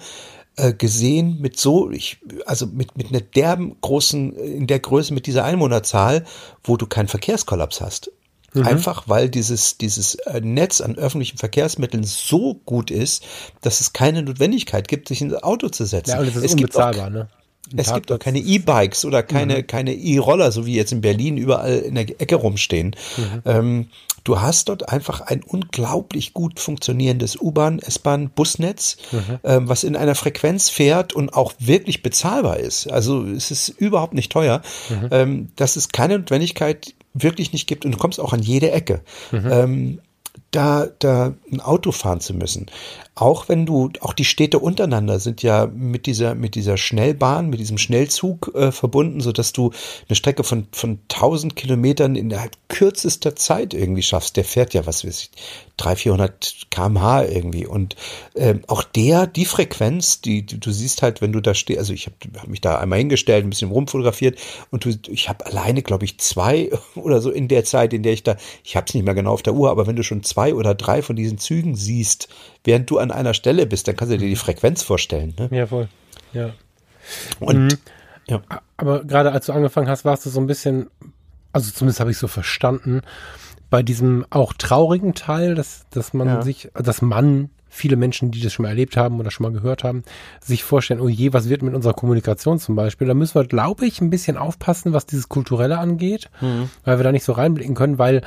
äh, 0.59 0.74
gesehen 0.74 1.38
mit 1.40 1.59
so, 1.59 1.90
ich, 1.90 2.18
also 2.46 2.66
mit, 2.66 2.98
mit 2.98 3.09
einer 3.09 3.20
derben 3.20 3.80
großen, 3.80 4.34
in 4.34 4.66
der 4.66 4.80
Größe 4.80 5.14
mit 5.14 5.26
dieser 5.26 5.44
Einwohnerzahl, 5.44 6.24
wo 6.64 6.76
du 6.76 6.86
keinen 6.86 7.09
Verkehrskollaps 7.09 7.80
hast. 7.80 8.11
Mhm. 8.54 8.66
Einfach 8.66 9.09
weil 9.09 9.28
dieses, 9.28 9.78
dieses 9.78 10.16
äh, 10.16 10.40
Netz 10.40 10.80
an 10.80 10.96
öffentlichen 10.96 11.38
Verkehrsmitteln 11.38 12.02
so 12.02 12.54
gut 12.64 12.90
ist, 12.90 13.24
dass 13.61 13.80
es 13.80 13.92
keine 13.92 14.22
Notwendigkeit 14.22 14.88
gibt, 14.88 15.09
sich 15.09 15.20
ins 15.20 15.34
Auto 15.34 15.68
zu 15.68 15.84
setzen. 15.84 16.11
Ja, 16.11 16.20
und 16.20 16.26
das 16.26 16.36
ist 16.36 16.44
es 16.44 16.52
unbezahlbar, 16.54 17.11
ne? 17.11 17.28
Es 17.76 17.92
gibt 17.92 18.10
auch 18.12 18.18
keine 18.18 18.38
E-Bikes 18.38 19.04
oder 19.04 19.22
keine, 19.22 19.58
mhm. 19.58 19.66
keine 19.66 19.94
E-Roller, 19.94 20.52
so 20.52 20.66
wie 20.66 20.74
jetzt 20.74 20.92
in 20.92 21.00
Berlin 21.00 21.36
überall 21.36 21.78
in 21.78 21.94
der 21.94 22.08
Ecke 22.20 22.36
rumstehen. 22.36 22.96
Mhm. 23.16 23.42
Ähm, 23.44 23.88
du 24.24 24.40
hast 24.40 24.68
dort 24.68 24.88
einfach 24.88 25.20
ein 25.20 25.42
unglaublich 25.42 26.34
gut 26.34 26.60
funktionierendes 26.60 27.36
U-Bahn, 27.40 27.78
S-Bahn, 27.78 28.30
Busnetz, 28.30 28.96
mhm. 29.12 29.38
ähm, 29.44 29.68
was 29.68 29.84
in 29.84 29.96
einer 29.96 30.14
Frequenz 30.14 30.68
fährt 30.70 31.12
und 31.12 31.34
auch 31.34 31.52
wirklich 31.58 32.02
bezahlbar 32.02 32.58
ist. 32.58 32.90
Also 32.90 33.24
es 33.24 33.50
ist 33.50 33.68
überhaupt 33.68 34.14
nicht 34.14 34.32
teuer. 34.32 34.62
Mhm. 34.88 35.08
Ähm, 35.10 35.48
dass 35.56 35.76
es 35.76 35.88
keine 35.88 36.18
Notwendigkeit 36.18 36.94
wirklich 37.14 37.52
nicht 37.52 37.66
gibt 37.66 37.84
und 37.84 37.92
du 37.92 37.98
kommst 37.98 38.20
auch 38.20 38.32
an 38.32 38.42
jede 38.42 38.70
Ecke. 38.70 39.00
Mhm. 39.32 39.48
Ähm, 39.50 39.98
da, 40.50 40.88
da 40.98 41.34
ein 41.52 41.60
Auto 41.60 41.92
fahren 41.92 42.20
zu 42.20 42.34
müssen. 42.34 42.66
Auch 43.20 43.48
wenn 43.48 43.66
du, 43.66 43.90
auch 44.00 44.12
die 44.12 44.24
Städte 44.24 44.60
untereinander 44.60 45.18
sind 45.18 45.42
ja 45.42 45.66
mit 45.66 46.06
dieser, 46.06 46.36
mit 46.36 46.54
dieser 46.54 46.76
Schnellbahn, 46.76 47.50
mit 47.50 47.58
diesem 47.58 47.76
Schnellzug 47.76 48.52
äh, 48.54 48.70
verbunden, 48.70 49.20
so 49.20 49.32
dass 49.32 49.52
du 49.52 49.72
eine 50.08 50.14
Strecke 50.14 50.44
von, 50.44 50.68
von 50.70 51.00
1000 51.10 51.56
Kilometern 51.56 52.14
innerhalb 52.14 52.56
kürzester 52.68 53.34
Zeit 53.34 53.74
irgendwie 53.74 54.04
schaffst. 54.04 54.36
Der 54.36 54.44
fährt 54.44 54.72
ja, 54.72 54.86
was 54.86 55.04
weiß 55.04 55.20
ich, 55.20 55.30
300, 55.78 55.98
400 55.98 56.66
kmh 56.70 57.24
irgendwie. 57.24 57.66
Und 57.66 57.96
ähm, 58.36 58.62
auch 58.68 58.84
der, 58.84 59.26
die 59.26 59.46
Frequenz, 59.46 60.20
die, 60.20 60.46
die 60.46 60.60
du 60.60 60.70
siehst 60.70 61.02
halt, 61.02 61.20
wenn 61.20 61.32
du 61.32 61.40
da 61.40 61.54
stehst, 61.54 61.80
also 61.80 61.92
ich 61.92 62.06
habe 62.06 62.16
hab 62.38 62.46
mich 62.46 62.60
da 62.60 62.78
einmal 62.78 63.00
hingestellt, 63.00 63.44
ein 63.44 63.50
bisschen 63.50 63.72
rumfotografiert 63.72 64.38
und 64.70 64.84
du, 64.84 64.90
ich 65.08 65.28
habe 65.28 65.44
alleine, 65.44 65.82
glaube 65.82 66.04
ich, 66.04 66.18
zwei 66.18 66.70
oder 66.94 67.20
so 67.20 67.32
in 67.32 67.48
der 67.48 67.64
Zeit, 67.64 67.92
in 67.92 68.04
der 68.04 68.12
ich 68.12 68.22
da, 68.22 68.36
ich 68.62 68.76
habe 68.76 68.86
es 68.86 68.94
nicht 68.94 69.04
mehr 69.04 69.14
genau 69.14 69.32
auf 69.32 69.42
der 69.42 69.54
Uhr, 69.54 69.70
aber 69.70 69.88
wenn 69.88 69.96
du 69.96 70.04
schon 70.04 70.22
zwei 70.22 70.54
oder 70.54 70.76
drei 70.76 71.02
von 71.02 71.16
diesen 71.16 71.38
Zügen 71.38 71.74
siehst, 71.74 72.28
während 72.68 72.90
du 72.90 72.98
an 72.98 73.10
einer 73.10 73.32
Stelle 73.32 73.66
bist, 73.66 73.88
dann 73.88 73.96
kannst 73.96 74.12
du 74.12 74.18
dir 74.18 74.28
die 74.28 74.36
Frequenz 74.36 74.82
vorstellen. 74.82 75.32
Ne? 75.38 75.48
Ja, 75.50 75.66
voll. 75.66 75.88
Ja. 76.34 76.50
Und 77.40 77.64
mhm. 77.64 77.78
ja. 78.28 78.42
Aber 78.76 79.04
gerade 79.04 79.32
als 79.32 79.46
du 79.46 79.54
angefangen 79.54 79.88
hast, 79.88 80.04
warst 80.04 80.26
du 80.26 80.30
so 80.30 80.38
ein 80.38 80.46
bisschen, 80.46 80.90
also 81.50 81.72
zumindest 81.72 82.00
habe 82.00 82.10
ich 82.10 82.18
so 82.18 82.28
verstanden, 82.28 83.00
bei 83.70 83.82
diesem 83.82 84.26
auch 84.28 84.52
traurigen 84.52 85.14
Teil, 85.14 85.54
dass, 85.54 85.86
dass 85.90 86.12
man 86.12 86.28
ja. 86.28 86.42
sich, 86.42 86.68
dass 86.74 87.00
man 87.00 87.48
viele 87.70 87.96
Menschen, 87.96 88.32
die 88.32 88.42
das 88.42 88.52
schon 88.52 88.64
mal 88.64 88.70
erlebt 88.70 88.98
haben 88.98 89.18
oder 89.18 89.30
schon 89.30 89.44
mal 89.44 89.52
gehört 89.52 89.82
haben, 89.82 90.02
sich 90.38 90.62
vorstellen, 90.62 91.00
oh 91.00 91.08
je, 91.08 91.32
was 91.32 91.48
wird 91.48 91.62
mit 91.62 91.74
unserer 91.74 91.94
Kommunikation 91.94 92.58
zum 92.58 92.76
Beispiel? 92.76 93.06
Da 93.08 93.14
müssen 93.14 93.34
wir, 93.34 93.46
glaube 93.46 93.86
ich, 93.86 94.02
ein 94.02 94.10
bisschen 94.10 94.36
aufpassen, 94.36 94.92
was 94.92 95.06
dieses 95.06 95.30
Kulturelle 95.30 95.78
angeht, 95.78 96.28
mhm. 96.42 96.68
weil 96.84 96.98
wir 96.98 97.04
da 97.04 97.12
nicht 97.12 97.24
so 97.24 97.32
reinblicken 97.32 97.74
können, 97.74 97.98
weil 97.98 98.20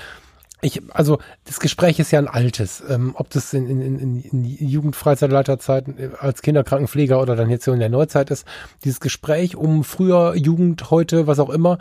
ich, 0.61 0.81
also 0.93 1.19
das 1.45 1.59
Gespräch 1.59 1.99
ist 1.99 2.11
ja 2.11 2.19
ein 2.19 2.27
altes. 2.27 2.83
Ähm, 2.87 3.13
ob 3.15 3.29
das 3.29 3.53
in, 3.53 3.67
in, 3.67 3.99
in, 3.99 4.21
in 4.21 4.43
Jugendfreizeitleiterzeiten 4.43 5.97
äh, 5.97 6.09
als 6.19 6.41
Kinderkrankenpfleger 6.41 7.19
oder 7.19 7.35
dann 7.35 7.49
jetzt 7.49 7.65
so 7.65 7.73
in 7.73 7.79
der 7.79 7.89
Neuzeit 7.89 8.29
ist, 8.29 8.45
dieses 8.83 8.99
Gespräch 8.99 9.55
um 9.55 9.83
früher, 9.83 10.35
Jugend, 10.35 10.91
heute, 10.91 11.27
was 11.27 11.39
auch 11.39 11.49
immer, 11.49 11.79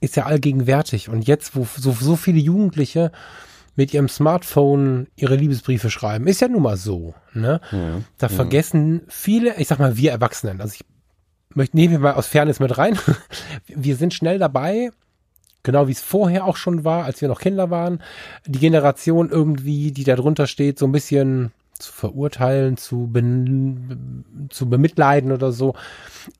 ist 0.00 0.16
ja 0.16 0.26
allgegenwärtig. 0.26 1.08
Und 1.08 1.26
jetzt, 1.26 1.56
wo 1.56 1.66
so, 1.76 1.92
so 1.92 2.16
viele 2.16 2.38
Jugendliche 2.38 3.12
mit 3.76 3.94
ihrem 3.94 4.08
Smartphone 4.08 5.08
ihre 5.16 5.36
Liebesbriefe 5.36 5.90
schreiben, 5.90 6.26
ist 6.26 6.40
ja 6.40 6.48
nun 6.48 6.62
mal 6.62 6.76
so. 6.76 7.14
Ne? 7.32 7.60
Ja, 7.72 8.00
da 8.18 8.26
ja. 8.26 8.28
vergessen 8.28 9.02
viele, 9.08 9.56
ich 9.56 9.68
sag 9.68 9.78
mal, 9.78 9.96
wir 9.96 10.10
Erwachsenen, 10.10 10.60
also 10.60 10.74
ich 10.74 10.84
möchte, 11.54 11.76
nehmen 11.76 11.92
wir 11.92 11.98
mal 11.98 12.14
aus 12.14 12.26
Fairness 12.26 12.60
mit 12.60 12.76
rein, 12.76 12.98
wir 13.66 13.96
sind 13.96 14.14
schnell 14.14 14.38
dabei, 14.38 14.90
Genau 15.62 15.88
wie 15.88 15.92
es 15.92 16.00
vorher 16.00 16.46
auch 16.46 16.56
schon 16.56 16.84
war, 16.84 17.04
als 17.04 17.20
wir 17.20 17.28
noch 17.28 17.40
Kinder 17.40 17.70
waren. 17.70 18.02
Die 18.46 18.58
Generation 18.58 19.30
irgendwie, 19.30 19.92
die 19.92 20.04
da 20.04 20.16
drunter 20.16 20.46
steht, 20.46 20.78
so 20.78 20.86
ein 20.86 20.92
bisschen 20.92 21.52
zu 21.80 21.92
verurteilen, 21.92 22.76
zu, 22.76 23.06
be 23.06 23.22
zu 24.50 24.68
bemitleiden 24.68 25.32
oder 25.32 25.52
so. 25.52 25.74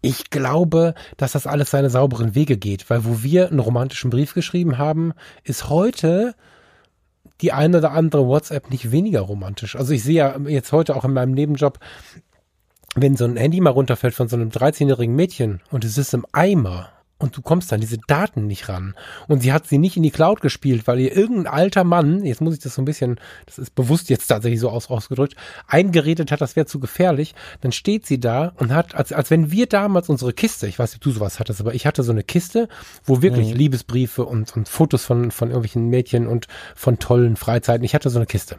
Ich 0.00 0.30
glaube, 0.30 0.94
dass 1.16 1.32
das 1.32 1.46
alles 1.46 1.70
seine 1.70 1.90
sauberen 1.90 2.34
Wege 2.34 2.56
geht, 2.56 2.88
weil 2.90 3.04
wo 3.04 3.22
wir 3.22 3.48
einen 3.48 3.58
romantischen 3.58 4.10
Brief 4.10 4.34
geschrieben 4.34 4.78
haben, 4.78 5.12
ist 5.42 5.68
heute 5.68 6.34
die 7.40 7.52
eine 7.52 7.78
oder 7.78 7.92
andere 7.92 8.26
WhatsApp 8.26 8.70
nicht 8.70 8.92
weniger 8.92 9.20
romantisch. 9.20 9.76
Also 9.76 9.92
ich 9.92 10.02
sehe 10.02 10.16
ja 10.16 10.38
jetzt 10.46 10.72
heute 10.72 10.94
auch 10.94 11.04
in 11.04 11.14
meinem 11.14 11.32
Nebenjob, 11.32 11.78
wenn 12.96 13.16
so 13.16 13.24
ein 13.24 13.36
Handy 13.36 13.60
mal 13.60 13.70
runterfällt 13.70 14.14
von 14.14 14.28
so 14.28 14.36
einem 14.36 14.50
13-jährigen 14.50 15.14
Mädchen 15.14 15.60
und 15.70 15.84
es 15.84 15.96
ist 15.96 16.12
im 16.12 16.26
Eimer 16.32 16.90
und 17.20 17.36
du 17.36 17.42
kommst 17.42 17.72
an 17.72 17.80
diese 17.80 17.98
Daten 17.98 18.46
nicht 18.46 18.68
ran. 18.68 18.94
Und 19.28 19.40
sie 19.40 19.52
hat 19.52 19.66
sie 19.66 19.78
nicht 19.78 19.96
in 19.96 20.02
die 20.02 20.10
Cloud 20.10 20.40
gespielt, 20.40 20.86
weil 20.86 20.98
ihr 20.98 21.14
irgendein 21.14 21.52
alter 21.52 21.84
Mann, 21.84 22.24
jetzt 22.24 22.40
muss 22.40 22.54
ich 22.54 22.60
das 22.60 22.74
so 22.74 22.82
ein 22.82 22.86
bisschen, 22.86 23.20
das 23.46 23.58
ist 23.58 23.74
bewusst 23.74 24.08
jetzt 24.08 24.26
tatsächlich 24.26 24.58
so 24.58 24.70
aus, 24.70 24.88
ausgedrückt, 24.90 25.36
eingeredet 25.66 26.32
hat, 26.32 26.40
das 26.40 26.56
wäre 26.56 26.66
zu 26.66 26.80
gefährlich. 26.80 27.34
Dann 27.60 27.72
steht 27.72 28.06
sie 28.06 28.18
da 28.18 28.52
und 28.56 28.72
hat, 28.72 28.94
als, 28.94 29.12
als 29.12 29.30
wenn 29.30 29.52
wir 29.52 29.66
damals 29.66 30.08
unsere 30.08 30.32
Kiste, 30.32 30.66
ich 30.66 30.78
weiß 30.78 30.92
nicht, 30.92 31.00
ob 31.00 31.04
du 31.04 31.12
sowas 31.12 31.38
hattest, 31.38 31.60
aber 31.60 31.74
ich 31.74 31.86
hatte 31.86 32.02
so 32.02 32.12
eine 32.12 32.24
Kiste, 32.24 32.68
wo 33.04 33.20
wirklich 33.20 33.50
mhm. 33.50 33.56
Liebesbriefe 33.56 34.24
und, 34.24 34.56
und 34.56 34.68
Fotos 34.68 35.04
von, 35.04 35.30
von 35.30 35.48
irgendwelchen 35.48 35.88
Mädchen 35.88 36.26
und 36.26 36.48
von 36.74 36.98
tollen 36.98 37.36
Freizeiten, 37.36 37.84
ich 37.84 37.94
hatte 37.94 38.08
so 38.08 38.18
eine 38.18 38.26
Kiste. 38.26 38.58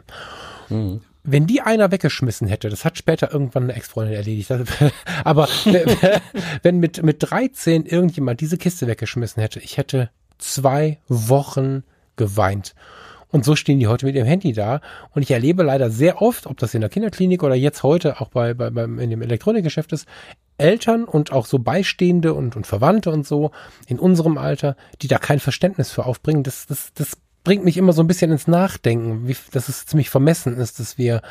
Mhm 0.68 1.00
wenn 1.24 1.46
die 1.46 1.60
einer 1.60 1.90
weggeschmissen 1.90 2.48
hätte, 2.48 2.68
das 2.68 2.84
hat 2.84 2.98
später 2.98 3.32
irgendwann 3.32 3.64
eine 3.64 3.74
Ex-Freundin 3.74 4.14
erledigt, 4.14 4.52
aber 5.24 5.48
wenn 6.62 6.78
mit, 6.78 7.02
mit 7.02 7.16
13 7.20 7.86
irgendjemand 7.86 8.40
diese 8.40 8.58
Kiste 8.58 8.86
weggeschmissen 8.86 9.40
hätte, 9.40 9.60
ich 9.60 9.76
hätte 9.76 10.10
zwei 10.38 10.98
Wochen 11.08 11.84
geweint. 12.16 12.74
Und 13.32 13.46
so 13.46 13.56
stehen 13.56 13.78
die 13.78 13.86
heute 13.86 14.04
mit 14.04 14.14
ihrem 14.14 14.26
Handy 14.26 14.52
da. 14.52 14.82
Und 15.12 15.22
ich 15.22 15.30
erlebe 15.30 15.62
leider 15.62 15.90
sehr 15.90 16.20
oft, 16.20 16.46
ob 16.46 16.58
das 16.58 16.74
in 16.74 16.82
der 16.82 16.90
Kinderklinik 16.90 17.42
oder 17.42 17.54
jetzt 17.54 17.82
heute 17.82 18.20
auch 18.20 18.28
bei, 18.28 18.52
bei, 18.52 18.68
beim, 18.68 18.98
in 18.98 19.08
dem 19.08 19.22
Elektronikgeschäft 19.22 19.92
ist, 19.92 20.06
Eltern 20.58 21.04
und 21.04 21.32
auch 21.32 21.46
so 21.46 21.58
Beistehende 21.58 22.34
und, 22.34 22.56
und 22.56 22.66
Verwandte 22.66 23.10
und 23.10 23.26
so 23.26 23.50
in 23.86 23.98
unserem 23.98 24.36
Alter, 24.36 24.76
die 25.00 25.08
da 25.08 25.16
kein 25.16 25.40
Verständnis 25.40 25.90
für 25.90 26.04
aufbringen. 26.04 26.42
Das, 26.42 26.66
das, 26.66 26.92
das 26.92 27.16
bringt 27.44 27.64
mich 27.64 27.76
immer 27.76 27.92
so 27.92 28.02
ein 28.02 28.06
bisschen 28.06 28.30
ins 28.30 28.46
Nachdenken, 28.46 29.26
wie, 29.26 29.36
dass 29.52 29.68
es 29.68 29.86
ziemlich 29.86 30.10
vermessen 30.10 30.56
ist, 30.56 30.80
dass 30.80 30.98
wir 30.98 31.22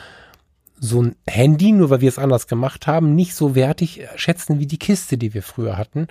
so 0.79 1.03
ein 1.03 1.15
Handy, 1.27 1.71
nur 1.71 1.89
weil 1.89 2.01
wir 2.01 2.09
es 2.09 2.19
anders 2.19 2.47
gemacht 2.47 2.87
haben, 2.87 3.13
nicht 3.13 3.35
so 3.35 3.55
wertig 3.55 4.07
schätzen 4.15 4.59
wie 4.59 4.65
die 4.65 4.79
Kiste, 4.79 5.17
die 5.17 5.33
wir 5.33 5.43
früher 5.43 5.77
hatten. 5.77 6.07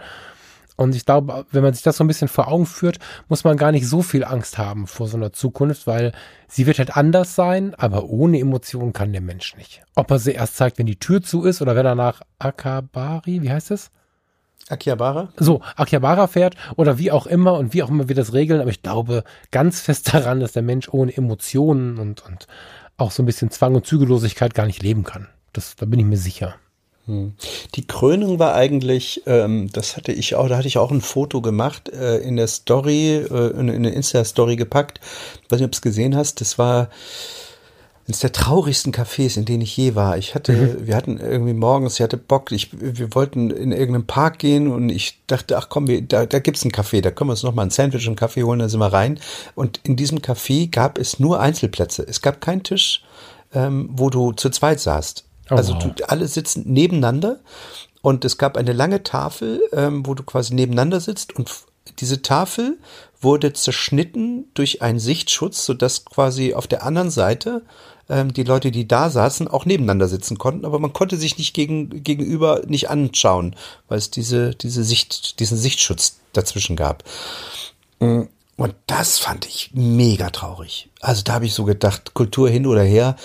Und 0.76 0.94
ich 0.94 1.04
glaube, 1.04 1.44
wenn 1.50 1.62
man 1.62 1.74
sich 1.74 1.82
das 1.82 1.98
so 1.98 2.04
ein 2.04 2.06
bisschen 2.06 2.28
vor 2.28 2.48
Augen 2.48 2.64
führt, 2.64 3.00
muss 3.28 3.44
man 3.44 3.58
gar 3.58 3.70
nicht 3.70 3.86
so 3.86 4.00
viel 4.00 4.24
Angst 4.24 4.56
haben 4.56 4.86
vor 4.86 5.08
so 5.08 5.18
einer 5.18 5.30
Zukunft, 5.30 5.86
weil 5.86 6.12
sie 6.48 6.66
wird 6.66 6.78
halt 6.78 6.96
anders 6.96 7.34
sein, 7.34 7.74
aber 7.74 8.04
ohne 8.04 8.38
Emotionen 8.38 8.94
kann 8.94 9.12
der 9.12 9.20
Mensch 9.20 9.56
nicht. 9.56 9.82
Ob 9.94 10.10
er 10.10 10.18
sie 10.18 10.32
erst 10.32 10.56
zeigt, 10.56 10.78
wenn 10.78 10.86
die 10.86 10.98
Tür 10.98 11.20
zu 11.20 11.44
ist 11.44 11.60
oder 11.60 11.76
wenn 11.76 11.84
er 11.84 11.96
nach 11.96 12.22
Akabari, 12.38 13.42
wie 13.42 13.50
heißt 13.50 13.72
es? 13.72 13.90
Akihabara? 14.70 15.28
So, 15.36 15.60
Akihabara 15.76 16.26
fährt 16.26 16.54
oder 16.76 16.98
wie 16.98 17.10
auch 17.10 17.26
immer 17.26 17.54
und 17.54 17.74
wie 17.74 17.82
auch 17.82 17.90
immer 17.90 18.08
wir 18.08 18.14
das 18.14 18.32
regeln, 18.32 18.60
aber 18.60 18.70
ich 18.70 18.82
glaube 18.82 19.24
ganz 19.50 19.80
fest 19.80 20.14
daran, 20.14 20.40
dass 20.40 20.52
der 20.52 20.62
Mensch 20.62 20.88
ohne 20.90 21.16
Emotionen 21.16 21.98
und, 21.98 22.24
und 22.26 22.46
auch 22.96 23.10
so 23.10 23.22
ein 23.22 23.26
bisschen 23.26 23.50
Zwang 23.50 23.74
und 23.74 23.86
Zügellosigkeit 23.86 24.54
gar 24.54 24.66
nicht 24.66 24.82
leben 24.82 25.04
kann. 25.04 25.28
Das, 25.52 25.76
da 25.76 25.86
bin 25.86 25.98
ich 25.98 26.06
mir 26.06 26.18
sicher. 26.18 26.54
Hm. 27.06 27.34
Die 27.74 27.86
Krönung 27.86 28.38
war 28.38 28.54
eigentlich, 28.54 29.22
ähm, 29.26 29.68
das 29.72 29.96
hatte 29.96 30.12
ich 30.12 30.34
auch, 30.34 30.48
da 30.48 30.58
hatte 30.58 30.68
ich 30.68 30.78
auch 30.78 30.90
ein 30.90 31.00
Foto 31.00 31.40
gemacht, 31.40 31.88
äh, 31.88 32.18
in 32.18 32.36
der 32.36 32.46
Story, 32.46 33.16
äh, 33.16 33.50
in, 33.50 33.68
in 33.68 33.76
eine 33.76 33.90
Insta-Story 33.90 34.56
gepackt. 34.56 35.00
Ich 35.42 35.50
weiß 35.50 35.58
nicht, 35.58 35.66
ob 35.66 35.72
du 35.72 35.76
es 35.76 35.82
gesehen 35.82 36.14
hast. 36.14 36.40
Das 36.40 36.58
war 36.58 36.88
eines 38.10 38.20
der 38.20 38.32
traurigsten 38.32 38.92
Cafés, 38.92 39.36
in 39.36 39.44
denen 39.44 39.62
ich 39.62 39.76
je 39.76 39.94
war. 39.94 40.18
Ich 40.18 40.34
hatte, 40.34 40.52
mhm. 40.52 40.86
wir 40.88 40.96
hatten 40.96 41.18
irgendwie 41.18 41.52
morgens, 41.52 41.94
ich 41.94 42.00
hatte 42.00 42.16
Bock, 42.16 42.50
ich, 42.50 42.70
wir 42.72 43.14
wollten 43.14 43.50
in 43.50 43.70
irgendeinen 43.70 44.06
Park 44.06 44.40
gehen 44.40 44.66
und 44.66 44.88
ich 44.88 45.20
dachte, 45.28 45.56
ach 45.56 45.68
komm, 45.68 45.86
wir, 45.86 46.02
da, 46.02 46.26
da 46.26 46.40
gibt's 46.40 46.62
einen 46.62 46.72
Café, 46.72 47.02
da 47.02 47.12
können 47.12 47.28
wir 47.28 47.32
uns 47.32 47.44
noch 47.44 47.54
mal 47.54 47.62
ein 47.62 47.70
Sandwich 47.70 48.02
und 48.02 48.10
einen 48.10 48.16
Kaffee 48.16 48.42
holen, 48.42 48.58
da 48.58 48.68
sind 48.68 48.80
wir 48.80 48.92
rein. 48.92 49.20
Und 49.54 49.78
in 49.84 49.94
diesem 49.94 50.18
Café 50.18 50.68
gab 50.68 50.98
es 50.98 51.20
nur 51.20 51.38
Einzelplätze. 51.38 52.04
Es 52.06 52.20
gab 52.20 52.40
keinen 52.40 52.64
Tisch, 52.64 53.04
ähm, 53.54 53.90
wo 53.92 54.10
du 54.10 54.32
zu 54.32 54.50
zweit 54.50 54.80
saßt. 54.80 55.24
Oh, 55.50 55.54
also 55.54 55.74
wow. 55.74 55.94
du, 55.94 56.08
alle 56.08 56.26
sitzen 56.26 56.64
nebeneinander 56.66 57.38
und 58.02 58.24
es 58.24 58.38
gab 58.38 58.56
eine 58.56 58.72
lange 58.72 59.04
Tafel, 59.04 59.62
ähm, 59.72 60.04
wo 60.04 60.14
du 60.14 60.24
quasi 60.24 60.52
nebeneinander 60.54 60.98
sitzt 60.98 61.36
und 61.36 61.48
diese 62.00 62.22
Tafel 62.22 62.78
wurde 63.20 63.52
zerschnitten 63.52 64.46
durch 64.54 64.82
einen 64.82 64.98
Sichtschutz, 64.98 65.64
sodass 65.64 66.04
quasi 66.04 66.54
auf 66.54 66.66
der 66.66 66.84
anderen 66.84 67.10
Seite 67.10 67.62
ähm, 68.10 68.32
die 68.34 68.42
Leute, 68.42 68.70
die 68.70 68.86
da 68.86 69.08
saßen, 69.08 69.48
auch 69.48 69.64
nebeneinander 69.64 70.08
sitzen 70.08 70.36
konnten, 70.36 70.64
aber 70.64 70.78
man 70.78 70.92
konnte 70.92 71.16
sich 71.16 71.38
nicht 71.38 71.54
gegen, 71.54 72.02
gegenüber 72.02 72.62
nicht 72.66 72.90
anschauen, 72.90 73.56
weil 73.88 73.98
es 73.98 74.10
diese, 74.10 74.50
diese 74.50 74.84
Sicht, 74.84 75.40
diesen 75.40 75.56
Sichtschutz 75.56 76.18
dazwischen 76.32 76.76
gab. 76.76 77.04
Mm, 78.00 78.22
und 78.56 78.74
das 78.86 79.18
fand 79.18 79.46
ich 79.46 79.70
mega 79.72 80.28
traurig. 80.28 80.90
Also 81.00 81.22
da 81.22 81.34
habe 81.34 81.46
ich 81.46 81.54
so 81.54 81.64
gedacht, 81.64 82.12
Kultur 82.12 82.50
hin 82.50 82.66
oder 82.66 82.82
her, 82.82 83.16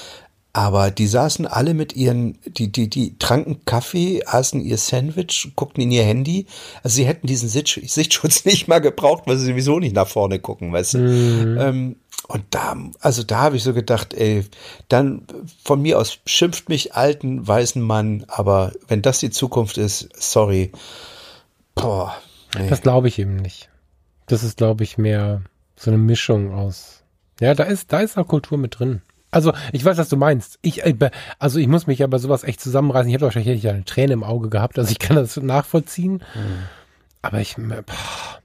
aber 0.56 0.90
die 0.90 1.08
saßen 1.08 1.46
alle 1.46 1.74
mit 1.74 1.98
ihren, 1.98 2.38
die, 2.46 2.72
die, 2.72 2.90
die 2.90 3.20
tranken 3.20 3.66
Kaffee, 3.66 4.24
aßen 4.26 4.62
ihr 4.62 4.78
Sandwich, 4.78 5.52
guckten 5.58 5.84
in 5.84 5.92
ihr 5.92 6.06
Handy. 6.06 6.46
Also 6.82 6.96
sie 6.96 7.06
hätten 7.06 7.28
diesen 7.28 7.50
Sichtschutz 7.50 8.46
nicht 8.46 8.70
mal 8.70 8.80
gebraucht, 8.80 9.24
weil 9.26 9.38
sie 9.38 9.48
sowieso 9.48 9.80
nicht 9.80 9.94
nach 9.94 10.08
vorne 10.08 10.40
gucken, 10.40 10.72
weißt 10.72 10.94
du. 10.94 10.98
Mhm. 11.00 11.58
Ähm, 11.60 11.96
und 12.28 12.44
da, 12.50 12.76
also 13.02 13.24
da 13.24 13.40
habe 13.40 13.58
ich 13.58 13.64
so 13.64 13.74
gedacht, 13.74 14.14
ey, 14.14 14.46
dann 14.88 15.24
von 15.64 15.82
mir 15.82 16.00
aus 16.00 16.20
schimpft 16.26 16.70
mich 16.70 16.96
alten 16.96 17.48
weißen 17.48 17.82
Mann, 17.82 18.26
aber 18.28 18.72
wenn 18.88 19.02
das 19.02 19.20
die 19.20 19.30
Zukunft 19.30 19.78
ist, 19.78 20.10
sorry. 20.16 20.72
Boah. 21.76 22.16
Nee. 22.58 22.70
Das 22.70 22.82
glaube 22.82 23.08
ich 23.08 23.20
eben 23.20 23.36
nicht. 23.36 23.70
Das 24.28 24.44
ist, 24.44 24.58
glaube 24.58 24.84
ich, 24.84 24.98
mehr 24.98 25.42
so 25.76 25.92
eine 25.92 25.98
Mischung 25.98 26.54
aus. 26.54 27.04
Ja, 27.40 27.54
da 27.54 27.64
ist, 27.66 27.92
da 27.92 28.00
ist 28.00 28.18
auch 28.18 28.28
Kultur 28.28 28.58
mit 28.58 28.80
drin. 28.80 29.02
Also, 29.30 29.54
ich 29.74 29.84
weiß, 29.84 29.98
was 29.98 30.08
du 30.08 30.16
meinst. 30.16 30.60
Ich, 30.62 30.86
äh, 30.86 30.96
also, 31.40 31.60
ich 31.60 31.68
muss 31.68 31.88
mich 31.88 32.00
ja 32.00 32.08
bei 32.08 32.18
sowas 32.18 32.44
echt 32.46 32.62
zusammenreißen. 32.62 33.10
Ich 33.10 33.16
habe 33.16 33.26
wahrscheinlich 33.26 33.68
eine 33.68 33.84
Träne 33.84 34.14
im 34.14 34.24
Auge 34.24 34.50
gehabt, 34.50 34.80
also 34.80 34.90
ich 34.90 35.00
kann 35.00 35.18
das 35.18 35.36
nachvollziehen. 35.36 36.24
Mhm. 36.34 36.64
Aber 37.22 37.42
ich, 37.42 37.56
boah, 37.56 38.40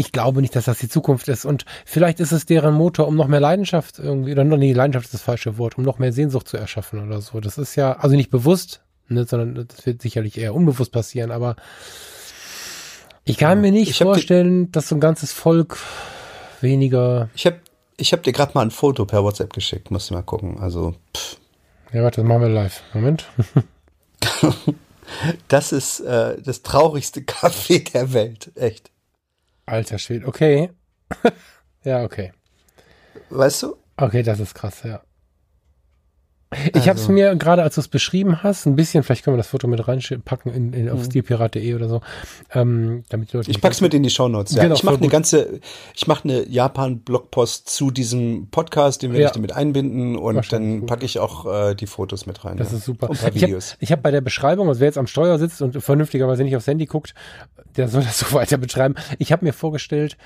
ich 0.00 0.12
glaube 0.12 0.40
nicht, 0.40 0.56
dass 0.56 0.64
das 0.64 0.78
die 0.78 0.88
Zukunft 0.88 1.28
ist. 1.28 1.44
Und 1.44 1.66
vielleicht 1.84 2.20
ist 2.20 2.32
es 2.32 2.46
deren 2.46 2.74
Motor, 2.74 3.06
um 3.06 3.16
noch 3.16 3.28
mehr 3.28 3.40
Leidenschaft 3.40 3.98
irgendwie, 3.98 4.32
oder 4.32 4.44
nee, 4.44 4.72
Leidenschaft 4.72 5.04
ist 5.04 5.14
das 5.14 5.20
falsche 5.22 5.58
Wort, 5.58 5.76
um 5.76 5.84
noch 5.84 5.98
mehr 5.98 6.12
Sehnsucht 6.12 6.48
zu 6.48 6.56
erschaffen 6.56 7.06
oder 7.06 7.20
so. 7.20 7.38
Das 7.40 7.58
ist 7.58 7.76
ja, 7.76 7.92
also 7.92 8.16
nicht 8.16 8.30
bewusst, 8.30 8.80
ne, 9.08 9.26
sondern 9.26 9.66
das 9.68 9.84
wird 9.84 10.00
sicherlich 10.00 10.38
eher 10.38 10.54
unbewusst 10.54 10.90
passieren, 10.90 11.30
aber 11.30 11.56
ich 13.24 13.36
kann 13.36 13.58
ja. 13.58 13.62
mir 13.62 13.72
nicht 13.72 13.96
vorstellen, 13.98 14.72
dass 14.72 14.88
so 14.88 14.96
ein 14.96 15.00
ganzes 15.00 15.32
Volk 15.32 15.78
weniger. 16.62 17.28
Ich 17.34 17.44
habe 17.44 17.60
ich 17.98 18.14
hab 18.14 18.22
dir 18.22 18.32
gerade 18.32 18.52
mal 18.54 18.62
ein 18.62 18.70
Foto 18.70 19.04
per 19.04 19.22
WhatsApp 19.22 19.52
geschickt, 19.52 19.90
musst 19.90 20.08
du 20.08 20.14
mal 20.14 20.22
gucken. 20.22 20.58
Also. 20.58 20.94
Pff. 21.14 21.36
Ja, 21.92 22.02
warte, 22.02 22.22
das 22.22 22.28
machen 22.28 22.42
wir 22.42 22.48
live. 22.48 22.82
Moment. 22.94 23.26
das 25.48 25.72
ist 25.72 26.00
äh, 26.00 26.40
das 26.40 26.62
traurigste 26.62 27.20
Café 27.26 27.92
der 27.92 28.14
Welt, 28.14 28.52
echt. 28.54 28.90
Alter 29.70 29.98
Schwede, 29.98 30.26
okay. 30.26 30.70
ja, 31.84 32.02
okay. 32.02 32.32
Weißt 33.30 33.62
du? 33.62 33.76
Okay, 33.96 34.22
das 34.22 34.40
ist 34.40 34.54
krass, 34.54 34.82
ja. 34.82 35.02
Ich 36.52 36.74
also. 36.74 36.88
habe 36.88 36.98
es 36.98 37.08
mir 37.08 37.36
gerade, 37.36 37.62
als 37.62 37.76
du 37.76 37.80
es 37.80 37.86
beschrieben 37.86 38.42
hast, 38.42 38.66
ein 38.66 38.74
bisschen, 38.74 39.04
vielleicht 39.04 39.22
können 39.22 39.36
wir 39.36 39.38
das 39.38 39.46
Foto 39.46 39.68
mit 39.68 39.86
reinpacken 39.86 40.52
in, 40.52 40.72
in, 40.72 40.90
auf 40.90 40.98
mhm. 40.98 41.04
stilpirat.de 41.04 41.74
oder 41.76 41.88
so, 41.88 42.00
ähm, 42.52 43.04
damit 43.08 43.32
die 43.32 43.36
Leute. 43.36 43.52
Ich 43.52 43.60
pack's 43.60 43.80
mit 43.80 43.94
in 43.94 44.02
die 44.02 44.10
Shownotes. 44.10 44.56
Ja. 44.56 44.64
Genau, 44.64 44.74
ich 44.74 44.82
mache 44.82 44.96
eine 44.96 45.06
ganze, 45.06 45.60
ich 45.94 46.08
mache 46.08 46.24
eine 46.24 46.48
Japan-Blogpost 46.48 47.70
zu 47.70 47.92
diesem 47.92 48.48
Podcast, 48.50 49.02
den 49.02 49.12
werde 49.12 49.22
ja. 49.22 49.28
ich 49.28 49.34
damit 49.34 49.52
einbinden 49.52 50.16
und 50.16 50.52
dann 50.52 50.86
packe 50.86 51.04
ich 51.04 51.20
auch 51.20 51.46
äh, 51.46 51.74
die 51.76 51.86
Fotos 51.86 52.26
mit 52.26 52.44
rein. 52.44 52.56
Das 52.56 52.72
ja. 52.72 52.78
ist 52.78 52.84
super. 52.84 53.08
Und 53.08 53.18
ein 53.18 53.22
paar 53.22 53.34
Videos. 53.34 53.76
Ich 53.78 53.92
habe 53.92 54.00
hab 54.00 54.02
bei 54.02 54.10
der 54.10 54.20
Beschreibung, 54.20 54.68
also 54.68 54.80
wer 54.80 54.86
jetzt 54.86 54.98
am 54.98 55.06
Steuer 55.06 55.38
sitzt 55.38 55.62
und 55.62 55.80
vernünftigerweise 55.80 56.42
nicht 56.42 56.56
aufs 56.56 56.66
Handy 56.66 56.86
guckt, 56.86 57.14
der 57.76 57.88
soll 57.88 58.02
das 58.02 58.18
so 58.20 58.32
weiter 58.32 58.58
betreiben. 58.58 58.94
Ich 59.18 59.32
habe 59.32 59.44
mir 59.44 59.52
vorgestellt, 59.52 60.16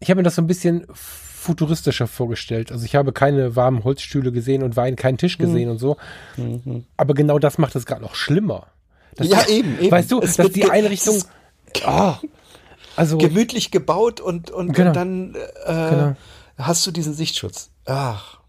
ich 0.00 0.10
habe 0.10 0.18
mir 0.18 0.24
das 0.24 0.36
so 0.36 0.42
ein 0.42 0.46
bisschen 0.46 0.86
futuristischer 0.92 2.06
vorgestellt. 2.06 2.72
Also 2.72 2.84
ich 2.84 2.96
habe 2.96 3.12
keine 3.12 3.54
warmen 3.56 3.84
Holzstühle 3.84 4.32
gesehen 4.32 4.62
und 4.62 4.76
Wein 4.76 4.96
keinen 4.96 5.16
Tisch 5.16 5.38
gesehen 5.38 5.66
mhm. 5.66 5.70
und 5.72 5.78
so. 5.78 5.96
Mhm. 6.36 6.84
Aber 6.96 7.14
genau 7.14 7.38
das 7.38 7.58
macht 7.58 7.76
es 7.76 7.86
gerade 7.86 8.02
noch 8.02 8.14
schlimmer. 8.14 8.66
Das 9.14 9.28
ja, 9.28 9.46
eben, 9.48 9.78
eben. 9.78 9.90
Weißt 9.90 10.10
du, 10.10 10.20
es 10.20 10.36
dass 10.36 10.50
die 10.50 10.68
Einrichtung 10.68 11.22
oh, 11.86 12.14
also 12.96 13.18
gemütlich 13.18 13.70
gebaut 13.70 14.20
und, 14.20 14.50
und, 14.50 14.72
genau. 14.72 14.88
und 14.88 14.96
dann 14.96 15.34
äh, 15.34 15.90
genau. 15.90 16.16
hast 16.58 16.86
du 16.86 16.90
diesen 16.90 17.14
Sichtschutz. 17.14 17.70
Ach. 17.86 18.40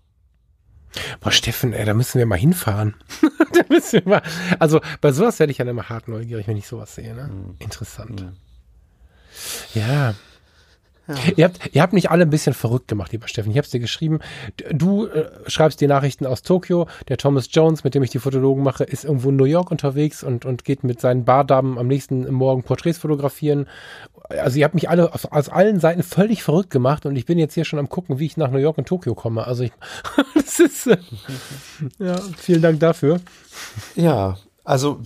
Boah, 1.19 1.31
Steffen, 1.31 1.73
ey, 1.73 1.85
da 1.85 1.93
müssen 1.93 2.19
wir 2.19 2.25
mal 2.25 2.37
hinfahren. 2.37 2.95
da 3.53 3.61
müssen 3.69 4.05
wir 4.05 4.09
mal. 4.09 4.21
Also 4.59 4.81
bei 5.01 5.11
sowas 5.11 5.39
werde 5.39 5.51
ich 5.51 5.57
ja 5.57 5.65
immer 5.65 5.89
hart 5.89 6.07
neugierig, 6.07 6.47
wenn 6.47 6.57
ich 6.57 6.67
sowas 6.67 6.95
sehe. 6.95 7.13
Ne? 7.13 7.29
Mhm. 7.31 7.55
Interessant. 7.59 8.21
Mhm. 8.21 8.31
Ja, 9.73 10.15
ja. 11.07 11.15
Ihr, 11.37 11.45
habt, 11.45 11.69
ihr 11.73 11.81
habt 11.81 11.93
mich 11.93 12.11
alle 12.11 12.23
ein 12.23 12.29
bisschen 12.29 12.53
verrückt 12.53 12.89
gemacht, 12.89 13.11
lieber 13.13 13.27
Steffen. 13.27 13.51
Ich 13.51 13.57
habe 13.57 13.65
es 13.65 13.71
dir 13.71 13.79
geschrieben. 13.79 14.19
Du 14.71 15.07
äh, 15.07 15.29
schreibst 15.47 15.79
die 15.79 15.87
Nachrichten 15.87 16.25
aus 16.25 16.41
Tokio. 16.41 16.87
Der 17.07 17.17
Thomas 17.17 17.47
Jones, 17.51 17.83
mit 17.83 17.95
dem 17.95 18.03
ich 18.03 18.09
die 18.09 18.19
Fotologen 18.19 18.63
mache, 18.63 18.83
ist 18.83 19.05
irgendwo 19.05 19.29
in 19.29 19.37
New 19.37 19.45
York 19.45 19.71
unterwegs 19.71 20.23
und, 20.23 20.43
und 20.45 20.65
geht 20.65 20.83
mit 20.83 20.99
seinen 20.99 21.23
Bardamen 21.23 21.77
am 21.77 21.87
nächsten 21.87 22.29
Morgen 22.31 22.63
Porträts 22.63 22.97
fotografieren. 22.97 23.67
Also 24.29 24.59
ihr 24.59 24.65
habt 24.65 24.75
mich 24.75 24.89
alle 24.89 25.13
aus, 25.13 25.49
allen 25.49 25.79
Seiten 25.79 26.03
völlig 26.03 26.43
verrückt 26.43 26.69
gemacht 26.69 27.05
und 27.05 27.15
ich 27.15 27.25
bin 27.25 27.37
jetzt 27.37 27.53
hier 27.53 27.65
schon 27.65 27.79
am 27.79 27.89
gucken, 27.89 28.19
wie 28.19 28.25
ich 28.25 28.37
nach 28.37 28.51
New 28.51 28.57
York 28.57 28.77
und 28.77 28.87
Tokio 28.87 29.15
komme. 29.15 29.47
Also 29.47 29.63
ich, 29.63 29.71
das 30.35 30.59
ist, 30.59 30.87
äh, 30.87 30.97
ja, 31.99 32.17
vielen 32.37 32.61
Dank 32.61 32.79
dafür. 32.79 33.19
Ja, 33.95 34.37
also 34.67 34.99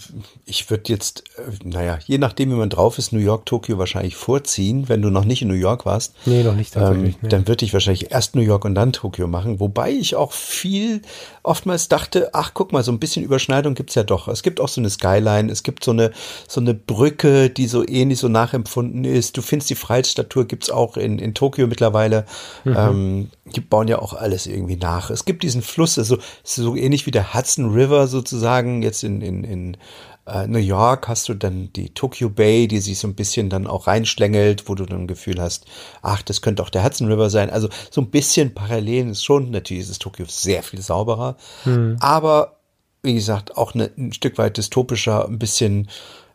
ich 0.44 0.72
würde 0.72 0.92
jetzt, 0.92 1.24
äh, 1.38 1.52
naja, 1.64 2.00
je 2.04 2.18
nachdem, 2.18 2.50
wie 2.50 2.56
man 2.56 2.72
drauf 2.72 2.98
ist, 2.98 3.14
New 3.14 3.20
York, 3.20 3.46
Tokio 3.46 3.78
wahrscheinlich 3.78 4.16
vorziehen, 4.16 4.90
wenn 4.90 5.04
du 5.04 5.12
noch 5.12 5.24
nicht 5.24 5.44
in 5.44 5.50
New 5.50 5.54
York 5.54 5.86
warst. 5.86 6.16
Nee, 6.26 6.42
noch 6.42 6.56
nicht 6.56 6.74
tatsächlich. 6.74 7.14
Ähm, 7.14 7.20
nee. 7.22 7.30
Dann 7.30 7.48
würde 7.48 7.64
ich 7.64 7.72
wahrscheinlich 7.72 8.12
erst 8.12 8.36
New 8.36 8.42
York 8.42 8.66
und 8.66 8.74
dann 8.74 8.92
Tokio 8.92 9.28
machen. 9.28 9.60
Wobei 9.60 9.92
ich 9.92 10.16
auch 10.16 10.32
viel 10.32 11.04
oftmals 11.44 11.90
dachte, 11.90 12.32
ach 12.34 12.56
guck 12.56 12.74
mal, 12.74 12.84
so 12.84 12.92
ein 12.92 12.98
bisschen 12.98 13.24
Überschneidung 13.24 13.76
gibt's 13.76 13.94
ja 13.94 14.02
doch. 14.02 14.28
Es 14.28 14.42
gibt 14.42 14.60
auch 14.60 14.68
so 14.68 14.82
eine 14.82 14.90
Skyline, 14.90 15.52
es 15.52 15.62
gibt 15.62 15.84
so 15.84 15.92
eine, 15.92 16.10
so 16.48 16.60
eine 16.60 16.74
Brücke, 16.74 17.52
die 17.52 17.68
so 17.68 17.88
ähnlich 17.88 18.18
so 18.18 18.30
nachempfunden 18.30 19.06
ist. 19.06 19.38
Du 19.38 19.44
findest 19.44 19.70
die 19.70 19.76
Freiheitsstatue 19.76 20.46
gibt's 20.46 20.72
auch 20.72 20.98
in, 20.98 21.20
in 21.20 21.36
Tokio 21.36 21.68
mittlerweile. 21.68 22.26
Mhm. 22.64 22.76
Ähm, 22.76 23.30
die 23.46 23.62
bauen 23.62 23.88
ja 23.88 24.00
auch 24.00 24.14
alles 24.14 24.48
irgendwie 24.48 24.78
nach. 24.78 25.12
Es 25.12 25.26
gibt 25.26 25.44
diesen 25.44 25.62
Fluss, 25.62 26.00
also 26.00 26.18
so 26.44 26.76
ähnlich 26.76 27.06
wie 27.06 27.12
der 27.12 27.36
Hudson 27.36 27.74
River 27.74 28.08
sozusagen 28.08 28.82
jetzt 28.82 29.04
in, 29.04 29.22
in 29.22 29.51
in 29.52 29.78
äh, 30.26 30.48
New 30.48 30.60
York 30.60 31.08
hast 31.08 31.28
du 31.30 31.34
dann 31.34 31.72
die 31.74 31.94
Tokyo 31.94 32.30
Bay, 32.30 32.68
die 32.68 32.80
sich 32.80 33.00
so 33.00 33.08
ein 33.08 33.16
bisschen 33.16 33.50
dann 33.50 33.68
auch 33.68 33.88
reinschlängelt, 33.88 34.70
wo 34.70 34.76
du 34.76 34.86
dann 34.86 35.02
ein 35.02 35.08
Gefühl 35.08 35.42
hast, 35.42 35.66
ach, 36.02 36.22
das 36.22 36.42
könnte 36.42 36.64
auch 36.64 36.70
der 36.70 36.84
Hudson 36.84 37.08
River 37.12 37.30
sein. 37.30 37.50
Also 37.50 37.70
so 37.90 38.02
ein 38.02 38.10
bisschen 38.10 38.54
parallel 38.54 39.10
ist 39.10 39.24
schon, 39.24 39.52
natürlich 39.52 39.84
ist 39.84 39.90
es 39.90 40.00
Tokio 40.00 40.26
sehr 40.28 40.64
viel 40.64 40.82
sauberer, 40.82 41.38
hm. 41.64 41.98
aber 42.00 42.58
wie 43.04 43.16
gesagt, 43.16 43.58
auch 43.58 43.74
eine, 43.74 43.92
ein 43.98 44.14
Stück 44.14 44.38
weit 44.38 44.58
dystopischer, 44.58 45.28
ein 45.28 45.40
bisschen, 45.40 45.90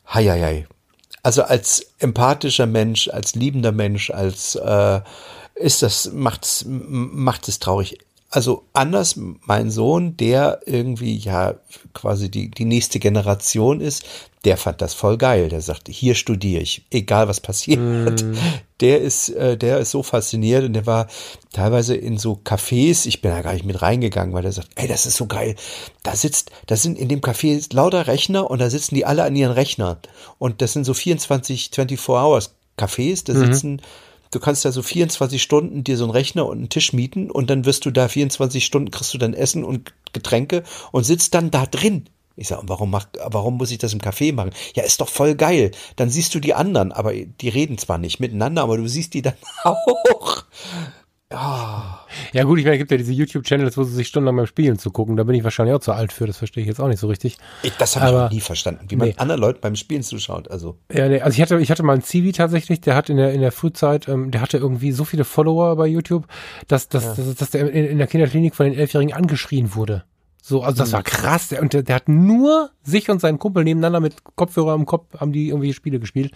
hei, 0.07 0.25
hei, 0.25 0.41
hei. 0.41 0.67
Also 1.23 1.43
als 1.43 1.95
empathischer 1.99 2.67
Mensch, 2.67 3.09
als 3.09 3.35
liebender 3.35 3.73
Mensch, 3.73 4.11
als 4.11 4.57
äh, 4.57 5.01
ist 5.55 5.83
das, 5.83 6.11
macht's, 6.13 6.65
macht 6.67 7.49
es 7.49 7.59
traurig 7.59 7.99
also 8.37 8.65
anders 8.75 9.19
mein 9.47 9.71
Sohn, 9.71 10.19
der 10.19 10.61
irgendwie 10.67 11.17
ja 11.17 11.55
quasi 11.95 12.31
die, 12.31 12.51
die 12.51 12.67
nächste 12.67 12.99
Generation 12.99 13.81
ist, 13.81 14.05
der 14.45 14.59
fand 14.59 14.83
das 14.83 14.93
voll 14.93 15.17
geil. 15.17 15.49
Der 15.49 15.63
sagte, 15.63 15.91
hier 15.91 16.15
studiere 16.15 16.61
ich, 16.61 16.85
egal 16.91 17.29
was 17.29 17.41
passiert. 17.41 17.81
Mm. 17.81 18.35
Der 18.81 19.01
ist, 19.01 19.31
äh, 19.31 19.57
der 19.57 19.79
ist 19.79 19.91
so 19.91 20.03
fasziniert 20.03 20.65
und 20.65 20.75
der 20.75 20.85
war 20.85 21.07
teilweise 21.55 21.97
in 21.97 22.19
so 22.19 22.39
Cafés. 22.45 23.07
Ich 23.07 23.23
bin 23.23 23.31
da 23.31 23.41
gar 23.41 23.55
nicht 23.55 23.65
mit 23.65 23.81
reingegangen, 23.81 24.35
weil 24.35 24.43
der 24.43 24.53
sagt, 24.53 24.69
ey, 24.75 24.87
das 24.87 25.07
ist 25.07 25.17
so 25.17 25.25
geil. 25.25 25.57
Da 26.03 26.15
sitzt, 26.15 26.51
da 26.67 26.77
sind 26.77 26.99
in 26.99 27.09
dem 27.09 27.23
Café 27.23 27.67
lauter 27.73 28.07
Rechner 28.07 28.51
und 28.51 28.61
da 28.61 28.69
sitzen 28.69 28.97
die 28.97 29.07
alle 29.07 29.25
an 29.25 29.35
ihren 29.35 29.53
Rechnern. 29.53 29.97
Und 30.39 30.61
das 30.61 30.75
sind 30.75 30.85
so 30.85 30.93
24, 30.93 31.71
24 31.73 32.07
Hours 32.11 32.55
Cafés, 32.77 33.25
da 33.25 33.33
mhm. 33.33 33.47
sitzen 33.47 33.83
Du 34.31 34.41
kannst 34.41 34.65
da 34.65 34.73
so 34.73 34.83
24 34.83 35.43
Stunden 35.43 35.85
dir 35.85 35.97
so 35.97 36.05
einen 36.05 36.13
Rechner 36.13 36.47
und 36.47 36.59
einen 36.59 36.69
Tisch 36.69 36.93
mieten 36.93 37.31
und 37.31 37.51
dann 37.51 37.65
wirst 37.65 37.85
du 37.85 37.91
da 37.91 38.09
24 38.09 38.65
Stunden 38.65 38.91
kriegst 38.91 39.15
du 39.15 39.19
dann 39.19 39.35
Essen 39.35 39.65
und 39.65 39.93
Getränke 40.13 40.63
und 40.93 41.05
sitzt 41.05 41.35
dann 41.35 41.51
da 41.51 41.67
drin. 41.67 42.09
Ich 42.37 42.49
sag, 42.49 42.61
warum 42.65 42.91
macht, 42.91 43.19
warum 43.25 43.57
muss 43.57 43.71
ich 43.71 43.79
das 43.79 43.95
im 43.95 44.01
Café 44.01 44.35
machen? 44.35 44.51
Ja, 44.75 44.83
ist 44.83 45.01
doch 45.01 45.09
voll 45.09 45.35
geil. 45.37 45.71
Dann 45.97 46.11
siehst 46.11 46.35
du 46.35 46.41
die 46.41 46.53
anderen, 46.53 46.93
aber 46.93 47.15
die 47.15 47.49
reden 47.49 47.79
zwar 47.79 47.97
nicht 47.97 48.21
miteinander, 48.21 48.63
aber 48.63 48.77
du 48.77 48.87
siehst 48.87 49.15
die 49.15 49.23
dann 49.23 49.35
auch. 49.65 50.45
Ja 51.33 52.45
gut, 52.45 52.61
ich 52.61 52.65
meine, 52.65 52.77
es 52.77 52.79
gibt 52.79 52.93
ja 52.93 52.97
diese 52.97 53.13
YouTube-Channels, 53.13 53.77
wo 53.77 53.83
sie 53.83 53.95
sich 53.95 54.07
stundenlang 54.07 54.37
beim 54.37 54.47
Spielen 54.47 54.79
zu 54.79 54.91
gucken. 54.91 55.17
Da 55.17 55.25
bin 55.25 55.35
ich 55.35 55.43
wahrscheinlich 55.43 55.75
auch 55.75 55.81
zu 55.81 55.93
alt 55.93 56.13
für. 56.13 56.27
Das 56.27 56.37
verstehe 56.37 56.63
ich 56.63 56.69
jetzt 56.69 56.81
auch 56.81 56.87
nicht 56.87 57.01
so 57.01 57.09
richtig. 57.09 57.37
Ich, 57.65 57.73
das 57.79 57.97
habe 57.97 58.07
ich 58.07 58.13
noch 58.13 58.31
nie 58.31 58.41
verstanden, 58.41 58.87
wie 58.89 58.97
man 58.97 59.09
nee. 59.09 59.15
anderen 59.17 59.41
Leuten 59.41 59.61
beim 59.61 59.75
Spielen 59.75 60.05
zuschaut. 60.05 60.49
Also 60.51 60.79
ja, 60.93 61.09
nee, 61.09 61.21
also 61.21 61.35
ich 61.35 61.43
hatte, 61.43 61.59
ich 61.59 61.71
hatte 61.71 61.83
mal 61.83 61.95
einen 61.95 62.03
Zivi 62.03 62.31
tatsächlich. 62.31 62.81
Der 62.81 62.95
hat 62.95 63.11
in 63.11 63.17
der 63.17 63.33
in 63.33 63.41
der 63.41 63.51
Frühzeit, 63.51 64.07
ähm, 64.07 64.31
der 64.31 64.41
hatte 64.41 64.59
irgendwie 64.59 64.93
so 64.93 65.05
viele 65.05 65.25
Follower 65.25 65.75
bei 65.75 65.87
YouTube, 65.89 66.27
dass 66.69 66.89
dass, 66.89 67.05
ja. 67.05 67.15
dass, 67.25 67.35
dass 67.35 67.51
der 67.51 67.71
in, 67.73 67.87
in 67.87 67.99
der 67.99 68.07
Kinderklinik 68.07 68.55
von 68.55 68.67
den 68.67 68.79
Elfjährigen 68.79 69.13
angeschrien 69.13 69.75
wurde. 69.75 70.05
So, 70.49 70.63
also 70.63 70.79
das 70.79 70.93
war 70.93 71.01
mhm. 71.01 71.05
krass. 71.05 71.49
Der, 71.49 71.61
und 71.61 71.73
der, 71.73 71.83
der 71.83 71.97
hat 71.97 72.09
nur 72.09 72.71
sich 72.85 73.11
und 73.11 73.21
seinen 73.21 73.41
Kumpel 73.41 73.65
nebeneinander 73.65 73.99
mit 73.99 74.23
Kopfhörer 74.37 74.77
im 74.77 74.87
Kopf 74.87 75.19
haben 75.19 75.33
die 75.33 75.49
irgendwelche 75.49 75.75
Spiele 75.75 75.99
gespielt. 75.99 76.31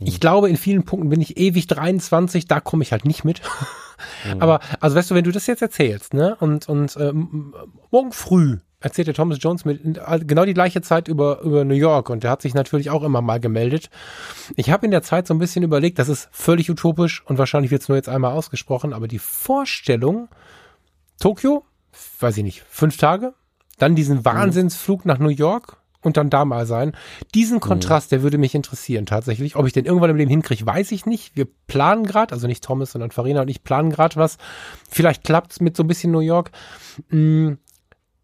Ich 0.00 0.14
mhm. 0.14 0.20
glaube, 0.20 0.48
in 0.48 0.56
vielen 0.56 0.84
Punkten 0.84 1.10
bin 1.10 1.20
ich 1.20 1.36
ewig 1.36 1.66
23, 1.66 2.46
da 2.46 2.60
komme 2.60 2.82
ich 2.82 2.92
halt 2.92 3.04
nicht 3.04 3.24
mit. 3.24 3.42
Mhm. 4.24 4.40
Aber, 4.40 4.60
also 4.80 4.96
weißt 4.96 5.10
du, 5.10 5.14
wenn 5.14 5.24
du 5.24 5.32
das 5.32 5.46
jetzt 5.46 5.60
erzählst, 5.60 6.14
ne, 6.14 6.36
und, 6.40 6.70
und 6.70 6.96
ähm, 6.98 7.52
morgen 7.90 8.12
früh 8.12 8.58
erzählt 8.80 9.08
der 9.08 9.14
Thomas 9.14 9.38
Jones 9.40 9.66
mit 9.66 9.82
genau 10.26 10.44
die 10.44 10.54
gleiche 10.54 10.80
Zeit 10.80 11.08
über, 11.08 11.40
über 11.40 11.64
New 11.64 11.74
York 11.74 12.08
und 12.08 12.22
der 12.22 12.30
hat 12.30 12.40
sich 12.40 12.54
natürlich 12.54 12.88
auch 12.88 13.02
immer 13.02 13.20
mal 13.20 13.40
gemeldet. 13.40 13.90
Ich 14.56 14.70
habe 14.70 14.86
in 14.86 14.92
der 14.92 15.02
Zeit 15.02 15.26
so 15.26 15.34
ein 15.34 15.38
bisschen 15.38 15.64
überlegt, 15.64 15.98
das 15.98 16.08
ist 16.08 16.28
völlig 16.30 16.70
utopisch 16.70 17.22
und 17.26 17.36
wahrscheinlich 17.36 17.72
wird 17.72 17.82
es 17.82 17.88
nur 17.88 17.96
jetzt 17.96 18.08
einmal 18.08 18.32
ausgesprochen, 18.32 18.92
aber 18.92 19.08
die 19.08 19.18
Vorstellung, 19.18 20.28
Tokio, 21.18 21.64
weiß 22.20 22.36
ich 22.38 22.44
nicht, 22.44 22.64
fünf 22.68 22.96
Tage, 22.96 23.34
dann 23.78 23.94
diesen 23.94 24.18
mhm. 24.18 24.24
Wahnsinnsflug 24.24 25.04
nach 25.04 25.18
New 25.18 25.28
York 25.28 25.78
und 26.00 26.16
dann 26.16 26.30
da 26.30 26.44
mal 26.44 26.66
sein. 26.66 26.92
Diesen 27.34 27.60
Kontrast, 27.60 28.12
der 28.12 28.22
würde 28.22 28.38
mich 28.38 28.54
interessieren 28.54 29.06
tatsächlich. 29.06 29.56
Ob 29.56 29.66
ich 29.66 29.72
den 29.72 29.84
irgendwann 29.84 30.10
im 30.10 30.16
Leben 30.16 30.30
hinkriege, 30.30 30.64
weiß 30.64 30.92
ich 30.92 31.06
nicht. 31.06 31.36
Wir 31.36 31.46
planen 31.66 32.06
gerade, 32.06 32.32
also 32.32 32.46
nicht 32.46 32.62
Thomas, 32.62 32.92
sondern 32.92 33.10
Farina 33.10 33.42
und 33.42 33.48
ich 33.48 33.64
planen 33.64 33.90
gerade 33.90 34.16
was. 34.16 34.38
Vielleicht 34.88 35.24
klappt's 35.24 35.60
mit 35.60 35.76
so 35.76 35.82
ein 35.82 35.88
bisschen 35.88 36.12
New 36.12 36.20
York. 36.20 36.50
Mhm 37.10 37.58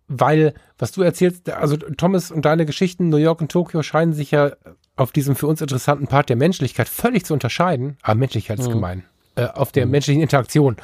weil, 0.08 0.54
was 0.78 0.92
du 0.92 1.02
erzählst, 1.02 1.50
also 1.50 1.76
Thomas 1.76 2.30
und 2.30 2.44
deine 2.44 2.66
Geschichten, 2.66 3.08
New 3.08 3.16
York 3.16 3.40
und 3.40 3.50
Tokio 3.50 3.82
scheinen 3.82 4.12
sich 4.12 4.30
ja 4.30 4.52
auf 4.96 5.12
diesem 5.12 5.34
für 5.34 5.46
uns 5.46 5.60
interessanten 5.60 6.06
Part 6.06 6.28
der 6.28 6.36
Menschlichkeit 6.36 6.88
völlig 6.88 7.24
zu 7.24 7.32
unterscheiden. 7.32 7.96
Aber 8.02 8.14
Menschlichkeit 8.16 8.58
ist 8.58 8.68
mhm. 8.68 8.74
gemein. 8.74 9.04
Äh, 9.36 9.46
auf 9.46 9.72
der 9.72 9.86
mhm. 9.86 9.92
menschlichen 9.92 10.22
Interaktion 10.22 10.76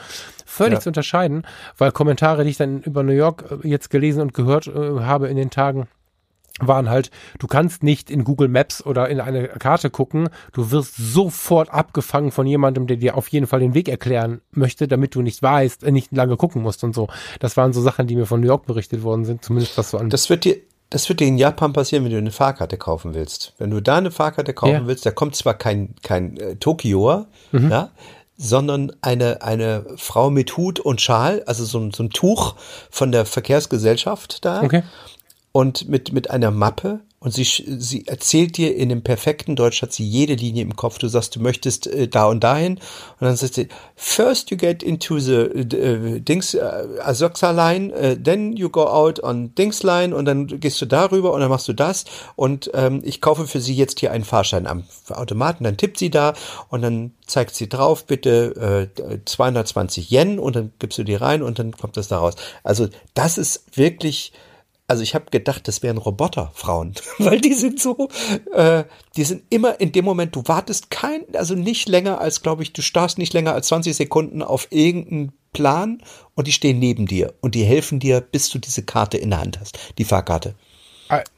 völlig 0.45 0.79
ja. 0.79 0.81
zu 0.81 0.89
unterscheiden, 0.91 1.45
weil 1.79 1.93
Kommentare, 1.93 2.43
die 2.43 2.51
ich 2.51 2.57
dann 2.57 2.81
über 2.83 3.05
New 3.05 3.13
York 3.13 3.45
äh, 3.63 3.69
jetzt 3.69 3.91
gelesen 3.91 4.21
und 4.23 4.35
gehört 4.35 4.67
äh, 4.67 5.01
habe 5.01 5.29
in 5.29 5.37
den 5.37 5.51
Tagen, 5.51 5.87
waren 6.59 6.91
halt, 6.91 7.13
du 7.39 7.47
kannst 7.47 7.85
nicht 7.85 8.11
in 8.11 8.25
Google 8.25 8.49
Maps 8.49 8.85
oder 8.85 9.09
in 9.09 9.21
eine 9.21 9.49
Karte 9.49 9.89
gucken, 9.89 10.29
du 10.53 10.73
wirst 10.73 10.97
sofort 10.97 11.71
abgefangen 11.71 12.33
von 12.33 12.47
jemandem, 12.47 12.89
der 12.89 12.97
dir 12.97 13.17
auf 13.17 13.29
jeden 13.29 13.47
Fall 13.47 13.61
den 13.61 13.75
Weg 13.75 13.89
erklären 13.89 14.41
möchte, 14.51 14.89
damit 14.89 15.15
du 15.15 15.23
nicht 15.23 15.43
weißt, 15.43 15.87
nicht 15.87 16.13
lange 16.13 16.37
gucken 16.37 16.63
musst 16.63 16.83
und 16.83 16.95
so. 16.95 17.09
Das 17.39 17.57
waren 17.57 17.73
so 17.73 17.81
Sachen, 17.81 18.09
die 18.09 18.17
mir 18.17 18.27
von 18.27 18.41
New 18.41 18.49
York 18.49 18.67
berichtet 18.67 19.05
worden 19.05 19.25
sind, 19.25 19.45
zumindest 19.45 19.79
was 19.79 19.91
so 19.91 19.99
an. 19.99 20.11
Das 20.11 20.29
wird 20.29 20.45
dir, 20.45 20.57
das 20.91 21.09
wird 21.09 21.21
dir 21.21 21.29
in 21.29 21.39
Japan 21.39 21.73
passieren, 21.73 22.05
wenn 22.05 22.11
du 22.11 22.19
eine 22.19 22.33
Fahrkarte 22.33 22.77
kaufen 22.77 23.15
willst. 23.15 23.55
Wenn 23.59 23.71
du 23.71 23.81
da 23.81 23.99
eine 23.99 24.11
Fahrkarte 24.11 24.53
kaufen 24.53 24.73
ja. 24.73 24.87
willst, 24.87 25.07
da 25.07 25.13
kommt 25.13 25.37
zwar 25.37 25.55
kein, 25.55 25.95
kein 26.03 26.37
äh, 26.37 26.57
Tokioer, 26.57 27.29
mhm. 27.53 27.71
ja, 27.71 27.91
sondern 28.43 28.93
eine, 29.03 29.43
eine 29.43 29.85
Frau 29.97 30.31
mit 30.31 30.57
Hut 30.57 30.81
und 30.81 31.01
Schal, 31.01 31.43
also 31.47 31.65
so, 31.65 31.91
so 31.91 32.03
ein 32.03 32.11
Tuch 32.11 32.55
von 32.91 33.13
der 33.13 33.27
Verkehrsgesellschaft 33.27 34.45
da. 34.45 34.63
Okay 34.63 34.83
und 35.53 35.89
mit, 35.89 36.13
mit 36.13 36.31
einer 36.31 36.51
Mappe 36.51 37.01
und 37.23 37.35
sie, 37.35 37.45
sie 37.45 38.07
erzählt 38.07 38.57
dir 38.57 38.75
in 38.75 38.89
dem 38.89 39.03
perfekten 39.03 39.55
Deutsch, 39.55 39.83
hat 39.83 39.93
sie 39.93 40.07
jede 40.07 40.33
Linie 40.33 40.63
im 40.63 40.75
Kopf. 40.75 40.97
Du 40.97 41.07
sagst, 41.07 41.37
du 41.37 41.41
möchtest 41.41 41.87
äh, 41.87 42.09
da 42.09 42.27
und 42.29 42.43
dahin. 42.43 42.77
Und 42.77 43.27
dann 43.27 43.37
sagt 43.37 43.55
sie, 43.55 43.69
first 43.95 44.51
you 44.51 44.57
get 44.57 44.83
into 44.83 45.19
the 45.19 45.35
uh, 45.35 46.19
Dings, 46.19 46.55
uh, 46.55 46.99
Asoxa 47.03 47.51
Line, 47.51 47.93
uh, 47.93 48.17
then 48.17 48.57
you 48.57 48.71
go 48.71 48.87
out 48.87 49.23
on 49.23 49.55
Dings 49.55 49.83
Line 49.83 50.17
und 50.17 50.25
dann 50.25 50.47
gehst 50.47 50.81
du 50.81 50.87
darüber 50.87 51.35
und 51.35 51.41
dann 51.41 51.51
machst 51.51 51.69
du 51.69 51.75
das. 51.75 52.07
Und 52.37 52.71
ähm, 52.73 53.03
ich 53.05 53.21
kaufe 53.21 53.47
für 53.47 53.61
sie 53.61 53.75
jetzt 53.75 54.01
hier 54.01 54.13
einen 54.13 54.25
Fahrschein 54.25 54.67
am 54.67 54.85
Automaten. 55.11 55.65
Dann 55.65 55.77
tippt 55.77 55.99
sie 55.99 56.09
da 56.09 56.33
und 56.71 56.81
dann 56.81 57.13
zeigt 57.27 57.55
sie 57.55 57.69
drauf, 57.69 58.07
bitte 58.07 58.89
äh, 58.99 59.19
220 59.27 60.11
Yen 60.11 60.39
und 60.39 60.57
dann 60.57 60.73
gibst 60.79 60.97
du 60.97 61.05
die 61.05 61.17
rein 61.17 61.43
und 61.43 61.59
dann 61.59 61.73
kommt 61.73 61.99
das 61.99 62.09
da 62.09 62.17
raus. 62.17 62.37
Also 62.65 62.89
das 63.13 63.37
ist 63.37 63.77
wirklich 63.77 64.33
also 64.91 65.05
ich 65.05 65.15
habe 65.15 65.27
gedacht, 65.31 65.69
das 65.69 65.85
wären 65.85 65.99
Roboterfrauen, 65.99 66.95
weil 67.19 67.41
die 67.41 67.55
sind 67.55 67.81
so, 67.81 68.09
äh, 68.53 68.83
die 69.17 69.23
sind 69.23 69.45
immer 69.49 69.81
in 69.81 69.93
dem 69.93 70.05
Moment, 70.05 70.35
du 70.35 70.43
wartest 70.47 70.91
kein, 70.91 71.23
also 71.35 71.55
nicht 71.55 71.89
länger 71.89 72.21
als, 72.21 72.43
glaube 72.43 72.65
ich, 72.65 72.73
du 72.73 72.83
starrst 72.83 73.17
nicht 73.17 73.33
länger 73.33 73.55
als 73.55 73.69
20 73.69 73.95
Sekunden 73.95 74.43
auf 74.43 74.67
irgendeinen 74.71 75.33
Plan 75.53 76.03
und 76.35 76.49
die 76.49 76.53
stehen 76.53 76.81
neben 76.81 77.07
dir 77.07 77.35
und 77.41 77.55
die 77.55 77.63
helfen 77.63 78.01
dir, 78.01 78.21
bis 78.21 78.51
du 78.51 78.59
diese 78.59 78.83
Karte 78.83 79.17
in 79.17 79.31
der 79.31 79.41
Hand 79.41 79.61
hast, 79.61 79.79
die 79.97 80.05
Fahrkarte. 80.05 80.57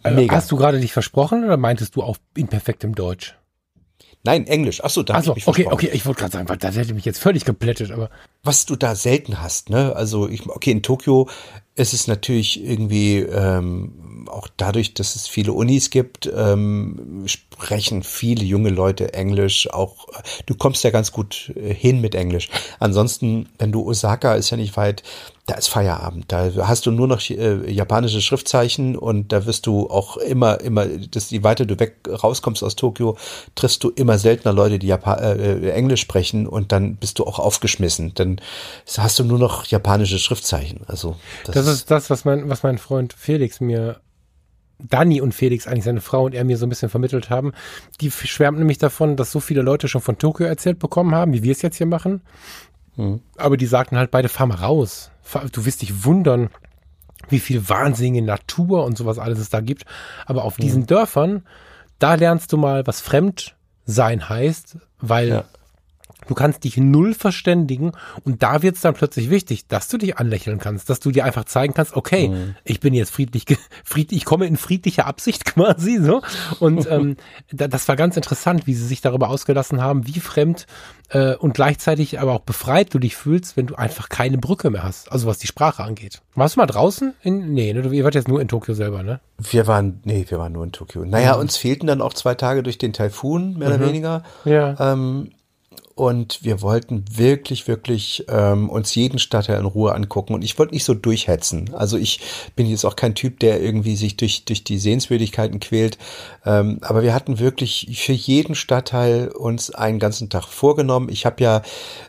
Also 0.02 0.16
Mega. 0.16 0.34
Hast 0.34 0.50
du 0.50 0.56
gerade 0.56 0.80
dich 0.80 0.94
versprochen 0.94 1.44
oder 1.44 1.58
meintest 1.58 1.94
du 1.94 2.02
auch 2.02 2.16
in 2.34 2.48
perfektem 2.48 2.94
Deutsch? 2.94 3.36
Nein, 4.24 4.46
Englisch. 4.46 4.82
Ach 4.84 4.90
so, 4.90 5.02
da 5.02 5.14
Ach 5.14 5.24
so, 5.24 5.34
ich 5.36 5.48
okay, 5.48 5.66
okay, 5.68 5.90
ich 5.92 6.06
wollte 6.06 6.20
gerade 6.20 6.32
sagen, 6.32 6.48
weil 6.48 6.56
das 6.56 6.76
hätte 6.76 6.94
mich 6.94 7.04
jetzt 7.04 7.18
völlig 7.18 7.44
geplättet, 7.44 7.90
aber 7.90 8.08
was 8.44 8.66
du 8.66 8.76
da 8.76 8.94
selten 8.94 9.42
hast, 9.42 9.68
ne? 9.68 9.96
Also 9.96 10.28
ich, 10.28 10.48
okay, 10.48 10.70
in 10.70 10.82
Tokio 10.82 11.28
ist 11.74 11.92
es 11.92 12.06
natürlich 12.06 12.62
irgendwie 12.62 13.18
ähm, 13.18 14.28
auch 14.30 14.46
dadurch, 14.56 14.94
dass 14.94 15.16
es 15.16 15.26
viele 15.26 15.52
Unis 15.52 15.90
gibt, 15.90 16.30
ähm, 16.34 17.24
sprechen 17.26 18.02
viele 18.02 18.44
junge 18.44 18.70
Leute 18.70 19.14
Englisch. 19.14 19.68
Auch 19.72 20.06
du 20.46 20.54
kommst 20.54 20.84
ja 20.84 20.90
ganz 20.90 21.12
gut 21.12 21.52
äh, 21.56 21.74
hin 21.74 22.00
mit 22.00 22.14
Englisch. 22.14 22.48
Ansonsten, 22.78 23.48
wenn 23.58 23.72
du 23.72 23.88
Osaka 23.88 24.34
ist 24.34 24.50
ja 24.50 24.56
nicht 24.56 24.76
weit, 24.76 25.02
da 25.46 25.54
ist 25.56 25.68
Feierabend. 25.68 26.30
Da 26.30 26.52
hast 26.68 26.86
du 26.86 26.92
nur 26.92 27.08
noch 27.08 27.20
äh, 27.28 27.68
japanische 27.70 28.20
Schriftzeichen 28.20 28.96
und 28.96 29.32
da 29.32 29.44
wirst 29.44 29.66
du 29.66 29.90
auch 29.90 30.16
immer, 30.16 30.60
immer, 30.60 30.86
das, 30.86 31.30
je 31.30 31.42
weiter 31.42 31.66
du 31.66 31.80
weg 31.80 31.96
rauskommst 32.08 32.62
aus 32.62 32.76
Tokio, 32.76 33.16
triffst 33.56 33.82
du 33.82 33.90
immer 33.90 34.18
seltener 34.18 34.54
Leute, 34.54 34.78
die 34.78 34.86
Japan 34.86 35.18
äh, 35.18 35.70
Englisch 35.70 36.00
sprechen 36.00 36.46
und 36.46 36.70
dann 36.70 36.94
bist 36.94 37.18
du 37.18 37.24
auch 37.24 37.40
aufgeschmissen. 37.40 38.12
Dann 38.14 38.40
hast 38.96 39.18
du 39.18 39.24
nur 39.24 39.38
noch 39.38 39.66
japanische 39.66 40.20
Schriftzeichen. 40.20 40.82
Also 40.86 41.16
das, 41.44 41.56
das 41.56 41.66
ist 41.66 41.90
das, 41.90 42.08
was 42.08 42.24
mein, 42.24 42.48
was 42.48 42.62
mein 42.62 42.78
Freund 42.78 43.12
Felix 43.12 43.60
mir 43.60 44.00
Dani 44.78 45.20
und 45.20 45.32
Felix, 45.32 45.66
eigentlich 45.66 45.84
seine 45.84 46.00
Frau 46.00 46.24
und 46.24 46.34
er 46.34 46.44
mir 46.44 46.56
so 46.56 46.66
ein 46.66 46.68
bisschen 46.68 46.88
vermittelt 46.88 47.30
haben. 47.30 47.52
Die 48.00 48.10
schwärmen 48.10 48.58
nämlich 48.58 48.78
davon, 48.78 49.16
dass 49.16 49.32
so 49.32 49.40
viele 49.40 49.62
Leute 49.62 49.88
schon 49.88 50.00
von 50.00 50.18
Tokio 50.18 50.46
erzählt 50.46 50.78
bekommen 50.78 51.14
haben, 51.14 51.32
wie 51.32 51.42
wir 51.42 51.52
es 51.52 51.62
jetzt 51.62 51.76
hier 51.76 51.86
machen. 51.86 52.22
Hm. 52.96 53.20
Aber 53.36 53.56
die 53.56 53.66
sagten 53.66 53.96
halt 53.96 54.10
beide, 54.10 54.28
fahr 54.28 54.46
mal 54.46 54.56
raus. 54.56 55.10
Du 55.52 55.64
wirst 55.64 55.82
dich 55.82 56.04
wundern, 56.04 56.50
wie 57.28 57.40
viel 57.40 57.68
wahnsinnige 57.68 58.24
Natur 58.24 58.84
und 58.84 58.98
sowas 58.98 59.18
alles 59.18 59.38
es 59.38 59.50
da 59.50 59.60
gibt. 59.60 59.84
Aber 60.26 60.44
auf 60.44 60.56
diesen 60.56 60.86
Dörfern, 60.86 61.44
da 61.98 62.14
lernst 62.14 62.52
du 62.52 62.56
mal, 62.56 62.86
was 62.86 63.00
Fremdsein 63.00 64.28
heißt, 64.28 64.78
weil 65.00 65.28
ja. 65.28 65.44
Du 66.26 66.34
kannst 66.34 66.64
dich 66.64 66.76
null 66.76 67.14
verständigen 67.14 67.92
und 68.24 68.42
da 68.42 68.62
wird 68.62 68.76
es 68.76 68.82
dann 68.82 68.94
plötzlich 68.94 69.30
wichtig, 69.30 69.66
dass 69.66 69.88
du 69.88 69.98
dich 69.98 70.18
anlächeln 70.18 70.58
kannst, 70.58 70.88
dass 70.90 71.00
du 71.00 71.10
dir 71.10 71.24
einfach 71.24 71.44
zeigen 71.44 71.74
kannst, 71.74 71.96
okay, 71.96 72.28
mhm. 72.28 72.56
ich 72.64 72.80
bin 72.80 72.94
jetzt 72.94 73.10
friedlich, 73.10 73.44
friedlich, 73.84 74.18
ich 74.18 74.24
komme 74.24 74.46
in 74.46 74.56
friedlicher 74.56 75.06
Absicht 75.06 75.44
quasi 75.54 75.98
so. 75.98 76.22
Und 76.60 76.86
ähm, 76.90 77.16
das 77.50 77.88
war 77.88 77.96
ganz 77.96 78.16
interessant, 78.16 78.66
wie 78.66 78.74
sie 78.74 78.86
sich 78.86 79.00
darüber 79.00 79.28
ausgelassen 79.28 79.80
haben, 79.80 80.06
wie 80.06 80.20
fremd 80.20 80.66
äh, 81.12 81.34
und 81.34 81.54
gleichzeitig 81.54 82.20
aber 82.20 82.32
auch 82.32 82.40
befreit 82.40 82.92
du 82.94 82.98
dich 82.98 83.16
fühlst, 83.16 83.56
wenn 83.56 83.66
du 83.66 83.74
einfach 83.74 84.08
keine 84.08 84.38
Brücke 84.38 84.70
mehr 84.70 84.82
hast, 84.82 85.10
also 85.12 85.26
was 85.26 85.38
die 85.38 85.46
Sprache 85.46 85.82
angeht. 85.82 86.22
Warst 86.34 86.56
du 86.56 86.60
mal 86.60 86.66
draußen? 86.66 87.14
In, 87.22 87.52
nee, 87.52 87.72
ne? 87.72 87.86
ihr 87.94 88.04
wart 88.04 88.14
jetzt 88.14 88.28
nur 88.28 88.40
in 88.40 88.48
Tokio 88.48 88.74
selber, 88.74 89.02
ne? 89.02 89.20
Wir 89.38 89.66
waren, 89.66 90.00
nee, 90.04 90.24
wir 90.28 90.38
waren 90.38 90.52
nur 90.52 90.64
in 90.64 90.72
Tokio. 90.72 91.04
Naja, 91.04 91.34
mhm. 91.34 91.40
uns 91.40 91.56
fehlten 91.56 91.86
dann 91.86 92.00
auch 92.00 92.14
zwei 92.14 92.34
Tage 92.34 92.62
durch 92.62 92.78
den 92.78 92.92
Taifun, 92.92 93.58
mehr 93.58 93.68
mhm. 93.68 93.74
oder 93.74 93.86
weniger. 93.86 94.22
Ja. 94.44 94.92
Ähm, 94.92 95.30
und 95.94 96.42
wir 96.42 96.62
wollten 96.62 97.04
wirklich, 97.10 97.68
wirklich 97.68 98.24
ähm, 98.28 98.70
uns 98.70 98.94
jeden 98.94 99.18
Stadtteil 99.18 99.58
in 99.58 99.66
Ruhe 99.66 99.94
angucken. 99.94 100.34
Und 100.34 100.42
ich 100.42 100.58
wollte 100.58 100.74
nicht 100.74 100.84
so 100.84 100.94
durchhetzen. 100.94 101.74
Also 101.74 101.96
ich 101.96 102.20
bin 102.56 102.66
jetzt 102.66 102.84
auch 102.84 102.96
kein 102.96 103.14
Typ, 103.14 103.40
der 103.40 103.60
irgendwie 103.60 103.96
sich 103.96 104.16
durch, 104.16 104.44
durch 104.44 104.64
die 104.64 104.78
Sehenswürdigkeiten 104.78 105.60
quält. 105.60 105.98
Ähm, 106.46 106.78
aber 106.82 107.02
wir 107.02 107.14
hatten 107.14 107.38
wirklich 107.38 108.00
für 108.00 108.12
jeden 108.12 108.54
Stadtteil 108.54 109.28
uns 109.28 109.70
einen 109.74 109.98
ganzen 109.98 110.30
Tag 110.30 110.44
vorgenommen. 110.44 111.08
Ich 111.10 111.26
habe 111.26 111.42
ja, 111.42 111.62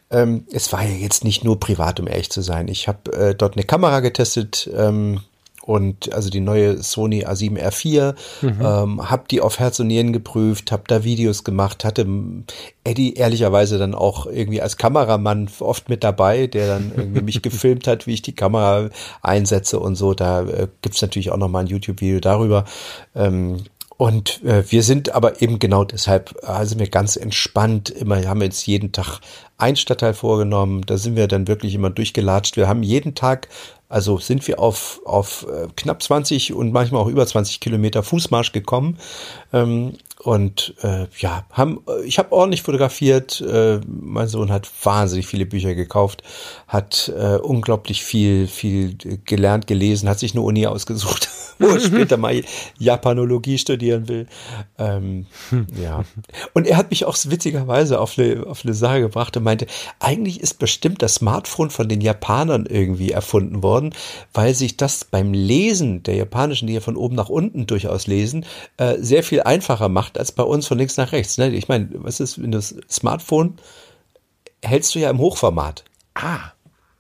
ähm, 0.10 0.46
es 0.52 0.72
war 0.72 0.84
ja 0.84 0.96
jetzt 0.96 1.24
nicht 1.24 1.44
nur 1.44 1.60
privat, 1.60 2.00
um 2.00 2.08
ehrlich 2.08 2.30
zu 2.30 2.42
sein. 2.42 2.68
Ich 2.70 2.88
habe 2.88 3.12
äh, 3.12 3.36
dort 3.36 3.56
eine 3.56 3.66
Kamera 3.66 4.00
getestet. 4.00 4.70
Ähm, 4.76 5.22
und 5.66 6.14
also 6.14 6.30
die 6.30 6.42
neue 6.42 6.84
Sony 6.84 7.26
A7R4, 7.26 8.16
mhm. 8.42 8.50
ähm, 8.62 9.10
habe 9.10 9.24
die 9.32 9.40
auf 9.40 9.60
Herz 9.60 9.80
und 9.80 9.88
Nieren 9.88 10.12
geprüft, 10.12 10.74
habe 10.74 10.84
da 10.88 11.06
Videos 11.06 11.46
gemacht, 11.46 11.86
hatte 11.86 12.06
Eddie 12.84 13.14
ehrlicherweise 13.14 13.78
dann 13.78 13.96
auch 13.96 14.26
irgendwie 14.26 14.62
als 14.62 14.76
Kameramann 14.76 15.50
oft 15.60 15.88
mit 15.88 16.04
dabei, 16.04 16.48
der 16.48 16.68
dann 16.68 16.92
irgendwie 16.96 17.22
mich 17.22 17.42
gefilmt 17.42 17.88
hat, 17.88 18.08
wie 18.08 18.14
ich 18.14 18.22
die 18.22 18.36
Kamera 18.36 18.90
einsetze 19.22 19.80
und 19.80 19.96
so. 19.96 20.14
Da 20.14 20.42
äh, 20.44 20.68
gibt's 20.82 21.02
natürlich 21.02 21.32
auch 21.32 21.38
noch 21.38 21.50
mal 21.50 21.62
ein 21.62 21.68
YouTube-Video 21.68 22.20
darüber. 22.20 22.66
Ähm, 23.16 23.64
und 23.96 24.44
äh, 24.44 24.70
wir 24.70 24.84
sind 24.84 25.14
aber 25.14 25.42
eben 25.42 25.60
genau 25.60 25.86
deshalb, 25.86 26.36
also 26.44 26.78
wir 26.78 26.90
ganz 26.90 27.16
entspannt, 27.16 27.90
immer 27.90 28.22
haben 28.28 28.42
jetzt 28.42 28.66
jeden 28.66 28.92
Tag 28.92 29.22
ein 29.58 29.78
Stadtteil 29.78 30.14
vorgenommen, 30.14 30.82
da 30.86 30.98
sind 30.98 31.16
wir 31.16 31.28
dann 31.28 31.48
wirklich 31.48 31.74
immer 31.76 31.90
durchgelatscht. 31.90 32.58
Wir 32.58 32.68
haben 32.68 32.84
jeden 32.84 33.16
Tag 33.16 33.48
also 33.94 34.18
sind 34.18 34.48
wir 34.48 34.60
auf, 34.60 35.02
auf 35.06 35.46
äh, 35.48 35.68
knapp 35.76 36.02
20 36.02 36.54
und 36.54 36.74
manchmal 36.74 37.04
auch 37.04 37.08
über 37.08 37.28
20 37.28 37.60
Kilometer 37.60 38.02
Fußmarsch 38.02 38.52
gekommen. 38.52 38.98
Ähm, 39.54 39.94
und 40.24 40.74
äh, 40.82 41.08
ja, 41.20 41.46
haben, 41.52 41.82
ich 42.06 42.18
habe 42.18 42.32
ordentlich 42.32 42.62
fotografiert. 42.62 43.42
Äh, 43.42 43.82
mein 43.86 44.30
Sohn 44.30 44.52
hat 44.52 44.70
wahnsinnig 44.84 45.28
viele 45.28 45.46
Bücher 45.46 45.76
gekauft, 45.76 46.24
hat 46.66 47.12
äh, 47.14 47.36
unglaublich 47.36 48.06
viel, 48.06 48.48
viel 48.48 48.96
gelernt, 49.26 49.68
gelesen, 49.68 50.08
hat 50.08 50.20
sich 50.20 50.32
eine 50.34 50.42
Uni 50.42 50.66
ausgesucht, 50.66 51.30
wo 51.60 51.68
er 51.68 51.80
später 51.82 52.16
mal 52.16 52.42
Japanologie 52.80 53.58
studieren 53.58 54.08
will. 54.08 54.28
Ähm, 54.78 55.26
ja. 55.82 56.06
Und 56.54 56.68
er 56.68 56.78
hat 56.78 56.90
mich 56.90 57.04
auch 57.04 57.18
witzigerweise 57.26 58.00
auf 58.00 58.18
eine, 58.18 58.48
auf 58.48 58.64
eine 58.64 58.74
Sache 58.74 59.02
gebracht 59.02 59.36
und 59.36 59.44
meinte, 59.44 59.68
eigentlich 60.00 60.40
ist 60.40 60.58
bestimmt 60.58 61.02
das 61.02 61.16
Smartphone 61.16 61.70
von 61.70 61.90
den 61.90 62.00
Japanern 62.00 62.66
irgendwie 62.66 63.12
erfunden 63.12 63.62
worden, 63.62 63.94
weil 64.34 64.54
sich 64.54 64.78
das 64.78 65.04
beim 65.04 65.34
Lesen 65.34 66.02
der 66.04 66.16
Japanischen, 66.16 66.68
die 66.68 66.76
ja 66.76 66.80
von 66.80 66.96
oben 66.96 67.16
nach 67.16 67.30
unten 67.30 67.68
durchaus 67.68 68.08
lesen, 68.08 68.46
äh, 68.78 68.96
sehr 69.00 69.24
viel 69.24 69.42
einfacher 69.42 69.90
macht 69.90 70.13
macht 70.14 70.20
als 70.20 70.32
bei 70.32 70.44
uns 70.44 70.68
von 70.68 70.78
links 70.78 70.98
nach 70.98 71.12
rechts. 71.12 71.38
Ne? 71.38 71.50
Ich 71.50 71.68
meine, 71.68 71.90
was 71.94 72.20
ist, 72.20 72.42
wenn 72.42 72.52
das 72.52 72.76
Smartphone 72.90 73.58
hältst 74.62 74.96
du 74.96 75.00
ja 75.00 75.10
im 75.10 75.20
Hochformat. 75.20 75.84
Ah, 76.14 76.52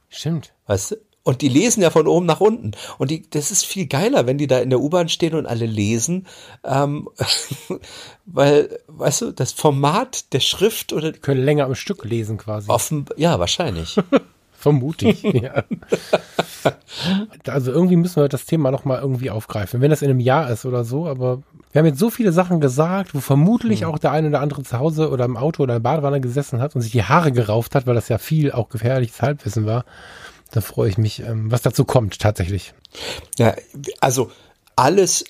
stimmt. 0.09 0.53
Weißt 0.67 0.91
du? 0.91 0.95
Und 1.25 1.41
die 1.41 1.47
lesen 1.47 1.81
ja 1.81 1.89
von 1.89 2.05
oben 2.05 2.25
nach 2.25 2.41
unten. 2.41 2.71
Und 2.97 3.09
die, 3.09 3.29
das 3.29 3.49
ist 3.49 3.65
viel 3.65 3.87
geiler, 3.87 4.27
wenn 4.27 4.37
die 4.37 4.47
da 4.47 4.59
in 4.59 4.69
der 4.69 4.81
U-Bahn 4.81 5.07
stehen 5.07 5.35
und 5.35 5.45
alle 5.45 5.65
lesen. 5.65 6.27
Ähm, 6.65 7.07
weil, 8.25 8.79
weißt 8.87 9.21
du, 9.21 9.31
das 9.31 9.53
Format 9.53 10.33
der 10.33 10.41
Schrift 10.41 10.91
oder. 10.91 11.13
Die 11.13 11.19
können 11.19 11.45
länger 11.45 11.65
am 11.65 11.75
Stück 11.75 12.03
lesen 12.03 12.37
quasi. 12.37 12.69
Offen, 12.69 13.05
ja, 13.15 13.39
wahrscheinlich. 13.39 13.95
Vermute 14.63 15.09
ich. 15.09 15.23
ja. 15.23 15.65
Also 17.45 17.73
irgendwie 17.73 17.97
müssen 17.97 18.21
wir 18.21 18.29
das 18.29 18.45
Thema 18.45 18.71
nochmal 18.71 19.01
irgendwie 19.01 19.29
aufgreifen. 19.29 19.81
Wenn 19.81 19.89
das 19.89 20.01
in 20.01 20.09
einem 20.09 20.21
Jahr 20.21 20.49
ist 20.49 20.65
oder 20.65 20.85
so, 20.85 21.05
aber 21.05 21.43
wir 21.73 21.79
haben 21.79 21.85
jetzt 21.85 21.99
so 21.99 22.09
viele 22.09 22.31
Sachen 22.31 22.61
gesagt, 22.61 23.13
wo 23.13 23.19
vermutlich 23.19 23.81
mhm. 23.81 23.87
auch 23.87 23.99
der 23.99 24.11
eine 24.11 24.29
oder 24.29 24.39
andere 24.39 24.63
zu 24.63 24.79
Hause 24.79 25.09
oder 25.09 25.25
im 25.25 25.35
Auto 25.35 25.63
oder 25.63 25.75
im 25.75 25.83
Badewanne 25.83 26.21
gesessen 26.21 26.61
hat 26.61 26.75
und 26.75 26.81
sich 26.81 26.93
die 26.93 27.03
Haare 27.03 27.33
gerauft 27.33 27.75
hat, 27.75 27.87
weil 27.87 27.95
das 27.95 28.07
ja 28.07 28.17
viel 28.17 28.53
auch 28.53 28.69
gefährliches 28.69 29.21
Halbwissen 29.21 29.65
war. 29.65 29.83
Da 30.51 30.61
freue 30.61 30.87
ich 30.87 30.97
mich, 30.97 31.19
ähm, 31.19 31.51
was 31.51 31.61
dazu 31.61 31.83
kommt 31.83 32.17
tatsächlich. 32.19 32.73
Ja, 33.37 33.55
also 33.99 34.31
alles, 34.77 35.25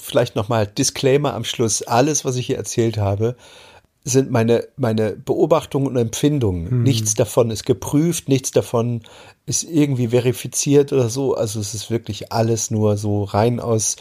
vielleicht 0.00 0.36
nochmal 0.36 0.68
Disclaimer 0.68 1.34
am 1.34 1.42
Schluss, 1.42 1.82
alles, 1.82 2.24
was 2.24 2.36
ich 2.36 2.46
hier 2.46 2.56
erzählt 2.56 2.98
habe, 2.98 3.34
sind 4.08 4.30
meine, 4.30 4.68
meine 4.76 5.16
Beobachtungen 5.16 5.88
und 5.88 5.96
Empfindungen. 5.96 6.70
Hm. 6.70 6.82
Nichts 6.84 7.14
davon 7.14 7.50
ist 7.50 7.66
geprüft, 7.66 8.28
nichts 8.28 8.52
davon 8.52 9.02
ist 9.46 9.64
irgendwie 9.64 10.08
verifiziert 10.08 10.92
oder 10.92 11.08
so. 11.08 11.34
Also 11.34 11.58
es 11.58 11.74
ist 11.74 11.90
wirklich 11.90 12.32
alles 12.32 12.70
nur 12.70 12.96
so 12.96 13.24
rein 13.24 13.58
aus 13.58 13.96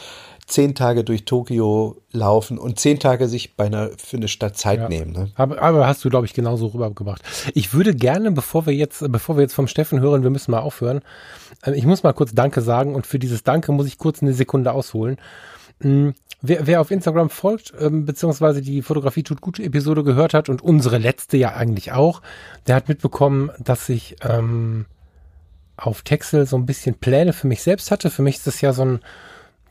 zehn 0.45 0.75
Tage 0.75 1.03
durch 1.03 1.25
Tokio 1.25 1.97
laufen 2.11 2.59
und 2.59 2.79
zehn 2.79 2.99
Tage 2.99 3.27
sich 3.27 3.55
bei 3.55 3.65
einer, 3.65 3.89
für 3.97 4.17
eine 4.17 4.27
Stadt 4.27 4.57
Zeit 4.57 4.79
ja. 4.79 4.89
nehmen. 4.89 5.11
Ne? 5.11 5.31
Aber, 5.33 5.59
aber 5.59 5.87
hast 5.87 6.05
du, 6.05 6.09
glaube 6.11 6.27
ich, 6.27 6.33
genauso 6.33 6.67
rübergebracht. 6.67 7.23
Ich 7.55 7.73
würde 7.73 7.95
gerne, 7.95 8.31
bevor 8.31 8.67
wir 8.67 8.73
jetzt, 8.73 9.03
bevor 9.11 9.37
wir 9.37 9.41
jetzt 9.41 9.55
vom 9.55 9.67
Steffen 9.67 10.01
hören, 10.01 10.21
wir 10.21 10.29
müssen 10.29 10.51
mal 10.51 10.59
aufhören, 10.59 11.01
äh, 11.63 11.73
ich 11.73 11.87
muss 11.87 12.03
mal 12.03 12.13
kurz 12.13 12.33
Danke 12.35 12.61
sagen 12.61 12.93
und 12.93 13.07
für 13.07 13.17
dieses 13.17 13.43
Danke 13.43 13.71
muss 13.71 13.87
ich 13.87 13.97
kurz 13.97 14.21
eine 14.21 14.33
Sekunde 14.33 14.71
ausholen. 14.71 15.17
Hm, 15.81 16.13
wer, 16.41 16.67
wer 16.67 16.81
auf 16.81 16.91
Instagram 16.91 17.29
folgt, 17.29 17.73
ähm, 17.79 18.05
beziehungsweise 18.05 18.61
die 18.61 18.81
Fotografie 18.81 19.23
tut 19.23 19.41
gute 19.41 19.63
Episode 19.63 20.03
gehört 20.03 20.33
hat 20.33 20.49
und 20.49 20.61
unsere 20.61 20.97
letzte 20.97 21.37
ja 21.37 21.53
eigentlich 21.53 21.91
auch, 21.91 22.21
der 22.67 22.75
hat 22.75 22.87
mitbekommen, 22.87 23.51
dass 23.59 23.89
ich 23.89 24.15
ähm, 24.21 24.85
auf 25.77 26.01
Texel 26.03 26.45
so 26.45 26.57
ein 26.57 26.65
bisschen 26.65 26.95
Pläne 26.95 27.33
für 27.33 27.47
mich 27.47 27.61
selbst 27.61 27.91
hatte. 27.91 28.09
Für 28.09 28.21
mich 28.21 28.37
ist 28.37 28.47
das 28.47 28.61
ja 28.61 28.73
so 28.73 28.85
ein 28.85 28.99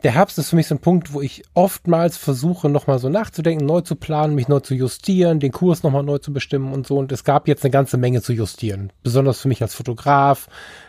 der 0.04 0.12
Herbst 0.12 0.38
ist 0.38 0.50
für 0.50 0.56
mich 0.56 0.66
so 0.66 0.74
ein 0.74 0.80
Punkt, 0.80 1.14
wo 1.14 1.22
ich 1.22 1.44
oftmals 1.54 2.18
versuche, 2.18 2.68
nochmal 2.68 2.98
so 2.98 3.08
nachzudenken, 3.08 3.64
neu 3.64 3.80
zu 3.80 3.96
planen, 3.96 4.34
mich 4.34 4.48
neu 4.48 4.60
zu 4.60 4.74
justieren, 4.74 5.40
den 5.40 5.50
Kurs 5.50 5.82
nochmal 5.82 6.02
neu 6.02 6.18
zu 6.18 6.30
bestimmen 6.30 6.74
und 6.74 6.86
so. 6.86 6.98
Und 6.98 7.10
es 7.10 7.24
gab 7.24 7.48
jetzt 7.48 7.64
eine 7.64 7.70
ganze 7.70 7.96
Menge 7.96 8.20
zu 8.20 8.34
justieren. 8.34 8.92
Besonders 9.02 9.40
für 9.40 9.48
mich 9.48 9.62
als 9.62 9.74
Fotograf 9.74 10.48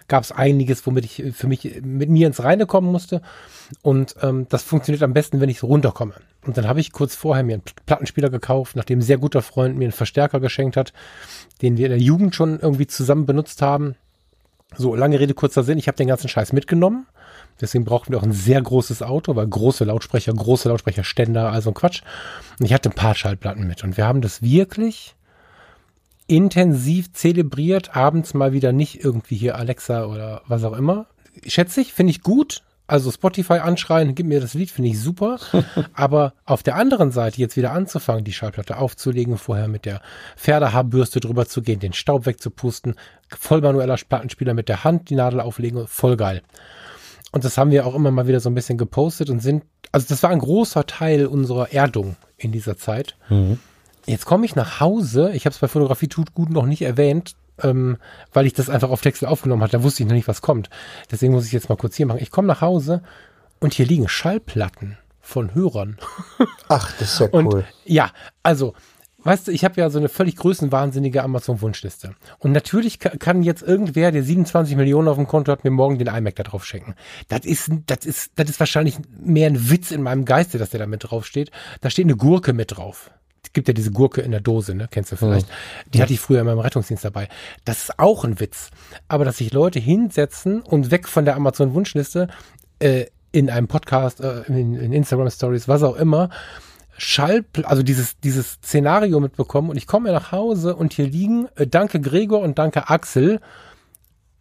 gab 0.10 0.24
es 0.24 0.34
einiges, 0.34 0.86
womit 0.86 1.06
ich 1.06 1.34
für 1.34 1.48
mich 1.48 1.82
mit 1.82 2.10
mir 2.10 2.28
ins 2.28 2.44
Reine 2.44 2.66
kommen 2.66 2.92
musste. 2.92 3.22
Und 3.82 4.16
ähm, 4.22 4.48
das 4.50 4.64
funktioniert 4.64 5.02
am 5.02 5.14
besten, 5.14 5.40
wenn 5.40 5.50
ich 5.50 5.60
so 5.60 5.68
runterkomme. 5.68 6.16
Und 6.46 6.58
dann 6.58 6.68
habe 6.68 6.82
ich 6.82 6.92
kurz 6.92 7.16
vorher 7.16 7.46
mir 7.46 7.54
einen 7.54 7.64
Plattenspieler 7.86 8.30
gekauft, 8.30 8.76
nachdem 8.76 9.00
ein 9.00 9.02
sehr 9.02 9.18
guter 9.18 9.42
Freund 9.42 9.78
mir 9.78 9.86
einen 9.86 9.94
Verstärker 9.94 10.42
geschenkt 10.42 10.76
hat, 10.76 10.92
den 11.62 11.78
wir 11.78 11.86
in 11.86 11.92
der 11.92 12.02
Jugend 12.02 12.36
schon 12.36 12.60
irgendwie 12.60 12.88
zusammen 12.88 13.26
benutzt 13.26 13.62
haben. 13.62 13.96
So, 14.76 14.94
lange 14.94 15.22
Rede, 15.22 15.34
kurzer 15.34 15.64
Sinn. 15.64 15.78
Ich 15.78 15.88
habe 15.88 15.96
den 15.96 16.10
ganzen 16.10 16.28
Scheiß 16.28 16.52
mitgenommen 16.52 17.08
Deswegen 17.62 17.86
brauchten 17.86 18.12
wir 18.12 18.20
auch 18.20 18.24
ein 18.24 18.34
sehr 18.34 18.62
großes 18.62 19.02
Auto, 19.02 19.36
weil 19.36 19.48
große 19.48 19.86
Lautsprecher, 19.86 20.34
große 20.34 20.68
Lautsprecherständer, 20.70 21.52
also 21.52 21.72
Quatsch. 21.72 22.02
Und 22.60 22.66
ich 22.66 22.74
hatte 22.74 22.90
ein 22.90 22.96
paar 22.96 23.16
Schallplatten 23.16 23.66
mit. 23.66 23.84
Und 23.84 23.98
wir 23.98 24.06
haben 24.06 24.22
das 24.22 24.42
wirklich 24.42 25.16
intensiv 26.28 27.14
zelebriert, 27.14 27.96
abends 27.96 28.34
mal 28.34 28.52
wieder 28.52 28.72
nicht 28.72 29.04
irgendwie 29.04 29.36
hier 29.36 29.58
Alexa 29.58 30.06
oder 30.06 30.42
was 30.48 30.64
auch 30.64 30.74
immer. 30.74 31.06
Schätze 31.46 31.82
ich, 31.82 31.94
finde 31.94 32.12
ich 32.12 32.22
gut. 32.22 32.64
Also 32.88 33.10
Spotify 33.12 33.54
anschreien, 33.54 34.14
gib 34.14 34.28
mir 34.28 34.40
das 34.40 34.54
Lied, 34.54 34.70
finde 34.70 34.92
ich 34.92 35.00
super. 35.00 35.40
Aber 35.94 36.34
auf 36.46 36.62
der 36.62 36.76
anderen 36.76 37.12
Seite 37.12 37.42
jetzt 37.42 37.58
wieder 37.58 37.72
anzufangen, 37.72 38.24
die 38.24 38.34
Schallplatte 38.34 38.78
aufzulegen, 38.78 39.38
vorher 39.38 39.68
mit 39.68 39.86
der 39.86 40.02
Pferdehaarbürste 40.36 41.20
drüber 41.20 41.48
zu 41.48 41.64
gehen, 41.64 41.80
den 41.80 41.94
Staub 41.94 42.28
wegzupusten, 42.28 42.96
voll 43.28 43.62
manueller 43.62 43.98
Plattenspieler 43.98 44.54
mit 44.54 44.70
der 44.70 44.84
Hand 44.84 45.10
die 45.10 45.16
Nadel 45.16 45.40
auflegen, 45.40 45.88
voll 45.88 46.16
geil. 46.16 46.44
Und 47.36 47.44
das 47.44 47.58
haben 47.58 47.70
wir 47.70 47.86
auch 47.86 47.96
immer 47.96 48.12
mal 48.12 48.28
wieder 48.28 48.40
so 48.40 48.50
ein 48.50 48.56
bisschen 48.56 48.78
gepostet 48.78 49.30
und 49.30 49.42
sind, 49.42 49.66
also 49.92 50.06
das 50.08 50.24
war 50.24 50.30
ein 50.30 50.40
großer 50.40 50.86
Teil 50.86 51.26
unserer 51.26 51.74
Erdung 51.74 52.16
in 52.38 52.54
dieser 52.54 52.78
Zeit. 52.78 53.18
Mhm. 53.28 53.60
Jetzt 54.06 54.26
komme 54.26 54.46
ich 54.46 54.56
nach 54.56 54.80
Hause, 54.80 55.32
ich 55.34 55.46
habe 55.46 55.54
es 55.54 55.60
bei 55.60 55.68
Fotografie 55.68 56.08
tut 56.08 56.34
gut 56.34 56.50
noch 56.50 56.66
nicht 56.66 56.82
erwähnt, 56.82 57.36
ähm, 57.62 57.98
weil 58.32 58.46
ich 58.46 58.54
das 58.54 58.70
einfach 58.70 58.90
auf 58.90 59.02
Texte 59.02 59.28
aufgenommen 59.28 59.64
hatte, 59.64 59.74
da 59.74 59.84
wusste 59.84 60.02
ich 60.02 60.08
noch 60.08 60.16
nicht, 60.16 60.30
was 60.30 60.42
kommt. 60.42 60.70
Deswegen 61.12 61.34
muss 61.34 61.46
ich 61.46 61.52
jetzt 61.52 61.68
mal 61.68 61.76
kurz 61.76 61.98
hier 61.98 62.06
machen. 62.06 62.22
Ich 62.22 62.32
komme 62.32 62.48
nach 62.48 62.62
Hause 62.62 63.04
und 63.60 63.74
hier 63.74 63.86
liegen 63.86 64.08
Schallplatten 64.08 64.98
von 65.20 65.54
Hörern. 65.54 65.98
Ach, 66.70 66.94
das 67.00 67.16
ist 67.16 67.20
ja 67.20 67.28
cool. 67.34 67.48
Und, 67.48 67.66
ja, 67.84 68.12
also 68.44 68.76
weißt 69.26 69.48
du, 69.48 69.52
ich 69.52 69.66
habe 69.66 69.82
ja 69.82 69.90
so 69.90 69.98
eine 69.98 70.08
völlig 70.08 70.38
größenwahnsinnige 70.38 71.24
Amazon-Wunschliste. 71.24 72.16
Und 72.40 72.52
natürlich 72.52 73.00
kann 73.00 73.44
jetzt 73.44 73.64
irgendwer, 73.64 74.12
der 74.12 74.24
27 74.24 74.78
Millionen 74.78 75.08
auf 75.08 75.18
dem 75.18 75.28
Konto 75.28 75.52
hat, 75.52 75.64
mir 75.64 75.72
morgen 75.72 75.98
den 75.98 76.08
iMac 76.08 76.36
da 76.36 76.44
drauf 76.44 76.66
schenken. 76.66 76.96
Das 77.28 77.46
ist, 77.46 77.72
das 77.88 78.06
ist, 78.06 78.32
das 78.36 78.50
ist 78.50 78.60
wahrscheinlich 78.60 78.98
mehr 79.20 79.50
ein 79.50 79.70
Witz 79.70 79.92
in 79.92 80.04
meinem 80.04 80.26
Geiste, 80.26 80.58
dass 80.58 80.70
der 80.70 80.80
da 80.80 80.86
mit 80.86 81.04
drauf 81.04 81.26
steht. 81.26 81.52
Da 81.82 81.90
steht 81.90 82.06
eine 82.06 82.16
Gurke 82.16 82.54
mit 82.54 82.78
drauf. 82.78 83.12
Es 83.44 83.52
gibt 83.54 83.68
ja 83.68 83.74
diese 83.74 83.92
Gurke 83.92 84.22
in 84.22 84.32
der 84.32 84.42
Dose, 84.42 84.76
ne? 84.76 84.88
Kennst 84.90 85.12
du 85.12 85.16
vielleicht? 85.16 85.48
Mhm. 85.48 85.92
Die 85.94 86.02
hatte 86.02 86.14
ich 86.14 86.20
früher 86.20 86.42
in 86.42 86.46
meinem 86.46 86.60
Rettungsdienst 86.60 87.04
dabei. 87.04 87.28
Das 87.64 87.84
ist 87.84 88.00
auch 88.00 88.24
ein 88.24 88.40
Witz. 88.40 88.70
Aber 89.08 89.26
dass 89.26 89.38
sich 89.38 89.52
Leute 89.52 89.80
hinsetzen 89.80 90.62
und 90.62 90.92
weg 90.92 91.08
von 91.08 91.26
der 91.26 91.36
Amazon-Wunschliste, 91.36 92.28
äh, 92.80 93.06
in 93.36 93.50
einem 93.50 93.68
Podcast, 93.68 94.22
äh, 94.22 94.44
in, 94.44 94.76
in 94.76 94.94
Instagram 94.94 95.30
Stories, 95.30 95.68
was 95.68 95.84
auch 95.84 95.98
immer, 95.98 96.30
Schall, 96.98 97.46
also 97.64 97.84
dieses, 97.84 98.20
dieses 98.20 98.54
Szenario 98.54 99.20
mitbekommen 99.20 99.70
und 99.70 99.78
ich 99.78 99.88
komme 99.88 100.12
nach 100.12 100.32
Hause 100.32 100.76
und 100.76 100.94
hier 100.94 101.08
liegen, 101.08 101.48
äh, 101.56 101.68
danke 101.68 102.00
Gregor 102.00 102.42
und 102.42 102.58
danke 102.58 102.90
Axel. 102.90 103.42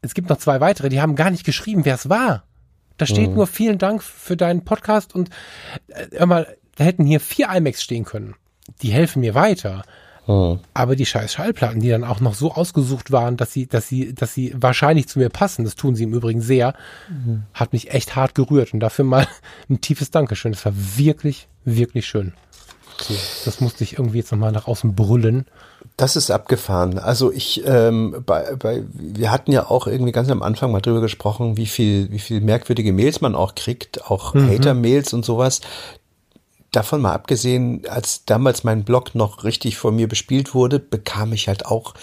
Es 0.02 0.14
gibt 0.14 0.28
noch 0.28 0.38
zwei 0.38 0.60
weitere, 0.60 0.88
die 0.88 1.00
haben 1.00 1.16
gar 1.16 1.30
nicht 1.30 1.44
geschrieben, 1.44 1.84
wer 1.84 1.94
es 1.94 2.08
war. 2.08 2.44
Da 2.96 3.06
steht 3.06 3.30
mhm. 3.30 3.36
nur 3.36 3.46
vielen 3.46 3.78
Dank 3.78 4.02
für 4.02 4.36
deinen 4.36 4.64
Podcast 4.64 5.14
und 5.14 5.30
äh, 5.88 6.24
mal, 6.26 6.56
da 6.76 6.84
hätten 6.84 7.04
hier 7.04 7.20
vier 7.20 7.48
IMAX 7.48 7.82
stehen 7.82 8.04
können. 8.04 8.34
Die 8.82 8.92
helfen 8.92 9.20
mir 9.20 9.34
weiter. 9.34 9.82
Mhm. 10.26 10.60
Aber 10.72 10.96
die 10.96 11.06
scheiß 11.06 11.32
Schallplatten, 11.32 11.80
die 11.80 11.88
dann 11.88 12.04
auch 12.04 12.20
noch 12.20 12.34
so 12.34 12.52
ausgesucht 12.52 13.10
waren, 13.10 13.36
dass 13.36 13.52
sie, 13.52 13.66
dass 13.66 13.88
sie, 13.88 14.14
dass 14.14 14.32
sie 14.32 14.54
wahrscheinlich 14.56 15.08
zu 15.08 15.18
mir 15.18 15.28
passen, 15.28 15.64
das 15.64 15.74
tun 15.74 15.96
sie 15.96 16.04
im 16.04 16.14
Übrigen 16.14 16.40
sehr, 16.40 16.74
mhm. 17.08 17.44
hat 17.52 17.72
mich 17.72 17.92
echt 17.92 18.16
hart 18.16 18.34
gerührt. 18.34 18.72
Und 18.72 18.80
dafür 18.80 19.04
mal 19.04 19.26
ein 19.68 19.80
tiefes 19.80 20.10
Dankeschön. 20.10 20.52
Das 20.52 20.64
war 20.64 20.72
wirklich, 20.74 21.48
wirklich 21.64 22.06
schön. 22.06 22.32
So, 23.00 23.14
das 23.44 23.60
musste 23.60 23.84
ich 23.84 23.94
irgendwie 23.94 24.18
jetzt 24.18 24.32
nochmal 24.32 24.52
nach 24.52 24.66
außen 24.66 24.94
brüllen. 24.94 25.46
Das 25.96 26.16
ist 26.16 26.30
abgefahren. 26.30 26.98
Also 26.98 27.32
ich, 27.32 27.62
ähm, 27.66 28.22
bei, 28.24 28.56
bei, 28.56 28.84
wir 28.92 29.30
hatten 29.30 29.52
ja 29.52 29.68
auch 29.68 29.86
irgendwie 29.86 30.12
ganz 30.12 30.30
am 30.30 30.42
Anfang 30.42 30.72
mal 30.72 30.80
drüber 30.80 31.00
gesprochen, 31.00 31.56
wie 31.56 31.66
viel, 31.66 32.10
wie 32.10 32.18
viel 32.18 32.40
merkwürdige 32.40 32.92
Mails 32.92 33.20
man 33.20 33.34
auch 33.34 33.54
kriegt, 33.54 34.10
auch 34.10 34.34
mhm. 34.34 34.48
Hater-Mails 34.48 35.12
und 35.12 35.24
sowas. 35.24 35.60
Davon 36.72 37.00
mal 37.00 37.12
abgesehen, 37.12 37.82
als 37.88 38.24
damals 38.24 38.64
mein 38.64 38.84
Blog 38.84 39.14
noch 39.14 39.44
richtig 39.44 39.76
von 39.76 39.94
mir 39.94 40.08
bespielt 40.08 40.54
wurde, 40.54 40.80
bekam 40.80 41.32
ich 41.32 41.46
halt 41.46 41.66
auch 41.66 41.94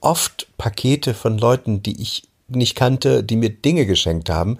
oft 0.00 0.46
Pakete 0.56 1.14
von 1.14 1.36
Leuten, 1.36 1.82
die 1.82 2.00
ich 2.00 2.28
nicht 2.48 2.74
kannte, 2.74 3.24
die 3.24 3.36
mir 3.36 3.50
Dinge 3.50 3.86
geschenkt 3.86 4.30
haben. 4.30 4.58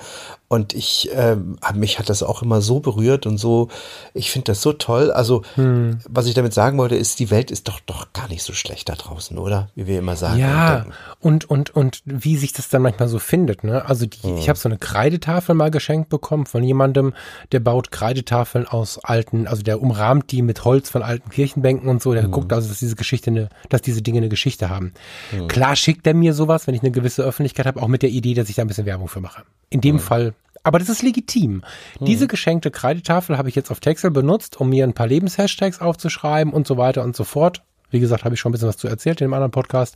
Und 0.55 0.73
ich, 0.73 1.13
äh, 1.13 1.37
mich 1.75 1.99
hat 1.99 2.09
das 2.09 2.23
auch 2.23 2.43
immer 2.43 2.61
so 2.61 2.79
berührt 2.79 3.27
und 3.27 3.39
so, 3.39 3.71
ich 4.13 4.31
finde 4.31 4.53
das 4.53 4.63
so 4.63 4.73
toll. 4.73 5.11
Also, 5.11 5.43
hm. 5.57 5.99
was 6.09 6.27
ich 6.27 6.35
damit 6.35 6.55
sagen 6.55 6.79
wollte, 6.79 6.95
ist, 6.95 7.19
die 7.19 7.33
Welt 7.33 7.51
ist 7.51 7.67
doch 7.67 7.81
doch 7.81 8.13
gar 8.13 8.29
nicht 8.29 8.45
so 8.45 8.53
schlecht 8.53 8.89
da 8.89 8.95
draußen, 8.95 9.37
oder? 9.37 9.71
Wie 9.75 9.89
wir 9.89 9.99
immer 9.99 10.15
sagen. 10.15 10.39
Ja, 10.39 10.87
und, 11.19 11.51
und, 11.51 11.75
und 11.75 12.03
wie 12.05 12.37
sich 12.37 12.53
das 12.53 12.69
dann 12.69 12.83
manchmal 12.83 13.09
so 13.09 13.19
findet, 13.19 13.65
ne? 13.65 13.85
Also, 13.87 14.07
die, 14.07 14.23
hm. 14.23 14.37
ich 14.37 14.49
habe 14.49 14.57
so 14.57 14.69
eine 14.69 14.79
Kreidetafel 14.79 15.57
mal 15.57 15.73
geschenkt 15.73 16.09
bekommen 16.09 16.47
von 16.47 16.63
jemandem, 16.63 17.15
der 17.51 17.59
baut 17.59 17.91
Kreidetafeln 17.91 18.69
aus 18.69 19.01
alten, 19.03 19.49
also 19.49 19.65
der 19.65 19.83
umrahmt 19.83 20.31
die 20.31 20.43
mit 20.43 20.65
Holz 20.65 20.89
von 20.89 21.03
alten 21.03 21.31
Kirchenbänken 21.31 21.89
und 21.89 22.01
so. 22.01 22.13
Der 22.13 22.23
hm. 22.23 22.31
guckt 22.31 22.53
also, 22.53 22.69
dass 22.69 22.79
diese 22.79 22.95
Geschichte 22.95 23.33
eine, 23.33 23.49
dass 23.71 23.83
diese 23.83 24.03
Dinge 24.03 24.19
eine 24.19 24.29
Geschichte 24.29 24.71
haben. 24.71 24.93
Hm. 25.31 25.49
Klar 25.49 25.75
schickt 25.75 26.07
er 26.07 26.15
mir 26.15 26.33
sowas, 26.33 26.69
wenn 26.69 26.77
ich 26.77 26.83
eine 26.83 26.93
gewisse 26.93 27.25
Öffentlichkeit 27.25 27.67
habe, 27.67 27.83
auch 27.83 27.89
mit 27.89 28.03
der 28.03 28.11
Idee, 28.11 28.35
dass 28.35 28.49
ich 28.49 28.55
da 28.55 28.63
ein 28.63 28.69
bisschen 28.69 28.87
Werbung 28.87 29.09
für 29.09 29.21
mache. 29.21 29.43
In 29.71 29.81
dem 29.81 29.97
hm. 29.97 30.01
Fall 30.01 30.35
aber 30.65 30.81
das 30.81 30.89
ist 30.89 31.03
legitim. 31.03 31.63
Hm. 31.99 32.07
Diese 32.07 32.27
geschenkte 32.27 32.71
Kreidetafel 32.73 33.39
habe 33.39 33.49
ich 33.49 33.55
jetzt 33.55 33.71
auf 33.71 33.79
Texel 33.79 34.11
benutzt, 34.11 34.61
um 34.61 34.71
mir 34.71 34.85
ein 34.85 34.95
paar 34.95 35.07
Lebenshashtags 35.07 35.81
aufzuschreiben 35.81 36.53
und 36.53 36.67
so 36.67 36.77
weiter 36.77 37.05
und 37.05 37.15
so 37.15 37.23
fort. 37.23 37.63
Wie 37.91 38.01
gesagt, 38.01 38.25
habe 38.25 38.35
ich 38.35 38.41
schon 38.41 38.51
ein 38.51 38.55
bisschen 38.55 38.69
was 38.69 38.79
zu 38.79 38.89
erzählt 38.89 39.21
in 39.21 39.27
einem 39.27 39.35
anderen 39.35 39.53
Podcast. 39.53 39.95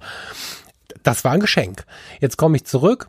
Das 1.03 1.25
war 1.25 1.33
ein 1.33 1.41
Geschenk. 1.41 1.85
Jetzt 2.21 2.37
komme 2.37 2.57
ich 2.57 2.65
zurück 2.65 3.09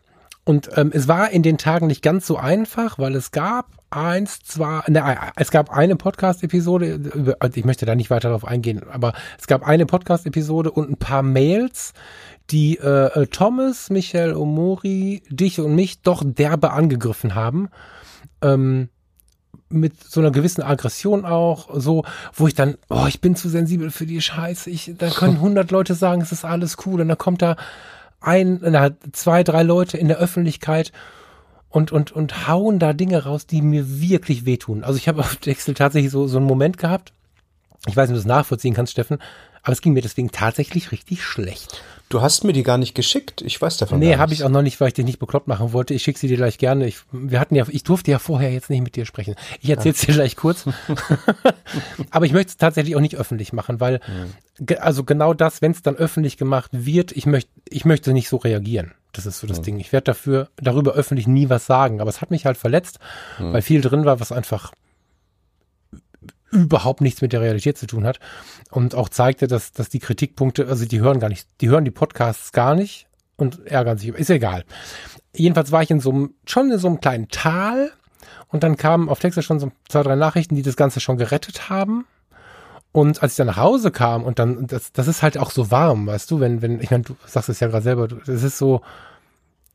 Und 0.50 0.70
ähm, 0.78 0.90
es 0.96 1.08
war 1.08 1.30
in 1.30 1.44
den 1.44 1.60
Tagen 1.60 1.86
nicht 1.86 2.02
ganz 2.02 2.26
so 2.26 2.38
einfach, 2.38 2.98
weil 2.98 3.16
es 3.16 3.30
gab 3.30 3.68
eins, 3.92 4.40
zwei, 4.40 4.82
ne, 4.88 5.16
es 5.36 5.52
gab 5.52 5.70
eine 5.70 5.96
Podcast-Episode, 5.96 7.36
also 7.40 7.58
ich 7.58 7.66
möchte 7.66 7.86
da 7.86 7.94
nicht 7.94 8.10
weiter 8.10 8.30
darauf 8.30 8.46
eingehen, 8.46 8.82
aber 8.92 9.14
es 9.40 9.46
gab 9.46 9.68
eine 9.68 9.86
Podcast-Episode 9.86 10.72
und 10.72 10.90
ein 10.90 10.98
paar 10.98 11.22
Mails, 11.22 11.94
die 12.52 12.78
äh, 12.78 13.28
Thomas, 13.28 13.90
Michael 13.90 14.36
Omori, 14.36 15.24
dich 15.30 15.60
und 15.60 15.76
mich 15.76 16.02
doch 16.02 16.24
derbe 16.26 16.72
angegriffen 16.72 17.36
haben. 17.36 17.70
Ähm, 18.42 18.90
mit 19.70 20.04
so 20.04 20.20
einer 20.20 20.32
gewissen 20.32 20.64
Aggression 20.64 21.26
auch, 21.26 21.70
so, 21.80 22.04
wo 22.34 22.48
ich 22.48 22.56
dann, 22.56 22.76
oh, 22.90 23.06
ich 23.08 23.22
bin 23.22 23.36
zu 23.36 23.50
sensibel 23.50 23.92
für 23.92 24.08
die 24.08 24.22
Scheiße, 24.22 24.70
ich, 24.70 24.94
da 24.98 25.10
können 25.10 25.36
100 25.38 25.70
Leute 25.72 25.94
sagen, 25.94 26.22
es 26.22 26.32
ist 26.32 26.46
alles 26.46 26.78
cool 26.86 27.02
und 27.02 27.08
dann 27.08 27.18
kommt 27.18 27.42
da 27.42 27.56
ein, 28.20 28.60
na, 28.62 28.92
zwei, 29.12 29.44
drei 29.44 29.64
Leute 29.64 29.98
in 29.98 30.08
der 30.08 30.18
Öffentlichkeit 30.18 30.92
und, 31.70 31.92
und, 31.92 32.12
und 32.12 32.48
hauen 32.48 32.80
da 32.80 32.94
Dinge 32.94 33.24
raus, 33.24 33.46
die 33.46 33.62
mir 33.62 34.02
wirklich 34.02 34.46
wehtun. 34.46 34.84
Also 34.84 34.98
ich 34.98 35.08
habe 35.08 35.22
auf 35.22 35.36
Dexel 35.36 35.76
tatsächlich 35.76 36.12
so, 36.12 36.28
so 36.28 36.38
einen 36.38 36.48
Moment 36.48 36.78
gehabt, 36.78 37.14
ich 37.88 37.96
weiß 37.96 38.10
nicht, 38.10 38.18
ob 38.18 38.24
du 38.24 38.28
das 38.28 38.38
nachvollziehen 38.38 38.74
kannst, 38.74 38.94
Steffen, 38.94 39.20
aber 39.62 39.74
es 39.74 39.82
ging 39.82 39.94
mir 39.94 40.02
deswegen 40.02 40.32
tatsächlich 40.32 40.92
richtig 40.92 41.24
schlecht. 41.24 41.82
Du 42.10 42.24
hast 42.24 42.44
mir 42.44 42.54
die 42.54 42.64
gar 42.64 42.80
nicht 42.80 42.96
geschickt. 42.96 43.44
Ich 43.44 43.62
weiß 43.62 43.78
davon 43.78 44.00
Nee, 44.00 44.18
habe 44.18 44.34
ich 44.34 44.44
auch 44.44 44.50
noch 44.50 44.64
nicht, 44.64 44.82
weil 44.82 44.88
ich 44.88 44.96
dich 44.96 45.06
nicht 45.06 45.20
bekloppt 45.20 45.48
machen 45.48 45.74
wollte. 45.74 45.94
Ich 45.94 46.02
schicke 46.02 46.18
sie 46.18 46.28
dir 46.28 46.38
gleich 46.38 46.58
gerne. 46.58 46.88
Ich, 46.88 46.98
wir 47.12 47.40
hatten 47.40 47.54
ja, 47.54 47.66
ich 47.70 47.84
durfte 47.84 48.10
ja 48.10 48.18
vorher 48.18 48.52
jetzt 48.52 48.72
nicht 48.72 48.82
mit 48.82 48.96
dir 48.96 49.06
sprechen. 49.06 49.36
Ich 49.62 49.70
erzähle 49.70 49.94
es 49.94 50.02
ja. 50.02 50.08
dir 50.08 50.14
gleich 50.16 50.36
kurz. 50.36 50.66
Aber 52.10 52.26
ich 52.26 52.34
möchte 52.34 52.50
es 52.50 52.58
tatsächlich 52.58 52.96
auch 52.96 53.00
nicht 53.00 53.16
öffentlich 53.16 53.54
machen, 53.54 53.80
weil, 53.80 54.02
mhm. 54.08 54.78
also 54.80 55.04
genau 55.04 55.36
das, 55.36 55.62
wenn 55.62 55.72
es 55.72 55.84
dann 55.84 55.96
öffentlich 55.98 56.38
gemacht 56.38 56.72
wird, 56.74 57.12
ich 57.12 57.28
möchte, 57.28 57.52
ich 57.70 57.86
möchte 57.86 58.12
nicht 58.12 58.28
so 58.28 58.38
reagieren. 58.38 58.94
Das 59.12 59.28
ist 59.28 59.40
so 59.40 59.46
das 59.46 59.60
mhm. 59.60 59.64
Ding. 59.64 59.80
Ich 59.80 59.94
werde 59.94 60.06
dafür, 60.06 60.50
darüber 60.58 60.94
öffentlich 60.94 61.28
nie 61.28 61.48
was 61.50 61.68
sagen. 61.68 62.02
Aber 62.02 62.10
es 62.10 62.22
hat 62.22 62.32
mich 62.32 62.48
halt 62.48 62.58
verletzt, 62.58 62.98
mhm. 63.38 63.54
weil 63.54 63.62
viel 63.62 63.82
drin 63.82 64.06
war, 64.06 64.20
was 64.20 64.32
einfach 64.32 64.72
überhaupt 66.52 67.02
nichts 67.02 67.22
mit 67.22 67.34
der 67.34 67.42
Realität 67.42 67.78
zu 67.78 67.88
tun 67.88 68.06
hat 68.06 68.20
und 68.72 68.96
auch 68.96 69.10
zeigte, 69.10 69.48
dass, 69.48 69.72
dass 69.72 69.90
die 69.90 70.00
Kritikpunkte, 70.00 70.68
also 70.68 70.86
die 70.86 71.00
hören 71.00 71.20
gar 71.20 71.30
nicht, 71.30 71.48
die 71.62 71.70
hören 71.70 71.86
die 71.86 71.92
Podcasts 71.92 72.52
gar 72.52 72.76
nicht 72.76 73.08
und 73.38 73.66
ärgern 73.68 73.98
sich. 73.98 74.10
Ist 74.10 74.30
egal. 74.30 74.64
Jedenfalls 75.36 75.72
war 75.72 75.84
ich 75.84 75.92
in 75.92 76.00
so 76.00 76.12
einem, 76.12 76.34
schon 76.46 76.72
in 76.72 76.80
so 76.80 76.88
einem 76.88 77.00
kleinen 77.00 77.30
Tal 77.30 77.92
und 78.50 78.64
dann 78.64 78.78
kamen 78.78 79.10
auf 79.10 79.20
Texas 79.20 79.46
schon 79.46 79.60
so 79.60 79.72
zwei, 79.88 80.04
drei 80.04 80.16
Nachrichten, 80.16 80.56
die 80.56 80.64
das 80.64 80.76
Ganze 80.76 81.00
schon 81.00 81.18
gerettet 81.18 81.70
haben. 81.70 82.06
Und 82.92 83.22
als 83.22 83.34
ich 83.34 83.38
dann 83.38 83.48
nach 83.48 83.58
Hause 83.58 83.92
kam 83.92 84.24
und 84.24 84.40
dann, 84.40 84.66
das, 84.66 84.92
das 84.92 85.08
ist 85.08 85.22
halt 85.22 85.38
auch 85.38 85.52
so 85.52 85.70
warm, 85.70 86.08
weißt 86.08 86.32
du, 86.32 86.40
wenn, 86.40 86.64
wenn, 86.64 86.82
ich 86.82 86.90
meine, 86.90 87.04
du 87.04 87.16
sagst 87.26 87.50
es 87.50 87.60
ja 87.60 87.68
gerade 87.68 87.84
selber, 87.84 88.08
es 88.24 88.44
ist 88.44 88.58
so, 88.58 88.82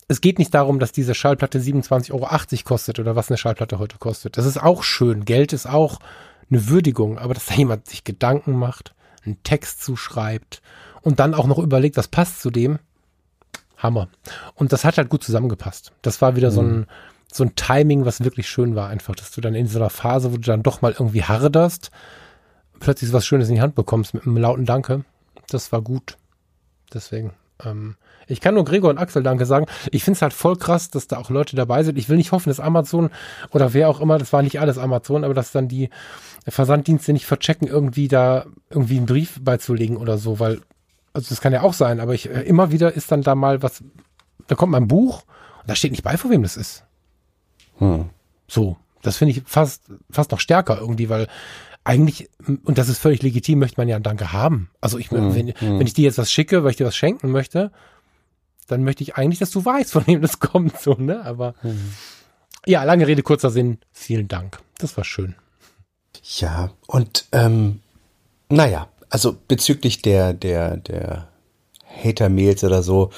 es 0.09 0.21
geht 0.21 0.39
nicht 0.39 0.53
darum, 0.53 0.81
dass 0.81 0.91
diese 0.91 1.15
Schallplatte 1.15 1.61
27,80 1.61 2.13
Euro 2.13 2.29
kostet 2.65 2.99
oder 2.99 3.15
was 3.15 3.31
eine 3.31 3.39
Schallplatte 3.39 3.79
heute 3.79 3.99
kostet. 3.99 4.37
Das 4.37 4.47
ist 4.47 4.61
auch 4.61 4.83
schön. 4.83 5.25
Geld 5.25 5.53
ist 5.53 5.67
auch 5.67 6.01
eine 6.51 6.69
Würdigung, 6.69 7.19
aber 7.19 7.35
dass 7.35 7.47
da 7.47 7.55
jemand 7.55 7.89
sich 7.89 8.05
Gedanken 8.05 8.57
macht, 8.57 8.95
einen 9.25 9.43
Text 9.43 9.83
zuschreibt 9.83 10.63
und 11.03 11.21
dann 11.21 11.35
auch 11.35 11.47
noch 11.47 11.59
überlegt, 11.59 11.97
was 11.97 12.09
passt 12.09 12.41
zu 12.41 12.51
dem, 12.51 12.79
Hammer. 13.77 14.09
Und 14.55 14.73
das 14.73 14.85
hat 14.85 14.99
halt 14.99 15.09
gut 15.09 15.23
zusammengepasst. 15.23 15.93
Das 16.03 16.23
war 16.23 16.37
wieder 16.37 16.51
mhm. 16.51 16.55
so 16.55 16.63
ein 16.63 16.87
so 17.35 17.43
ein 17.43 17.57
Timing, 17.57 18.05
was 18.05 18.23
wirklich 18.23 18.49
schön 18.49 18.77
war, 18.77 18.89
einfach, 18.89 19.17
dass 19.17 19.33
du 19.33 19.41
dann 19.41 19.57
in 19.57 19.67
so 19.67 19.81
einer 19.81 19.91
Phase, 19.91 20.31
wo 20.31 20.37
du 20.37 20.43
dann 20.43 20.63
doch 20.63 20.83
mal 20.83 20.93
irgendwie 20.93 21.25
harderst, 21.25 21.91
plötzlich 22.79 23.13
was 23.13 23.27
Schönes 23.27 23.49
in 23.49 23.57
die 23.57 23.61
Hand 23.61 23.75
bekommst 23.75 24.15
mit 24.15 24.25
einem 24.25 24.37
lauten 24.37 24.67
Danke. 24.67 25.05
Das 25.49 25.73
war 25.73 25.83
gut. 25.83 26.17
Deswegen. 26.93 27.33
Ähm, 27.65 27.97
ich 28.27 28.41
kann 28.41 28.55
nur 28.55 28.65
Gregor 28.65 28.91
und 28.91 28.99
Axel 28.99 29.23
Danke 29.23 29.47
sagen. 29.47 29.67
Ich 29.91 30.05
finde 30.05 30.17
es 30.17 30.23
halt 30.23 30.33
voll 30.33 30.57
krass, 30.57 30.91
dass 30.91 31.07
da 31.07 31.19
auch 31.19 31.31
Leute 31.31 31.57
dabei 31.57 31.83
sind. 31.83 31.99
Ich 31.99 32.09
will 32.09 32.17
nicht 32.17 32.33
hoffen, 32.33 32.49
dass 32.49 32.61
Amazon 32.61 33.11
oder 33.51 33.75
wer 33.75 33.89
auch 33.89 34.01
immer, 34.01 34.19
das 34.19 34.33
war 34.33 34.43
nicht 34.43 34.61
alles 34.61 34.79
Amazon, 34.79 35.25
aber 35.25 35.35
dass 35.35 35.53
dann 35.53 35.69
die 35.69 35.91
Versanddienste 36.47 37.13
nicht 37.13 37.27
verchecken, 37.27 37.69
irgendwie 37.69 38.09
da 38.09 38.47
irgendwie 38.71 38.99
einen 38.99 39.07
Brief 39.07 39.41
beizulegen 39.43 39.97
oder 39.97 40.19
so, 40.19 40.39
weil, 40.41 40.61
also 41.13 41.29
das 41.29 41.41
kann 41.41 41.53
ja 41.53 41.63
auch 41.63 41.73
sein, 41.73 42.01
aber 42.01 42.15
ich 42.15 42.29
äh, 42.29 42.43
immer 42.43 42.71
wieder 42.71 42.93
ist 42.93 43.11
dann 43.11 43.23
da 43.23 43.35
mal 43.35 43.63
was, 43.63 43.83
da 44.47 44.55
kommt 44.55 44.73
mein 44.73 44.89
Buch 44.89 45.23
und 45.61 45.71
da 45.71 45.75
steht 45.75 45.93
nicht 45.93 46.05
bei, 46.05 46.17
von 46.17 46.31
wem 46.31 46.43
das 46.43 46.57
ist. 46.57 46.85
Hm. 47.79 48.11
So, 48.47 48.77
das 49.03 49.17
finde 49.17 49.33
ich 49.33 49.43
fast, 49.47 49.85
fast 50.11 50.31
noch 50.33 50.41
stärker 50.41 50.79
irgendwie, 50.79 51.09
weil 51.09 51.29
eigentlich, 51.85 52.31
und 52.65 52.79
das 52.79 52.89
ist 52.89 52.99
völlig 52.99 53.23
legitim, 53.23 53.59
möchte 53.59 53.79
man 53.79 53.89
ja 53.89 53.97
ein 53.97 54.03
Danke 54.03 54.33
haben. 54.33 54.71
Also 54.81 54.99
ich, 54.99 55.11
hm, 55.11 55.35
wenn, 55.35 55.49
hm. 55.49 55.79
wenn 55.79 55.87
ich 55.87 55.93
dir 55.93 56.05
jetzt 56.05 56.19
was 56.19 56.33
schicke, 56.33 56.65
weil 56.65 56.71
ich 56.71 56.77
dir 56.77 56.87
was 56.87 56.97
schenken 56.97 57.31
möchte, 57.31 57.73
dann 58.67 58.85
möchte 58.85 59.03
ich 59.03 59.17
eigentlich, 59.17 59.39
dass 59.39 59.51
du 59.51 59.65
weißt, 59.65 59.93
von 59.93 60.07
wem 60.07 60.23
das 60.23 60.39
kommt, 60.41 60.81
so, 60.81 60.95
ne? 60.95 61.25
Aber 61.25 61.55
hm. 61.61 61.93
ja, 62.67 62.85
lange 62.85 63.07
Rede, 63.07 63.23
kurzer 63.23 63.51
Sinn. 63.51 63.79
Vielen 63.93 64.29
Dank. 64.29 64.59
Das 64.79 64.97
war 64.97 65.05
schön. 65.05 65.35
Ja, 66.39 66.71
und 66.87 67.27
ähm, 67.33 67.81
naja, 68.49 68.89
also 69.11 69.37
bezüglich 69.47 70.03
der, 70.03 70.33
der, 70.33 70.77
der 70.79 71.29
Hater-Mails 72.03 72.65
oder 72.65 72.83
so, 72.83 73.11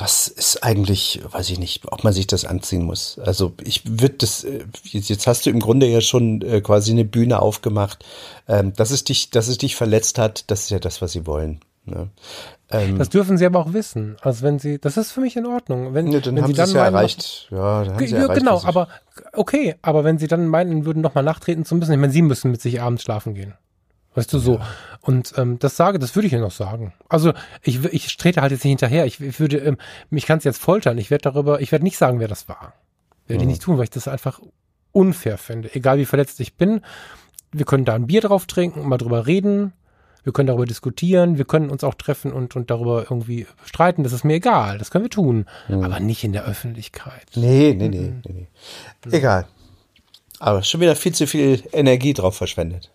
das 0.00 0.28
ist 0.28 0.64
eigentlich, 0.64 1.20
weiß 1.30 1.50
ich 1.50 1.58
nicht, 1.58 1.82
ob 1.92 2.04
man 2.04 2.14
sich 2.14 2.26
das 2.26 2.46
anziehen 2.46 2.84
muss. 2.84 3.18
Also 3.18 3.52
ich 3.62 3.82
würde 3.84 4.14
das, 4.14 4.44
äh, 4.44 4.64
jetzt 4.82 5.26
hast 5.26 5.44
du 5.44 5.50
im 5.50 5.60
Grunde 5.60 5.86
ja 5.86 6.00
schon 6.00 6.40
äh, 6.40 6.62
quasi 6.62 6.92
eine 6.92 7.04
Bühne 7.04 7.40
aufgemacht. 7.42 8.02
Ähm, 8.48 8.72
dass 8.72 8.92
es 8.92 9.04
dich, 9.04 9.28
dass 9.28 9.48
es 9.48 9.58
dich 9.58 9.76
verletzt 9.76 10.18
hat, 10.18 10.50
das 10.50 10.62
ist 10.62 10.70
ja 10.70 10.78
das, 10.78 11.02
was 11.02 11.12
sie 11.12 11.26
wollen. 11.26 11.60
Ne? 11.84 12.10
Ähm, 12.70 12.98
das 12.98 13.08
dürfen 13.08 13.38
sie 13.38 13.46
aber 13.46 13.58
auch 13.58 13.72
wissen. 13.72 14.16
Also 14.20 14.42
wenn 14.42 14.58
sie, 14.58 14.78
das 14.78 14.96
ist 14.96 15.12
für 15.12 15.20
mich 15.20 15.36
in 15.36 15.46
Ordnung. 15.46 15.94
Wenn, 15.94 16.08
ja, 16.12 16.20
dann 16.20 16.36
wenn 16.36 16.44
haben 16.44 16.50
sie 16.50 16.56
dann 16.56 16.70
ja 16.70 16.84
erreicht. 16.84 17.48
Ja, 17.50 17.84
dann 17.84 17.94
haben 17.94 18.06
sie 18.06 18.14
ja, 18.14 18.22
erreicht, 18.22 18.38
genau, 18.38 18.62
aber 18.64 18.88
okay, 19.32 19.76
aber 19.82 20.04
wenn 20.04 20.18
sie 20.18 20.28
dann 20.28 20.46
meinen 20.46 20.84
würden, 20.84 21.02
nochmal 21.02 21.24
nachtreten 21.24 21.64
zu 21.64 21.74
müssen, 21.74 21.92
ich 21.92 21.98
meine, 21.98 22.12
sie 22.12 22.22
müssen 22.22 22.50
mit 22.50 22.60
sich 22.60 22.80
abends 22.80 23.02
schlafen 23.02 23.34
gehen. 23.34 23.54
Weißt 24.14 24.32
du 24.32 24.38
so? 24.38 24.56
Ja. 24.56 24.66
Und 25.02 25.34
ähm, 25.36 25.58
das 25.58 25.76
sage, 25.76 25.98
das 25.98 26.14
würde 26.16 26.26
ich 26.26 26.32
ja 26.32 26.40
noch 26.40 26.50
sagen. 26.50 26.92
Also 27.08 27.32
ich, 27.62 27.84
ich 27.84 28.16
trete 28.16 28.42
halt 28.42 28.50
jetzt 28.50 28.64
nicht 28.64 28.72
hinterher. 28.72 29.06
Ich, 29.06 29.20
ich 29.20 29.38
würde, 29.38 29.58
ähm, 29.58 29.78
mich 30.10 30.26
kann 30.26 30.38
es 30.38 30.44
jetzt 30.44 30.60
foltern. 30.60 30.98
Ich 30.98 31.10
werde 31.10 31.22
darüber, 31.22 31.60
ich 31.60 31.70
werde 31.70 31.84
nicht 31.84 31.96
sagen, 31.96 32.18
wer 32.18 32.28
das 32.28 32.48
war. 32.48 32.74
Werde 33.26 33.44
ich 33.44 33.48
nicht 33.48 33.62
tun, 33.62 33.76
weil 33.76 33.84
ich 33.84 33.90
das 33.90 34.08
einfach 34.08 34.40
unfair 34.90 35.38
finde. 35.38 35.72
Egal 35.74 35.98
wie 35.98 36.04
verletzt 36.04 36.40
ich 36.40 36.56
bin, 36.56 36.80
wir 37.52 37.64
können 37.64 37.84
da 37.84 37.94
ein 37.94 38.08
Bier 38.08 38.20
drauf 38.20 38.46
trinken 38.46 38.80
und 38.80 38.88
mal 38.88 38.98
drüber 38.98 39.26
reden. 39.26 39.72
Wir 40.24 40.32
können 40.32 40.46
darüber 40.46 40.66
diskutieren, 40.66 41.38
wir 41.38 41.44
können 41.44 41.70
uns 41.70 41.84
auch 41.84 41.94
treffen 41.94 42.32
und, 42.32 42.56
und 42.56 42.70
darüber 42.70 43.02
irgendwie 43.02 43.46
streiten. 43.64 44.02
Das 44.02 44.12
ist 44.12 44.24
mir 44.24 44.34
egal, 44.34 44.78
das 44.78 44.90
können 44.90 45.04
wir 45.04 45.10
tun. 45.10 45.46
Mhm. 45.68 45.82
Aber 45.82 46.00
nicht 46.00 46.24
in 46.24 46.32
der 46.32 46.44
Öffentlichkeit. 46.44 47.26
Nee, 47.34 47.74
nee, 47.76 47.88
nee, 47.88 48.00
mhm. 48.00 48.22
nee, 48.26 48.46
nee. 49.04 49.16
Egal. 49.16 49.46
Aber 50.38 50.62
schon 50.62 50.80
wieder 50.80 50.96
viel 50.96 51.14
zu 51.14 51.26
viel 51.26 51.62
Energie 51.72 52.14
drauf 52.14 52.36
verschwendet. 52.36 52.90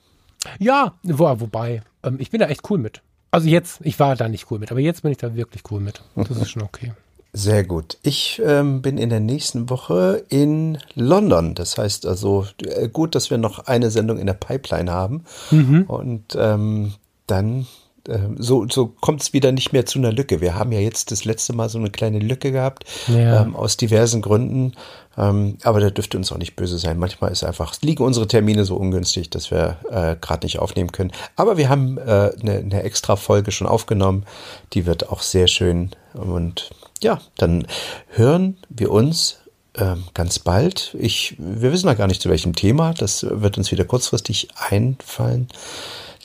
Ja, 0.59 0.93
wo, 1.03 1.39
wobei, 1.39 1.81
ähm, 2.03 2.17
ich 2.19 2.31
bin 2.31 2.39
da 2.39 2.47
echt 2.47 2.69
cool 2.69 2.77
mit. 2.79 3.01
Also 3.31 3.47
jetzt, 3.47 3.79
ich 3.83 3.99
war 3.99 4.15
da 4.15 4.29
nicht 4.29 4.49
cool 4.49 4.59
mit, 4.59 4.71
aber 4.71 4.79
jetzt 4.79 5.01
bin 5.01 5.11
ich 5.11 5.17
da 5.17 5.35
wirklich 5.35 5.63
cool 5.69 5.81
mit. 5.81 6.01
Das 6.15 6.29
ist 6.29 6.51
schon 6.51 6.61
okay. 6.61 6.93
Sehr 7.33 7.65
gut. 7.65 7.97
Ich 8.01 8.41
ähm, 8.45 8.81
bin 8.81 8.97
in 8.97 9.09
der 9.09 9.19
nächsten 9.19 9.69
Woche 9.69 10.23
in 10.29 10.77
London. 10.93 11.53
Das 11.53 11.77
heißt 11.77 12.05
also 12.05 12.47
äh, 12.65 12.87
gut, 12.87 13.13
dass 13.13 13.29
wir 13.29 13.37
noch 13.37 13.67
eine 13.67 13.91
Sendung 13.91 14.19
in 14.19 14.25
der 14.25 14.35
Pipeline 14.35 14.89
haben. 14.89 15.25
Mhm. 15.51 15.83
Und 15.83 16.37
ähm, 16.39 16.93
dann 17.27 17.67
ähm, 18.07 18.35
so, 18.39 18.65
so 18.69 18.87
kommt 18.87 19.21
es 19.21 19.33
wieder 19.33 19.51
nicht 19.51 19.73
mehr 19.73 19.85
zu 19.85 19.99
einer 19.99 20.11
Lücke. 20.11 20.41
Wir 20.41 20.55
haben 20.55 20.71
ja 20.71 20.79
jetzt 20.79 21.11
das 21.11 21.25
letzte 21.25 21.53
Mal 21.53 21.69
so 21.69 21.77
eine 21.77 21.89
kleine 21.89 22.19
Lücke 22.19 22.51
gehabt, 22.51 22.85
ja. 23.07 23.41
ähm, 23.41 23.55
aus 23.55 23.77
diversen 23.77 24.21
Gründen. 24.21 24.73
Ähm, 25.17 25.57
aber 25.63 25.79
da 25.79 25.89
dürfte 25.89 26.17
uns 26.17 26.31
auch 26.31 26.37
nicht 26.37 26.55
böse 26.55 26.77
sein. 26.77 26.99
Manchmal 26.99 27.31
ist 27.31 27.43
einfach, 27.43 27.73
liegen 27.81 28.03
unsere 28.03 28.27
Termine 28.27 28.65
so 28.65 28.75
ungünstig, 28.75 29.29
dass 29.29 29.49
wir 29.49 29.77
äh, 29.89 30.15
gerade 30.19 30.45
nicht 30.45 30.59
aufnehmen 30.59 30.91
können. 30.91 31.11
Aber 31.35 31.57
wir 31.57 31.69
haben 31.69 31.97
äh, 31.97 32.31
eine, 32.41 32.57
eine 32.57 32.83
extra 32.83 33.15
Folge 33.15 33.51
schon 33.51 33.67
aufgenommen. 33.67 34.25
Die 34.73 34.85
wird 34.85 35.09
auch 35.09 35.21
sehr 35.21 35.47
schön. 35.47 35.91
Und 36.13 36.69
ja, 37.01 37.21
dann 37.37 37.65
hören 38.09 38.57
wir 38.69 38.91
uns 38.91 39.39
ähm, 39.77 40.03
ganz 40.13 40.39
bald. 40.39 40.95
Ich, 40.99 41.35
wir 41.37 41.71
wissen 41.71 41.87
noch 41.87 41.97
gar 41.97 42.07
nicht 42.07 42.21
zu 42.21 42.29
welchem 42.29 42.55
Thema. 42.55 42.93
Das 42.93 43.25
wird 43.29 43.57
uns 43.57 43.71
wieder 43.71 43.85
kurzfristig 43.85 44.49
einfallen. 44.69 45.47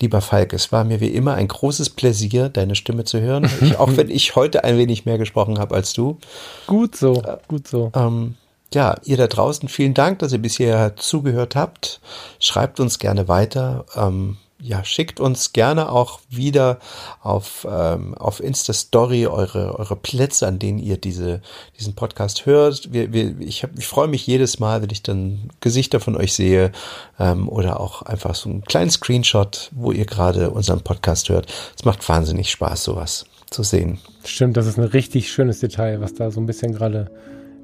Lieber 0.01 0.23
Falk, 0.23 0.55
es 0.55 0.73
war 0.73 0.85
mir 0.85 1.01
wie 1.01 1.09
immer 1.09 1.35
ein 1.35 1.49
großes 1.49 1.91
Pläsier, 1.91 2.49
deine 2.49 2.75
Stimme 2.75 3.05
zu 3.05 3.21
hören. 3.21 3.49
Ich, 3.61 3.79
auch 3.79 3.97
wenn 3.97 4.11
ich 4.11 4.37
heute 4.37 4.65
ein 4.65 4.79
wenig 4.79 5.05
mehr 5.05 5.19
gesprochen 5.19 5.59
habe 5.59 5.75
als 5.75 5.93
du. 5.93 6.19
Gut 6.67 6.97
so, 6.97 7.23
gut 7.47 7.69
so. 7.69 7.93
Ähm, 7.95 8.37
ja, 8.73 8.97
ihr 9.05 9.17
da 9.17 9.27
draußen, 9.27 9.69
vielen 9.69 9.93
Dank, 9.93 10.21
dass 10.21 10.33
ihr 10.33 10.39
bisher 10.39 10.97
zugehört 10.97 11.57
habt. 11.57 12.01
Schreibt 12.39 12.81
uns 12.81 12.99
gerne 12.99 13.29
weiter. 13.29 13.85
Ähm, 13.95 14.39
ja, 14.63 14.85
schickt 14.85 15.21
uns 15.21 15.53
gerne 15.53 15.91
auch 15.91 16.21
wieder 16.29 16.79
auf, 17.23 17.67
ähm, 17.71 18.15
auf 18.15 18.41
Insta-Story 18.41 19.27
eure, 19.27 19.79
eure 19.79 19.97
Plätze, 19.97 20.47
an 20.47 20.59
denen 20.59 20.79
ihr 20.79 20.97
diese, 20.97 21.41
diesen 21.79 21.95
Podcast 21.95 22.47
hört. 22.47 22.93
Wir, 22.93 23.13
wir, 23.13 23.41
ich 23.41 23.63
hab, 23.63 23.77
ich 23.79 23.87
freue 23.87 24.09
mich 24.09 24.27
jedes 24.27 24.59
Mal, 24.59 24.83
wenn 24.83 24.91
ich 24.91 25.03
dann 25.03 25.51
Gesichter 25.61 26.01
von 26.01 26.17
euch 26.17 26.35
sehe 26.35 26.73
ähm, 27.19 27.49
oder 27.49 27.81
auch 27.81 28.03
einfach 28.03 28.35
so 28.35 28.51
einen 28.51 28.65
kleinen 28.65 28.91
Screenshot, 28.91 29.71
wo 29.73 29.93
ihr 29.93 30.05
gerade 30.05 30.51
unseren 30.51 30.83
Podcast 30.83 31.29
hört. 31.29 31.47
Es 31.77 31.85
macht 31.85 32.07
wahnsinnig 32.09 32.51
Spaß, 32.51 32.85
sowas 32.85 33.25
zu 33.51 33.63
sehen. 33.63 33.99
Stimmt, 34.25 34.57
das 34.57 34.67
ist 34.67 34.79
ein 34.79 34.85
richtig 34.85 35.33
schönes 35.33 35.61
Detail, 35.61 36.01
was 36.01 36.15
da 36.15 36.31
so 36.31 36.41
ein 36.41 36.47
bisschen 36.47 36.73
gerade 36.73 37.11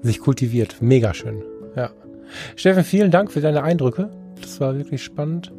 sich 0.03 0.21
kultiviert. 0.21 0.77
Mega 0.81 1.15
schön. 1.15 1.43
Ja. 1.77 1.91
Steffen, 2.57 2.85
vielen 2.85 3.11
Dank 3.11 3.31
für 3.31 3.41
deine 3.41 3.63
Eindrücke. 3.63 4.11
Das 4.41 4.61
war 4.61 4.77
wirklich 4.77 5.05
spannend. 5.05 5.53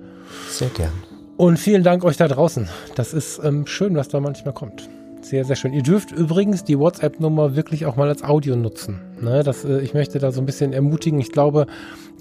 Sehr 0.50 0.70
gern. 0.70 0.92
Und 1.38 1.58
vielen 1.58 1.84
Dank 1.84 2.04
euch 2.04 2.18
da 2.18 2.28
draußen. 2.28 2.68
Das 2.96 3.14
ist 3.14 3.40
ähm, 3.44 3.68
schön, 3.68 3.96
was 3.96 4.08
da 4.08 4.20
manchmal 4.20 4.54
kommt. 4.56 4.90
Sehr, 5.22 5.46
sehr 5.46 5.56
schön. 5.56 5.74
Ihr 5.74 5.84
dürft 5.84 6.12
übrigens 6.12 6.64
die 6.64 6.80
WhatsApp-Nummer 6.80 7.56
wirklich 7.56 7.86
auch 7.86 7.96
mal 7.96 8.08
als 8.08 8.24
Audio 8.24 8.56
nutzen. 8.56 9.02
Ne, 9.22 9.44
das, 9.44 9.64
äh, 9.64 9.80
ich 9.82 9.94
möchte 9.94 10.20
da 10.20 10.32
so 10.32 10.42
ein 10.42 10.46
bisschen 10.46 10.74
ermutigen. 10.74 11.20
Ich 11.20 11.32
glaube, 11.32 11.68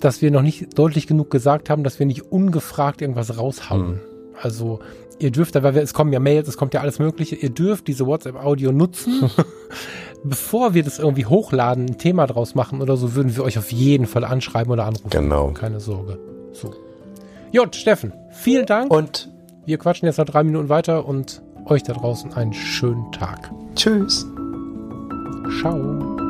dass 0.00 0.20
wir 0.20 0.30
noch 0.30 0.42
nicht 0.42 0.78
deutlich 0.78 1.06
genug 1.06 1.30
gesagt 1.30 1.70
haben, 1.70 1.82
dass 1.82 1.98
wir 1.98 2.06
nicht 2.06 2.30
ungefragt 2.30 3.00
irgendwas 3.00 3.38
raushauen. 3.38 3.86
Mhm. 3.86 4.00
Also 4.40 4.80
ihr 5.18 5.30
dürft, 5.30 5.54
weil 5.54 5.74
wir, 5.74 5.82
es 5.82 5.94
kommen 5.94 6.12
ja 6.12 6.20
Mails, 6.20 6.48
es 6.48 6.58
kommt 6.58 6.74
ja 6.74 6.80
alles 6.80 6.98
Mögliche, 6.98 7.36
ihr 7.36 7.50
dürft 7.50 7.88
diese 7.88 8.06
WhatsApp-Audio 8.06 8.72
nutzen. 8.72 9.30
Bevor 10.24 10.74
wir 10.74 10.82
das 10.82 10.98
irgendwie 10.98 11.26
hochladen, 11.26 11.86
ein 11.86 11.98
Thema 11.98 12.26
draus 12.26 12.54
machen 12.54 12.82
oder 12.82 12.96
so, 12.96 13.14
würden 13.14 13.34
wir 13.36 13.44
euch 13.44 13.58
auf 13.58 13.72
jeden 13.72 14.06
Fall 14.06 14.24
anschreiben 14.24 14.72
oder 14.72 14.84
anrufen. 14.84 15.10
Genau. 15.10 15.52
Keine 15.52 15.80
Sorge. 15.80 16.18
So. 16.52 16.74
Jut, 17.52 17.76
Steffen, 17.76 18.12
vielen 18.36 18.66
Dank. 18.66 18.90
Und 18.90 19.30
wir 19.64 19.78
quatschen 19.78 20.06
jetzt 20.06 20.18
noch 20.18 20.26
drei 20.26 20.44
Minuten 20.44 20.68
weiter 20.68 21.06
und 21.06 21.42
euch 21.66 21.82
da 21.82 21.92
draußen 21.92 22.32
einen 22.34 22.52
schönen 22.52 23.10
Tag. 23.12 23.50
Tschüss. 23.74 24.26
Ciao. 25.60 26.25